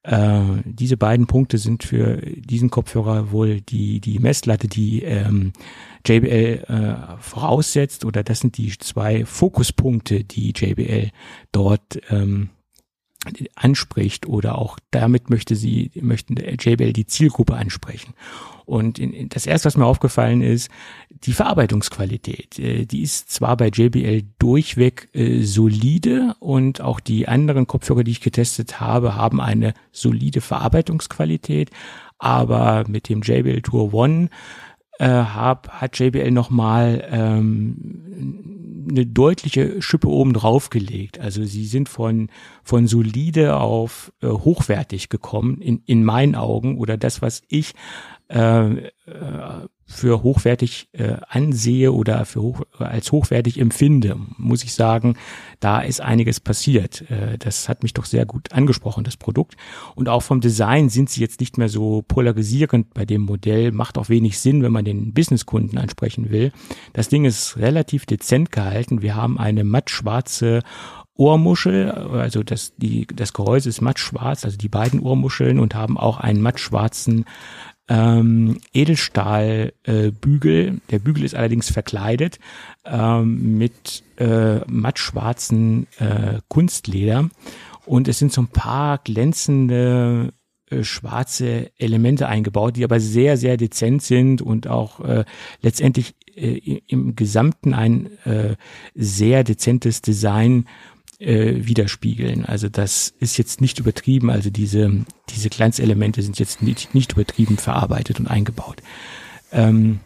äh, 0.02 0.40
diese 0.64 0.96
beiden 0.96 1.26
Punkte 1.26 1.58
sind 1.58 1.82
für 1.82 2.16
diesen 2.16 2.70
Kopfhörer 2.70 3.32
wohl 3.32 3.60
die, 3.60 4.00
die 4.00 4.18
Messlatte, 4.18 4.66
die 4.66 5.02
ähm, 5.02 5.52
JBL 6.06 6.64
äh, 6.68 7.20
voraussetzt, 7.20 8.04
oder 8.04 8.22
das 8.22 8.40
sind 8.40 8.56
die 8.56 8.70
zwei 8.78 9.26
Fokuspunkte, 9.26 10.24
die 10.24 10.52
JBL 10.56 11.10
dort 11.52 12.00
ähm, 12.08 12.48
anspricht 13.54 14.26
oder 14.26 14.56
auch 14.56 14.78
damit 14.90 15.28
möchte 15.28 15.54
sie, 15.54 15.90
möchten 15.94 16.36
JBL 16.36 16.92
die 16.92 17.06
Zielgruppe 17.06 17.54
ansprechen. 17.54 18.14
Und 18.64 19.00
das 19.34 19.46
erste, 19.46 19.66
was 19.66 19.76
mir 19.76 19.84
aufgefallen 19.84 20.42
ist, 20.42 20.70
die 21.24 21.32
Verarbeitungsqualität. 21.32 22.58
Äh, 22.58 22.86
die 22.86 23.02
ist 23.02 23.30
zwar 23.30 23.56
bei 23.56 23.68
JBL 23.68 24.22
durchweg 24.38 25.08
äh, 25.12 25.42
solide 25.42 26.36
und 26.38 26.80
auch 26.80 27.00
die 27.00 27.26
anderen 27.26 27.66
Kopfhörer, 27.66 28.04
die 28.04 28.12
ich 28.12 28.20
getestet 28.20 28.80
habe, 28.80 29.16
haben 29.16 29.40
eine 29.40 29.74
solide 29.90 30.40
Verarbeitungsqualität, 30.40 31.70
aber 32.18 32.84
mit 32.86 33.08
dem 33.08 33.22
JBL 33.22 33.62
Tour 33.62 33.92
One 33.92 34.30
äh, 35.00 35.08
hab, 35.08 35.68
hat 35.70 35.98
JBL 35.98 36.30
nochmal 36.30 37.08
ähm, 37.10 38.59
eine 38.88 39.06
deutliche 39.06 39.82
Schippe 39.82 40.08
oben 40.08 40.32
drauf 40.32 40.70
gelegt. 40.70 41.18
Also 41.18 41.44
sie 41.44 41.66
sind 41.66 41.88
von, 41.88 42.28
von 42.62 42.86
solide 42.86 43.56
auf 43.56 44.12
äh, 44.22 44.28
hochwertig 44.28 45.08
gekommen, 45.08 45.60
in, 45.60 45.82
in 45.86 46.04
meinen 46.04 46.34
Augen, 46.34 46.78
oder 46.78 46.96
das, 46.96 47.22
was 47.22 47.42
ich 47.48 47.74
äh, 48.30 48.90
für 49.86 50.22
hochwertig 50.22 50.88
äh, 50.92 51.16
ansehe 51.28 51.92
oder 51.92 52.24
für 52.24 52.42
hoch, 52.42 52.60
als 52.78 53.10
hochwertig 53.10 53.58
empfinde, 53.58 54.16
muss 54.36 54.62
ich 54.62 54.72
sagen, 54.72 55.16
da 55.58 55.80
ist 55.80 56.00
einiges 56.00 56.38
passiert. 56.38 57.10
Äh, 57.10 57.38
das 57.38 57.68
hat 57.68 57.82
mich 57.82 57.92
doch 57.92 58.04
sehr 58.04 58.24
gut 58.24 58.52
angesprochen, 58.52 59.02
das 59.02 59.16
Produkt. 59.16 59.56
Und 59.96 60.08
auch 60.08 60.22
vom 60.22 60.40
Design 60.40 60.90
sind 60.90 61.10
sie 61.10 61.20
jetzt 61.20 61.40
nicht 61.40 61.58
mehr 61.58 61.68
so 61.68 62.02
polarisierend 62.06 62.94
bei 62.94 63.04
dem 63.04 63.22
Modell. 63.22 63.72
Macht 63.72 63.98
auch 63.98 64.08
wenig 64.08 64.38
Sinn, 64.38 64.62
wenn 64.62 64.72
man 64.72 64.84
den 64.84 65.12
Businesskunden 65.12 65.76
ansprechen 65.76 66.30
will. 66.30 66.52
Das 66.92 67.08
Ding 67.08 67.24
ist 67.24 67.56
relativ 67.56 68.06
dezent 68.06 68.52
gehalten. 68.52 69.02
Wir 69.02 69.16
haben 69.16 69.38
eine 69.38 69.64
mattschwarze 69.64 70.62
Ohrmuschel, 71.20 71.90
also 71.90 72.42
das, 72.42 72.72
die, 72.78 73.06
das 73.06 73.34
Gehäuse 73.34 73.68
ist 73.68 73.82
mattschwarz, 73.82 74.46
also 74.46 74.56
die 74.56 74.70
beiden 74.70 75.00
Ohrmuscheln 75.00 75.58
und 75.58 75.74
haben 75.74 75.98
auch 75.98 76.16
einen 76.16 76.40
mattschwarzen 76.40 77.26
ähm, 77.90 78.58
Edelstahlbügel. 78.72 80.68
Äh, 80.68 80.72
Der 80.90 80.98
Bügel 81.00 81.24
ist 81.24 81.34
allerdings 81.34 81.70
verkleidet 81.70 82.38
ähm, 82.86 83.58
mit 83.58 84.04
äh, 84.16 84.60
mattschwarzen 84.66 85.86
äh, 85.98 86.38
Kunstleder. 86.48 87.28
Und 87.84 88.08
es 88.08 88.18
sind 88.18 88.32
so 88.32 88.42
ein 88.42 88.48
paar 88.48 88.98
glänzende 88.98 90.32
äh, 90.70 90.84
schwarze 90.84 91.72
Elemente 91.76 92.28
eingebaut, 92.28 92.76
die 92.76 92.84
aber 92.84 93.00
sehr, 93.00 93.36
sehr 93.36 93.56
dezent 93.56 94.02
sind 94.02 94.40
und 94.40 94.68
auch 94.68 95.00
äh, 95.00 95.24
letztendlich 95.60 96.14
äh, 96.36 96.80
im 96.86 97.16
Gesamten 97.16 97.74
ein 97.74 98.06
äh, 98.24 98.54
sehr 98.94 99.42
dezentes 99.42 100.00
Design 100.00 100.66
äh, 101.20 101.66
widerspiegeln. 101.66 102.44
Also 102.44 102.68
das 102.68 103.14
ist 103.20 103.36
jetzt 103.38 103.60
nicht 103.60 103.78
übertrieben, 103.78 104.30
also 104.30 104.50
diese, 104.50 105.04
diese 105.28 105.50
Kleinstelemente 105.50 106.22
sind 106.22 106.38
jetzt 106.38 106.62
nicht, 106.62 106.94
nicht 106.94 107.12
übertrieben 107.12 107.58
verarbeitet 107.58 108.18
und 108.18 108.26
eingebaut. 108.26 108.82
Ähm, 109.52 110.00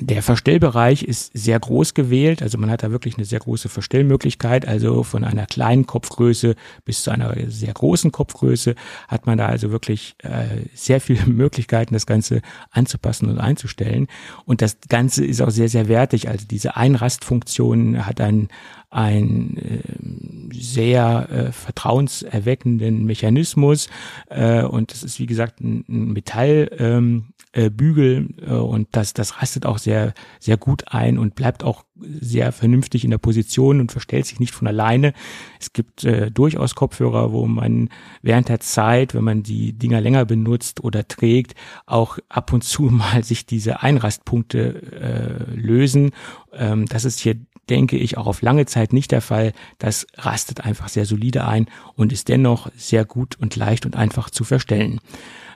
der 0.00 0.22
Verstellbereich 0.22 1.02
ist 1.02 1.30
sehr 1.34 1.58
groß 1.60 1.94
gewählt, 1.94 2.42
also 2.42 2.58
man 2.58 2.70
hat 2.70 2.82
da 2.82 2.90
wirklich 2.90 3.16
eine 3.16 3.24
sehr 3.24 3.38
große 3.38 3.68
Verstellmöglichkeit, 3.68 4.66
also 4.66 5.04
von 5.04 5.24
einer 5.24 5.46
kleinen 5.46 5.86
Kopfgröße 5.86 6.56
bis 6.84 7.02
zu 7.02 7.10
einer 7.10 7.34
sehr 7.48 7.72
großen 7.72 8.10
Kopfgröße 8.10 8.74
hat 9.08 9.26
man 9.26 9.38
da 9.38 9.46
also 9.46 9.70
wirklich 9.70 10.16
äh, 10.22 10.66
sehr 10.74 11.00
viele 11.00 11.26
Möglichkeiten, 11.26 11.94
das 11.94 12.06
Ganze 12.06 12.42
anzupassen 12.70 13.28
und 13.30 13.38
einzustellen. 13.38 14.08
Und 14.44 14.62
das 14.62 14.78
Ganze 14.88 15.24
ist 15.24 15.40
auch 15.40 15.50
sehr, 15.50 15.68
sehr 15.68 15.88
wertig, 15.88 16.28
also 16.28 16.46
diese 16.46 16.76
Einrastfunktion 16.76 18.06
hat 18.06 18.20
ein, 18.20 18.48
ein 18.90 19.56
äh, 19.56 20.54
sehr 20.58 21.28
äh, 21.30 21.52
vertrauenserweckenden 21.52 23.04
Mechanismus. 23.04 23.88
Äh, 24.28 24.62
und 24.62 24.92
das 24.92 25.02
ist 25.02 25.18
wie 25.18 25.26
gesagt 25.26 25.60
ein, 25.60 25.84
ein 25.88 26.12
Metall 26.12 26.70
ähm, 26.78 27.33
äh, 27.54 27.70
Bügel 27.70 28.34
äh, 28.44 28.50
und 28.50 28.88
das 28.92 29.14
das 29.14 29.40
rastet 29.40 29.64
auch 29.64 29.78
sehr 29.78 30.12
sehr 30.40 30.56
gut 30.56 30.88
ein 30.88 31.18
und 31.18 31.34
bleibt 31.34 31.62
auch 31.62 31.84
sehr 31.96 32.50
vernünftig 32.50 33.04
in 33.04 33.10
der 33.10 33.18
Position 33.18 33.80
und 33.80 33.92
verstellt 33.92 34.26
sich 34.26 34.40
nicht 34.40 34.52
von 34.52 34.66
alleine. 34.66 35.12
Es 35.60 35.72
gibt 35.72 36.04
äh, 36.04 36.30
durchaus 36.30 36.74
Kopfhörer, 36.74 37.32
wo 37.32 37.46
man 37.46 37.90
während 38.22 38.48
der 38.48 38.58
Zeit, 38.58 39.14
wenn 39.14 39.24
man 39.24 39.44
die 39.44 39.72
Dinger 39.72 40.00
länger 40.00 40.24
benutzt 40.24 40.82
oder 40.82 41.06
trägt, 41.06 41.54
auch 41.86 42.18
ab 42.28 42.52
und 42.52 42.64
zu 42.64 42.82
mal 42.90 43.22
sich 43.22 43.46
diese 43.46 43.82
Einrastpunkte 43.82 44.82
äh, 44.92 45.54
lösen. 45.54 46.10
Ähm, 46.52 46.86
das 46.86 47.04
ist 47.04 47.20
hier 47.20 47.36
denke 47.70 47.96
ich, 47.96 48.18
auch 48.18 48.26
auf 48.26 48.42
lange 48.42 48.66
Zeit 48.66 48.92
nicht 48.92 49.10
der 49.10 49.22
Fall. 49.22 49.54
Das 49.78 50.06
rastet 50.16 50.66
einfach 50.66 50.88
sehr 50.88 51.06
solide 51.06 51.46
ein 51.46 51.66
und 51.94 52.12
ist 52.12 52.28
dennoch 52.28 52.70
sehr 52.76 53.06
gut 53.06 53.36
und 53.40 53.56
leicht 53.56 53.86
und 53.86 53.96
einfach 53.96 54.28
zu 54.28 54.44
verstellen. 54.44 55.00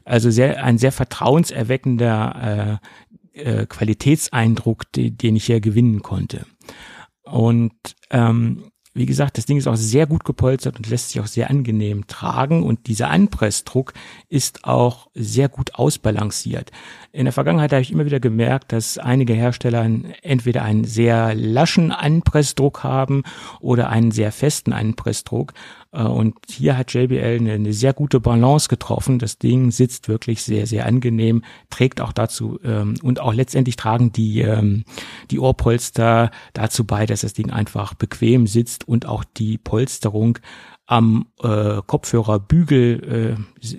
Also 0.08 0.30
sehr, 0.30 0.64
ein 0.64 0.78
sehr 0.78 0.92
vertrauenserweckender 0.92 2.80
äh, 3.34 3.60
äh, 3.60 3.66
Qualitätseindruck, 3.66 4.90
die, 4.92 5.10
den 5.10 5.36
ich 5.36 5.46
hier 5.46 5.60
gewinnen 5.60 6.02
konnte. 6.02 6.46
Und 7.22 7.74
ähm, 8.10 8.64
wie 8.94 9.06
gesagt, 9.06 9.38
das 9.38 9.46
Ding 9.46 9.58
ist 9.58 9.68
auch 9.68 9.76
sehr 9.76 10.06
gut 10.06 10.24
gepolstert 10.24 10.76
und 10.76 10.88
lässt 10.88 11.10
sich 11.10 11.20
auch 11.20 11.26
sehr 11.26 11.50
angenehm 11.50 12.08
tragen 12.08 12.64
und 12.64 12.88
dieser 12.88 13.10
Anpressdruck 13.10 13.92
ist 14.28 14.64
auch 14.64 15.06
sehr 15.14 15.48
gut 15.48 15.76
ausbalanciert. 15.76 16.72
In 17.12 17.24
der 17.24 17.32
Vergangenheit 17.32 17.70
habe 17.72 17.82
ich 17.82 17.92
immer 17.92 18.06
wieder 18.06 18.18
gemerkt, 18.18 18.72
dass 18.72 18.98
einige 18.98 19.34
Hersteller 19.34 19.88
entweder 20.22 20.62
einen 20.62 20.84
sehr 20.84 21.34
laschen 21.36 21.92
Anpressdruck 21.92 22.82
haben 22.82 23.22
oder 23.60 23.88
einen 23.88 24.10
sehr 24.10 24.32
festen 24.32 24.72
Anpressdruck. 24.72 25.52
Äh, 25.92 26.02
und 26.02 26.36
hier 26.48 26.76
hat 26.76 26.92
JBL 26.92 27.38
eine, 27.38 27.52
eine, 27.52 27.72
sehr 27.72 27.92
gute 27.92 28.20
Balance 28.20 28.68
getroffen. 28.68 29.18
Das 29.18 29.38
Ding 29.38 29.70
sitzt 29.70 30.08
wirklich 30.08 30.42
sehr, 30.42 30.66
sehr 30.66 30.86
angenehm, 30.86 31.42
trägt 31.70 32.00
auch 32.00 32.12
dazu 32.12 32.58
ähm, 32.64 32.94
und 33.02 33.20
auch 33.20 33.34
letztendlich 33.34 33.76
tragen 33.76 34.12
die, 34.12 34.40
ähm, 34.40 34.84
die 35.30 35.38
Ohrpolster 35.38 36.30
dazu 36.52 36.84
bei, 36.84 37.06
dass 37.06 37.22
das 37.22 37.32
Ding 37.32 37.50
einfach 37.50 37.94
bequem 37.94 38.46
sitzt 38.46 38.86
und 38.86 39.06
auch 39.06 39.24
die 39.24 39.58
Polsterung 39.58 40.38
am 40.86 41.26
äh, 41.42 41.80
Kopfhörerbügel 41.86 43.36
äh, 43.36 43.76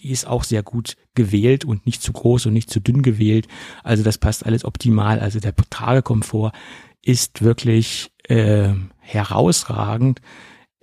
die 0.00 0.10
ist 0.10 0.26
auch 0.26 0.44
sehr 0.44 0.62
gut 0.62 0.96
gewählt 1.14 1.64
und 1.64 1.86
nicht 1.86 2.02
zu 2.02 2.12
groß 2.12 2.46
und 2.46 2.52
nicht 2.52 2.68
zu 2.68 2.80
dünn 2.80 3.02
gewählt. 3.02 3.48
Also 3.82 4.02
das 4.02 4.18
passt 4.18 4.44
alles 4.44 4.64
optimal. 4.64 5.18
Also 5.18 5.40
der 5.40 5.54
Tragekomfort 5.56 6.52
ist 7.00 7.42
wirklich 7.42 8.12
äh, 8.24 8.74
herausragend 8.98 10.20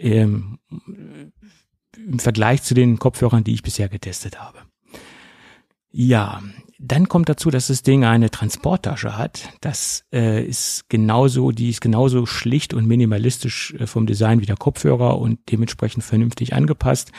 ähm, 0.02 0.60
im 1.96 2.20
Vergleich 2.20 2.64
zu 2.64 2.74
den 2.74 3.00
Kopfhörern, 3.00 3.44
die 3.44 3.54
ich 3.54 3.64
bisher 3.64 3.90
getestet 3.90 4.42
habe. 4.42 4.60
Ja, 5.92 6.42
dann 6.80 7.08
kommt 7.10 7.30
dazu, 7.30 7.52
dass 7.52 7.68
das 7.68 7.84
Ding 7.84 8.06
eine 8.06 8.32
Transporttasche 8.32 9.18
hat. 9.18 9.50
Das 9.62 10.06
äh, 10.12 10.44
ist 10.44 10.90
genauso, 10.90 11.52
die 11.52 11.70
ist 11.70 11.82
genauso 11.82 12.26
schlicht 12.26 12.74
und 12.74 12.88
minimalistisch 12.88 13.76
äh, 13.78 13.86
vom 13.86 14.08
Design 14.08 14.42
wie 14.42 14.46
der 14.48 14.56
Kopfhörer 14.56 15.20
und 15.20 15.40
dementsprechend 15.52 16.04
vernünftig 16.04 16.54
angepasst. 16.54 17.12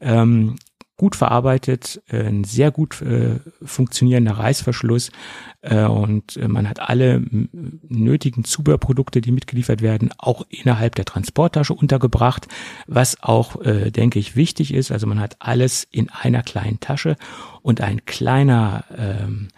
Ähm, 0.00 0.56
gut 1.00 1.16
verarbeitet, 1.16 2.02
äh, 2.10 2.24
ein 2.24 2.44
sehr 2.44 2.70
gut 2.70 3.00
äh, 3.00 3.40
funktionierender 3.64 4.32
Reißverschluss 4.32 5.10
äh, 5.62 5.84
und 5.84 6.36
äh, 6.36 6.46
man 6.46 6.68
hat 6.68 6.78
alle 6.78 7.22
nötigen 7.88 8.44
Zubehörprodukte, 8.44 9.22
die 9.22 9.32
mitgeliefert 9.32 9.80
werden, 9.80 10.10
auch 10.18 10.44
innerhalb 10.50 10.96
der 10.96 11.06
Transporttasche 11.06 11.72
untergebracht, 11.72 12.48
was 12.86 13.22
auch, 13.22 13.62
äh, 13.62 13.90
denke 13.90 14.18
ich, 14.18 14.36
wichtig 14.36 14.74
ist. 14.74 14.92
Also 14.92 15.06
man 15.06 15.20
hat 15.20 15.36
alles 15.38 15.84
in 15.90 16.10
einer 16.10 16.42
kleinen 16.42 16.80
Tasche 16.80 17.16
und 17.62 17.80
ein 17.80 18.04
kleiner 18.04 18.84
ähm, 18.94 19.48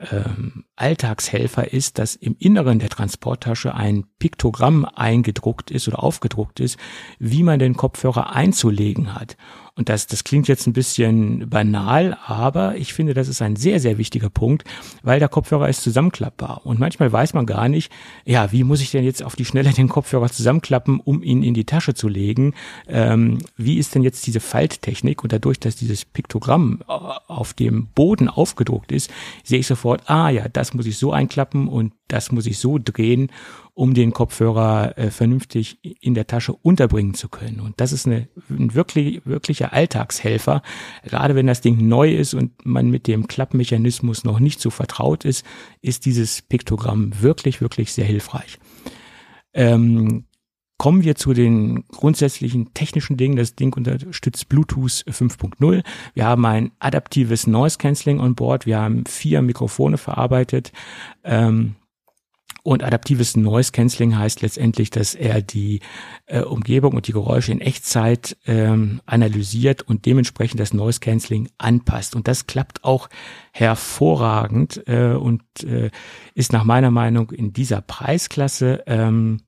ähm, 0.00 0.64
Alltagshelfer 0.76 1.72
ist, 1.72 1.98
dass 1.98 2.14
im 2.14 2.36
Inneren 2.38 2.78
der 2.78 2.90
Transporttasche 2.90 3.74
ein 3.74 4.04
Piktogramm 4.18 4.84
eingedruckt 4.84 5.70
ist 5.70 5.88
oder 5.88 6.02
aufgedruckt 6.02 6.60
ist, 6.60 6.78
wie 7.18 7.42
man 7.42 7.58
den 7.58 7.74
Kopfhörer 7.74 8.34
einzulegen 8.34 9.14
hat. 9.14 9.38
Und 9.76 9.88
das, 9.88 10.06
das 10.06 10.22
klingt 10.22 10.46
jetzt 10.46 10.68
ein 10.68 10.72
bisschen 10.72 11.50
banal, 11.50 12.16
aber 12.24 12.76
ich 12.76 12.94
finde, 12.94 13.12
das 13.12 13.26
ist 13.26 13.42
ein 13.42 13.56
sehr, 13.56 13.80
sehr 13.80 13.98
wichtiger 13.98 14.30
Punkt, 14.30 14.62
weil 15.02 15.18
der 15.18 15.28
Kopfhörer 15.28 15.68
ist 15.68 15.82
zusammenklappbar. 15.82 16.60
Und 16.64 16.78
manchmal 16.78 17.10
weiß 17.10 17.34
man 17.34 17.44
gar 17.44 17.68
nicht, 17.68 17.90
ja, 18.24 18.52
wie 18.52 18.62
muss 18.62 18.80
ich 18.80 18.92
denn 18.92 19.02
jetzt 19.02 19.24
auf 19.24 19.34
die 19.34 19.44
Schnelle 19.44 19.72
den 19.72 19.88
Kopfhörer 19.88 20.30
zusammenklappen, 20.30 21.00
um 21.00 21.24
ihn 21.24 21.42
in 21.42 21.54
die 21.54 21.64
Tasche 21.64 21.94
zu 21.94 22.06
legen? 22.06 22.54
Ähm, 22.86 23.38
wie 23.56 23.78
ist 23.78 23.96
denn 23.96 24.02
jetzt 24.02 24.24
diese 24.28 24.38
Falttechnik? 24.38 25.24
Und 25.24 25.32
dadurch, 25.32 25.58
dass 25.58 25.74
dieses 25.74 26.04
Piktogramm 26.04 26.82
äh, 26.82 26.92
auf 26.92 27.52
dem 27.52 27.88
Boden 27.96 28.28
aufgedruckt 28.28 28.92
ist, 28.92 29.10
sehe 29.42 29.58
ich 29.58 29.66
sofort, 29.66 30.08
ah 30.08 30.28
ja, 30.28 30.48
das 30.48 30.74
muss 30.74 30.86
ich 30.86 30.98
so 30.98 31.12
einklappen 31.12 31.66
und 31.66 31.92
das 32.06 32.30
muss 32.30 32.46
ich 32.46 32.58
so 32.58 32.78
drehen 32.78 33.28
um 33.74 33.92
den 33.92 34.12
Kopfhörer 34.12 34.96
äh, 34.96 35.10
vernünftig 35.10 35.78
in 35.82 36.14
der 36.14 36.28
Tasche 36.28 36.52
unterbringen 36.52 37.14
zu 37.14 37.28
können. 37.28 37.58
Und 37.60 37.80
das 37.80 37.92
ist 37.92 38.06
eine, 38.06 38.28
ein 38.48 38.74
wirklich, 38.74 39.26
wirklicher 39.26 39.72
Alltagshelfer. 39.72 40.62
Gerade 41.02 41.34
wenn 41.34 41.48
das 41.48 41.60
Ding 41.60 41.88
neu 41.88 42.14
ist 42.14 42.34
und 42.34 42.64
man 42.64 42.88
mit 42.88 43.08
dem 43.08 43.26
Klappmechanismus 43.26 44.22
noch 44.24 44.38
nicht 44.38 44.60
so 44.60 44.70
vertraut 44.70 45.24
ist, 45.24 45.44
ist 45.82 46.06
dieses 46.06 46.40
Piktogramm 46.42 47.20
wirklich, 47.20 47.60
wirklich 47.60 47.92
sehr 47.92 48.04
hilfreich. 48.04 48.58
Ähm, 49.52 50.24
kommen 50.78 51.02
wir 51.02 51.16
zu 51.16 51.32
den 51.32 51.84
grundsätzlichen 51.88 52.74
technischen 52.74 53.16
Dingen. 53.16 53.36
Das 53.36 53.56
Ding 53.56 53.74
unterstützt 53.74 54.48
Bluetooth 54.48 55.04
5.0. 55.08 55.82
Wir 56.14 56.24
haben 56.26 56.44
ein 56.46 56.70
adaptives 56.78 57.48
Noise 57.48 57.78
Cancelling 57.78 58.20
on 58.20 58.36
Board. 58.36 58.66
Wir 58.66 58.78
haben 58.78 59.04
vier 59.06 59.42
Mikrofone 59.42 59.98
verarbeitet. 59.98 60.72
Ähm, 61.24 61.74
und 62.64 62.82
adaptives 62.82 63.36
Noise 63.36 63.72
Cancelling 63.72 64.16
heißt 64.16 64.40
letztendlich, 64.40 64.88
dass 64.88 65.14
er 65.14 65.42
die 65.42 65.80
äh, 66.24 66.40
Umgebung 66.40 66.94
und 66.94 67.06
die 67.06 67.12
Geräusche 67.12 67.52
in 67.52 67.60
Echtzeit 67.60 68.38
ähm, 68.46 69.02
analysiert 69.04 69.82
und 69.82 70.06
dementsprechend 70.06 70.60
das 70.60 70.72
Noise 70.72 70.98
Cancelling 71.00 71.50
anpasst. 71.58 72.16
Und 72.16 72.26
das 72.26 72.46
klappt 72.46 72.82
auch 72.82 73.10
hervorragend 73.52 74.82
äh, 74.88 75.12
und 75.12 75.42
äh, 75.62 75.90
ist 76.34 76.54
nach 76.54 76.64
meiner 76.64 76.90
Meinung 76.90 77.32
in 77.32 77.52
dieser 77.52 77.82
Preisklasse 77.82 78.82
ähm, 78.86 79.42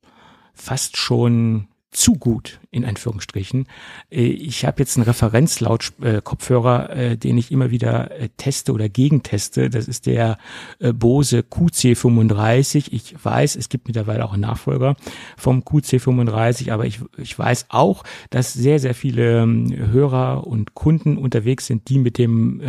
fast 0.52 0.98
schon 0.98 1.68
zu 1.96 2.12
gut, 2.12 2.60
in 2.70 2.84
Anführungsstrichen. 2.84 3.66
Äh, 4.10 4.26
ich 4.26 4.64
habe 4.64 4.80
jetzt 4.80 4.96
einen 4.96 5.04
Referenzlaut-Kopfhörer, 5.04 6.90
äh, 6.90 7.16
den 7.16 7.38
ich 7.38 7.50
immer 7.50 7.70
wieder 7.70 8.10
äh, 8.10 8.28
teste 8.36 8.72
oder 8.72 8.88
gegenteste. 8.88 9.70
Das 9.70 9.88
ist 9.88 10.06
der 10.06 10.38
Bose 10.78 11.40
QC35. 11.40 12.88
Ich 12.92 13.14
weiß, 13.22 13.56
es 13.56 13.68
gibt 13.68 13.88
mittlerweile 13.88 14.24
auch 14.24 14.34
einen 14.34 14.42
Nachfolger 14.42 14.94
vom 15.36 15.62
QC35, 15.62 16.70
aber 16.70 16.84
ich, 16.84 17.00
ich 17.16 17.38
weiß 17.38 17.66
auch, 17.70 18.04
dass 18.30 18.52
sehr, 18.52 18.78
sehr 18.78 18.94
viele 18.94 19.42
ähm, 19.42 19.74
Hörer 19.74 20.46
und 20.46 20.74
Kunden 20.74 21.16
unterwegs 21.16 21.66
sind, 21.66 21.88
die 21.88 21.98
mit 21.98 22.18
dem 22.18 22.60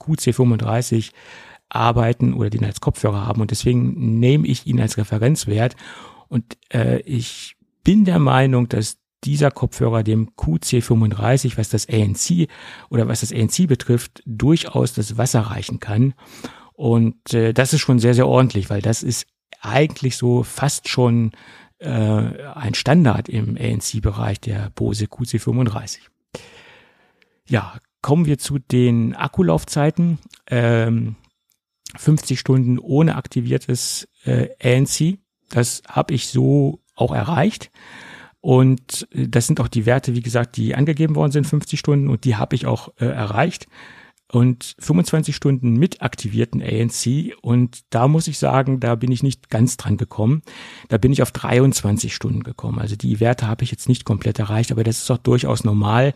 QC35 0.00 1.10
arbeiten 1.68 2.32
oder 2.34 2.50
den 2.50 2.64
als 2.64 2.80
Kopfhörer 2.80 3.26
haben. 3.26 3.40
Und 3.40 3.50
deswegen 3.50 4.20
nehme 4.20 4.46
ich 4.46 4.66
ihn 4.66 4.80
als 4.80 4.96
Referenzwert. 4.96 5.74
Und 6.28 6.56
äh, 6.72 7.00
ich 7.00 7.57
bin 7.88 8.04
der 8.04 8.18
Meinung, 8.18 8.68
dass 8.68 8.98
dieser 9.24 9.50
Kopfhörer 9.50 10.02
dem 10.02 10.28
QC35, 10.36 11.56
was 11.56 11.70
das 11.70 11.88
ANC 11.88 12.46
oder 12.90 13.08
was 13.08 13.20
das 13.20 13.32
ANC 13.32 13.66
betrifft, 13.66 14.22
durchaus 14.26 14.92
das 14.92 15.16
Wasser 15.16 15.40
reichen 15.40 15.80
kann. 15.80 16.12
Und 16.74 17.32
äh, 17.32 17.54
das 17.54 17.72
ist 17.72 17.80
schon 17.80 17.98
sehr, 17.98 18.12
sehr 18.12 18.28
ordentlich, 18.28 18.68
weil 18.68 18.82
das 18.82 19.02
ist 19.02 19.26
eigentlich 19.62 20.18
so 20.18 20.42
fast 20.42 20.90
schon 20.90 21.32
äh, 21.78 21.88
ein 21.88 22.74
Standard 22.74 23.30
im 23.30 23.56
ANC-Bereich 23.56 24.38
der 24.38 24.68
Bose 24.74 25.06
QC35. 25.06 26.00
Ja, 27.48 27.78
kommen 28.02 28.26
wir 28.26 28.36
zu 28.36 28.58
den 28.58 29.14
Akkulaufzeiten. 29.14 30.18
Ähm, 30.46 31.16
50 31.96 32.38
Stunden 32.38 32.78
ohne 32.78 33.16
aktiviertes 33.16 34.08
äh, 34.24 34.50
ANC. 34.62 35.20
Das 35.48 35.82
habe 35.88 36.12
ich 36.12 36.28
so 36.28 36.82
auch 37.00 37.14
erreicht. 37.14 37.70
Und 38.40 39.08
äh, 39.12 39.28
das 39.28 39.46
sind 39.46 39.60
auch 39.60 39.68
die 39.68 39.86
Werte, 39.86 40.14
wie 40.14 40.22
gesagt, 40.22 40.56
die 40.56 40.74
angegeben 40.74 41.16
worden 41.16 41.32
sind, 41.32 41.46
50 41.46 41.78
Stunden, 41.78 42.08
und 42.08 42.24
die 42.24 42.36
habe 42.36 42.54
ich 42.54 42.66
auch 42.66 42.92
äh, 42.98 43.06
erreicht. 43.06 43.66
Und 44.30 44.74
25 44.78 45.34
Stunden 45.34 45.78
mit 45.78 46.02
aktivierten 46.02 46.60
ANC. 46.62 47.34
Und 47.40 47.80
da 47.88 48.08
muss 48.08 48.28
ich 48.28 48.38
sagen, 48.38 48.78
da 48.78 48.94
bin 48.94 49.10
ich 49.10 49.22
nicht 49.22 49.48
ganz 49.48 49.78
dran 49.78 49.96
gekommen. 49.96 50.42
Da 50.88 50.98
bin 50.98 51.12
ich 51.12 51.22
auf 51.22 51.32
23 51.32 52.14
Stunden 52.14 52.42
gekommen. 52.42 52.78
Also 52.78 52.94
die 52.94 53.20
Werte 53.20 53.46
habe 53.48 53.64
ich 53.64 53.70
jetzt 53.70 53.88
nicht 53.88 54.04
komplett 54.04 54.38
erreicht, 54.38 54.70
aber 54.70 54.84
das 54.84 54.98
ist 54.98 55.10
auch 55.10 55.16
durchaus 55.16 55.64
normal. 55.64 56.12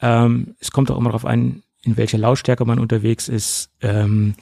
Ähm, 0.00 0.56
es 0.58 0.72
kommt 0.72 0.90
auch 0.90 0.98
immer 0.98 1.10
darauf 1.10 1.24
an, 1.24 1.62
in 1.84 1.96
welcher 1.96 2.18
Lautstärke 2.18 2.64
man 2.64 2.80
unterwegs 2.80 3.28
ist. 3.28 3.70
Ähm, 3.80 4.34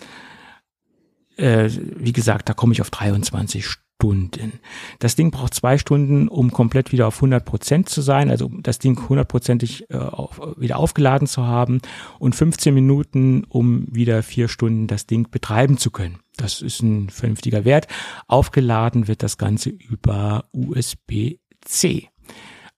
äh, 1.37 1.69
wie 1.97 2.13
gesagt, 2.13 2.49
da 2.49 2.55
komme 2.55 2.73
ich 2.73 2.81
auf 2.81 2.89
23 2.89 3.67
Stunden. 3.67 3.92
Stunden. 4.03 4.59
Das 4.99 5.15
Ding 5.15 5.31
braucht 5.31 5.55
zwei 5.55 5.79
Stunden, 5.79 6.27
um 6.27 6.51
komplett 6.51 6.91
wieder 6.91 7.07
auf 7.07 7.19
100 7.19 7.45
Prozent 7.45 7.89
zu 7.89 8.01
sein, 8.01 8.33
also 8.33 8.51
das 8.61 8.81
Ding 8.81 8.99
hundertprozentig 9.09 9.89
äh, 9.91 9.97
auf, 9.97 10.41
wieder 10.57 10.79
aufgeladen 10.79 11.29
zu 11.29 11.47
haben 11.47 11.81
und 12.19 12.35
15 12.35 12.75
Minuten, 12.75 13.45
um 13.49 13.87
wieder 13.89 14.25
vier 14.25 14.49
Stunden 14.49 14.89
das 14.89 15.07
Ding 15.07 15.31
betreiben 15.31 15.79
zu 15.79 15.93
können. 15.93 16.19
Das 16.37 16.63
ist 16.63 16.83
ein 16.83 17.11
vernünftiger 17.11 17.65
Wert. 17.65 17.87
Aufgeladen 18.27 19.07
wird 19.07 19.23
das 19.23 19.39
Ganze 19.39 19.71
über 19.71 20.47
USB-C. 20.51 22.09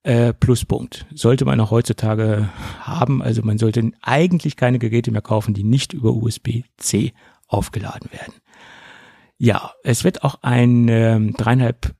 Äh, 0.02 0.34
Pluspunkt. 0.34 1.06
Sollte 1.14 1.46
man 1.46 1.58
auch 1.60 1.70
heutzutage 1.70 2.50
haben. 2.80 3.22
Also 3.22 3.40
man 3.42 3.56
sollte 3.56 3.92
eigentlich 4.02 4.56
keine 4.56 4.78
Geräte 4.78 5.10
mehr 5.10 5.22
kaufen, 5.22 5.54
die 5.54 5.64
nicht 5.64 5.94
über 5.94 6.12
USB-C 6.12 7.14
aufgeladen 7.48 8.10
werden. 8.12 8.34
Ja, 9.44 9.74
es 9.82 10.04
wird 10.04 10.24
auch 10.24 10.36
ein 10.40 10.88
ähm, 10.88 11.34
dreieinhalb 11.34 11.94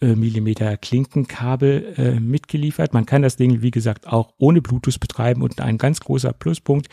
äh, 0.00 0.16
Millimeter 0.16 0.78
Klinkenkabel 0.78 1.94
äh, 1.98 2.20
mitgeliefert. 2.20 2.94
Man 2.94 3.04
kann 3.04 3.20
das 3.20 3.36
Ding, 3.36 3.60
wie 3.60 3.70
gesagt, 3.70 4.06
auch 4.06 4.32
ohne 4.38 4.62
Bluetooth 4.62 4.98
betreiben 4.98 5.42
und 5.42 5.60
ein 5.60 5.76
ganz 5.76 6.00
großer 6.00 6.32
Pluspunkt, 6.32 6.88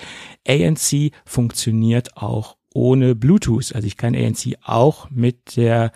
ANC 0.46 1.14
funktioniert 1.24 2.18
auch 2.18 2.58
ohne 2.74 3.16
Bluetooth. 3.16 3.74
Also 3.74 3.88
ich 3.88 3.96
kann 3.96 4.14
ANC 4.14 4.58
auch 4.62 5.10
mit 5.10 5.56
der 5.56 5.94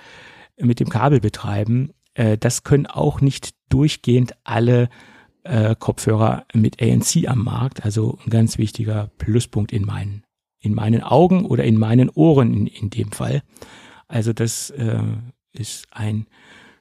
mit 0.57 0.79
dem 0.79 0.87
Kabel 0.87 1.19
betreiben. 1.19 1.91
Äh, 2.13 2.37
das 2.37 2.63
können 2.63 2.85
auch 2.85 3.19
nicht 3.19 3.55
durchgehend 3.67 4.35
alle 4.45 4.87
äh, 5.43 5.75
Kopfhörer 5.77 6.45
mit 6.53 6.81
ANC 6.81 7.27
am 7.27 7.43
Markt. 7.43 7.83
Also 7.83 8.19
ein 8.25 8.29
ganz 8.29 8.57
wichtiger 8.57 9.11
Pluspunkt 9.17 9.73
in 9.73 9.85
meinen 9.85 10.24
in 10.65 10.73
meinen 10.73 11.01
Augen 11.01 11.45
oder 11.45 11.63
in 11.63 11.77
meinen 11.77 12.09
Ohren 12.09 12.53
in, 12.53 12.67
in 12.67 12.89
dem 12.89 13.11
Fall. 13.11 13.43
Also 14.07 14.33
das 14.33 14.71
äh, 14.71 14.99
ist 15.53 15.87
ein 15.91 16.27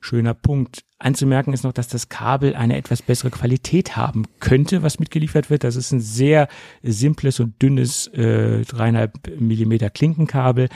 schöner 0.01 0.35
Punkt. 0.35 0.85
Anzumerken 0.99 1.53
ist 1.53 1.65
noch, 1.65 1.73
dass 1.73 1.89
das 1.89 2.09
Kabel 2.09 2.55
eine 2.55 2.77
etwas 2.77 3.03
bessere 3.03 3.31
Qualität 3.31 3.97
haben 3.97 4.25
könnte, 4.41 4.83
was 4.83 4.99
mitgeliefert 4.99 5.51
wird. 5.51 5.65
Das 5.65 5.77
ist 5.77 5.93
ein 5.93 6.01
sehr 6.01 6.49
simples 6.83 7.41
und 7.41 7.61
dünnes 7.61 8.09
äh, 8.09 8.63
3,5 8.63 9.41
Millimeter 9.41 9.91
Klinkenkabel. 9.91 10.69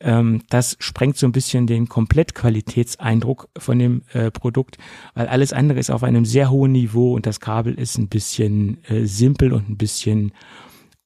Ähm, 0.00 0.42
das 0.48 0.76
sprengt 0.78 1.16
so 1.16 1.26
ein 1.26 1.32
bisschen 1.32 1.66
den 1.66 1.88
Komplettqualitätseindruck 1.88 3.48
von 3.58 3.78
dem 3.78 4.02
äh, 4.12 4.30
Produkt, 4.30 4.78
weil 5.14 5.26
alles 5.26 5.52
andere 5.52 5.80
ist 5.80 5.90
auf 5.90 6.04
einem 6.04 6.24
sehr 6.24 6.50
hohen 6.50 6.72
Niveau 6.72 7.14
und 7.14 7.26
das 7.26 7.40
Kabel 7.40 7.74
ist 7.74 7.98
ein 7.98 8.08
bisschen 8.08 8.82
äh, 8.84 9.06
simpel 9.06 9.52
und 9.52 9.68
ein 9.68 9.76
bisschen 9.76 10.32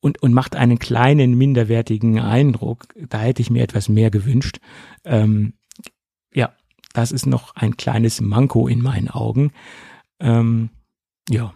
und, 0.03 0.21
und 0.21 0.35
macht 0.35 0.57
einen 0.57 0.81
kleinen, 0.81 1.39
minderwertigen 1.39 2.19
Eindruck. 2.19 2.87
Da 3.09 3.21
hätte 3.21 3.41
ich 3.41 3.51
mir 3.51 3.63
etwas 3.63 3.89
mehr 3.89 4.11
gewünscht. 4.11 4.59
Ähm, 5.05 5.55
ja, 6.35 6.53
das 6.93 7.13
ist 7.13 7.25
noch 7.25 7.55
ein 7.55 7.77
kleines 7.77 8.21
Manko 8.21 8.67
in 8.67 8.83
meinen 8.83 9.09
Augen. 9.09 9.53
Ähm, 10.19 10.71
ja. 11.31 11.55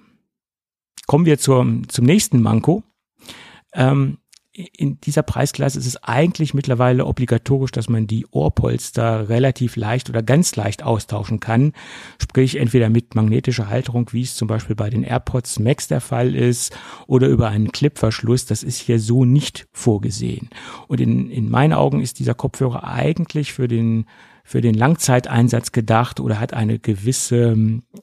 Kommen 1.07 1.27
wir 1.27 1.39
zur, 1.39 1.83
zum 1.89 2.05
nächsten 2.05 2.41
Manko. 2.41 2.85
Ähm, 3.75 4.19
in 4.57 5.01
dieser 5.03 5.23
Preisklasse 5.23 5.79
ist 5.79 5.87
es 5.87 6.03
eigentlich 6.03 6.55
mittlerweile 6.55 7.05
obligatorisch, 7.05 7.73
dass 7.73 7.91
man 7.91 8.07
die 8.07 8.27
Ohrpolster 8.31 9.29
relativ 9.29 9.77
leicht 9.77 10.09
oder 10.09 10.23
ganz 10.23 10.57
leicht 10.57 10.83
austauschen 10.83 11.41
kann. 11.41 11.73
Sprich, 12.21 12.57
entweder 12.57 12.89
mit 12.89 13.15
magnetischer 13.15 13.69
Halterung, 13.69 14.09
wie 14.13 14.23
es 14.23 14.35
zum 14.35 14.49
Beispiel 14.49 14.75
bei 14.75 14.89
den 14.89 15.03
AirPods 15.03 15.59
Max 15.59 15.89
der 15.89 16.01
Fall 16.01 16.35
ist, 16.35 16.77
oder 17.07 17.29
über 17.29 17.49
einen 17.49 17.71
Clipverschluss. 17.71 18.47
Das 18.47 18.63
ist 18.63 18.81
hier 18.81 18.99
so 18.99 19.27
nicht 19.27 19.67
vorgesehen. 19.73 20.49
Und 20.89 21.01
in, 21.01 21.31
in 21.31 21.51
meinen 21.51 21.75
Augen 21.75 22.01
ist 22.01 22.19
dieser 22.19 22.35
Kopfhörer 22.35 22.85
eigentlich 22.85 23.53
für 23.53 23.69
den 23.69 24.07
für 24.47 24.61
den 24.61 24.75
Langzeiteinsatz 24.75 25.73
gedacht 25.73 26.21
oder 26.21 26.39
hat 26.39 26.55
eine 26.55 26.79
gewisse, 26.79 27.57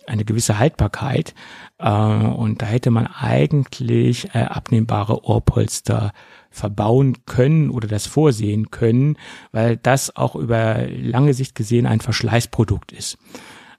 eine 0.06 0.26
gewisse 0.26 0.60
Haltbarkeit. 0.60 1.34
Äh, 1.80 1.90
und 1.90 2.62
da 2.62 2.66
hätte 2.66 2.92
man 2.92 3.08
eigentlich 3.08 4.36
äh, 4.36 4.40
abnehmbare 4.40 5.24
Ohrpolster 5.24 6.12
verbauen 6.54 7.26
können 7.26 7.70
oder 7.72 7.88
das 7.88 8.06
vorsehen 8.06 8.70
können, 8.70 9.18
weil 9.52 9.76
das 9.76 10.16
auch 10.16 10.36
über 10.36 10.88
lange 10.88 11.34
Sicht 11.34 11.56
gesehen 11.56 11.88
ein 11.88 12.00
Verschleißprodukt 12.00 12.92
ist. 12.92 13.18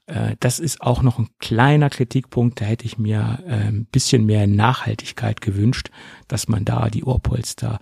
Äh, 0.07 0.37
das 0.41 0.59
ist 0.59 0.83
auch 0.83 1.03
noch 1.03 1.19
ein 1.19 1.29
kleiner 1.39 1.89
Kritikpunkt. 1.89 2.61
Da 2.61 2.65
hätte 2.65 2.85
ich 2.85 2.99
mir 2.99 3.39
äh, 3.47 3.69
ein 3.69 3.87
bisschen 3.87 4.27
mehr 4.27 4.47
Nachhaltigkeit 4.49 5.41
gewünscht, 5.41 5.91
dass 6.27 6.49
man 6.49 6.65
da 6.65 6.91
die 6.91 7.05
Ohrpolster 7.05 7.79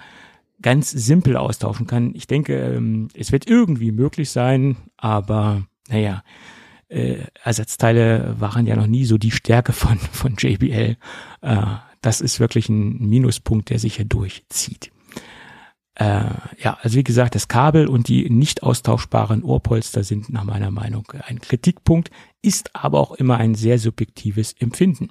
ganz 0.61 0.91
simpel 0.91 1.37
austauschen 1.37 1.87
kann. 1.87 2.15
Ich 2.15 2.27
denke, 2.27 2.55
ähm, 2.55 3.09
es 3.15 3.33
wird 3.33 3.49
irgendwie 3.49 3.93
möglich 3.93 4.31
sein, 4.31 4.77
aber 4.99 5.67
naja, 5.89 6.23
äh, 6.89 7.25
Ersatzteile 7.43 8.37
waren 8.39 8.67
ja 8.67 8.77
noch 8.77 8.87
nie 8.87 9.07
so 9.07 9.17
die 9.17 9.31
Stärke 9.31 9.73
von, 9.73 9.99
von 9.99 10.37
JBL. 10.37 10.99
Das 12.03 12.21
ist 12.21 12.41
wirklich 12.41 12.69
ein 12.69 13.09
Minuspunkt, 13.09 13.71
der 13.71 13.79
sich 13.79 13.97
hier 13.97 14.05
durchzieht. 14.05 14.93
Äh, 15.95 16.25
ja, 16.59 16.79
also 16.81 16.97
wie 16.97 17.05
gesagt, 17.05 17.35
das 17.35 17.49
Kabel 17.49 17.87
und 17.87 18.09
die 18.09 18.29
nicht 18.29 18.63
austauschbaren 18.63 19.43
Ohrpolster 19.43 20.05
sind 20.05 20.31
nach 20.31 20.45
meiner 20.45 20.71
Meinung 20.71 21.07
ein 21.27 21.41
Kritikpunkt, 21.41 22.11
ist 22.43 22.75
aber 22.75 22.99
auch 23.01 23.13
immer 23.13 23.37
ein 23.39 23.55
sehr 23.55 23.79
subjektives 23.79 24.55
Empfinden. 24.55 25.11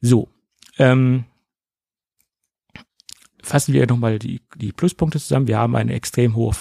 So, 0.00 0.28
ähm, 0.78 1.24
fassen 3.42 3.74
wir 3.74 3.86
nochmal 3.86 4.18
die, 4.18 4.42
die 4.56 4.72
Pluspunkte 4.72 5.18
zusammen. 5.18 5.48
Wir 5.48 5.58
haben 5.58 5.76
eine 5.76 5.92
extrem 5.92 6.34
hohe, 6.34 6.54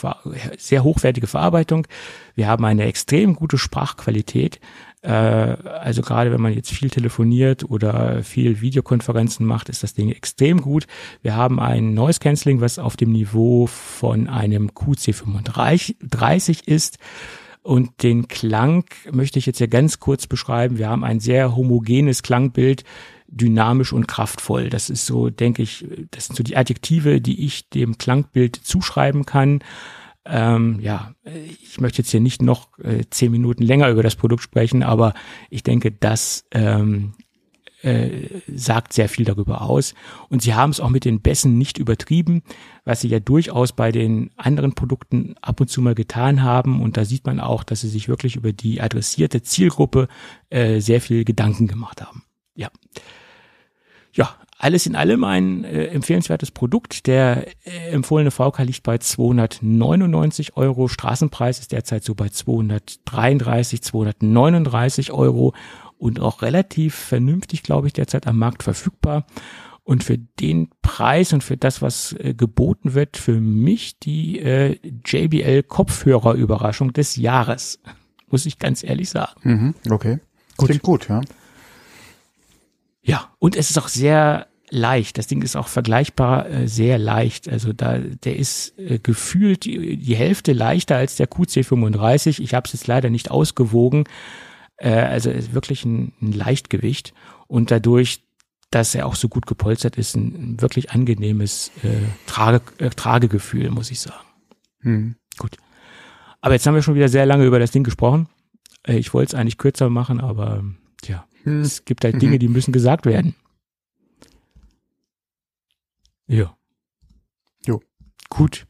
sehr 0.58 0.84
hochwertige 0.84 1.28
Verarbeitung. 1.28 1.88
Wir 2.36 2.48
haben 2.48 2.66
eine 2.66 2.86
extrem 2.86 3.36
gute 3.36 3.58
Sprachqualität. 3.58 4.60
Äh, 5.04 5.10
also 5.10 6.02
gerade 6.02 6.32
wenn 6.32 6.42
man 6.42 6.54
jetzt 6.54 6.72
viel 6.72 6.90
telefoniert 6.90 7.70
oder 7.70 8.24
viel 8.24 8.62
Videokonferenzen 8.62 9.46
macht, 9.46 9.70
ist 9.70 9.84
das 9.84 9.94
Ding 9.94 10.10
extrem 10.10 10.62
gut. 10.62 10.88
Wir 11.22 11.36
haben 11.36 11.60
ein 11.60 11.94
Noise 11.94 12.20
Cancelling, 12.20 12.62
was 12.62 12.80
auf 12.80 12.96
dem 12.96 13.12
Niveau 13.12 13.68
von 13.68 14.28
einem 14.28 14.70
QC35 14.70 16.66
ist. 16.66 16.98
Und 17.62 18.04
den 18.04 18.28
Klang 18.28 18.86
möchte 19.12 19.40
ich 19.40 19.46
jetzt 19.46 19.60
ja 19.60 19.68
ganz 19.68 20.00
kurz 20.00 20.28
beschreiben. 20.28 20.78
Wir 20.78 20.90
haben 20.90 21.04
ein 21.06 21.22
sehr 21.22 21.56
homogenes 21.56 22.22
Klangbild, 22.22 22.84
dynamisch 23.28 23.94
und 23.94 24.08
kraftvoll. 24.08 24.70
Das 24.70 24.90
ist 24.90 25.06
so, 25.06 25.30
denke 25.30 25.64
ich, 25.64 25.86
das 26.12 26.28
sind 26.28 26.36
so 26.36 26.44
die 26.44 26.58
Adjektive, 26.58 27.22
die 27.22 27.46
ich 27.46 27.70
dem 27.70 27.98
Klangbild 27.98 28.56
zuschreiben 28.56 29.26
kann. 29.26 29.62
Ähm, 30.26 30.80
ja, 30.80 31.14
ich 31.62 31.82
möchte 31.82 32.02
jetzt 32.02 32.12
hier 32.12 32.22
nicht 32.22 32.42
noch 32.42 32.80
äh, 32.80 33.04
zehn 33.10 33.32
Minuten 33.32 33.64
länger 33.64 33.90
über 33.90 34.04
das 34.04 34.16
Produkt 34.16 34.44
sprechen, 34.44 34.84
aber 34.84 35.14
ich 35.50 35.64
denke, 35.64 35.92
das 35.92 36.46
ähm, 36.52 37.14
äh, 37.84 38.30
sagt 38.48 38.94
sehr 38.94 39.10
viel 39.10 39.26
darüber 39.26 39.62
aus. 39.62 39.94
Und 40.30 40.42
sie 40.42 40.54
haben 40.54 40.70
es 40.70 40.80
auch 40.80 40.90
mit 40.90 41.04
den 41.04 41.20
Bässen 41.20 41.58
nicht 41.58 41.78
übertrieben, 41.78 42.42
was 42.86 43.02
sie 43.02 43.10
ja 43.10 43.20
durchaus 43.20 43.74
bei 43.74 43.92
den 43.92 44.32
anderen 44.38 44.74
Produkten 44.74 45.36
ab 45.42 45.60
und 45.60 45.70
zu 45.70 45.82
mal 45.82 45.94
getan 45.94 46.44
haben. 46.44 46.82
Und 46.82 46.96
da 46.96 47.04
sieht 47.04 47.26
man 47.26 47.42
auch, 47.42 47.64
dass 47.64 47.82
sie 47.82 47.90
sich 47.90 48.08
wirklich 48.08 48.38
über 48.38 48.54
die 48.54 48.80
adressierte 48.80 49.42
Zielgruppe 49.42 50.08
äh, 50.50 50.80
sehr 50.80 51.02
viel 51.02 51.26
Gedanken 51.26 51.68
gemacht 51.68 52.02
haben. 52.02 52.24
Ja. 52.56 52.70
Ja, 54.14 54.38
alles 54.64 54.86
in 54.86 54.96
allem 54.96 55.26
ein 55.26 55.66
äh, 55.66 55.88
empfehlenswertes 55.88 56.52
Produkt. 56.52 57.06
Der 57.08 57.48
äh, 57.66 57.90
empfohlene 57.92 58.32
VK 58.32 58.60
liegt 58.60 58.84
bei 58.84 58.98
299 58.98 60.56
Euro. 60.56 60.88
Straßenpreis 60.88 61.60
ist 61.60 61.74
derzeit 61.74 62.06
so 62.06 62.16
bei 62.16 62.30
233, 62.30 63.82
239 63.82 65.12
Euro 65.12 65.54
und 65.98 66.22
auch 66.22 66.42
relativ 66.42 66.96
vernünftig, 66.96 67.64
glaube 67.64 67.88
ich, 67.88 67.94
derzeit 67.94 68.26
am 68.26 68.38
Markt 68.38 68.64
verfügbar. 68.64 69.26
Und 69.84 70.06
für 70.06 70.18
den 70.18 70.70
Preis 70.82 71.34
und 71.34 71.44
für 71.44 71.58
das, 71.58 71.82
was 71.82 72.14
äh, 72.14 72.34
geboten 72.34 72.94
wird, 72.94 73.18
für 73.18 73.42
mich 73.42 74.00
die 74.00 74.40
äh, 74.40 74.78
JBL 75.06 75.64
Kopfhörerüberraschung 75.64 76.94
des 76.94 77.18
Jahres, 77.18 77.82
muss 78.30 78.46
ich 78.46 78.60
ganz 78.60 78.82
ehrlich 78.82 79.10
sagen. 79.10 79.42
Mhm, 79.44 79.76
okay. 79.92 80.20
Gut. 80.56 80.70
Klingt 80.70 80.84
gut, 80.84 81.10
ja. 81.10 81.20
Ja, 83.02 83.34
und 83.40 83.58
es 83.58 83.70
ist 83.70 83.78
auch 83.78 83.90
sehr 83.90 84.48
leicht. 84.74 85.18
Das 85.18 85.28
Ding 85.28 85.42
ist 85.42 85.56
auch 85.56 85.68
vergleichbar 85.68 86.50
äh, 86.50 86.68
sehr 86.68 86.98
leicht. 86.98 87.48
Also 87.48 87.74
da, 87.74 88.00
der 88.00 88.36
ist 88.36 88.78
äh, 88.80 89.00
gefühlt 89.00 89.66
die, 89.66 89.98
die 89.98 90.16
Hälfte 90.16 90.52
leichter 90.52 90.98
als 90.98 91.16
der 91.16 91.30
QC35. 91.30 92.42
Ich 92.42 92.54
habe 92.54 92.66
es 92.66 92.74
jetzt 92.74 92.88
leider 92.88 93.10
nicht 93.10 93.32
ausgewogen. 93.32 94.06
Äh, 94.78 94.90
also 94.90 95.30
ist 95.30 95.54
wirklich 95.54 95.86
ein, 95.86 96.14
ein 96.22 96.32
Leichtgewicht 96.32 97.14
und 97.48 97.72
dadurch, 97.72 98.24
dass 98.72 98.96
er 98.96 99.06
auch 99.06 99.16
so 99.16 99.30
gut 99.30 99.46
gepolstert 99.46 99.96
ist, 99.98 100.16
ein, 100.16 100.60
wirklich 100.60 100.92
angenehmes 100.92 101.72
äh, 101.84 101.90
Trage, 102.26 102.62
äh, 102.80 102.90
Tragegefühl, 102.90 103.70
muss 103.70 103.92
ich 103.92 104.00
sagen. 104.00 104.26
Hm. 104.82 105.16
Gut. 105.38 105.58
Aber 106.42 106.56
jetzt 106.56 106.66
haben 106.66 106.76
wir 106.76 106.82
schon 106.82 106.96
wieder 106.96 107.10
sehr 107.10 107.26
lange 107.26 107.46
über 107.46 107.60
das 107.60 107.72
Ding 107.72 107.84
gesprochen. 107.84 108.28
Äh, 108.88 108.98
ich 108.98 109.14
wollte 109.14 109.36
es 109.36 109.40
eigentlich 109.40 109.60
kürzer 109.60 109.92
machen, 109.92 110.20
aber 110.20 110.64
tja, 111.04 111.26
hm. 111.44 111.62
es 111.62 111.86
gibt 111.86 112.04
halt 112.04 112.20
Dinge, 112.20 112.40
die 112.40 112.48
müssen 112.48 112.72
gesagt 112.72 113.06
werden. 113.06 113.36
Ja. 116.34 116.58
Jo. 117.66 117.80
Gut. 118.30 118.66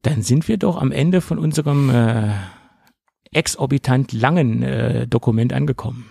Dann 0.00 0.22
sind 0.22 0.48
wir 0.48 0.56
doch 0.56 0.80
am 0.80 0.92
Ende 0.92 1.20
von 1.20 1.38
unserem 1.38 1.90
äh, 1.90 2.32
exorbitant 3.32 4.12
langen 4.12 4.62
äh, 4.62 5.06
Dokument 5.06 5.52
angekommen. 5.52 6.06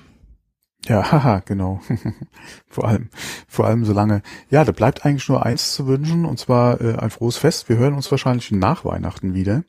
Ja, 0.85 1.11
haha, 1.11 1.39
genau. 1.39 1.81
vor 2.67 2.87
allem, 2.87 3.09
vor 3.47 3.65
allem 3.65 3.83
so 3.83 3.93
lange. 3.93 4.21
Ja, 4.51 4.63
da 4.63 4.71
bleibt 4.71 5.05
eigentlich 5.05 5.27
nur 5.27 5.43
eins 5.43 5.73
zu 5.73 5.87
wünschen, 5.87 6.25
und 6.25 6.37
zwar 6.37 6.79
äh, 6.81 6.95
ein 6.97 7.09
frohes 7.09 7.37
Fest. 7.37 7.67
Wir 7.67 7.77
hören 7.77 7.95
uns 7.95 8.11
wahrscheinlich 8.11 8.51
nach 8.51 8.85
Weihnachten 8.85 9.33
wieder. 9.33 9.63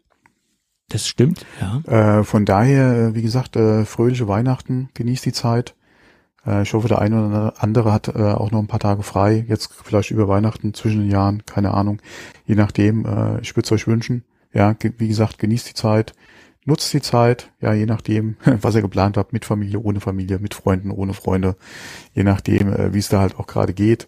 Das 0.90 1.09
stimmt, 1.09 1.47
ja. 1.61 2.19
Äh, 2.19 2.24
von 2.24 2.45
daher, 2.45 2.93
äh, 2.93 3.15
wie 3.15 3.23
gesagt, 3.23 3.57
äh, 3.57 3.86
fröhliche 3.86 4.28
Weihnachten, 4.28 4.90
genießt 4.95 5.24
die 5.24 5.32
Zeit. 5.32 5.74
Äh, 6.47 6.62
ich 6.62 6.73
hoffe, 6.73 6.89
der 6.89 7.01
eine 7.01 7.27
oder 7.27 7.55
andere 7.59 7.93
hat 7.93 8.09
äh, 8.09 8.23
auch 8.23 8.51
noch 8.51 8.60
ein 8.60 8.66
paar 8.66 8.81
Tage 8.81 9.02
frei, 9.02 9.44
jetzt 9.48 9.73
vielleicht 9.85 10.10
über 10.10 10.28
Weihnachten 10.28 10.74
zwischen 10.74 11.01
den 11.01 11.10
Jahren, 11.10 11.44
keine 11.47 11.74
Ahnung. 11.74 12.01
Je 12.47 12.55
nachdem, 12.55 13.05
äh, 13.05 13.40
ich 13.40 13.56
würde 13.56 13.66
es 13.66 13.73
euch 13.73 13.86
wünschen. 13.86 14.24
Ja, 14.52 14.74
wie 14.81 15.09
gesagt, 15.09 15.39
genießt 15.39 15.69
die 15.69 15.74
Zeit 15.74 16.15
nutzt 16.69 16.93
die 16.93 17.01
Zeit, 17.01 17.51
ja, 17.60 17.73
je 17.73 17.86
nachdem, 17.86 18.36
was 18.44 18.77
ihr 18.77 18.82
geplant 18.82 19.16
habt, 19.16 19.32
mit 19.32 19.44
Familie, 19.44 19.81
ohne 19.81 20.01
Familie, 20.01 20.39
mit 20.39 20.55
Freunden, 20.55 20.90
ohne 20.90 21.15
Freunde, 21.15 21.56
je 22.15 22.23
nachdem, 22.23 22.73
äh, 22.73 22.94
wie 22.94 22.98
es 22.98 23.09
da 23.09 23.20
halt 23.20 23.39
auch 23.39 23.47
gerade 23.47 23.73
geht. 23.73 24.06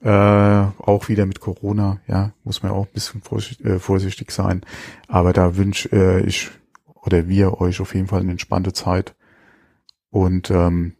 Äh, 0.00 0.08
auch 0.08 1.08
wieder 1.08 1.26
mit 1.26 1.40
Corona, 1.40 2.00
ja, 2.06 2.32
muss 2.44 2.62
man 2.62 2.72
auch 2.72 2.86
ein 2.86 2.92
bisschen 2.92 3.20
vorsichtig, 3.20 4.30
sein. 4.30 4.62
Aber 5.08 5.32
da 5.32 5.56
wünsche 5.56 6.22
ich 6.24 6.50
oder 6.94 7.28
wir 7.28 7.60
euch 7.60 7.80
auf 7.80 7.94
jeden 7.94 8.06
Fall 8.06 8.20
eine 8.20 8.30
entspannte 8.30 8.72
Zeit. 8.72 9.16
Und 10.10 10.50
ähm, 10.50 10.94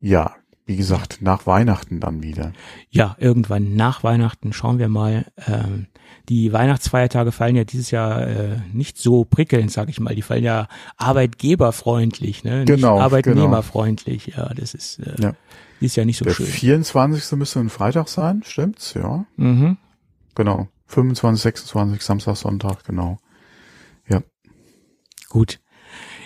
ja, 0.00 0.34
wie 0.66 0.76
gesagt, 0.76 1.18
nach 1.20 1.46
Weihnachten 1.46 1.98
dann 1.98 2.22
wieder. 2.22 2.52
Ja, 2.90 3.16
irgendwann 3.18 3.74
nach 3.74 4.04
Weihnachten 4.04 4.52
schauen 4.52 4.78
wir 4.78 4.88
mal. 4.88 5.26
Ähm, 5.48 5.86
die 6.28 6.52
Weihnachtsfeiertage 6.52 7.32
fallen 7.32 7.56
ja 7.56 7.64
dieses 7.64 7.90
Jahr 7.90 8.24
äh, 8.26 8.56
nicht 8.72 8.96
so 8.96 9.24
prickelnd, 9.24 9.72
sag 9.72 9.88
ich 9.88 9.98
mal. 9.98 10.14
Die 10.14 10.22
fallen 10.22 10.44
ja 10.44 10.68
arbeitgeberfreundlich, 10.96 12.44
ne? 12.44 12.60
Nicht 12.60 12.68
genau, 12.68 13.00
arbeitnehmerfreundlich. 13.00 14.26
Genau. 14.26 14.46
Ja, 14.46 14.54
das 14.54 14.74
ist, 14.74 15.00
äh, 15.00 15.20
ja. 15.20 15.34
ist 15.80 15.96
ja 15.96 16.04
nicht 16.04 16.18
so 16.18 16.24
Der 16.24 16.34
schön. 16.34 16.46
Der 16.46 16.54
24. 16.54 17.32
müsste 17.36 17.58
ein 17.58 17.68
Freitag 17.68 18.08
sein, 18.08 18.42
stimmt's? 18.44 18.94
Ja. 18.94 19.24
Mhm. 19.36 19.76
Genau. 20.36 20.68
25, 20.86 21.42
26, 21.42 22.02
Samstag, 22.02 22.36
Sonntag, 22.36 22.84
genau. 22.84 23.18
Ja. 24.08 24.22
Gut. 25.28 25.60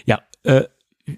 Ja, 0.05 0.21
äh, 0.43 0.65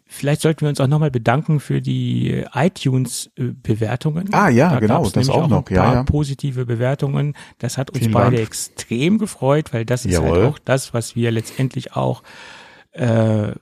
Vielleicht 0.06 0.40
sollten 0.40 0.62
wir 0.62 0.68
uns 0.68 0.80
auch 0.80 0.88
nochmal 0.88 1.12
bedanken 1.12 1.60
für 1.60 1.80
die 1.80 2.44
iTunes-Bewertungen. 2.52 4.32
Ah 4.32 4.48
ja, 4.48 4.70
da 4.70 4.80
genau, 4.80 5.08
das 5.08 5.28
auch, 5.28 5.44
auch 5.44 5.48
noch. 5.48 5.70
ja, 5.70 5.94
ja. 5.94 6.02
positive 6.02 6.66
Bewertungen. 6.66 7.34
Das 7.58 7.78
hat 7.78 7.90
uns 7.90 8.00
Vielen 8.00 8.12
beide 8.12 8.36
Dank. 8.36 8.48
extrem 8.48 9.18
gefreut, 9.18 9.72
weil 9.72 9.84
das 9.84 10.04
ist 10.04 10.16
halt 10.16 10.24
Jawohl. 10.24 10.42
halt 10.42 10.54
auch 10.54 10.58
das, 10.58 10.92
was 10.92 11.14
wir 11.14 11.30
letztendlich 11.30 11.94
auch 11.94 12.24
äh, 12.92 13.52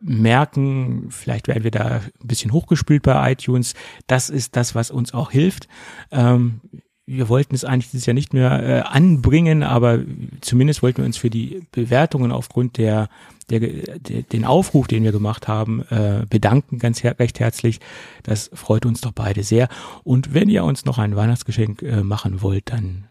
merken. 0.00 1.08
Vielleicht 1.10 1.46
werden 1.46 1.64
wir 1.64 1.70
da 1.70 2.00
ein 2.22 2.26
bisschen 2.26 2.52
hochgespült 2.52 3.02
bei 3.02 3.32
iTunes. 3.32 3.74
Das 4.06 4.30
ist 4.30 4.56
das, 4.56 4.74
was 4.74 4.90
uns 4.90 5.12
auch 5.12 5.30
hilft. 5.30 5.68
Ähm, 6.10 6.60
wir 7.06 7.28
wollten 7.28 7.54
es 7.54 7.64
eigentlich 7.64 7.90
dieses 7.90 8.06
Jahr 8.06 8.14
nicht 8.14 8.34
mehr 8.34 8.62
äh, 8.62 8.80
anbringen, 8.80 9.62
aber 9.62 10.00
zumindest 10.40 10.82
wollten 10.82 10.98
wir 10.98 11.04
uns 11.04 11.16
für 11.16 11.30
die 11.30 11.62
Bewertungen 11.70 12.32
aufgrund 12.32 12.78
der, 12.78 13.08
der, 13.50 13.60
der 13.60 14.22
den 14.22 14.44
Aufruf, 14.44 14.86
den 14.86 15.04
wir 15.04 15.12
gemacht 15.12 15.48
haben, 15.48 15.82
äh, 15.90 16.26
bedanken 16.28 16.78
ganz 16.78 17.02
her 17.02 17.18
recht 17.18 17.40
herzlich. 17.40 17.80
Das 18.22 18.50
freut 18.54 18.86
uns 18.86 19.00
doch 19.00 19.12
beide 19.12 19.42
sehr. 19.42 19.68
Und 20.04 20.34
wenn 20.34 20.48
ihr 20.48 20.64
uns 20.64 20.84
noch 20.84 20.98
ein 20.98 21.16
Weihnachtsgeschenk 21.16 21.82
äh, 21.82 22.02
machen 22.02 22.42
wollt, 22.42 22.72
dann 22.72 23.04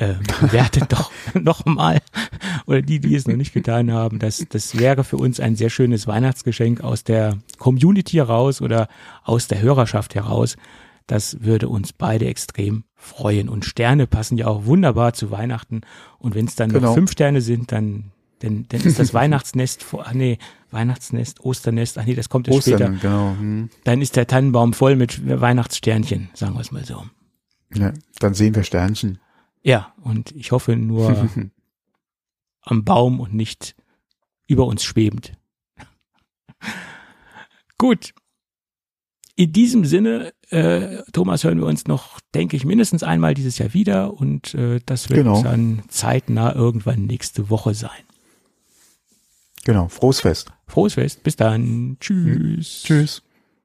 äh, 0.00 0.14
bewertet 0.40 0.92
doch 0.92 1.10
nochmal 1.34 1.98
oder 2.66 2.82
die, 2.82 3.00
die 3.00 3.14
es 3.14 3.28
noch 3.28 3.36
nicht 3.36 3.52
getan 3.52 3.92
haben. 3.92 4.18
Das, 4.18 4.46
das 4.48 4.78
wäre 4.78 5.04
für 5.04 5.16
uns 5.16 5.40
ein 5.40 5.56
sehr 5.56 5.70
schönes 5.70 6.06
Weihnachtsgeschenk 6.06 6.82
aus 6.82 7.04
der 7.04 7.38
Community 7.58 8.16
heraus 8.16 8.62
oder 8.62 8.88
aus 9.24 9.48
der 9.48 9.60
Hörerschaft 9.60 10.14
heraus. 10.14 10.56
Das 11.06 11.42
würde 11.42 11.68
uns 11.68 11.92
beide 11.92 12.26
extrem 12.26 12.84
freuen. 12.94 13.48
Und 13.48 13.64
Sterne 13.64 14.06
passen 14.06 14.38
ja 14.38 14.46
auch 14.46 14.64
wunderbar 14.64 15.12
zu 15.12 15.30
Weihnachten. 15.30 15.80
Und 16.18 16.34
wenn 16.34 16.46
es 16.46 16.54
dann 16.54 16.70
genau. 16.70 16.88
noch 16.88 16.94
fünf 16.94 17.10
Sterne 17.10 17.40
sind, 17.40 17.72
dann, 17.72 18.12
dann, 18.40 18.66
dann 18.68 18.80
ist 18.82 18.98
das 18.98 19.14
Weihnachtsnest 19.14 19.82
vor, 19.82 20.06
ach 20.06 20.12
nee, 20.12 20.38
Weihnachtsnest, 20.70 21.40
Osternest, 21.40 21.98
ach 21.98 22.04
nee, 22.04 22.14
das 22.14 22.28
kommt 22.28 22.48
ja 22.48 22.60
später. 22.60 22.90
Genau. 22.90 23.36
Hm. 23.38 23.70
Dann 23.84 24.02
ist 24.02 24.16
der 24.16 24.26
Tannenbaum 24.26 24.72
voll 24.72 24.96
mit 24.96 25.26
Weihnachtssternchen, 25.26 26.30
sagen 26.34 26.54
wir 26.54 26.60
es 26.60 26.72
mal 26.72 26.84
so. 26.84 27.04
Ja, 27.74 27.92
dann 28.18 28.34
sehen 28.34 28.54
wir 28.54 28.64
Sternchen. 28.64 29.18
Ja, 29.62 29.94
und 30.02 30.32
ich 30.32 30.52
hoffe 30.52 30.76
nur 30.76 31.28
am 32.62 32.84
Baum 32.84 33.20
und 33.20 33.34
nicht 33.34 33.76
über 34.46 34.66
uns 34.66 34.82
schwebend. 34.82 35.32
Gut, 37.78 38.12
in 39.36 39.52
diesem 39.52 39.84
Sinne, 39.84 40.32
äh, 40.50 41.02
Thomas, 41.12 41.44
hören 41.44 41.58
wir 41.58 41.66
uns 41.66 41.86
noch, 41.86 42.20
denke 42.34 42.56
ich, 42.56 42.64
mindestens 42.66 43.02
einmal 43.02 43.32
dieses 43.32 43.56
Jahr 43.58 43.72
wieder 43.72 44.12
und 44.12 44.54
äh, 44.54 44.80
das 44.84 45.08
wird 45.08 45.20
genau. 45.20 45.42
dann 45.42 45.82
zeitnah 45.88 46.54
irgendwann 46.54 47.06
nächste 47.06 47.48
Woche 47.48 47.72
sein. 47.74 47.90
Genau, 49.64 49.88
frohes 49.88 50.20
Fest. 50.20 50.50
Frohes 50.66 50.94
Fest, 50.94 51.22
bis 51.22 51.36
dann. 51.36 51.96
Tschüss. 52.00 52.82
Tschüss. 52.84 53.22